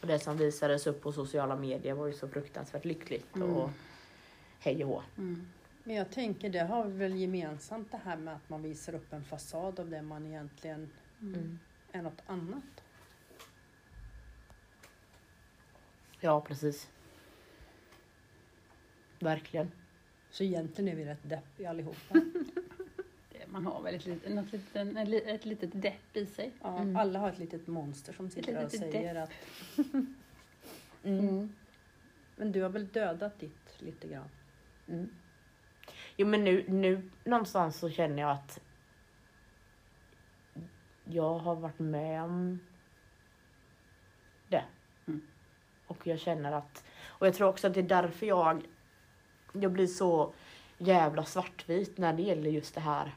Och 0.00 0.06
det 0.06 0.18
som 0.18 0.36
visades 0.36 0.86
upp 0.86 1.02
på 1.02 1.12
sociala 1.12 1.56
medier 1.56 1.94
var 1.94 2.06
ju 2.06 2.12
så 2.12 2.28
fruktansvärt 2.28 2.84
lyckligt 2.84 3.36
Mm. 3.36 3.50
och 3.50 3.70
hej 4.64 4.84
och 4.84 4.90
hå. 4.90 5.02
Mm. 5.18 5.46
Men 5.84 5.96
jag 5.96 6.10
tänker 6.10 6.50
det 6.50 6.58
har 6.64 6.84
vi 6.84 6.92
väl 6.98 7.14
gemensamt 7.16 7.90
det 7.92 8.00
här 8.04 8.16
med 8.16 8.34
att 8.34 8.48
man 8.48 8.62
visar 8.62 8.94
upp 8.94 9.12
en 9.12 9.24
fasad 9.24 9.80
av 9.80 9.90
det 9.90 10.02
man 10.02 10.26
egentligen 10.26 10.90
Mm. 11.20 11.58
är 11.92 12.02
något 12.02 12.22
annat. 12.26 12.64
Ja, 16.20 16.40
precis. 16.40 16.88
Verkligen. 19.18 19.70
Så 20.30 20.44
egentligen 20.44 20.88
är 20.92 20.96
vi 20.96 21.04
rätt 21.04 21.28
deppiga 21.28 21.70
allihopa. 21.70 22.14
Man 23.46 23.66
har 23.66 23.82
väl 23.82 23.94
ett 23.94 24.06
litet, 24.06 24.34
något 24.34 24.52
litet, 24.52 24.76
en 24.76 25.10
li- 25.10 25.30
ett 25.30 25.44
litet 25.44 25.82
depp 25.82 26.16
i 26.16 26.26
sig. 26.26 26.50
Ja, 26.62 26.78
Mm. 26.78 26.96
Alla 26.96 27.18
har 27.18 27.28
ett 27.28 27.38
litet 27.38 27.66
monster 27.66 28.12
som 28.12 28.30
sitter 28.30 28.52
där 28.52 28.64
och 28.64 28.70
säger 28.70 29.14
att 29.14 29.30
Mm. 31.04 31.52
men 32.36 32.52
du 32.52 32.62
har 32.62 32.68
väl 32.68 32.88
dödat 32.88 33.38
ditt 33.40 33.74
lite 33.82 34.08
grann. 34.08 34.28
Mm. 34.88 35.08
Jo 36.16 36.26
men 36.26 36.44
nu, 36.44 36.64
nu 36.68 37.10
någonstans 37.24 37.76
så 37.76 37.90
känner 37.90 38.22
jag 38.22 38.30
att 38.30 38.60
jag 41.04 41.38
har 41.38 41.54
varit 41.54 41.78
med 41.78 42.22
om 42.22 42.60
det. 44.48 44.64
Mm. 45.06 45.22
Och 45.86 46.06
jag 46.06 46.20
känner 46.20 46.52
att, 46.52 46.84
och 47.06 47.26
jag 47.26 47.34
tror 47.34 47.48
också 47.48 47.66
att 47.66 47.74
det 47.74 47.80
är 47.80 47.88
därför 48.02 48.26
jag, 48.26 48.66
jag 49.52 49.72
blir 49.72 49.86
så 49.86 50.34
jävla 50.78 51.24
svartvit 51.24 51.98
när 51.98 52.12
det 52.12 52.22
gäller 52.22 52.50
just 52.50 52.74
det 52.74 52.80
här. 52.80 53.14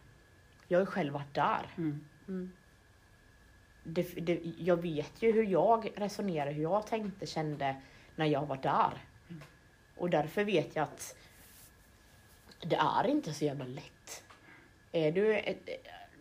Jag 0.68 0.78
har 0.78 0.82
ju 0.82 0.92
själv 0.92 1.14
varit 1.14 1.34
där. 1.34 1.74
Mm. 1.78 2.06
Mm. 2.28 2.52
det, 3.84 4.02
det, 4.02 4.42
jag 4.58 4.82
vet 4.82 5.22
ju 5.22 5.32
hur 5.32 5.44
jag 5.44 5.92
resonerar, 5.96 6.52
hur 6.52 6.64
jag 6.64 6.88
tänkte, 6.88 7.26
kände 7.26 7.82
när 8.16 8.26
jag 8.26 8.46
var 8.46 8.58
där. 8.58 9.04
Och 9.96 10.10
därför 10.10 10.44
vet 10.44 10.76
jag 10.76 10.84
att 10.84 11.18
det 12.62 12.76
är 12.76 13.08
inte 13.08 13.34
så 13.34 13.46
jävla 13.46 13.66
lätt. 13.66 14.24
Är 14.92 15.12
du 15.12 15.38
ett, 15.38 15.70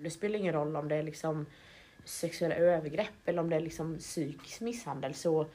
det 0.01 0.11
spelar 0.11 0.39
ingen 0.39 0.55
roll 0.55 0.77
om 0.77 0.89
det 0.89 0.97
är 0.97 1.03
liksom 1.03 1.47
sexuella 2.05 2.55
övergrepp 2.55 3.29
eller 3.29 3.41
om 3.41 3.51
det 3.51 3.57
är 3.57 3.61
liksom 3.61 3.99
psykisk 3.99 4.61
misshandel 4.61 5.15
så 5.15 5.47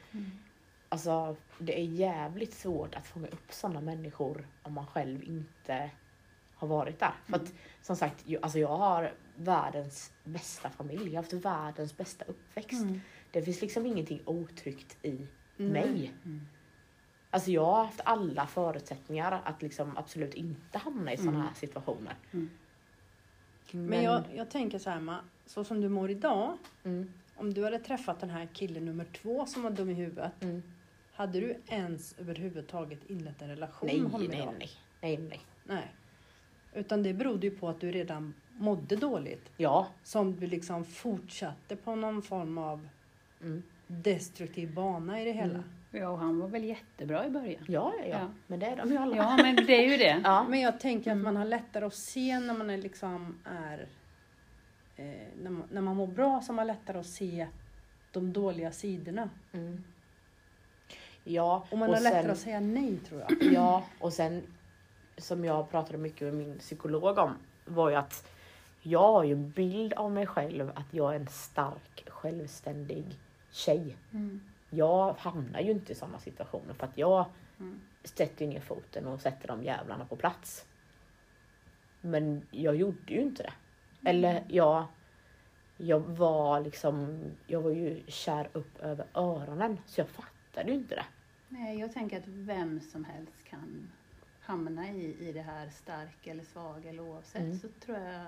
alltså 0.90 1.36
det 1.60 1.80
är 1.80 1.84
jävligt 1.84 2.54
svårt 2.54 2.96
att 2.96 3.08
fånga 3.08 3.28
upp 3.28 3.54
sådana 3.54 3.82
människor 3.82 4.48
om 4.64 4.74
man 4.74 4.88
själv 4.88 5.24
inte 5.24 5.90
har 6.56 6.68
varit 6.68 7.00
där. 7.00 7.14
För 7.26 7.36
att 7.36 7.54
som 7.82 7.96
sagt, 7.96 8.26
alltså 8.42 8.60
jag 8.60 8.78
har 8.78 9.14
världens 9.36 10.12
bästa 10.24 10.70
familj, 10.70 11.06
jag 11.06 11.12
har 11.12 11.16
haft 11.16 11.34
världens 11.34 11.98
bästa 11.98 12.26
uppväxt. 12.26 12.82
Mm. 12.82 13.02
Det 13.32 13.42
finns 13.42 13.62
liksom 13.62 13.86
ingenting 13.86 14.22
otryggt 14.26 14.98
i 15.06 15.28
mig. 15.58 16.12
Alltså 17.34 17.52
jag 17.52 17.66
har 17.66 17.86
haft 17.86 18.02
alla 18.04 18.48
förutsättningar 18.48 19.42
att 19.46 19.62
liksom 19.62 19.98
absolut 19.98 20.34
inte 20.34 20.78
hamna 20.78 21.14
i 21.14 21.18
sådana 21.18 21.36
Mm. 21.38 21.48
här 21.48 21.56
situationer. 21.56 22.16
Mm. 22.32 22.50
Men 23.72 24.04
jag, 24.04 24.24
jag 24.36 24.50
tänker 24.50 24.80
så 24.80 24.90
här, 24.90 25.00
Ma, 25.00 25.20
så 25.46 25.64
som 25.64 25.82
du 25.82 25.90
mår 25.90 26.12
idag. 26.12 26.58
Mm, 26.84 27.14
Om 27.36 27.54
du 27.54 27.64
hade 27.64 27.80
träffat 27.80 28.20
den 28.20 28.30
här 28.30 28.48
killen 28.54 28.86
nummer 28.86 29.06
två 29.06 29.46
som 29.46 29.64
var 29.64 29.72
dum 29.72 29.90
i 29.90 29.94
huvudet. 29.94 30.32
mm. 30.44 30.64
Hade 31.14 31.40
du 31.40 31.56
ens 31.68 32.16
överhuvudtaget 32.20 33.10
inlett 33.10 33.42
en 33.42 33.48
relation 33.50 33.88
Nej, 33.88 34.02
med 34.02 34.12
honom 34.12 34.28
nej, 34.28 34.38
idag? 34.42 34.54
nej, 34.60 34.70
nej, 35.02 35.18
nej. 35.30 35.42
Nej. 35.64 35.92
Utan 36.74 37.04
det 37.04 37.14
berodde 37.14 37.48
ju 37.48 37.56
på 37.58 37.70
att 37.70 37.80
du 37.80 37.92
redan 37.92 38.34
mådde 38.58 38.96
dåligt. 38.96 39.50
Ja, 39.58 39.88
Som 40.04 40.36
du 40.40 40.48
liksom 40.48 40.86
fortsatte 40.86 41.76
på 41.76 41.96
någon 41.96 42.22
form 42.22 42.58
av 42.58 42.88
mm. 43.42 43.64
destruktiv 43.88 44.74
bana 44.74 45.22
i 45.22 45.26
det 45.26 45.32
hela. 45.32 45.64
Mm. 45.92 46.04
Ja, 46.04 46.10
och 46.10 46.20
han 46.20 46.40
var 46.40 46.48
väl 46.48 46.64
jättebra 46.64 47.26
i 47.26 47.30
början. 47.30 47.64
ja, 47.68 47.94
ja, 48.00 48.06
ja. 48.06 48.20
Ja. 48.20 48.28
Men 48.48 48.60
det 48.60 48.66
är 48.66 48.76
de 48.76 48.90
ju 48.92 48.98
alla. 48.98 49.16
Ja, 49.16 49.38
men 49.38 49.56
det 49.56 49.86
är 49.86 49.90
ju 49.92 49.98
det. 49.98 50.22
Ja. 50.24 50.46
Men 50.50 50.62
jag 50.62 50.80
tänker 50.80 51.12
att 51.12 51.18
man 51.18 51.36
har 51.36 51.46
lättare 51.46 51.86
att 51.86 51.96
se 51.96 52.40
när 52.40 52.54
man 52.54 52.70
är 52.70 52.78
liksom 52.78 53.40
är 53.46 53.88
eh, 54.96 55.06
när, 55.42 55.50
man, 55.50 55.64
när 55.72 55.82
man 55.82 55.96
mår 55.96 56.08
bra 56.08 56.42
så 56.42 56.52
har 56.52 56.56
man 56.56 56.68
lättare 56.68 57.00
att 57.00 57.06
se 57.06 57.48
de 58.12 58.34
dåliga 58.34 58.72
sidorna. 58.72 59.30
Mm. 59.52 59.84
Ja, 61.24 61.66
Och 61.72 61.78
man 61.78 61.90
har 61.94 62.02
lättare 62.02 62.32
att 62.32 62.38
säga 62.38 62.60
nej 62.60 62.98
tror 62.98 63.22
jag. 63.22 63.54
Ja, 63.54 63.84
och 64.00 64.14
sen 64.14 64.44
som 65.18 65.46
jag 65.46 65.70
pratade 65.72 65.98
mycket 65.98 66.22
med 66.22 66.34
min 66.34 66.58
psykolog 66.60 67.18
om 67.18 67.34
var 67.66 67.90
ju 67.90 67.96
att 67.96 68.32
jag 68.82 69.12
har 69.12 69.24
ju 69.24 69.32
en 69.32 69.50
bild 69.52 69.94
av 69.94 70.12
mig 70.12 70.26
själv 70.28 70.72
att 70.76 70.94
jag 70.94 71.12
är 71.16 71.20
en 71.20 71.28
stark, 71.28 72.04
självständig 72.08 73.06
tjej. 73.52 73.98
Mm. 74.14 74.42
Jag 74.74 75.14
hamnar 75.14 75.60
ju 75.62 75.72
inte 75.72 75.92
i 75.92 75.96
sådana 75.96 76.20
situationer 76.20 76.74
för 76.74 76.88
att 76.88 76.98
jag 76.98 77.26
Mm. 77.60 77.80
sätter 78.04 78.48
ner 78.48 78.60
foten 78.60 79.08
och 79.08 79.20
sätter 79.22 79.48
de 79.48 79.64
jävlarna 79.64 80.06
på 80.06 80.16
plats. 80.16 80.66
Men 82.02 82.48
jag 82.52 82.76
gjorde 82.76 83.14
ju 83.14 83.22
inte 83.22 83.44
det. 83.44 83.54
Eller 84.10 84.44
jag, 84.48 84.86
jag 85.78 86.00
var 86.00 86.60
liksom, 86.60 87.22
jag 87.48 87.62
var 87.62 87.72
ju 87.72 88.04
kär 88.08 88.50
upp 88.54 88.80
över 88.80 89.06
öronen 89.14 89.78
så 89.86 90.02
jag 90.02 90.10
fattade 90.10 90.70
ju 90.72 90.78
inte 90.78 90.96
det. 90.96 91.06
Nej, 91.50 91.80
jag 91.80 91.94
tänker 91.94 92.18
att 92.18 92.28
vem 92.28 92.80
som 92.80 93.06
helst 93.06 93.44
kan 93.50 93.92
hamna 94.42 94.90
i, 94.92 95.30
i 95.30 95.32
det 95.32 95.42
här 95.42 95.70
stark 95.70 96.28
eller 96.28 96.44
svag 96.44 96.86
eller 96.86 97.04
oavsett. 97.04 97.42
Mm. 97.42 97.60
Så 97.60 97.68
tror 97.68 97.98
jag, 97.98 98.26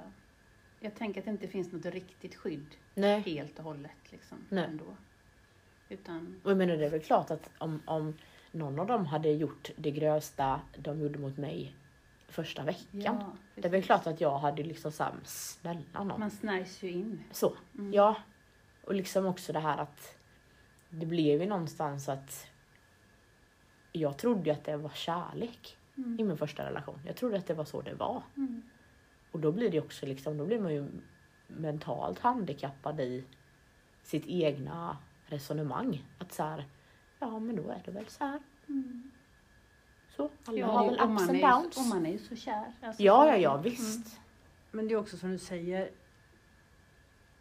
jag 0.79 0.95
tänker 0.95 1.21
att 1.21 1.25
det 1.25 1.31
inte 1.31 1.47
finns 1.47 1.71
något 1.71 1.85
riktigt 1.85 2.35
skydd 2.35 2.75
Nej. 2.95 3.19
helt 3.21 3.57
och 3.59 3.65
hållet 3.65 4.11
liksom 4.11 4.37
Nej. 4.49 4.63
ändå. 4.65 4.85
Utan, 5.89 6.41
Och 6.43 6.51
jag 6.51 6.57
menar 6.57 6.77
det 6.77 6.85
är 6.85 6.89
väl 6.89 7.01
klart 7.01 7.31
att 7.31 7.49
om, 7.57 7.81
om 7.85 8.13
någon 8.51 8.79
av 8.79 8.87
dem 8.87 9.05
hade 9.05 9.29
gjort 9.29 9.69
det 9.75 9.91
grövsta 9.91 10.61
de 10.77 10.99
gjorde 11.01 11.19
mot 11.19 11.37
mig 11.37 11.75
första 12.27 12.63
veckan. 12.63 13.01
ja, 13.01 13.33
det 13.55 13.67
är 13.67 13.71
väl 13.71 13.83
klart 13.83 14.07
att 14.07 14.21
jag 14.21 14.37
hade 14.39 14.63
liksom 14.63 14.91
såhär, 14.91 15.13
snälla 15.23 16.03
nån. 16.03 16.19
Man 16.19 16.31
snärjs 16.31 16.83
ju 16.83 16.91
in. 16.91 17.23
Så, 17.31 17.53
Mm. 17.75 17.93
ja. 17.93 18.15
Och 18.83 18.93
liksom 18.95 19.25
också 19.25 19.53
det 19.53 19.59
här 19.59 19.77
att 19.77 20.17
det 20.89 21.05
blev 21.05 21.41
ju 21.41 21.47
någonstans 21.47 22.09
att 22.09 22.47
jag 23.91 24.17
trodde 24.17 24.43
ju 24.49 24.51
att 24.51 24.63
det 24.63 24.77
var 24.77 24.89
kärlek 24.89 25.77
Mm. 25.97 26.19
i 26.19 26.23
min 26.23 26.37
första 26.37 26.65
relation. 26.65 26.99
Jag 27.05 27.15
trodde 27.15 27.37
att 27.37 27.47
det 27.47 27.53
var 27.53 27.65
så 27.65 27.81
det 27.81 27.93
var. 27.93 28.23
Mm. 28.37 28.61
Och 29.31 29.39
då 29.39 29.51
blir 29.51 29.69
det 29.71 29.79
också 29.81 30.05
liksom, 30.05 30.37
då 30.37 30.45
blir 30.45 30.59
man 30.59 30.73
ju 30.73 30.85
mentalt 31.47 32.19
handikappad 32.19 32.99
i 32.99 33.23
sitt 34.03 34.25
egna 34.27 34.97
resonemang. 35.33 36.05
Att 36.17 36.31
så 36.33 36.43
här, 36.43 36.65
ja 37.19 37.39
men 37.39 37.55
då 37.55 37.69
är 37.69 37.81
det 37.85 37.91
väl 37.91 38.07
så 38.07 38.23
här. 38.23 38.39
Mm. 38.67 39.11
Så, 40.15 40.29
alla 40.45 40.57
Ja, 40.57 40.67
har 40.67 40.85
väl 40.85 40.93
ups 40.93 41.27
man 41.27 41.29
and 41.29 41.41
downs. 41.41 41.77
Och 41.77 41.85
man 41.85 42.05
är 42.05 42.11
ju 42.11 42.17
så 42.17 42.35
kär. 42.35 42.73
Alltså, 42.81 43.03
Ja, 43.03 43.27
ja, 43.27 43.37
ja, 43.37 43.51
Mm. 43.51 43.63
visst. 43.63 44.19
Men 44.71 44.87
det 44.87 44.93
är 44.93 44.97
också 44.97 45.17
som 45.17 45.31
du 45.31 45.37
säger. 45.37 45.91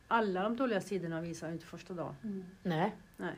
Alla 0.08 0.42
de 0.42 0.56
dåliga 0.56 0.80
sidorna 0.80 1.20
visar 1.20 1.46
ju 1.46 1.52
inte 1.52 1.66
första 1.66 1.94
dagen. 1.94 2.16
Mm. 2.24 2.44
Nej. 2.62 2.96
Nej. 3.16 3.34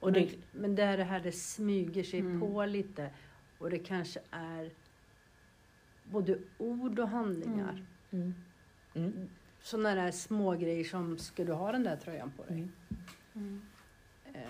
Och 0.00 0.12
men, 0.12 0.22
det, 0.22 0.34
men 0.52 0.74
det 0.74 0.82
är 0.82 0.96
det 0.96 1.04
här 1.04 1.20
det 1.20 1.32
smyger 1.32 2.02
sig 2.02 2.20
Mm. 2.20 2.40
på 2.40 2.64
lite. 2.64 3.10
Och 3.58 3.70
det 3.70 3.78
kanske 3.78 4.20
är 4.30 4.70
både 6.04 6.38
ord 6.58 6.98
och 6.98 7.08
handlingar. 7.08 7.86
Mm. 8.10 8.34
mm. 8.94 9.12
Mm. 9.12 9.28
Sådana 9.60 9.94
där 9.94 10.10
små 10.10 10.52
grejer 10.52 10.84
som, 10.84 11.18
ska 11.18 11.44
du 11.44 11.52
ha 11.52 11.72
den 11.72 11.82
där 11.82 11.96
tröjan 11.96 12.32
på 12.36 12.44
dig? 12.44 12.68
Mm. 13.34 13.62
Eh, 14.34 14.40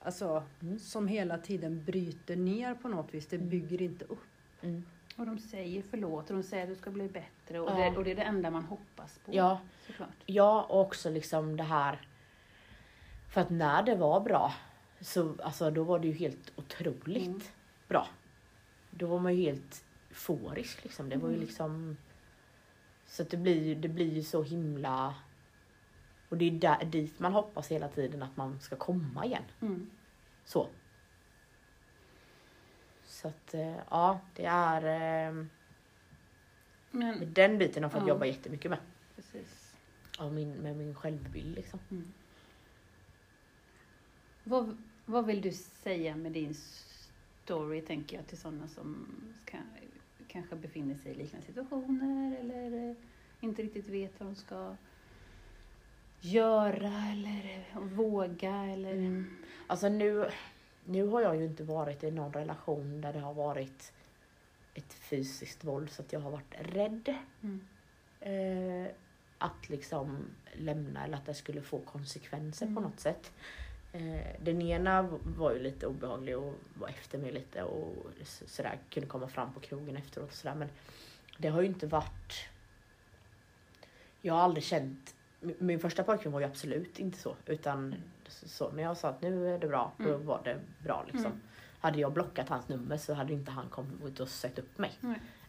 alltså, 0.00 0.42
Mm. 0.62 0.78
som 0.78 1.08
hela 1.08 1.38
tiden 1.38 1.84
bryter 1.84 2.36
ner 2.36 2.74
på 2.74 2.88
något 2.88 3.14
vis. 3.14 3.26
Det 3.26 3.36
Mm. 3.36 3.48
bygger 3.48 3.82
inte 3.82 4.04
upp. 4.04 4.18
Mm. 4.62 4.84
Och 5.16 5.26
de 5.26 5.38
säger 5.38 5.82
förlåt 5.90 6.30
och 6.30 6.36
de 6.36 6.42
säger 6.42 6.62
att 6.62 6.68
du 6.68 6.74
ska 6.76 6.90
bli 6.90 7.08
bättre 7.08 7.60
och, 7.60 7.70
Ja. 7.70 7.74
det, 7.90 7.96
och 7.96 8.04
det 8.04 8.10
är 8.10 8.14
det 8.16 8.22
enda 8.22 8.50
man 8.50 8.64
hoppas 8.64 9.18
på. 9.24 9.34
Ja, 9.34 9.60
Såklart. 9.86 10.08
ja, 10.26 10.62
och 10.62 10.80
också 10.80 11.10
liksom 11.10 11.56
det 11.56 11.62
här. 11.64 12.08
För 13.32 13.40
att 13.40 13.50
när 13.50 13.82
det 13.82 13.94
var 13.94 14.20
bra, 14.20 14.54
så 15.00 15.34
alltså, 15.42 15.70
då 15.70 15.84
var 15.84 15.98
det 15.98 16.06
ju 16.06 16.12
helt 16.14 16.52
otroligt 16.56 17.26
Mm. 17.26 17.40
bra. 17.88 18.08
Då 18.90 19.06
var 19.06 19.18
man 19.18 19.36
ju 19.36 19.42
helt 19.42 19.84
euforisk 20.10 20.82
liksom. 20.84 21.08
Det 21.08 21.16
var 21.16 21.28
ju 21.30 21.36
liksom... 21.36 21.96
Så 23.06 23.22
att 23.22 23.30
det 23.30 23.36
blir, 23.36 23.62
ju- 23.64 23.74
det 23.74 23.88
blir 23.88 24.12
ju 24.12 24.22
så 24.22 24.42
himla... 24.42 25.14
Och 26.34 26.38
det 26.38 26.44
är 26.44 26.50
där, 26.50 26.84
dit 26.84 27.18
man 27.18 27.32
hoppas 27.32 27.70
hela 27.70 27.88
tiden 27.88 28.22
att 28.22 28.36
man 28.36 28.60
ska 28.60 28.76
komma 28.76 29.26
igen. 29.26 29.42
Mm. 29.60 29.90
Så. 30.44 30.68
Så 33.04 33.28
att 33.28 33.54
eh, 33.54 33.76
ja, 33.90 34.20
det 34.34 34.44
är... 34.44 34.82
Eh, 35.28 35.44
Men, 36.90 37.32
den 37.34 37.58
biten 37.58 37.82
har 37.82 37.90
jag 37.90 37.92
fått 37.92 38.02
Ja. 38.02 38.08
jobba 38.08 38.26
jättemycket 38.26 38.70
med. 38.70 38.78
precis. 39.16 39.74
Av 40.18 40.32
min, 40.32 40.52
med 40.52 40.76
min 40.76 40.94
självbild 40.94 41.54
liksom. 41.54 41.80
Mm. 41.90 42.12
Vad, 44.44 44.76
vad 45.06 45.26
vill 45.26 45.40
du 45.40 45.52
säga 45.52 46.16
med 46.16 46.32
din 46.32 46.54
story, 46.54 47.80
tänker 47.82 48.16
jag, 48.16 48.26
till 48.26 48.38
sådana 48.38 48.68
som 48.68 49.06
ska, 49.46 49.58
kanske 50.28 50.56
befinner 50.56 50.94
sig 50.94 51.12
i 51.12 51.14
liknande 51.14 51.46
situationer 51.46 52.36
eller 52.40 52.96
inte 53.40 53.62
riktigt 53.62 53.88
vet 53.88 54.20
vad 54.20 54.28
de 54.28 54.34
ska 54.34 54.76
göra 56.24 56.92
eller 57.12 57.64
våga 57.80 58.64
eller... 58.64 58.92
Mm. 58.92 59.36
Alltså 59.66 59.88
nu, 59.88 60.30
nu 60.84 61.06
har 61.06 61.20
jag 61.20 61.36
ju 61.36 61.44
inte 61.44 61.62
varit 61.64 62.04
i 62.04 62.10
någon 62.10 62.32
relation 62.32 63.00
där 63.00 63.12
det 63.12 63.18
har 63.18 63.34
varit 63.34 63.92
ett 64.74 64.92
fysiskt 64.94 65.64
våld 65.64 65.90
så 65.90 66.02
att 66.02 66.12
jag 66.12 66.20
har 66.20 66.30
varit 66.30 66.54
rädd 66.58 67.14
Mm. 67.42 67.60
eh, 68.20 68.90
att 69.38 69.68
liksom 69.68 70.26
lämna 70.52 71.04
eller 71.04 71.16
att 71.16 71.26
det 71.26 71.34
skulle 71.34 71.62
få 71.62 71.78
konsekvenser 71.78 72.66
på 72.66 72.70
Mm. 72.70 72.82
något 72.82 73.00
sätt. 73.00 73.32
Eh, 73.92 74.40
den 74.40 74.62
ena 74.62 75.02
var 75.22 75.52
ju 75.52 75.58
lite 75.58 75.86
obehaglig 75.86 76.38
och 76.38 76.54
var 76.74 76.88
efter 76.88 77.18
mig 77.18 77.32
lite 77.32 77.62
och 77.62 77.94
sådär 78.46 78.78
kunde 78.90 79.08
komma 79.08 79.28
fram 79.28 79.52
på 79.54 79.60
krogen 79.60 79.96
efteråt 79.96 80.28
och 80.28 80.34
sådär 80.36 80.54
men 80.54 80.68
det 81.38 81.48
har 81.48 81.60
ju 81.60 81.66
inte 81.66 81.86
varit 81.86 82.48
jag 84.22 84.34
har 84.34 84.40
aldrig 84.40 84.64
känt 84.64 85.14
min- 85.58 85.80
första 85.80 86.02
pojkvän 86.04 86.32
var 86.32 86.40
ju 86.40 86.46
absolut 86.46 86.98
inte 86.98 87.18
så 87.18 87.36
utan 87.46 87.94
så, 88.28 88.48
så 88.48 88.72
när 88.72 88.82
jag 88.82 88.96
sa 88.96 89.08
att 89.08 89.22
nu 89.22 89.54
är 89.54 89.58
det 89.58 89.68
bra 89.68 89.92
då 89.98 90.08
Mm. 90.14 90.26
var 90.26 90.40
det 90.44 90.58
bra 90.82 91.02
liksom. 91.06 91.26
Mm. 91.26 91.40
Hade 91.80 92.00
jag 92.00 92.12
blockat 92.12 92.48
hans 92.48 92.68
nummer 92.68 92.96
så 92.96 93.14
hade 93.14 93.32
inte 93.32 93.50
han 93.50 93.68
kommit 93.68 94.20
och 94.20 94.28
sökt 94.28 94.58
upp 94.58 94.78
mig. 94.78 94.92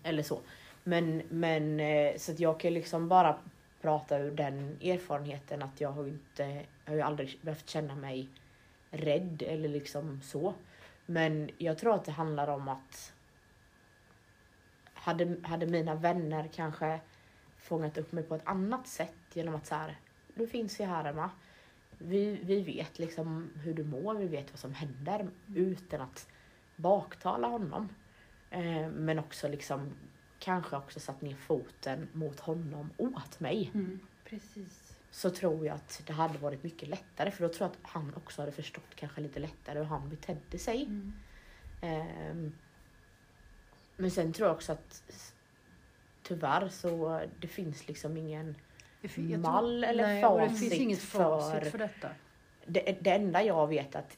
Eller 0.04 0.24
så. 0.24 0.40
Men, 0.84 1.22
men 1.30 1.80
eh, 1.80 2.18
så 2.18 2.32
att 2.32 2.40
jag 2.40 2.60
kan 2.60 2.74
liksom 2.74 3.08
bara 3.10 3.38
prata 3.82 4.18
ur 4.20 4.32
den 4.32 4.78
erfarenheten 4.82 5.62
att 5.62 5.82
jag 5.82 5.92
har 5.92 6.08
inte, 6.08 6.44
jag 6.86 6.92
har 6.92 6.96
ju 6.96 7.02
aldrig 7.02 7.40
behövt 7.42 7.70
känna 7.70 7.96
mig 7.96 8.30
rädd 8.92 9.42
eller 9.48 9.70
liksom 9.70 10.22
så. 10.24 10.54
Men 11.06 11.50
jag 11.58 11.78
tror 11.78 11.94
att 11.96 12.06
det 12.06 12.12
handlar 12.12 12.48
om 12.48 12.68
att 12.68 13.14
hade, 14.94 15.36
hade 15.44 15.66
mina 15.68 15.96
vänner 15.96 16.50
kanske 16.56 17.00
fångat 17.66 17.98
upp 17.98 18.12
mig 18.12 18.24
på 18.24 18.36
ett 18.36 18.48
annat 18.48 18.88
sätt 18.88 19.16
genom 19.34 19.56
att 19.56 19.66
så 19.66 19.76
här, 19.76 20.00
du 20.36 20.48
finns 20.48 20.80
ju 20.80 20.86
här 20.86 21.06
Emma. 21.06 21.30
vi, 21.98 22.40
vi 22.44 22.62
vet 22.62 23.00
liksom 23.00 23.50
hur 23.56 23.74
du 23.74 23.84
mår, 23.84 24.16
vi 24.16 24.28
vet 24.28 24.52
vad 24.52 24.60
som 24.60 24.74
händer 24.74 25.30
utan 25.56 26.02
att 26.02 26.28
baktala 26.76 27.48
honom. 27.48 27.90
Eh, 28.50 28.90
men 28.90 29.20
också 29.20 29.48
liksom 29.48 29.94
kanske 30.40 30.76
också 30.76 31.00
satt 31.00 31.22
ner 31.22 31.36
foten 31.36 32.08
mot 32.14 32.40
honom 32.40 32.90
åt 32.98 33.40
mig. 33.40 33.72
Mm. 33.74 34.00
Precis. 34.26 34.98
Så 35.12 35.30
tror 35.30 35.66
jag 35.66 35.76
att 35.76 36.02
det 36.08 36.14
hade 36.14 36.38
varit 36.38 36.64
mycket 36.64 36.90
lättare 36.90 37.32
för 37.32 37.48
då 37.48 37.54
tror 37.54 37.70
jag 37.70 37.72
att 37.72 37.92
han 37.92 38.14
också 38.16 38.42
hade 38.42 38.52
förstått 38.52 38.96
kanske 38.96 39.22
lite 39.22 39.40
lättare 39.40 39.80
hur 39.80 39.86
han 39.86 40.10
betedde 40.10 40.60
sig. 40.60 40.84
Mm. 40.84 41.14
Ehm, 41.82 42.56
men 43.98 44.12
sen 44.12 44.34
tror 44.34 44.48
jag 44.48 44.56
också 44.56 44.72
att 44.72 45.04
tyvärr 46.28 46.70
så 46.70 47.22
det 47.40 47.48
finns 47.48 47.88
liksom 47.88 48.18
ingen 48.18 48.56
Det 49.02 49.08
fin- 49.08 49.30
jag 49.30 49.44
tror- 49.44 49.52
mall 49.52 49.84
eller 49.84 50.04
Nej, 50.04 50.26
och 50.26 50.40
det 50.40 50.48
facit 50.50 50.60
finns 50.60 50.74
inget 50.82 51.00
facit 51.02 51.64
för- 51.64 51.70
för 51.72 51.78
detta. 51.78 52.10
det, 52.66 52.98
det 53.02 53.10
enda 53.12 53.44
jag 53.44 53.68
vet 53.68 53.96
att 53.96 54.18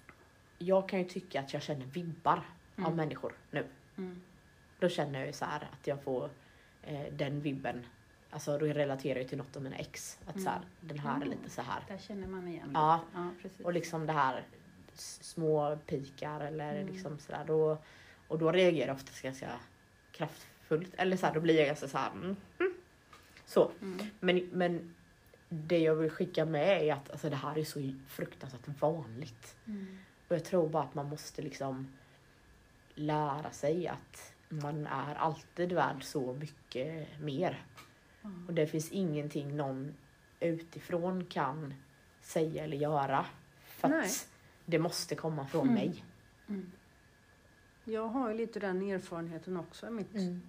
jag 0.57 0.89
kan 0.89 0.99
ju 0.99 1.05
tycka 1.05 1.39
att 1.39 1.53
jag 1.53 1.61
känner 1.61 1.85
vibbar 1.85 2.41
av 2.77 2.83
Mm. 2.83 2.95
människor 2.95 3.33
nu. 3.51 3.65
Mm. 3.97 4.21
Då 4.79 4.89
känner 4.89 5.19
jag 5.19 5.27
ju 5.27 5.33
så 5.33 5.45
här 5.45 5.67
att 5.73 5.87
jag 5.87 6.03
får 6.03 6.29
eh, 6.83 7.13
den 7.13 7.41
vibben. 7.41 7.85
Alltså 8.29 8.57
då 8.57 8.65
relaterar 8.65 9.19
jag 9.19 9.27
till 9.29 9.37
något 9.37 9.55
av 9.55 9.61
mina 9.63 9.75
ex. 9.75 10.19
Att 10.25 10.41
så 10.41 10.49
här, 10.49 10.61
den 10.81 10.99
här 10.99 11.11
är 11.11 11.15
Mm. 11.15 11.29
lite 11.29 11.49
så 11.49 11.61
här. 11.61 11.83
Där 11.87 11.97
känner 11.97 12.27
man 12.27 12.47
igen 12.47 12.71
Ja. 12.73 12.99
ja 13.13 13.29
precis. 13.41 13.59
Och 13.65 13.73
liksom 13.73 14.05
det 14.07 14.13
här 14.13 14.43
små 14.93 15.77
pikar 15.85 16.41
eller 16.41 16.75
Mm. 16.75 16.87
liksom 16.93 17.19
sådär. 17.19 17.43
Då, 17.47 17.77
och 18.27 18.39
då 18.39 18.51
reagerar 18.51 18.87
jag 18.87 18.95
oftast 18.95 19.21
ganska 19.21 19.49
kraftfullt. 20.11 20.47
Eller 20.97 21.17
så 21.17 21.25
här, 21.25 21.33
då 21.33 21.39
blir 21.39 21.57
jag 21.57 21.67
ganska 21.67 21.87
så 21.87 21.97
här. 21.97 22.11
Mm, 22.11 22.35
mm. 22.59 22.73
Så. 23.45 23.71
Mm. 23.81 23.97
Men, 24.19 24.49
men 24.53 24.95
det 25.49 25.79
jag 25.79 25.95
vill 25.95 26.09
skicka 26.11 26.45
med 26.45 26.83
är 26.83 26.93
att 26.93 27.11
alltså, 27.11 27.29
det 27.29 27.35
här 27.35 27.57
är 27.57 27.63
så 27.63 27.93
fruktansvärt 28.07 28.81
vanligt. 28.81 29.57
Mm. 29.65 29.97
Och 30.27 30.35
jag 30.35 30.45
tror 30.45 30.69
bara 30.69 30.83
att 30.83 30.95
man 30.95 31.09
måste 31.09 31.41
liksom 31.41 31.87
lära 32.95 33.51
sig 33.51 33.87
att 33.87 34.33
man 34.49 34.87
är 34.87 35.15
alltid 35.15 35.71
värd 35.71 36.03
så 36.03 36.33
mycket 36.33 37.07
mer. 37.21 37.65
Och 38.47 38.53
det 38.53 38.67
finns 38.67 38.91
ingenting 38.91 39.55
någon 39.57 39.93
utifrån 40.39 41.25
kan 41.25 41.73
säga 42.21 42.63
eller 42.63 42.77
göra. 42.77 43.25
För 43.65 43.87
Nej. 43.87 43.99
att 43.99 44.29
det 44.65 44.79
måste 44.79 45.15
komma 45.15 45.47
från 45.47 45.69
Mm. 45.69 45.73
mig. 45.75 46.03
Jag 47.83 48.07
har 48.07 48.29
ju 48.29 48.37
lite 48.37 48.59
den 48.59 48.81
erfarenheten 48.81 49.57
också 49.57 49.87
i 49.87 49.89
mitt, 49.89 50.15
Mm. 50.15 50.41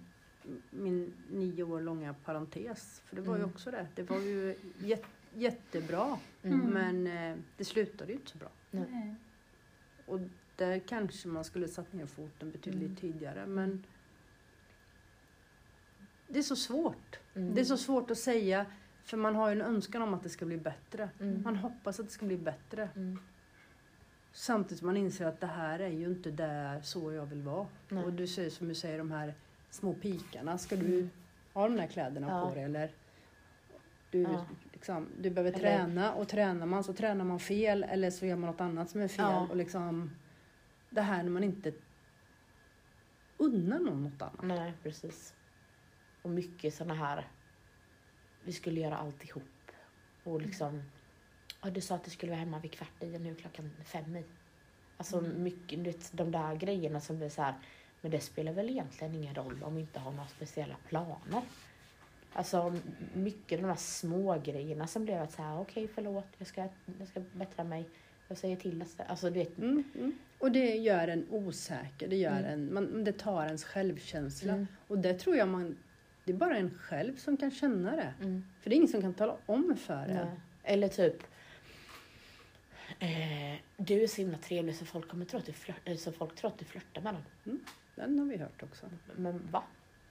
Min 0.69 1.13
nio 1.29 1.63
år 1.63 1.81
långa 1.81 2.13
parentes. 2.13 3.01
För 3.05 3.15
det 3.15 3.21
var 3.21 3.35
ju 3.35 3.41
Mm. 3.43 3.49
också 3.53 3.71
det. 3.71 3.87
Det 3.95 4.03
var 4.03 4.19
ju 4.19 4.55
jät, 4.79 5.03
jättebra 5.35 6.19
Mm. 6.43 6.59
men 6.59 7.07
eh, 7.07 7.37
det 7.57 7.65
slutade 7.65 8.11
ju 8.11 8.17
inte 8.17 8.31
så 8.31 8.37
bra. 8.37 8.49
Nej. 8.71 9.15
Och 10.05 10.19
där 10.55 10.79
kanske 10.79 11.27
man 11.27 11.43
skulle 11.43 11.67
satt 11.67 11.93
ner 11.93 12.05
foten 12.05 12.51
betydligt 12.51 12.81
Mm. 12.83 12.95
tidigare 12.95 13.45
men 13.45 13.83
det 16.27 16.39
är 16.39 16.43
så 16.43 16.55
svårt. 16.55 17.19
Mm. 17.35 17.53
Det 17.55 17.61
är 17.61 17.65
så 17.65 17.77
svårt 17.77 18.11
att 18.11 18.17
säga 18.17 18.65
för 19.03 19.17
man 19.17 19.35
har 19.35 19.49
ju 19.49 19.55
en 19.61 19.61
önskan 19.61 20.01
om 20.01 20.13
att 20.13 20.23
det 20.23 20.29
ska 20.29 20.45
bli 20.45 20.57
bättre. 20.57 21.09
Mm. 21.19 21.41
Man 21.43 21.55
hoppas 21.55 21.99
att 21.99 22.05
det 22.05 22.11
ska 22.11 22.25
bli 22.25 22.37
bättre. 22.37 22.89
Mm. 22.95 23.19
Samtidigt 24.31 24.79
som 24.79 24.85
man 24.85 24.97
inser 24.97 25.25
att 25.25 25.39
det 25.39 25.47
här 25.47 25.79
är 25.79 25.89
ju 25.89 26.05
inte 26.05 26.31
där 26.31 26.81
så 26.81 27.11
jag 27.11 27.25
vill 27.25 27.41
vara. 27.41 27.67
Nej. 27.89 28.03
Och 28.03 28.13
du 28.13 28.27
säger 28.27 28.49
som 28.49 28.67
du 28.67 28.75
säger 28.75 28.97
de 28.97 29.11
här 29.11 29.33
små 29.69 29.93
pikarna. 29.93 30.57
Ska 30.57 30.75
du 30.75 30.85
Mm. 30.85 31.09
ha 31.53 31.67
de 31.67 31.75
där 31.77 31.87
kläderna 31.87 32.27
Ja. 32.27 32.49
på 32.49 32.55
dig 32.55 32.63
eller? 32.63 32.91
Du, 34.11 34.21
Ja. 34.21 34.45
liksom, 34.73 35.07
du 35.19 35.29
behöver 35.29 35.51
Eller- 35.59 35.77
träna 35.77 36.13
och 36.13 36.27
tränar 36.27 36.65
man 36.65 36.83
så 36.83 36.93
tränar 36.93 37.25
man 37.25 37.39
fel 37.39 37.83
eller 37.83 38.09
så 38.11 38.25
gör 38.25 38.35
man 38.35 38.49
något 38.51 38.61
annat 38.61 38.89
som 38.89 39.01
är 39.01 39.07
fel. 39.07 39.25
Ja. 39.25 39.47
Och 39.49 39.55
liksom, 39.55 40.11
det 40.89 41.01
här 41.01 41.23
när 41.23 41.29
man 41.31 41.43
inte 41.43 41.73
unnar 43.37 43.79
någon 43.79 44.03
något 44.03 44.21
annat. 44.21 44.43
Nej, 44.45 44.73
precis. 44.83 45.33
Och 46.21 46.29
mycket 46.29 46.73
såna 46.73 46.93
här, 46.93 47.27
vi 48.43 48.53
skulle 48.53 48.79
göra 48.81 48.97
allt 48.97 49.23
ihop. 49.25 49.43
Och 50.23 50.41
liksom, 50.41 50.83
ja, 51.63 51.69
du 51.69 51.81
sa 51.81 51.95
att 51.95 52.03
du 52.03 52.11
skulle 52.11 52.31
vara 52.31 52.39
hemma 52.39 52.59
vid 52.59 52.71
kvart 52.71 53.03
i 53.03 53.15
och 53.17 53.21
nu 53.21 53.31
är 53.31 53.35
klockan 53.35 53.71
fem 53.85 54.15
i. 54.15 54.25
Alltså 54.97 55.17
Mm. 55.19 55.43
mycket, 55.43 55.83
du 55.83 55.91
vet, 55.91 56.11
de 56.17 56.31
där 56.31 56.55
grejerna 56.55 56.99
som 57.01 57.17
blir 57.17 57.29
så 57.29 57.41
här, 57.41 57.53
men 58.01 58.11
det 58.11 58.19
spelar 58.19 58.51
väl 58.51 58.69
egentligen 58.69 59.15
ingen 59.15 59.35
roll 59.35 59.63
om 59.63 59.75
vi 59.75 59.81
inte 59.81 59.99
har 59.99 60.11
några 60.11 60.27
speciella 60.27 60.75
planer. 60.87 61.41
Alltså 62.33 62.75
mycket 63.13 63.61
de 63.61 63.67
där 63.67 63.75
små 63.75 64.39
grejerna 64.43 64.87
som 64.87 65.05
blev 65.05 65.21
att 65.21 65.35
här, 65.35 65.59
okej 65.59 65.87
förlåt, 65.95 66.27
jag 66.37 66.47
ska, 66.47 66.67
jag 66.99 67.07
ska 67.07 67.21
bättra 67.33 67.63
mig. 67.63 67.85
Jag 68.27 68.37
säger 68.37 68.55
till 68.55 68.83
alltså 69.07 69.29
du 69.29 69.39
vet. 69.39 69.57
Mm, 69.57 69.83
mm. 69.95 70.17
Och 70.39 70.51
det 70.51 70.75
gör 70.75 71.07
en 71.07 71.27
osäker, 71.29 72.07
det, 72.07 72.15
gör 72.15 72.39
Mm. 72.39 72.45
en, 72.45 72.73
man, 72.73 73.03
det 73.03 73.11
tar 73.11 73.45
ens 73.45 73.63
självkänsla. 73.63 74.53
Mm. 74.53 74.67
Och 74.87 74.97
det 74.97 75.13
tror 75.13 75.35
jag 75.35 75.47
man, 75.47 75.77
det 76.23 76.31
är 76.31 76.37
bara 76.37 76.57
en 76.57 76.77
själv 76.79 77.17
som 77.17 77.37
kan 77.37 77.51
känna 77.51 77.95
det. 77.95 78.13
Mm. 78.21 78.45
För 78.61 78.69
det 78.69 78.73
är 78.73 78.77
ingen 78.77 78.87
som 78.89 79.01
kan 79.01 79.13
tala 79.13 79.35
om 79.45 79.75
för 79.77 79.93
en. 79.93 80.15
Nej. 80.15 80.39
Eller 80.63 80.87
typ 80.87 81.23
eh, 82.99 83.59
Du 83.77 84.03
är 84.03 84.07
så 84.07 84.21
himla 84.21 84.37
trevlig 84.37 84.75
så 84.75 84.85
folk 84.85 85.07
kommer 85.07 85.25
tro 85.25 85.39
att 85.39 85.45
du, 85.45 85.53
flört, 85.53 85.81
eh, 85.85 85.95
så 85.97 86.11
folk 86.11 86.35
tror 86.35 86.51
att 86.51 86.57
du 86.59 86.65
flörtar 86.65 87.01
med 87.01 87.13
dem. 87.13 87.59
Den 88.07 88.19
har 88.19 88.25
vi 88.25 88.37
hört 88.37 88.63
också. 88.63 88.85
Men 89.15 89.47
va? 89.51 89.63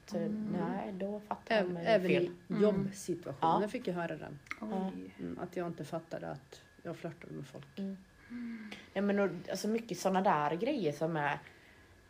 Så, 0.06 0.16
Mm. 0.16 0.56
Nej, 0.60 0.92
då 0.92 1.20
fattar 1.20 1.54
Även, 1.56 1.72
mig 1.72 1.86
även 1.86 2.06
fel. 2.08 2.22
i 2.24 2.30
Mm. 2.50 2.62
jobbsituationer 2.62 3.62
Ja. 3.62 3.68
fick 3.68 3.86
jag 3.88 3.94
höra 3.94 4.16
den. 4.16 4.38
Mm, 4.60 5.38
att 5.38 5.56
jag 5.56 5.66
inte 5.66 5.84
fattade 5.84 6.30
att 6.30 6.62
jag 6.82 6.96
flörtade 6.96 7.32
med 7.34 7.46
folk. 7.46 7.66
Nej, 8.94 9.02
men 9.02 9.18
och, 9.18 9.30
alltså 9.50 9.68
mycket 9.68 9.98
sådana 9.98 10.20
där 10.22 10.56
grejer 10.56 10.92
som 10.92 11.16
är 11.16 11.38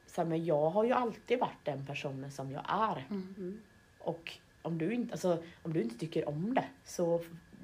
så 0.07 0.20
här, 0.22 0.29
men 0.29 0.45
jag 0.45 0.70
har 0.70 0.85
ju 0.85 0.93
alltid 0.93 1.39
varit 1.39 1.64
den 1.64 1.87
personen 1.87 2.31
som 2.31 2.51
jag 2.53 2.64
är. 2.68 3.07
Mm. 3.11 3.35
Mm. 3.39 3.61
Och 3.99 4.39
om 4.62 4.79
du 4.79 4.93
inte, 4.93 5.12
alltså, 5.12 5.43
om 5.62 5.72
du 5.72 5.83
inte 5.83 5.99
tycker 5.99 6.29
om 6.29 6.55
det 6.55 6.64
så 6.85 7.20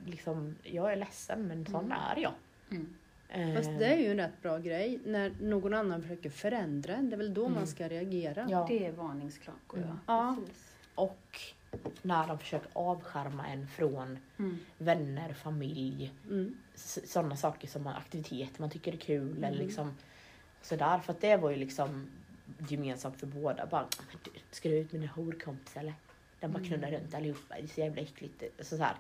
liksom, 0.07 0.55
jag 0.63 0.93
är 0.93 0.97
ledsen 0.97 1.47
men 1.47 1.67
sån 1.67 1.85
Mm. 1.85 1.99
är 1.99 2.17
jag. 2.21 2.33
Mm. 3.35 3.49
Eh, 3.49 3.55
Fast 3.57 3.79
det 3.79 3.87
är 3.87 3.97
ju 3.99 4.11
en 4.11 4.17
rätt 4.17 4.43
bra 4.43 4.59
grej. 4.59 4.99
När 5.05 5.33
någon 5.41 5.75
annan 5.75 6.03
försöker 6.03 6.31
förändra 6.31 6.95
en, 6.97 7.11
det 7.11 7.17
är 7.17 7.19
väl 7.19 7.35
då 7.35 7.43
Mm. 7.47 7.55
man 7.55 7.67
ska 7.67 7.89
reagera. 7.89 8.47
ja. 8.51 8.67
Det 8.69 8.87
är 8.87 8.93
varningsklockor, 8.93 9.79
Mm. 9.79 9.89
ja. 9.91 9.97
Ja. 10.07 10.37
Precis. 10.39 10.71
Och 10.95 11.41
när 12.03 12.27
de 12.29 12.39
försöker 12.39 12.69
avskärma 12.73 13.47
en 13.47 13.69
från 13.69 14.19
Mm. 14.39 14.59
vänner, 14.79 15.33
familj, 15.33 16.13
Mm. 16.31 16.55
sådana 17.05 17.37
saker 17.37 17.69
som 17.69 17.87
aktiviteter 17.87 18.61
man 18.61 18.71
tycker 18.71 18.93
är 18.93 18.97
kul 18.97 19.31
Mm. 19.31 19.45
eller 19.45 19.59
liksom 19.59 19.97
sådär. 20.63 20.99
För 20.99 21.13
att 21.13 21.21
det 21.21 21.37
var 21.37 21.51
ju 21.51 21.57
liksom 21.57 22.07
gemensamt 22.69 23.17
för 23.21 23.27
båda. 23.27 23.67
Bara, 23.67 23.87
"Men 24.11 24.19
du, 24.25 24.31
ska 24.51 24.69
du 24.69 24.77
ut 24.79 24.93
med 24.93 25.01
dina 25.01 25.13
horkompisar 25.13 25.81
eller? 25.81 25.95
Den 26.41 26.53
bara 26.53 26.59
Mm. 26.59 26.69
knullar 26.71 26.91
runt 26.91 27.15
allihopa, 27.15 27.55
det 27.55 27.63
är 27.63 27.67
så 27.67 27.81
jävla 27.81 28.03
äckligt. 28.03 28.43
Så, 28.61 28.77
så 28.77 28.83
här. 28.83 28.95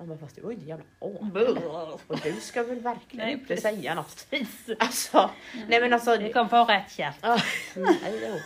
Man 0.00 0.08
bara, 0.08 0.18
fast 0.18 0.36
du 0.36 0.42
var 0.42 0.50
ju 0.50 0.56
inte 0.56 0.68
jävla 0.68 0.84
åh. 1.00 1.28
Buh. 1.32 1.58
Och 2.06 2.20
du 2.22 2.32
ska 2.40 2.62
väl 2.62 2.80
verkligen 2.80 3.26
Nej, 3.26 3.32
inte 3.34 3.46
precis. 3.46 3.62
säga 3.62 3.94
något. 3.94 4.26
Alltså, 4.78 5.30
nej 5.68 5.80
men 5.80 5.92
alltså. 5.92 6.16
Det 6.16 6.32
kom 6.32 6.48
på 6.48 6.64
rätt 6.64 6.90
käft. 6.92 7.24
Nej, 7.76 8.42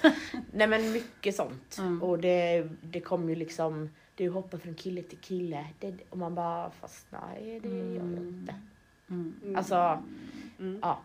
nej 0.52 0.66
men 0.66 0.92
mycket 0.92 1.34
sånt. 1.36 1.76
Mm. 1.78 2.02
Och 2.02 2.18
det, 2.18 2.68
det 2.82 3.00
kom 3.00 3.28
ju 3.28 3.34
liksom, 3.34 3.90
du 4.14 4.28
hoppar 4.28 4.58
från 4.58 4.74
kille 4.74 5.02
till 5.02 5.18
kille. 5.18 5.66
Det, 5.80 5.94
och 6.10 6.18
man 6.18 6.34
bara, 6.34 6.70
fast 6.70 7.06
nej 7.10 7.60
det 7.62 7.68
gör 7.68 7.76
jag 7.94 7.96
Mm. 7.96 8.28
inte. 8.28 8.54
Mm. 9.10 9.34
Mm. 9.44 9.56
Alltså, 9.56 10.02
Mm. 10.58 10.78
ja. 10.82 10.98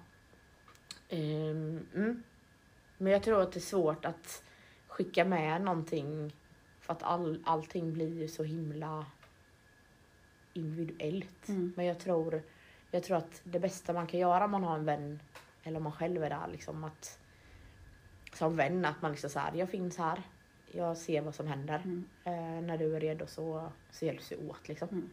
Mm. 1.10 2.24
Men 2.98 3.14
jag 3.14 3.24
tror 3.24 3.42
att 3.42 3.52
det 3.52 3.60
är 3.60 3.62
svårt 3.62 4.06
att 4.06 4.44
skicka 4.88 5.26
med 5.26 5.62
någonting 5.62 6.34
för 6.82 6.94
att 6.94 7.04
all, 7.04 7.40
allting 7.46 7.94
blir 7.94 8.14
ju 8.22 8.28
så 8.28 8.44
himla 8.44 9.06
individuellt. 10.60 11.48
Mm. 11.49 11.73
Men 11.76 11.86
jag 11.86 11.99
tror, 11.99 12.41
jag 12.91 13.03
tror 13.03 13.18
att 13.18 13.41
det 13.44 13.60
bästa 13.60 13.94
man 13.94 14.07
kan 14.07 14.19
göra 14.19 14.45
om 14.45 14.52
man 14.52 14.64
har 14.64 14.76
en 14.77 14.86
vän 14.86 15.19
eller 15.64 15.77
om 15.77 15.84
man 15.84 15.91
själv 15.91 16.23
är 16.23 16.30
där 16.30 16.48
liksom 16.52 16.84
att 16.84 17.19
som 18.34 18.56
vän 18.56 18.86
att 18.86 19.02
man 19.02 19.11
liksom 19.11 19.30
så 19.30 19.40
här, 19.40 19.52
jag 19.56 19.69
finns 19.69 19.98
här, 19.98 20.22
jag 20.72 20.98
ser 20.98 21.22
vad 21.22 21.36
som 21.36 21.48
händer. 21.48 21.81
Mm. 21.84 22.06
Eh, 22.23 22.68
när 22.68 22.77
du 22.77 22.95
är 22.95 22.99
redo 22.99 23.27
så, 23.27 23.69
så 23.91 24.06
hjälps 24.06 24.31
vi 24.31 24.36
åt 24.36 24.68
liksom. 24.68 24.88
Mm. 24.91 25.10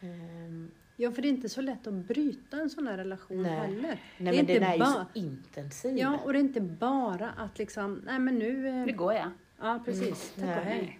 Ehm, 0.00 0.70
Ja, 1.00 1.12
för 1.12 1.22
det 1.22 1.28
är 1.28 1.30
inte 1.30 1.48
så 1.48 1.60
lätt 1.60 1.86
att 1.86 1.94
bryta 1.94 2.56
en 2.56 2.70
sån 2.70 2.86
här 2.86 2.96
relation 2.96 3.42
Nej. 3.42 3.52
heller. 3.52 3.82
nej 3.82 3.98
Det 4.18 4.24
är 4.24 4.24
men 4.32 4.34
inte 4.34 4.52
den 4.54 4.62
är 4.62 4.72
ju 4.72 4.78
bara- 4.78 4.92
så 4.92 5.04
intensiv. 5.14 5.98
Ja, 5.98 6.18
och 6.24 6.32
det 6.32 6.38
är 6.38 6.40
inte 6.40 6.60
bara 6.60 7.30
att 7.30 7.58
liksom, 7.58 8.02
nej 8.06 8.18
men 8.18 8.38
nu... 8.38 8.68
eh, 8.68 8.86
Det 8.86 8.92
går 8.92 9.12
ja. 9.14 9.30
Ja, 9.60 9.82
precis. 9.84 10.36
Mm. 10.38 10.48
Tack 10.48 10.58
och 10.58 10.64
Nej. 10.64 10.74
hej. 10.74 10.97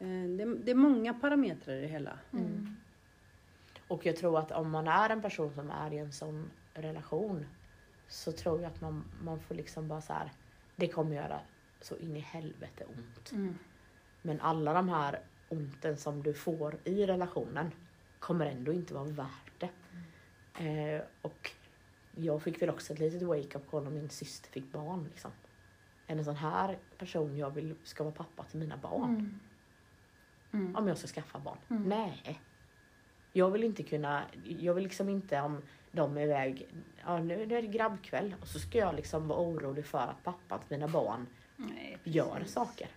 Eh, 0.00 0.30
Det, 0.36 0.54
det 0.64 0.70
är 0.70 0.74
många 0.74 1.14
parametrar 1.14 1.74
i 1.74 1.80
det 1.80 1.86
hela. 1.86 2.18
Mm. 2.32 2.76
Och 3.88 4.06
jag 4.06 4.16
tror 4.16 4.38
att 4.38 4.52
om 4.52 4.70
man 4.70 4.88
är 4.88 5.10
en 5.10 5.22
person 5.22 5.54
som 5.54 5.70
är 5.70 5.92
i 5.92 5.98
en 5.98 6.12
sån 6.12 6.50
relation 6.74 7.46
så 8.08 8.32
tror 8.32 8.62
jag 8.62 8.72
att 8.72 8.80
man, 8.80 9.04
man 9.22 9.40
får 9.40 9.54
liksom 9.54 9.88
bara 9.88 10.00
så 10.00 10.12
här, 10.12 10.32
det 10.76 10.88
kommer 10.88 11.16
göra 11.16 11.40
så 11.80 11.96
in 11.96 12.16
i 12.16 12.20
helvete 12.20 12.84
ont. 12.84 13.32
Mm. 13.32 13.58
Men 14.22 14.40
alla 14.40 14.72
de 14.72 14.88
här 14.88 15.20
onten 15.48 15.96
som 15.96 16.22
du 16.22 16.34
får 16.34 16.78
i 16.84 17.06
relationen 17.06 17.70
kommer 18.18 18.46
ändå 18.46 18.72
inte 18.72 18.94
vara 18.94 19.04
värt 19.04 19.52
det. 19.58 19.70
Eh, 20.64 21.02
och 21.22 21.50
jag 22.16 22.42
fick 22.42 22.62
väl 22.62 22.70
också 22.70 22.92
ett 22.92 22.98
litet 22.98 23.22
wake-up 23.22 23.70
call 23.70 23.84
när 23.84 23.90
min 23.90 24.08
syster 24.08 24.50
fick 24.50 24.72
barn. 24.72 25.04
Liksom. 25.04 25.30
En 26.06 26.24
sån 26.24 26.36
här 26.36 26.78
person 26.98 27.36
jag 27.36 27.50
vill 27.50 27.74
ska 27.84 28.04
vara 28.04 28.14
pappa 28.14 28.44
till 28.44 28.58
mina 28.60 28.76
barn? 28.76 29.10
Mm. 29.10 29.40
Mm. 30.52 30.76
Om 30.76 30.88
jag 30.88 30.98
ska 30.98 31.06
skaffa 31.08 31.38
barn? 31.38 31.58
Mm. 31.70 31.82
Nej. 31.82 32.40
Jag 33.32 33.50
vill 33.50 33.64
inte 33.64 33.82
kunna, 33.82 34.22
jag 34.44 34.74
vill 34.74 34.84
liksom 34.84 35.08
inte 35.08 35.40
om 35.40 35.62
de 35.92 36.16
är 36.16 36.20
iväg, 36.22 36.66
ja 37.04 37.18
nu, 37.18 37.42
är 37.42 37.46
det 37.46 37.62
grabbkväll 37.62 38.34
och 38.40 38.46
så 38.46 38.58
ska 38.58 38.78
jag 38.78 38.94
liksom 38.94 39.28
vara 39.28 39.40
orolig 39.40 39.86
för 39.86 39.98
att 39.98 40.24
pappan 40.24 40.58
till 40.58 40.76
mina 40.78 40.88
barn 40.88 41.26
Nej, 41.56 41.98
gör 42.04 42.42
saker. 42.46 42.88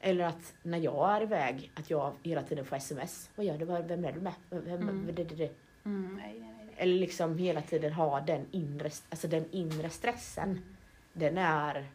Eller 0.00 0.24
att 0.24 0.54
när 0.62 0.78
jag 0.78 1.16
är 1.16 1.22
iväg, 1.22 1.70
att 1.74 1.90
jag 1.90 2.12
hela 2.22 2.42
tiden 2.42 2.64
får 2.64 2.76
sms. 2.76 3.30
Vad 3.36 3.46
gör 3.46 3.58
du? 3.58 3.64
Vem 3.64 4.04
är 4.04 4.12
du 4.12 4.20
med? 4.20 4.34
Vem, 4.50 4.82
Mm. 4.88 5.06
det, 5.06 5.12
det, 5.24 5.34
det. 5.34 5.52
Mm, 5.84 6.16
nej, 6.16 6.36
nej, 6.40 6.54
nej. 6.58 6.74
Eller 6.76 6.94
liksom 6.94 7.38
hela 7.38 7.62
tiden 7.62 7.92
ha 7.92 8.20
den 8.20 8.46
inre, 8.50 8.90
alltså 9.10 9.28
den 9.28 9.44
inre 9.50 9.90
stressen. 9.90 10.48
Mm. 10.50 10.62
Den 11.12 11.38
är 11.38 11.86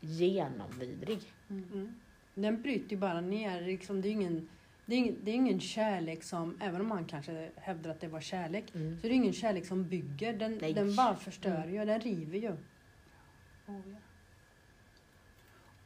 genomvidrig. 0.00 1.32
Mm. 1.50 1.94
Den 2.34 2.62
bryter 2.62 2.90
ju 2.90 2.96
bara 2.96 3.20
ner. 3.20 3.60
Liksom, 3.60 4.00
det, 4.00 4.08
är 4.08 4.12
ingen, 4.12 4.48
det, 4.86 4.94
är 4.94 4.98
ingen, 4.98 5.16
det 5.22 5.30
är 5.30 5.34
ingen 5.34 5.60
kärlek 5.60 6.22
som, 6.22 6.58
även 6.60 6.80
om 6.80 6.86
man 6.88 7.04
kanske 7.04 7.50
hävdar 7.56 7.90
att 7.90 8.00
det 8.00 8.08
var 8.08 8.20
kärlek, 8.20 8.74
Mm. 8.74 9.00
så 9.00 9.06
är 9.06 9.10
det 9.10 9.16
ingen 9.16 9.32
kärlek 9.32 9.66
som 9.66 9.88
bygger. 9.88 10.32
Den, 10.32 10.58
Nej. 10.60 10.72
den 10.72 10.96
bara 10.96 11.16
förstör 11.16 11.66
ju, 11.66 11.84
den 11.84 12.00
river 12.00 12.38
ju. 12.38 12.50
Oh, 13.66 13.80
ja. 13.90 13.96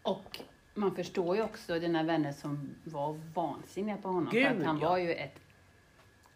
Och 0.02 0.40
man 0.74 0.94
förstår 0.96 1.36
ju 1.36 1.42
också 1.42 1.78
dina 1.80 2.02
vänner 2.02 2.32
som 2.32 2.74
var 2.84 3.12
vansinniga 3.34 3.96
på 3.96 4.08
honom. 4.08 4.28
Gud, 4.32 4.46
för 4.46 4.54
att 4.56 4.62
han 4.66 4.78
ja. 4.80 4.88
var 4.88 4.98
ju 4.98 5.12
ett, 5.14 5.40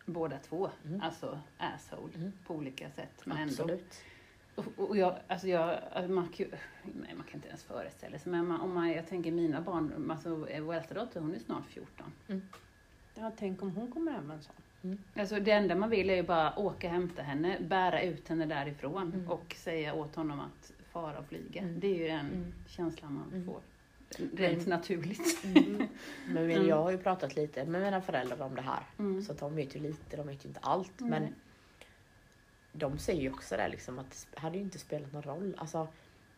båda 0.07 0.39
två, 0.39 0.71
Mm. 0.87 1.01
alltså 1.01 1.41
asshole 1.59 2.13
Mm. 2.17 2.33
på 2.47 2.55
olika 2.55 2.91
sätt. 2.91 3.23
Men 3.25 3.37
ändå. 3.39 3.79
Och, 4.55 4.65
och 4.77 4.97
jag, 4.97 5.19
alltså 5.29 5.49
jag, 5.49 5.79
alltså 5.93 6.13
man, 6.13 6.29
kan 6.29 6.47
nej, 6.83 7.15
man 7.15 7.25
kan 7.27 7.35
inte 7.35 7.49
ens 7.49 7.63
föreställa 7.65 8.19
sig, 8.19 8.33
men 8.33 8.47
man, 8.47 8.61
om 8.61 8.75
man, 8.75 8.91
jag 8.91 9.07
tänker 9.09 9.33
mina 9.33 9.61
barn, 9.61 10.11
alltså 10.11 10.35
vår 10.61 10.75
äldsta 10.75 10.95
dotter 10.95 11.21
hon 11.21 11.35
är 11.35 11.39
snart 11.39 11.67
14. 11.67 12.13
Ja, 13.15 13.33
tänk 13.37 13.63
om 13.63 13.71
hon 13.71 13.93
kommer 13.93 14.13
hem 14.13 14.31
en 14.31 14.43
sån. 14.43 14.55
Alltså 15.17 15.41
det 15.41 15.51
enda 15.51 15.75
man 15.75 15.91
vill 15.91 16.11
är 16.11 16.15
ju 16.15 16.23
bara 16.23 16.59
åka 16.59 16.87
och 16.87 16.93
hämta 16.93 17.23
henne, 17.23 17.57
bära 17.61 18.03
ut 18.03 18.29
henne 18.29 18.47
därifrån 18.47 19.13
Mm. 19.15 19.31
och 19.31 19.55
säga 19.59 19.95
åt 19.95 20.15
honom 20.17 20.41
att 20.41 20.73
fara 20.93 21.19
och 21.19 21.27
flyga. 21.27 21.61
Mm. 21.61 21.81
Det 21.81 21.87
är 21.87 21.99
ju 21.99 22.07
den 22.09 22.27
Mm. 22.27 22.53
känslan 22.69 23.15
man 23.15 23.29
Mm. 23.33 23.47
får. 23.47 23.61
Rent 24.37 24.67
naturligt. 24.67 25.45
Men 25.45 25.89
men 26.27 26.51
Mm. 26.51 26.67
jag 26.69 26.77
har 26.83 26.91
ju 26.91 26.99
pratat 26.99 27.37
lite 27.37 27.65
med 27.65 27.83
mina 27.83 28.01
föräldrar 28.01 28.43
om 28.43 28.55
det 28.55 28.63
här. 28.63 28.83
Mm. 28.99 29.23
Så 29.23 29.33
att 29.33 29.39
de 29.39 29.55
vet 29.55 29.77
ju 29.77 29.81
lite, 29.81 30.17
de 30.17 30.27
vet 30.27 30.45
ju 30.45 30.49
inte 30.49 30.61
allt. 30.63 31.01
Mm. 31.01 31.11
Men 31.11 31.35
de 32.73 32.99
säger 32.99 33.21
ju 33.23 33.31
också 33.33 33.57
det 33.57 33.69
liksom 33.69 33.99
att 33.99 34.27
det 34.35 34.41
hade 34.41 34.57
ju 34.57 34.63
inte 34.63 34.79
spelat 34.79 35.13
någon 35.13 35.23
roll. 35.23 35.55
Alltså, 35.59 35.89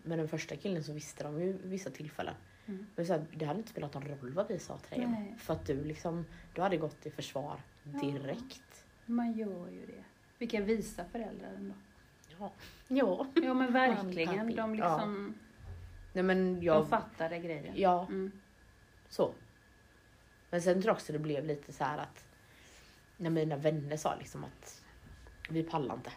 med 0.02 0.18
den 0.18 0.28
första 0.28 0.56
killen 0.56 0.84
så 0.84 0.92
visste 0.92 1.24
de 1.24 1.40
ju 1.42 1.52
vissa 1.62 1.90
tillfällen. 1.90 2.34
Mm. 2.66 2.86
Men 2.96 3.06
så 3.06 3.12
här, 3.12 3.24
det 3.36 3.44
hade 3.44 3.58
inte 3.58 3.70
spelat 3.70 3.94
någon 3.94 4.04
roll 4.08 4.32
vad 4.32 4.48
vi 4.48 4.58
sa 4.58 4.78
till 4.78 4.98
dig. 5.00 5.08
Nej. 5.08 5.34
För 5.38 5.54
att 5.54 5.66
du 5.66 5.84
liksom, 5.84 6.26
du 6.54 6.60
hade 6.62 6.76
gått 6.76 7.06
i 7.06 7.10
försvar 7.10 7.60
direkt. 7.82 8.84
Man 9.06 9.32
gör 9.32 9.68
ju 9.68 9.86
det. 9.86 10.04
Vilka 10.38 10.60
visa 10.60 11.04
föräldrar 11.04 11.52
ändå. 11.56 11.74
Ja. 12.38 12.52
Ja. 12.88 13.26
Ja 13.34 13.54
men 13.54 13.72
verkligen. 13.72 14.56
De 14.56 14.74
liksom, 14.74 15.34
Nej 16.12 16.22
men 16.24 16.54
de 16.60 16.66
jag, 16.66 16.88
fattade 16.88 17.38
grejen. 17.38 17.74
ja 17.76 18.06
Mm. 18.06 18.32
så. 19.08 19.34
Men 20.50 20.62
sen 20.62 20.74
tror 20.74 20.86
jag 20.90 20.94
också 20.94 21.12
det 21.12 21.18
blev 21.18 21.44
lite 21.44 21.72
så 21.72 21.84
här 21.84 21.98
att 21.98 22.24
när 23.16 23.30
mina 23.30 23.56
vänner 23.56 23.96
sa 23.96 24.14
liksom 24.16 24.44
att 24.44 24.84
vi 25.50 25.62
pallar 25.62 25.94
inte. 25.94 26.10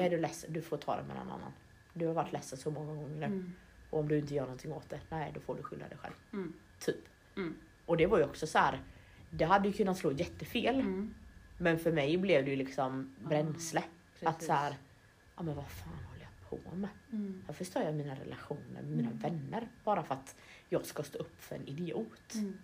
Mm. 0.00 0.06
Är 0.06 0.10
du 0.16 0.22
ledsen, 0.22 0.52
du 0.52 0.62
får 0.62 0.76
ta 0.76 0.96
det 0.96 1.02
med 1.02 1.16
någon 1.16 1.30
annan. 1.30 1.52
Du 1.94 2.06
har 2.06 2.14
varit 2.14 2.32
ledsen 2.32 2.58
så 2.58 2.70
många 2.70 2.94
gånger 2.94 3.16
nu. 3.16 3.24
Mm. 3.26 3.52
Och 3.90 3.98
om 4.00 4.08
du 4.08 4.18
inte 4.18 4.34
gör 4.34 4.42
någonting 4.42 4.72
åt 4.72 4.90
det, 4.90 5.00
nej 5.08 5.30
då 5.34 5.40
får 5.40 5.54
du 5.56 5.62
skylla 5.62 5.88
dig 5.88 5.98
själv. 5.98 6.14
Mm. 6.32 6.52
Typ. 6.78 7.04
Och 7.86 7.96
det 7.96 8.06
var 8.06 8.18
ju 8.18 8.24
också 8.24 8.46
så 8.46 8.58
här. 8.58 8.82
Det 9.30 9.44
hade 9.44 9.68
ju 9.68 9.74
kunnat 9.74 9.98
slå 9.98 10.12
jättefel. 10.12 10.84
Men 11.58 11.78
för 11.78 11.92
mig 11.92 12.18
blev 12.18 12.44
det 12.44 12.50
ju 12.50 12.56
liksom 12.56 13.16
bränsle. 13.24 13.84
Att 14.22 14.42
så 14.42 14.52
här, 14.52 14.76
ja 15.36 15.42
men 15.42 15.54
vad 15.56 15.68
fan 15.68 16.04
håller 16.08 16.22
jag 16.22 16.62
på 16.62 16.76
med? 16.76 16.88
Mm. 17.12 17.44
Jag 17.46 17.56
förstör 17.56 17.82
jag 17.82 17.94
mina 17.94 18.14
relationer 18.14 18.82
med 18.82 18.84
mina 18.84 19.08
Mm. 19.10 19.18
vänner 19.18 19.68
bara 19.84 20.02
för 20.02 20.14
att 20.14 20.36
jag 20.68 20.86
ska 20.86 21.02
stå 21.02 21.18
upp 21.18 21.42
för 21.42 21.54
en 21.56 21.66
idiot. 21.68 22.34
Mm. 22.34 22.58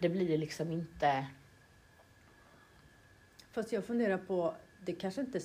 Det 0.00 0.08
blir 0.08 0.38
liksom 0.38 0.70
inte... 0.72 1.26
Fast 3.50 3.72
jag 3.72 3.84
funderar 3.84 4.18
på, 4.18 4.54
det 4.84 4.92
kanske 4.92 5.20
inte 5.20 5.40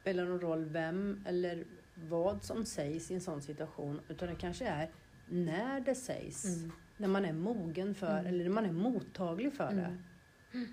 spelar 0.00 0.24
någon 0.24 0.40
roll 0.40 0.64
vem 0.64 1.24
eller 1.26 1.64
vad 1.94 2.44
som 2.44 2.64
sägs 2.64 3.10
i 3.10 3.14
en 3.14 3.20
sån 3.20 3.42
situation. 3.42 4.00
Utan 4.08 4.28
det 4.28 4.34
kanske 4.34 4.64
är 4.66 4.90
när 5.28 5.80
det 5.80 5.94
sägs. 5.94 6.44
Mm. 6.44 6.72
När 6.96 7.08
man 7.08 7.24
är 7.24 7.32
mogen 7.32 7.94
för, 7.94 8.12
Mm. 8.18 8.26
eller 8.26 8.44
när 8.44 8.50
man 8.50 8.64
är 8.66 8.72
mottaglig 8.72 9.52
för 9.52 9.70
det. 9.72 9.96
Mm. 10.52 10.72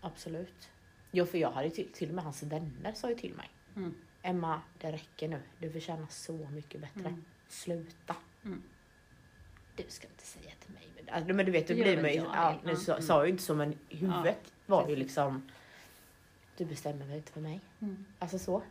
Absolut. 0.00 0.70
Jo 1.10 1.26
för 1.26 1.38
jag 1.38 1.50
hade 1.50 1.70
till, 1.70 1.92
till 1.92 2.08
och 2.08 2.14
med 2.14 2.24
hans 2.24 2.42
vänner 2.42 2.92
sa 2.94 3.08
ju 3.08 3.14
till 3.14 3.34
mig. 3.34 3.50
Mm. 3.76 3.94
Emma, 4.22 4.60
det 4.80 4.92
räcker 4.92 5.28
nu. 5.28 5.40
Du 5.58 5.70
förtjänar 5.70 6.06
så 6.10 6.32
mycket 6.32 6.80
bättre. 6.80 7.08
Mm. 7.08 7.24
Sluta. 7.48 8.16
Du 9.76 9.84
ska 9.88 10.06
inte 10.08 10.26
säga 10.26 10.50
till 10.64 10.74
mig. 10.74 10.88
Men, 10.96 11.14
alltså, 11.14 11.34
men 11.34 11.46
du 11.46 11.52
vet, 11.52 11.66
det 11.66 11.74
gör 11.74 11.84
blir 11.84 12.02
mig... 12.02 12.16
Ja, 12.16 12.60
nu 12.64 12.70
Ja. 12.86 13.00
sa, 13.00 13.14
jag 13.14 13.26
ju 13.26 13.30
inte 13.30 13.42
så 13.42 13.54
men 13.54 13.78
huvudet 13.88 14.52
var 14.66 14.88
ju 14.88 14.96
liksom... 14.96 15.50
Du 16.56 16.64
bestämmer 16.64 17.06
väl 17.06 17.16
inte 17.16 17.32
för 17.32 17.40
mig. 17.40 17.60
Mm. 17.80 18.04
Alltså 18.18 18.38
så. 18.38 18.62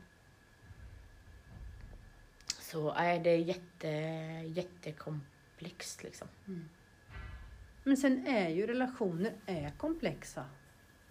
Så 2.48 2.94
nej, 2.94 3.20
det 3.20 3.30
är 3.30 3.38
jätte, 3.38 3.88
jättekomplext 4.62 6.04
liksom. 6.04 6.28
Mm. 6.48 6.70
Men 7.84 7.98
sen 7.98 8.28
är 8.28 8.50
ju 8.50 8.68
relationer 8.68 9.34
är 9.46 9.70
komplexa. 9.70 10.46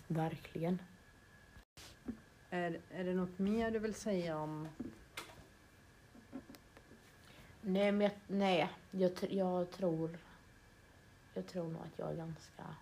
Verkligen. 0.07 0.83
Är, 2.51 2.81
är 2.91 3.05
det 3.05 3.15
något 3.15 3.39
mer 3.39 3.71
du 3.71 3.79
vill 3.79 3.95
säga 3.95 4.39
om 4.39 4.69
Nej, 7.65 7.93
men 7.93 8.01
jag, 8.01 8.13
nej, 8.27 8.71
jag, 8.91 9.13
jag 9.31 9.71
tror... 9.71 10.19
Jag 11.35 11.47
tror 11.47 11.69
nog 11.69 11.83
att 11.83 11.99
jag 11.99 12.11
är 12.11 12.17
ganska 12.17 12.77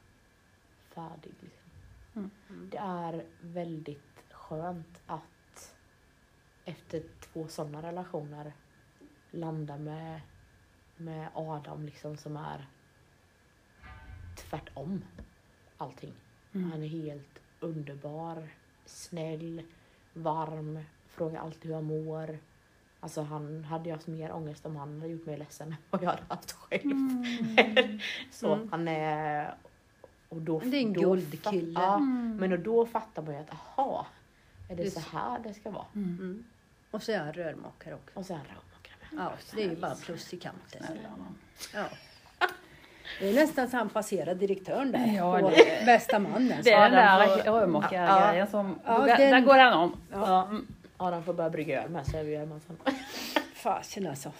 färdig. 0.94 1.34
Mm. 2.16 2.30
Det 2.70 2.78
är 2.78 3.24
väldigt 3.40 4.24
skönt 4.30 5.02
att 5.06 5.74
efter 6.64 7.02
två 7.20 7.48
sådana 7.48 7.82
relationer 7.82 8.52
landa 9.30 9.76
med, 9.78 10.20
med 10.96 11.28
Adam 11.34 11.86
liksom 11.86 12.16
som 12.16 12.36
är 12.36 12.66
tvärtom 14.36 15.04
allting. 15.76 16.14
Mm. 16.52 16.70
Han 16.70 16.82
är 16.82 16.88
helt 16.88 17.38
underbar, 17.60 18.48
snäll, 18.84 19.62
varm, 20.12 20.78
frågar 21.08 21.40
alltid 21.40 21.64
hur 21.64 21.72
jag 21.72 21.84
mår. 21.84 22.38
Alltså 23.00 23.22
han 23.22 23.64
hade 23.64 23.84
ju 23.88 23.92
haft 23.94 24.06
mer 24.06 24.32
ångest 24.32 24.66
om 24.66 24.76
han 24.76 25.00
hade 25.00 25.12
gjort 25.12 25.26
mig 25.26 25.38
ledsen 25.38 25.68
än 25.72 25.76
vad 25.90 26.02
jag 26.02 26.10
hade 26.10 26.22
haft 26.28 26.52
själv. 26.52 26.90
Mm. 26.90 27.98
Så 28.30 28.54
Mm. 28.54 28.68
han 28.70 28.88
är... 28.88 29.54
Och 30.30 30.40
då, 30.42 30.58
Det 30.60 30.76
är 30.76 30.80
en 30.80 30.92
guldkille. 30.92 31.80
Ja, 31.80 31.94
Mm. 31.96 32.36
men 32.40 32.52
och 32.52 32.58
då 32.58 32.86
fattar 32.86 33.22
man 33.22 33.34
ju 33.34 33.40
att 33.40 33.52
aha, 33.52 34.06
är 34.68 34.76
det 34.76 34.82
Det 34.82 34.88
är 34.88 34.90
så 34.90 35.00
så- 35.00 35.16
här 35.18 35.38
det 35.38 35.54
ska 35.54 35.70
vara? 35.70 35.84
Mm. 35.94 36.08
Mm. 36.20 36.44
Och 36.90 37.02
så 37.02 37.12
är 37.12 37.18
han 37.18 37.32
rörmokare 37.32 37.94
också. 37.94 38.18
Och 38.18 38.26
sen 38.26 38.36
rörmokare 38.36 38.94
med. 39.10 39.24
Ja, 39.24 39.32
det 39.54 39.62
är 39.64 39.70
ju 39.70 39.76
bara 39.76 39.94
plus 39.94 40.34
i 40.34 40.36
kanten. 40.36 40.86
Ja. 41.74 41.84
Det 43.20 43.28
är 43.28 43.34
nästan 43.34 43.68
så 43.70 43.76
han 43.76 43.88
passerar 43.88 44.34
direktören 44.34 44.92
där 44.92 45.14
Ja, 45.16 45.38
på 45.40 45.50
det- 45.50 45.86
bästa 45.86 46.18
mannen. 46.18 46.60
Det 46.64 46.72
är 46.72 46.90
den 46.90 46.92
där 46.92 47.44
rörmokargrejen 47.52 48.46
som... 48.46 48.78
Ja, 48.84 48.98
då- 48.98 49.06
den- 49.06 49.16
Där 49.30 49.40
går 49.40 49.58
han 49.58 49.72
om. 49.72 49.96
Ja. 50.12 50.44
Mm. 50.46 50.66
Adam 50.96 51.24
får 51.24 51.34
börja 51.34 51.50
brygga 51.50 51.82
öl 51.84 51.90
med 51.90 52.06
så 52.06 52.16
är 52.16 52.24
vi 52.24 52.36
hemma 52.36 52.60
sen. 52.66 52.76
Fasen 53.54 54.06
alltså. 54.06 54.32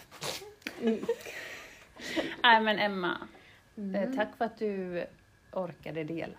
Nej 2.43 2.61
men 2.61 2.79
Emma, 2.79 3.17
Mm. 3.77 3.95
eh, 3.95 4.15
tack 4.15 4.27
för 4.37 4.45
att 4.45 4.59
du 4.59 5.05
orkade 5.51 6.03
dela. 6.03 6.37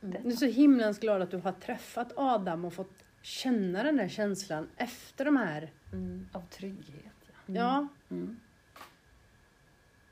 Jag 0.00 0.26
är 0.26 0.30
så 0.30 0.46
himlans 0.46 0.98
glad 1.00 1.22
att 1.22 1.30
du 1.30 1.36
har 1.38 1.52
träffat 1.52 2.12
Adam 2.16 2.64
och 2.64 2.72
fått 2.74 3.04
känna 3.22 3.82
den 3.82 3.96
där 3.96 4.08
känslan 4.08 4.68
efter 4.76 5.24
de 5.24 5.36
här. 5.36 5.70
Mm. 5.92 6.28
Av 6.32 6.40
trygghet. 6.40 7.12
Ja. 7.46 7.54
Ja, 7.54 7.88
Mm. 8.10 8.40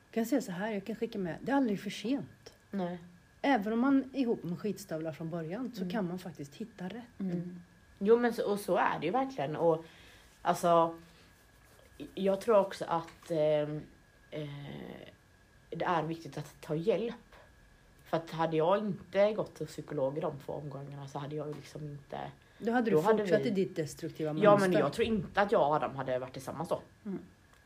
jag 0.05 0.15
kan 0.15 0.27
säga 0.27 0.41
så 0.41 0.53
här, 0.53 0.71
jag 0.73 0.85
kan 0.87 0.97
skicka 0.97 1.19
med. 1.19 1.39
Det 1.43 1.53
är 1.53 1.57
aldrig 1.57 1.81
för 1.81 1.91
sent. 1.91 2.55
Nej. 2.71 2.99
Även 3.43 3.73
om 3.73 3.79
man 3.81 4.11
är 4.15 4.21
ihop 4.21 4.43
med 4.45 4.59
skitstövlar 4.59 5.13
från 5.13 5.31
början 5.31 5.73
så 5.75 5.81
Mm. 5.81 5.91
kan 5.93 6.09
man 6.09 6.19
faktiskt 6.19 6.55
hitta 6.55 6.89
rätt. 6.89 7.21
Mm. 7.21 7.61
Jo 7.99 8.17
men 8.19 8.33
så, 8.33 8.51
och 8.53 8.61
så 8.61 8.77
är 8.77 8.99
det 9.01 9.07
ju 9.07 9.13
verkligen. 9.13 9.57
Och 9.57 9.85
alltså, 10.43 10.99
jag 12.15 12.41
tror 12.41 12.59
också 12.59 12.85
att 12.85 13.31
eh, 13.31 13.39
eh, 14.31 15.09
det 15.71 15.85
är 15.85 16.03
viktigt 16.03 16.39
att 16.39 16.61
ta 16.61 16.75
hjälp. 16.75 17.15
För 18.09 18.17
att 18.17 18.31
hade 18.31 18.57
jag 18.57 18.79
inte 18.79 19.33
gått 19.33 19.55
till 19.55 19.67
psykolog 19.67 20.19
i 20.19 20.21
de 20.21 20.39
två 20.39 20.53
omgångarna 20.53 21.09
så 21.09 21.19
hade 21.19 21.37
jag 21.37 21.49
ju 21.49 21.55
liksom 21.55 21.83
inte... 21.89 22.33
Då 22.59 22.73
hade 22.73 22.91
Då 22.91 22.97
du 22.97 23.03
hade 23.03 23.19
fortsatt 23.23 23.41
vi- 23.41 23.47
i 23.49 23.51
ditt 23.51 23.77
destruktiva 23.77 24.33
mönster. 24.33 24.45
Ja 24.51 24.59
men 24.59 24.73
jag 24.73 24.93
tror 24.93 25.07
inte 25.07 25.41
att 25.41 25.53
jag 25.53 25.61
och 25.69 25.75
Adam 25.77 25.97
hade 25.97 26.19
varit 26.19 26.33
tillsammans 26.33 26.69
då. 26.69 26.83
Mm. 27.05 27.19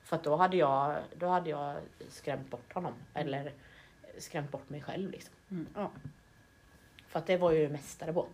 För 0.02 0.16
att 0.16 0.24
då 0.24 0.36
hade 0.36 0.56
jag, 0.56 1.02
då 1.16 1.27
hade 1.27 1.51
jag 1.51 1.77
skrämt 2.09 2.51
bort 2.51 2.73
honom. 2.73 2.93
Eller 3.14 3.52
skrämt 4.19 4.51
bort 4.51 4.70
mig 4.70 4.82
själv 4.82 5.10
liksom. 5.10 5.35
Ja. 5.74 5.90
För 7.06 7.19
att 7.19 7.27
det 7.27 7.36
var 7.36 7.52
jag 7.52 7.60
ju 7.60 7.69
mästare 7.69 8.12
på. 8.12 8.27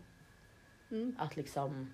Mm. 0.90 1.16
Att 1.18 1.36
liksom, 1.36 1.90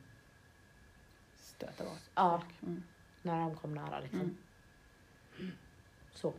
Stöta 1.36 1.84
bort. 1.84 1.98
ja, 2.14 2.42
Mm. 2.62 2.82
när 3.22 3.34
han 3.40 3.54
kom 3.54 3.74
nära 3.74 4.00
liksom. 4.00 4.20
Mm. 5.40 5.52
Så. 6.14 6.34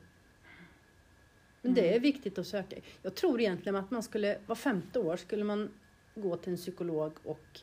Men 1.66 1.74
det 1.74 1.96
är 1.96 2.00
viktigt 2.00 2.38
att 2.38 2.48
söka. 2.48 2.76
Jag 3.02 3.16
tror 3.16 3.40
egentligen 3.42 3.76
att 3.76 3.92
man 3.92 4.04
skulle, 4.04 4.38
var 4.48 4.56
femte 4.56 5.00
år 5.00 5.16
skulle 5.18 5.44
man 5.44 5.70
gå 6.16 6.38
till 6.38 6.52
en 6.52 6.58
psykolog 6.58 7.14
och 7.24 7.60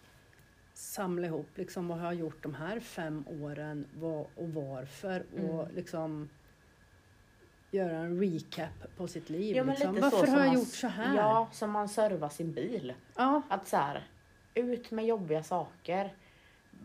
samla 0.75 1.27
ihop 1.27 1.49
liksom 1.55 1.89
vad 1.89 1.99
har 1.99 2.05
jag 2.07 2.15
gjort 2.15 2.43
de 2.43 2.55
här 2.55 2.81
fem 2.81 3.25
åren 3.43 3.87
vad, 3.95 4.21
och 4.37 4.49
varför 4.49 5.25
och 5.33 5.39
Mm. 5.61 5.75
liksom 5.75 6.29
göra 7.71 7.97
en 7.97 8.21
recap 8.21 8.97
på 8.97 9.09
sitt 9.09 9.31
liv. 9.31 9.57
Ja, 9.57 9.65
liksom. 9.65 10.01
Varför 10.01 10.27
har 10.27 10.39
jag 10.39 10.47
man- 10.47 10.55
gjort 10.55 10.69
så 10.69 10.87
här? 10.87 11.17
Ja, 11.17 11.49
som 11.53 11.71
man 11.71 11.89
servar 11.89 12.29
sin 12.29 12.53
bil. 12.53 12.95
ja. 13.17 13.43
Att 13.49 13.69
så 13.69 13.77
här, 13.77 14.07
ut 14.55 14.91
med 14.91 15.07
jobbiga 15.07 15.43
saker. 15.43 16.15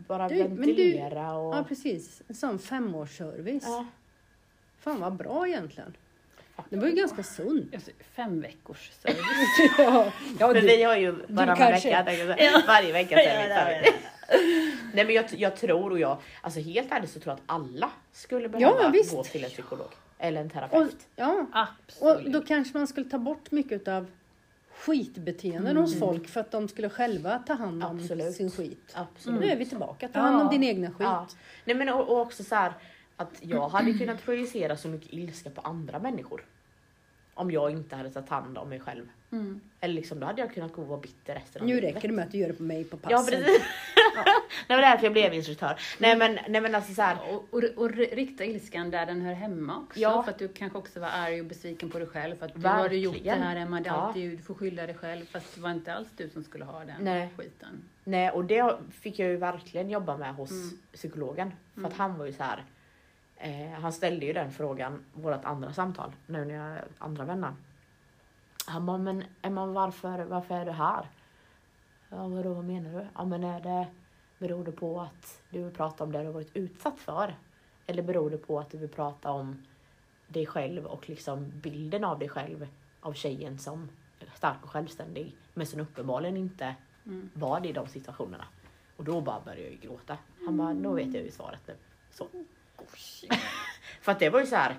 Bara 0.08 0.28
Du, 0.28 0.34
men 0.36 0.50
du- 0.50 0.56
ventilera 0.56 1.32
och... 1.34 1.54
ja, 1.56 1.64
precis. 1.68 2.22
En 2.28 2.34
sån 2.34 2.58
femårsservice. 2.58 3.62
Ja, 3.66 3.86
Fan 4.78 5.00
vad 5.00 5.16
bra 5.16 5.48
egentligen. 5.48 5.96
Det 6.70 6.76
var 6.76 6.86
ju 6.86 6.94
ganska 6.94 7.22
sunt. 7.22 7.74
Alltså, 7.74 7.90
fem 8.14 8.40
veckors 8.40 8.90
service. 9.02 9.18
ja, 9.78 10.12
ja, 10.38 10.46
Men 10.46 10.54
du, 10.54 10.60
vi 10.60 10.82
har 10.82 10.96
ju 10.96 11.10
varannan 11.28 11.56
kanske- 11.56 12.02
vecka. 12.04 12.36
Ja. 12.44 12.62
varje 12.66 12.92
vecka 12.92 13.16
service. 13.16 13.48
det 13.48 13.54
har 13.54 13.82
vi. 13.82 13.92
Nej 14.94 15.04
men 15.04 15.14
jag, 15.14 15.24
jag 15.36 15.56
tror 15.56 15.90
och 15.90 15.98
jag, 15.98 16.18
alltså 16.40 16.60
helt 16.60 16.92
ärligt 16.92 17.10
så 17.10 17.20
tror 17.20 17.32
jag 17.32 17.36
att 17.36 17.62
alla 17.62 17.90
skulle 18.12 18.48
behöva 18.48 18.82
Ja, 18.82 18.92
gå 19.12 19.24
till 19.24 19.44
en 19.44 19.50
psykolog. 19.50 19.86
Eller 20.18 20.40
en 20.40 20.46
och, 20.46 20.52
terapeut. 20.52 20.96
ja, 21.16 21.46
Absolut. 21.52 22.26
och 22.26 22.30
då 22.32 22.42
kanske 22.42 22.78
man 22.78 22.86
skulle 22.86 23.10
ta 23.10 23.18
bort 23.18 23.50
mycket 23.50 23.88
av 23.88 24.06
skitbeteenden 24.74 25.76
hos 25.76 25.98
folk 25.98 26.28
för 26.28 26.40
att 26.40 26.50
de 26.50 26.68
skulle 26.68 26.88
själva 26.88 27.38
ta 27.38 27.52
hand 27.54 27.84
om 27.84 27.96
Absolut. 28.00 28.34
sin 28.34 28.50
skit. 28.50 28.92
Absolut. 28.94 29.40
Nu 29.40 29.46
är 29.50 29.56
vi 29.56 29.66
tillbaka. 29.66 30.08
Ta 30.08 30.20
hand 30.20 30.42
om 30.42 30.48
din 30.50 30.64
egna 30.64 30.86
skit. 30.88 30.96
Ja. 31.00 31.26
Nej 31.64 31.76
men 31.76 31.88
och, 31.88 32.08
och 32.08 32.20
också 32.20 32.44
så 32.44 32.54
här 32.54 32.72
att 33.20 33.32
jag 33.40 33.68
hade 33.68 33.92
kunnat 33.92 34.24
projicera 34.24 34.76
så 34.76 34.88
mycket 34.88 35.12
ilska 35.12 35.50
på 35.50 35.60
andra 35.60 35.98
människor. 35.98 36.44
Om 37.34 37.50
jag 37.50 37.70
inte 37.70 37.96
hade 37.96 38.10
tagit 38.10 38.28
hand 38.28 38.58
om 38.58 38.68
mig 38.68 38.80
själv. 38.80 39.08
Mm. 39.32 39.60
Eller 39.80 39.94
liksom 39.94 40.20
då 40.20 40.26
hade 40.26 40.40
jag 40.40 40.54
kunnat 40.54 40.72
gå 40.72 40.82
och 40.82 40.88
vara 40.88 41.00
bitter 41.00 41.34
resten 41.34 41.62
av 41.62 41.68
Nu 41.68 41.74
livet. 41.74 41.96
räcker 41.96 42.08
det 42.08 42.14
med 42.14 42.24
att 42.24 42.32
du 42.32 42.38
gör 42.38 42.48
det 42.48 42.54
på 42.54 42.62
mig 42.62 42.84
på 42.84 42.98
Ja 43.02 43.08
passen. 43.16 43.34
precis. 43.44 43.62
det 44.68 44.74
var 44.74 44.82
därför 44.82 45.04
jag 45.04 45.12
blev 45.12 45.34
instruktör. 45.34 45.80
Nej 45.98 46.16
men, 46.16 46.38
nej 46.48 46.60
men 46.60 46.74
alltså 46.74 46.94
så 46.94 47.02
här, 47.02 47.16
Och, 47.34 47.44
och, 47.54 47.62
och 47.76 47.90
rikta 47.90 48.44
ilskan 48.44 48.90
där 48.90 49.06
den 49.06 49.20
hör 49.20 49.32
hemma 49.34 49.78
också. 49.78 50.00
Ja. 50.00 50.22
För 50.22 50.30
att 50.30 50.38
du 50.38 50.48
kanske 50.48 50.78
också 50.78 51.00
var 51.00 51.08
arg 51.08 51.40
och 51.40 51.46
besviken 51.46 51.90
på 51.90 51.98
dig 51.98 52.08
själv. 52.08 52.36
För 52.36 52.46
att 52.46 52.54
du 52.62 52.68
har 52.68 52.88
du 52.88 52.96
gjort 52.96 53.16
det 53.24 53.30
här 53.30 53.56
Emma, 53.56 53.80
det 53.80 53.88
är 53.88 53.92
Ja. 53.94 54.00
alltid, 54.00 54.30
du 54.30 54.42
får 54.42 54.54
skylla 54.54 54.86
dig 54.86 54.94
själv. 54.94 55.24
Fast 55.26 55.54
det 55.54 55.60
var 55.60 55.70
inte 55.70 55.94
alls 55.94 56.08
du 56.16 56.28
som 56.30 56.44
skulle 56.44 56.64
ha 56.64 56.78
den 56.84 56.96
Nej. 57.04 57.28
skiten. 57.36 57.82
Nej 58.04 58.30
och 58.30 58.44
det 58.44 58.76
fick 59.00 59.18
jag 59.18 59.28
ju 59.28 59.36
verkligen 59.36 59.90
jobba 59.90 60.16
med 60.16 60.34
hos 60.34 60.50
Mm. 60.50 60.78
psykologen. 60.92 61.52
För 61.74 61.80
Mm. 61.80 61.92
att 61.92 61.96
han 61.98 62.18
var 62.18 62.26
ju 62.26 62.32
så 62.32 62.42
här. 62.42 62.64
Eh, 63.40 63.70
han 63.70 63.92
ställde 63.92 64.26
ju 64.26 64.32
den 64.32 64.50
frågan, 64.52 65.04
vårt 65.12 65.44
andra 65.44 65.72
samtal, 65.72 66.12
nu 66.26 66.44
när 66.44 66.54
jag 66.54 66.84
andra 66.98 67.24
vänner. 67.24 67.54
Han 68.66 68.86
bara, 68.86 68.98
men 68.98 69.24
Emma 69.42 69.66
varför, 69.66 70.24
varför 70.24 70.54
är 70.54 70.64
du 70.64 70.70
här? 70.72 71.06
Ja 72.08 72.28
vadå, 72.28 72.54
vad 72.54 72.64
menar 72.64 72.92
du? 73.00 73.06
Ja 73.14 73.24
men 73.24 73.44
är 73.44 73.60
det, 73.60 73.86
beror 74.38 74.64
det 74.64 74.72
på 74.72 75.00
att 75.00 75.42
du 75.50 75.62
vill 75.64 75.72
prata 75.74 76.04
om 76.04 76.12
det 76.12 76.18
du 76.18 76.26
har 76.26 76.32
varit 76.32 76.56
utsatt 76.56 76.98
för? 76.98 77.36
Eller 77.86 78.02
beror 78.02 78.30
det 78.30 78.38
på 78.38 78.58
att 78.58 78.70
du 78.70 78.78
vill 78.78 78.88
prata 78.88 79.30
om 79.30 79.62
dig 80.28 80.46
själv 80.46 80.86
och 80.86 81.08
liksom 81.08 81.52
bilden 81.54 82.04
av 82.04 82.18
dig 82.18 82.28
själv 82.28 82.66
av 83.00 83.12
tjejen 83.12 83.58
som 83.58 83.88
stark 84.34 84.56
och 84.62 84.70
självständig 84.70 85.34
men 85.54 85.66
som 85.66 85.80
uppenbarligen 85.80 86.36
inte 86.36 86.74
Mm. 87.06 87.30
var 87.34 87.60
det 87.60 87.68
i 87.68 87.72
de 87.72 87.88
situationerna. 87.88 88.44
Och 88.96 89.04
då 89.04 89.20
bara 89.20 89.40
började 89.40 89.62
jag 89.62 89.70
ju 89.72 89.76
gråta. 89.78 90.18
Han 90.46 90.56
bara, 90.56 90.74
då 90.74 90.92
vet 90.92 91.14
jag 91.14 91.24
ju 91.24 91.30
svaret 91.30 91.60
nu. 91.66 91.74
Så. 92.10 92.26
För 94.00 94.12
att 94.12 94.18
det 94.18 94.30
var 94.30 94.40
ju 94.40 94.46
så 94.46 94.56
här. 94.56 94.76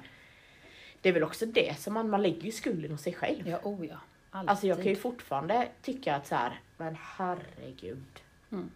Det 1.02 1.10
är 1.10 1.14
väl 1.14 1.24
också 1.24 1.46
det 1.46 1.80
som 1.80 1.94
man, 1.94 2.10
man 2.10 2.22
lägger 2.22 2.42
ju 2.42 2.52
skulden 2.52 2.92
hos 2.92 3.02
sig 3.02 3.14
själv. 3.14 3.48
Ja, 3.48 3.60
oh 3.64 3.86
ja. 3.86 4.00
Alltid. 4.32 4.50
Alltså 4.50 4.68
jag 4.68 4.78
kan 4.78 4.86
ju 4.86 4.96
fortfarande 4.96 5.70
tycka 5.82 6.16
att 6.16 6.28
så 6.28 6.36
här, 6.36 6.60
men 6.78 6.98
herregud. 7.00 8.22
Mm. 8.52 8.72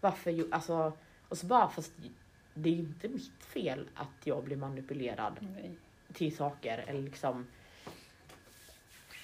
Varför 0.00 0.30
ju, 0.30 0.48
alltså, 0.52 0.92
och 1.28 1.38
så 1.38 1.46
bara 1.46 1.68
fast 1.68 1.92
det 2.54 2.68
är 2.68 2.72
ju 2.72 2.78
inte 2.78 3.08
mitt 3.08 3.44
fel 3.44 3.88
att 3.94 4.26
jag 4.26 4.44
blir 4.44 4.56
manipulerad 4.56 5.36
Nej. 5.40 5.70
till 6.12 6.36
saker 6.36 6.84
eller 6.86 7.02
liksom 7.02 7.46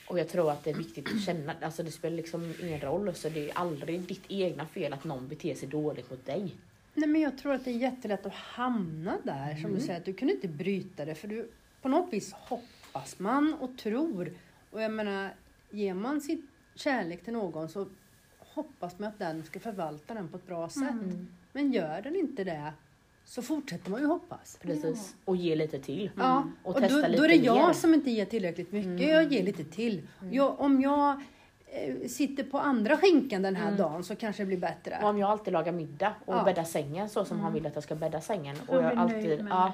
och 0.07 0.19
jag 0.19 0.29
tror 0.29 0.51
att 0.51 0.65
det 0.65 0.71
är 0.71 0.75
viktigt 0.75 1.09
att 1.09 1.23
känna, 1.25 1.55
alltså 1.63 1.83
det 1.83 1.91
spelar 1.91 2.17
liksom 2.17 2.55
ingen 2.63 2.81
roll 2.81 3.15
så 3.15 3.29
det 3.29 3.51
är 3.51 3.59
aldrig 3.59 4.01
ditt 4.01 4.25
egna 4.29 4.67
fel 4.67 4.93
att 4.93 5.05
någon 5.05 5.29
beter 5.29 5.55
sig 5.55 5.69
dåligt 5.69 6.11
mot 6.11 6.27
dig. 6.27 6.55
Nej, 6.97 7.09
men 7.09 7.21
jag 7.21 7.39
tror 7.39 7.53
att 7.55 7.65
det 7.65 7.71
är 7.71 7.75
jättelätt 7.79 8.27
att 8.27 8.33
hamna 8.35 9.19
där. 9.25 9.55
Som 9.55 9.65
Mm. 9.65 9.75
du 9.75 9.81
säger, 9.81 9.99
att 9.99 10.05
du 10.05 10.13
kunde 10.13 10.35
inte 10.35 10.49
bryta 10.49 11.05
det. 11.05 11.15
För 11.15 11.29
du, 11.29 11.51
på 11.83 11.89
något 11.89 12.13
vis 12.13 12.33
hoppas 12.33 13.19
man 13.19 13.55
och 13.55 13.79
tror. 13.79 14.33
Och 14.71 14.83
jag 14.83 14.93
menar, 14.93 15.31
ger 15.71 15.95
man 15.95 16.21
sin 16.21 16.47
kärlek 16.75 17.25
till 17.25 17.33
någon 17.33 17.69
så 17.69 17.87
hoppas 18.39 18.99
man 18.99 19.09
att 19.09 19.19
den 19.19 19.45
ska 19.45 19.61
förvalta 19.61 20.15
den 20.15 20.29
på 20.29 20.37
ett 20.37 20.47
bra 20.47 20.69
sätt. 20.69 20.83
Mm. 20.91 21.29
Men 21.53 21.73
gör 21.73 22.03
den 22.03 22.17
inte 22.17 22.45
det 22.45 22.73
så 23.25 23.43
fortsätter 23.43 23.91
man 23.91 24.01
ju 24.01 24.07
hoppas. 24.07 24.59
Precis. 24.63 25.17
Och 25.25 25.37
ge 25.37 25.57
lite 25.57 25.79
till. 25.79 26.11
Ja, 26.17 26.37
Mm. 26.41 26.53
Och 26.63 26.75
och, 26.77 26.81
testa 26.83 27.01
då, 27.03 27.09
lite 27.09 27.17
då 27.19 27.25
är 27.25 27.29
det 27.29 27.35
jag 27.35 27.67
mer. 27.67 27.73
som 27.73 27.95
inte 27.95 28.11
ger 28.11 28.25
tillräckligt 28.25 28.73
mycket. 28.73 28.91
Mm. 28.91 29.09
Jag 29.09 29.33
ger 29.33 29.43
lite 29.43 29.65
till. 29.65 30.09
Jag, 30.33 30.61
om 30.61 30.81
jag 30.81 31.21
sitter 32.09 32.45
på 32.45 32.59
andra 32.59 32.97
skinkan 32.97 33.43
den 33.43 33.57
här 33.57 33.67
Mm. 33.67 33.79
dagen 33.79 34.05
så 34.05 34.17
kanske 34.17 34.43
det 34.43 34.47
blir 34.47 34.59
bättre. 34.59 34.99
Om 35.03 35.19
jag 35.19 35.31
alltid 35.31 35.53
lagar 35.53 35.73
middag 35.73 36.15
och 36.25 36.35
Ja. 36.35 36.45
bäddar 36.45 36.65
sängen 36.65 37.09
så 37.09 37.25
som 37.25 37.41
han 37.41 37.53
vill 37.53 37.67
att 37.67 37.75
jag 37.75 37.85
ska 37.85 37.95
bädda 37.95 38.21
sängen. 38.21 38.57
Och 38.69 38.77
Jag 38.77 38.85
alltid, 38.99 39.47
ja, 39.51 39.73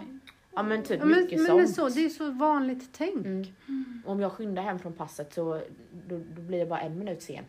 ja 0.55 0.63
men 0.63 0.83
typ 0.83 1.01
Ja, 1.01 1.05
men, 1.07 1.21
mycket 1.23 1.39
men 1.39 1.47
sånt. 1.47 1.59
det, 1.59 1.63
är 1.83 1.89
så, 1.89 1.89
det 1.89 2.05
är 2.05 2.09
så 2.09 2.31
vanligt 2.31 2.89
tänk. 2.93 3.27
Mm. 3.27 4.03
Om 4.07 4.21
jag 4.21 4.33
skyndar 4.33 4.63
hem 4.63 4.79
från 4.79 4.93
passet 4.93 5.33
så 5.35 5.61
då, 6.09 6.21
då 6.35 6.43
blir 6.43 6.59
jag 6.59 6.69
bara 6.69 6.81
en 6.81 6.99
minut 6.99 7.23
sen 7.23 7.45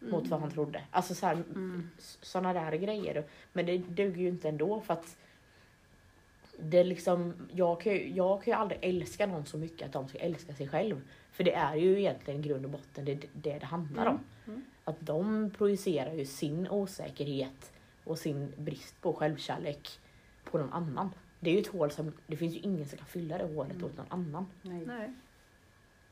mot 0.00 0.26
vad 0.28 0.40
han 0.40 0.50
trodde. 0.50 0.80
Alltså 0.90 1.14
så 1.14 1.26
här, 1.26 1.32
Mm. 1.34 1.90
sådana 2.22 2.52
där 2.52 2.72
grejer. 2.72 3.24
Men 3.52 3.66
det 3.66 3.78
duger 3.78 4.22
ju 4.22 4.28
inte 4.28 4.48
ändå 4.48 4.80
för 4.80 4.94
att 4.94 5.16
det 6.62 6.84
liksom, 6.84 7.34
jag, 7.52 7.80
kan 7.80 7.92
ju, 7.92 8.08
jag 8.08 8.42
kan 8.42 8.52
ju 8.52 8.58
aldrig 8.58 8.78
älska 8.82 9.26
någon 9.26 9.46
så 9.46 9.58
mycket 9.58 9.86
att 9.86 9.92
de 9.92 10.08
ska 10.08 10.18
älska 10.18 10.54
sig 10.54 10.68
själv. 10.68 11.00
För 11.32 11.44
det 11.44 11.54
är 11.54 11.74
ju 11.76 11.98
egentligen 11.98 12.40
i 12.40 12.48
grund 12.48 12.64
och 12.64 12.70
botten 12.70 13.04
det 13.04 13.14
det, 13.14 13.58
det 13.58 13.64
handlar 13.64 14.06
om. 14.06 14.20
Mm. 14.46 14.64
Att 14.84 14.96
de 15.00 15.50
projicerar 15.58 16.12
ju 16.14 16.26
sin 16.26 16.68
osäkerhet 16.68 17.72
och 18.04 18.18
sin 18.18 18.52
brist 18.56 19.00
på 19.00 19.12
självkärlek 19.12 19.88
på 20.44 20.58
någon 20.58 20.72
annan. 20.72 21.10
Det 21.40 21.50
är 21.50 21.54
ju 21.54 21.60
ett 21.60 21.66
hål 21.66 21.90
som, 21.90 22.12
det 22.26 22.36
finns 22.36 22.54
ju 22.54 22.58
ingen 22.58 22.86
som 22.86 22.98
kan 22.98 23.06
fylla 23.06 23.38
det 23.38 23.54
hålet 23.54 23.82
åt 23.82 23.96
någon 23.96 24.06
annan. 24.08 24.46
Nej. 24.62 24.86
Nej. 24.86 25.12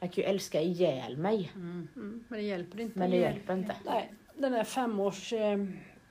Jag 0.00 0.12
kan 0.12 0.24
ju 0.24 0.30
älska 0.30 0.60
ihjäl 0.60 1.16
mig, 1.16 1.52
Mm. 1.54 1.88
Mm, 1.96 2.24
men 2.28 2.38
det 2.38 2.44
hjälper 2.44 2.80
inte. 2.80 2.98
men 2.98 3.10
det 3.10 3.16
hjälper 3.16 3.56
inte. 3.56 3.76
Nej, 3.84 4.12
den 4.34 4.52
här 4.52 4.64
femårs 4.64 5.32
eh, 5.32 5.66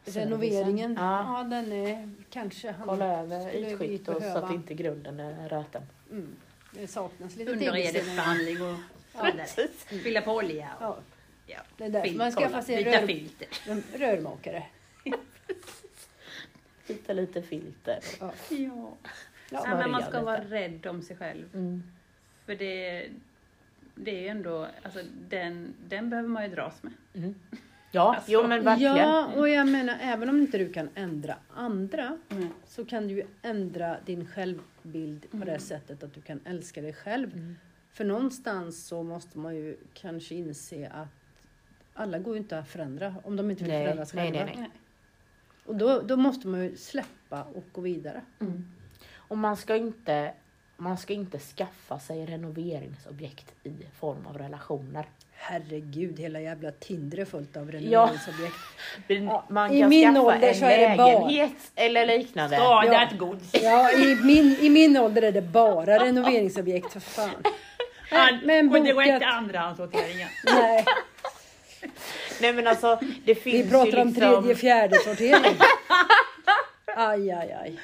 renoveringen, 0.06 0.96
Ja. 1.00 1.38
ja. 1.40 1.44
den 1.50 1.72
är 1.72 2.10
kanske... 2.30 2.72
han- 2.72 2.88
Kolla 2.88 3.06
över 3.20 3.56
ytskikt 3.56 4.08
och 4.08 4.22
så 4.22 4.38
att 4.38 4.52
inte 4.52 4.74
grunden 4.74 5.20
är 5.20 5.50
röten. 5.50 5.82
Mm, 6.12 6.36
det 6.72 6.88
saknas 6.88 7.36
lite 7.36 7.52
Underredets 7.52 7.92
tegelstenar. 7.94 8.16
behandling 8.16 8.62
och 8.62 8.76
så 9.16 9.26
vidare. 9.26 9.68
Fylla 10.04 10.22
på 10.22 10.32
olja. 10.34 10.70
Och, 10.80 10.84
Ja, 10.84 10.98
ja. 11.48 11.60
det 11.78 11.84
är 11.86 11.90
därför 11.90 12.18
man 12.18 12.32
skaffar 12.32 12.62
sig 12.62 12.84
byta 12.84 13.02
rör, 13.02 13.08
filter. 13.08 13.48
rörmakare. 13.98 14.64
Hitta 16.88 17.14
lite 17.22 17.42
filter. 17.42 18.00
Ja. 18.20 18.34
Ja. 18.50 18.94
Ja, 19.50 19.76
men 19.78 19.92
man 19.92 20.04
ska 20.04 20.22
vara 20.22 20.44
rädd 20.44 20.86
om 20.86 21.02
sig 21.02 21.18
själv. 21.18 21.46
Mm. 21.54 21.84
För 22.46 22.56
det, 22.56 23.08
det 23.96 24.12
är 24.18 24.22
ju 24.22 24.28
ändå, 24.28 24.68
alltså 24.84 25.00
den, 25.30 25.74
den 25.88 26.10
behöver 26.10 26.30
man 26.30 26.44
ju 26.44 26.50
dras 26.56 26.84
med. 26.84 26.94
Mm. 27.14 27.36
Ja, 27.96 28.16
Alltså, 28.16 28.32
jo 28.32 28.48
men 28.48 28.64
verkligen. 28.64 28.96
Ja, 28.98 29.26
och 29.36 29.50
jag 29.50 29.68
menar 29.68 29.98
även 30.02 30.30
om 30.30 30.38
inte 30.40 30.58
du 30.58 30.74
kan 30.74 30.90
ändra 30.96 31.36
andra 31.54 32.18
Mm. 32.30 32.50
så 32.68 32.86
kan 32.86 33.08
du 33.08 33.14
ju 33.14 33.24
ändra 33.42 33.98
din 34.06 34.28
självbild 34.28 35.32
på 35.32 35.38
det 35.38 35.44
Mm. 35.44 35.60
sättet 35.60 36.04
att 36.04 36.14
du 36.14 36.22
kan 36.22 36.40
älska 36.46 36.82
dig 36.82 36.94
själv. 36.94 37.34
Mm. 37.34 37.56
För 37.92 38.06
någonstans 38.06 38.88
så 38.88 39.04
måste 39.04 39.38
man 39.40 39.56
ju 39.56 39.78
kanske 39.94 40.36
inse 40.36 40.88
att 40.90 41.08
alla 41.94 42.20
går 42.20 42.34
ju 42.36 42.42
inte 42.42 42.60
att 42.60 42.68
förändra 42.68 43.16
om 43.24 43.36
de 43.36 43.52
inte 43.52 43.64
vill 43.64 43.74
Nej, 43.74 43.86
förändras 43.86 44.14
nej, 44.14 44.32
själva. 44.32 44.46
nej, 44.46 44.56
nej. 44.58 44.70
Och 45.66 45.76
då, 45.76 46.02
då 46.02 46.16
måste 46.18 46.48
man 46.48 46.64
ju 46.64 46.76
släppa 46.76 47.44
och 47.44 47.64
gå 47.72 47.82
vidare. 47.82 48.22
Mm. 48.40 48.72
Och 49.16 49.38
man 49.38 49.58
ska 49.58 49.76
inte 49.76 50.34
man 50.78 50.98
ska 50.98 51.14
inte 51.14 51.40
skaffa 51.40 52.00
sig 52.00 52.26
renoveringsobjekt 52.26 53.54
i 53.64 53.74
form 54.00 54.26
av 54.28 54.38
relationer. 54.38 55.06
Herregud, 55.48 56.20
hela 56.20 56.40
jävla 56.40 56.72
Tinder 56.72 57.20
är 57.20 57.26
fullt 57.26 57.58
av 57.58 57.72
renoveringsobjekt. 57.72 58.56
Men 59.08 59.30
Man 59.50 59.72
i 59.72 59.80
kan 59.80 59.90
min 59.90 60.14
skaffa 60.14 60.22
ålder 60.28 60.48
en 60.48 60.56
så 60.56 60.66
är 60.66 60.90
det 60.90 60.98
bara- 60.98 61.08
lägenhet 61.20 61.72
eller 61.76 62.06
liknande. 62.06 62.56
Ja. 62.56 62.84
Ja, 63.52 63.92
i 63.92 64.16
min, 64.24 64.58
i 64.62 64.70
min 64.70 64.98
ålder 64.98 65.22
är 65.22 65.32
det 65.32 65.42
bara 65.42 66.00
renoveringsobjekt, 66.00 66.94
för 66.94 67.00
fan. 67.00 67.30
Ja, 68.12 68.30
men 68.44 68.76
och 68.76 68.84
det 68.84 68.94
var 68.94 69.04
bokat- 69.04 69.14
inte 69.14 69.28
andrahandssorteringen. 69.28 70.28
Nej, 70.46 70.86
Nej 72.42 72.54
men 72.54 72.68
alltså 72.68 73.00
det 73.26 73.36
finns 73.36 73.66
vi 73.66 73.70
pratar 73.70 73.92
ju 73.92 74.02
om 74.02 74.08
liksom... 74.08 74.34
tredje, 74.42 74.56
fjärde 74.56 74.96
sortering. 74.96 75.58
Aj, 76.96 77.32
aj, 77.32 77.52
aj. 77.62 77.80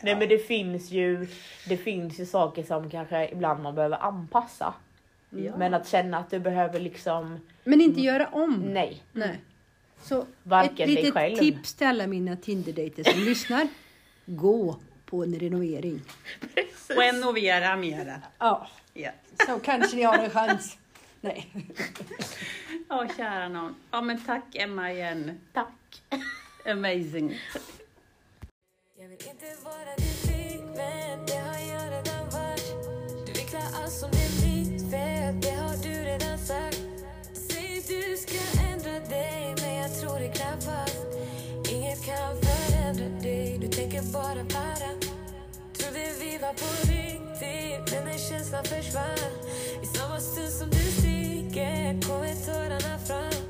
Nej 0.00 0.16
men 0.16 0.28
det 0.28 0.38
finns 0.38 0.90
ju 0.90 1.26
det 1.68 1.76
finns 1.76 2.20
ju 2.20 2.26
saker 2.26 2.62
som 2.62 2.90
kanske 2.90 3.28
ibland 3.28 3.62
man 3.62 3.74
behöver 3.74 3.96
anpassa. 4.02 4.74
Ja. 5.30 5.56
Men 5.56 5.74
att 5.74 5.88
känna 5.88 6.18
att 6.18 6.30
du 6.30 6.38
behöver 6.38 6.80
liksom, 6.80 7.40
Men 7.64 7.80
inte 7.80 8.00
göra 8.00 8.28
om. 8.28 8.54
nej. 8.60 9.02
Nej. 9.12 9.40
Så 10.02 10.26
Varken 10.42 10.88
ett 10.90 10.94
litet 10.94 11.14
själv. 11.14 11.36
tips 11.36 11.74
till 11.74 11.86
alla 11.86 12.06
mina 12.06 12.36
Tinder-dejter 12.36 13.04
som 13.04 13.20
lyssnar. 13.24 13.68
Gå 14.26 14.76
på 15.06 15.22
en 15.24 15.34
renovering. 15.34 16.02
Renovera 16.88 17.76
mera. 17.76 18.22
Ja, 18.38 18.68
Ja. 18.94 19.10
så 19.46 19.58
kanske 19.58 19.96
ni 19.96 20.02
har 20.02 20.18
en 20.18 20.30
chans. 20.30 20.78
Nej. 21.20 21.48
Ja, 22.88 23.06
kära 23.16 23.48
någon. 23.48 23.74
Ja, 23.90 24.00
men 24.00 24.24
tack 24.24 24.44
Emma 24.56 24.92
igen. 24.92 25.40
Tack. 25.52 26.02
Amazing. 26.66 27.38
Jag 28.98 29.08
vill 29.08 29.18
inte 29.30 29.46
vara 29.64 29.94
din 29.98 30.06
flickvän, 30.06 31.26
det 31.26 31.32
har 31.36 31.74
jag 31.74 31.92
redan 31.92 32.30
varit 32.30 33.26
Du 33.26 33.32
vill 33.32 33.46
klä 33.50 33.60
allt 33.82 33.92
som 33.92 34.10
det 35.32 35.40
det 35.40 35.54
har 35.54 35.76
du 35.82 36.04
redan 36.04 36.38
sagt. 36.38 36.80
Säger 37.32 37.82
du 37.88 38.16
ska 38.16 38.38
ändra 38.72 39.08
dig, 39.08 39.54
men 39.60 39.74
jag 39.74 40.00
tror 40.00 40.18
det 40.18 40.28
knappast. 40.28 40.96
Inget 41.72 42.04
kan 42.04 42.36
förändra 42.42 43.20
dig, 43.22 43.58
du 43.60 43.68
tänker 43.68 44.02
bara 44.02 44.44
para. 44.44 44.90
Trodde 45.78 46.12
vi 46.20 46.38
var 46.38 46.52
på 46.52 46.68
riktigt, 46.92 47.94
men 47.94 48.04
den 48.04 48.18
känslan 48.18 48.64
försvann. 48.64 49.32
I 49.82 49.86
samma 49.86 50.20
stund 50.20 50.52
som 50.52 50.70
du 50.70 50.84
sticker 50.98 52.02
kommer 52.08 52.34
tårarna 52.46 52.98
fram. 53.06 53.42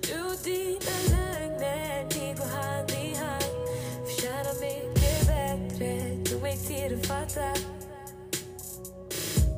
Du 0.00 0.22
och 0.22 0.38
dina 0.44 0.94
lögner, 1.12 2.04
ni 2.14 2.34
går 2.34 2.50
hand 2.58 2.90
i 2.90 3.14
hand. 3.14 3.52
Förtjänar 4.06 4.54
mycket 4.60 5.26
bättre, 5.26 6.24
tog 6.24 6.42
mig 6.42 6.56
tid 6.56 6.98
att 6.98 7.06
fatta. 7.06 7.81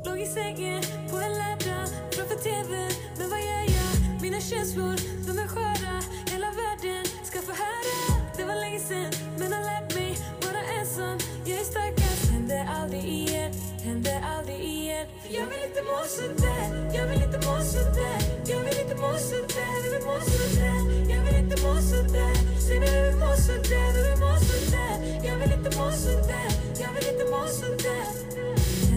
Låg 0.05 0.21
i 0.21 0.27
sängen 0.27 0.83
på 1.11 1.17
en 1.17 1.33
laddra 1.33 1.87
framför 2.13 2.37
tvn. 2.43 2.91
Men 3.19 3.31
vad 3.31 3.41
gör 3.41 3.65
jag? 3.79 4.23
Mina 4.23 4.41
känslor, 4.41 4.97
de 5.27 5.39
är 5.39 5.49
sköra. 5.49 5.95
Hela 6.33 6.51
världen 6.61 7.05
ska 7.25 7.39
få 7.41 7.53
höra. 7.53 7.97
Det 8.37 8.45
var 8.45 8.55
länge 8.55 8.81
sen, 8.81 9.11
men 9.39 9.53
har 9.53 9.65
lärt 9.73 9.95
mig 9.95 10.17
vara 10.45 10.63
ensam. 10.81 11.19
Jag 11.47 11.61
är 11.61 11.65
starkast, 11.65 12.31
händer 12.33 12.69
aldrig 12.79 13.05
igen 13.05 13.53
Händer 13.85 14.21
aldrig 14.37 14.61
igen. 14.61 15.07
För 15.23 15.35
jag 15.35 15.47
vill 15.47 15.63
inte 15.69 15.83
må 15.83 15.99
sådär 16.09 16.67
Jag 16.97 17.07
vill 17.07 17.23
inte 17.23 17.39
må 17.47 17.61
sådär 17.61 18.19
Jag 18.47 18.61
vill 18.61 18.81
inte 18.81 18.97
må 18.97 19.13
sådär 19.29 19.75
Du 19.85 19.91
vill 19.95 20.05
må 20.07 20.17
sådär 20.21 20.81
Jag 21.13 21.21
vill 21.25 21.37
inte 21.45 21.57
må 21.63 21.75
sådär 21.91 22.35
Säg 22.67 22.81
mig, 22.81 22.89
du 22.93 23.03
vill 23.09 23.19
må 23.25 23.37
sådär 23.47 23.89
Du 23.95 24.01
vill 24.09 24.19
må 24.25 24.33
sådär 24.49 24.97
Jag 25.27 25.37
vill 25.37 25.53
inte 25.53 25.71
må 25.79 25.91
sådär 26.05 26.49
Jag 26.83 26.91
vill 26.95 27.07
inte 27.13 27.25
må 27.31 27.47
sådär 27.47 28.54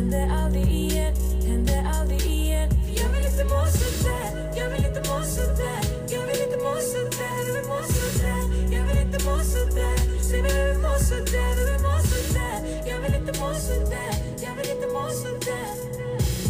Hände 0.07 0.33
aldrig 0.33 0.67
igen, 0.67 1.13
hände 1.47 1.91
aldrig 1.99 2.21
igen. 2.21 2.69
Jag 2.95 3.09
vill 3.09 3.25
inte 3.25 3.43
må 3.43 3.65
sådär, 3.65 4.51
jag 4.55 4.69
vill 4.69 4.85
inte 4.85 4.99
må 5.09 5.23
sådär 5.23 5.81
Jag 6.09 6.21
vill 6.27 6.41
inte 6.41 6.57
må 6.63 6.75
sådär, 6.91 7.37
jag 7.45 7.53
vill 7.53 7.67
må 7.69 7.79
sådär 7.83 8.43
Jag 8.71 8.83
vill 8.87 8.97
inte 9.05 9.25
må 9.25 9.37
sådär, 9.39 9.97
säg 10.21 10.41
mig 10.41 10.51
hur 10.51 10.73
du 10.73 10.79
mår 10.79 10.97
sådär, 10.97 11.51
hur 11.57 11.67
du 11.71 11.83
mår 11.83 11.99
sådär 11.99 12.57
Jag 12.89 12.99
vill 12.99 13.15
inte 13.15 13.39
må 13.39 13.53
sådär, 13.53 14.13
jag 14.43 14.55
vill 14.55 14.69
inte 14.75 14.87
må 14.93 15.09
sådär 15.09 15.73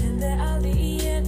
Hände 0.04 0.44
aldrig 0.52 0.80
igen 0.80 1.26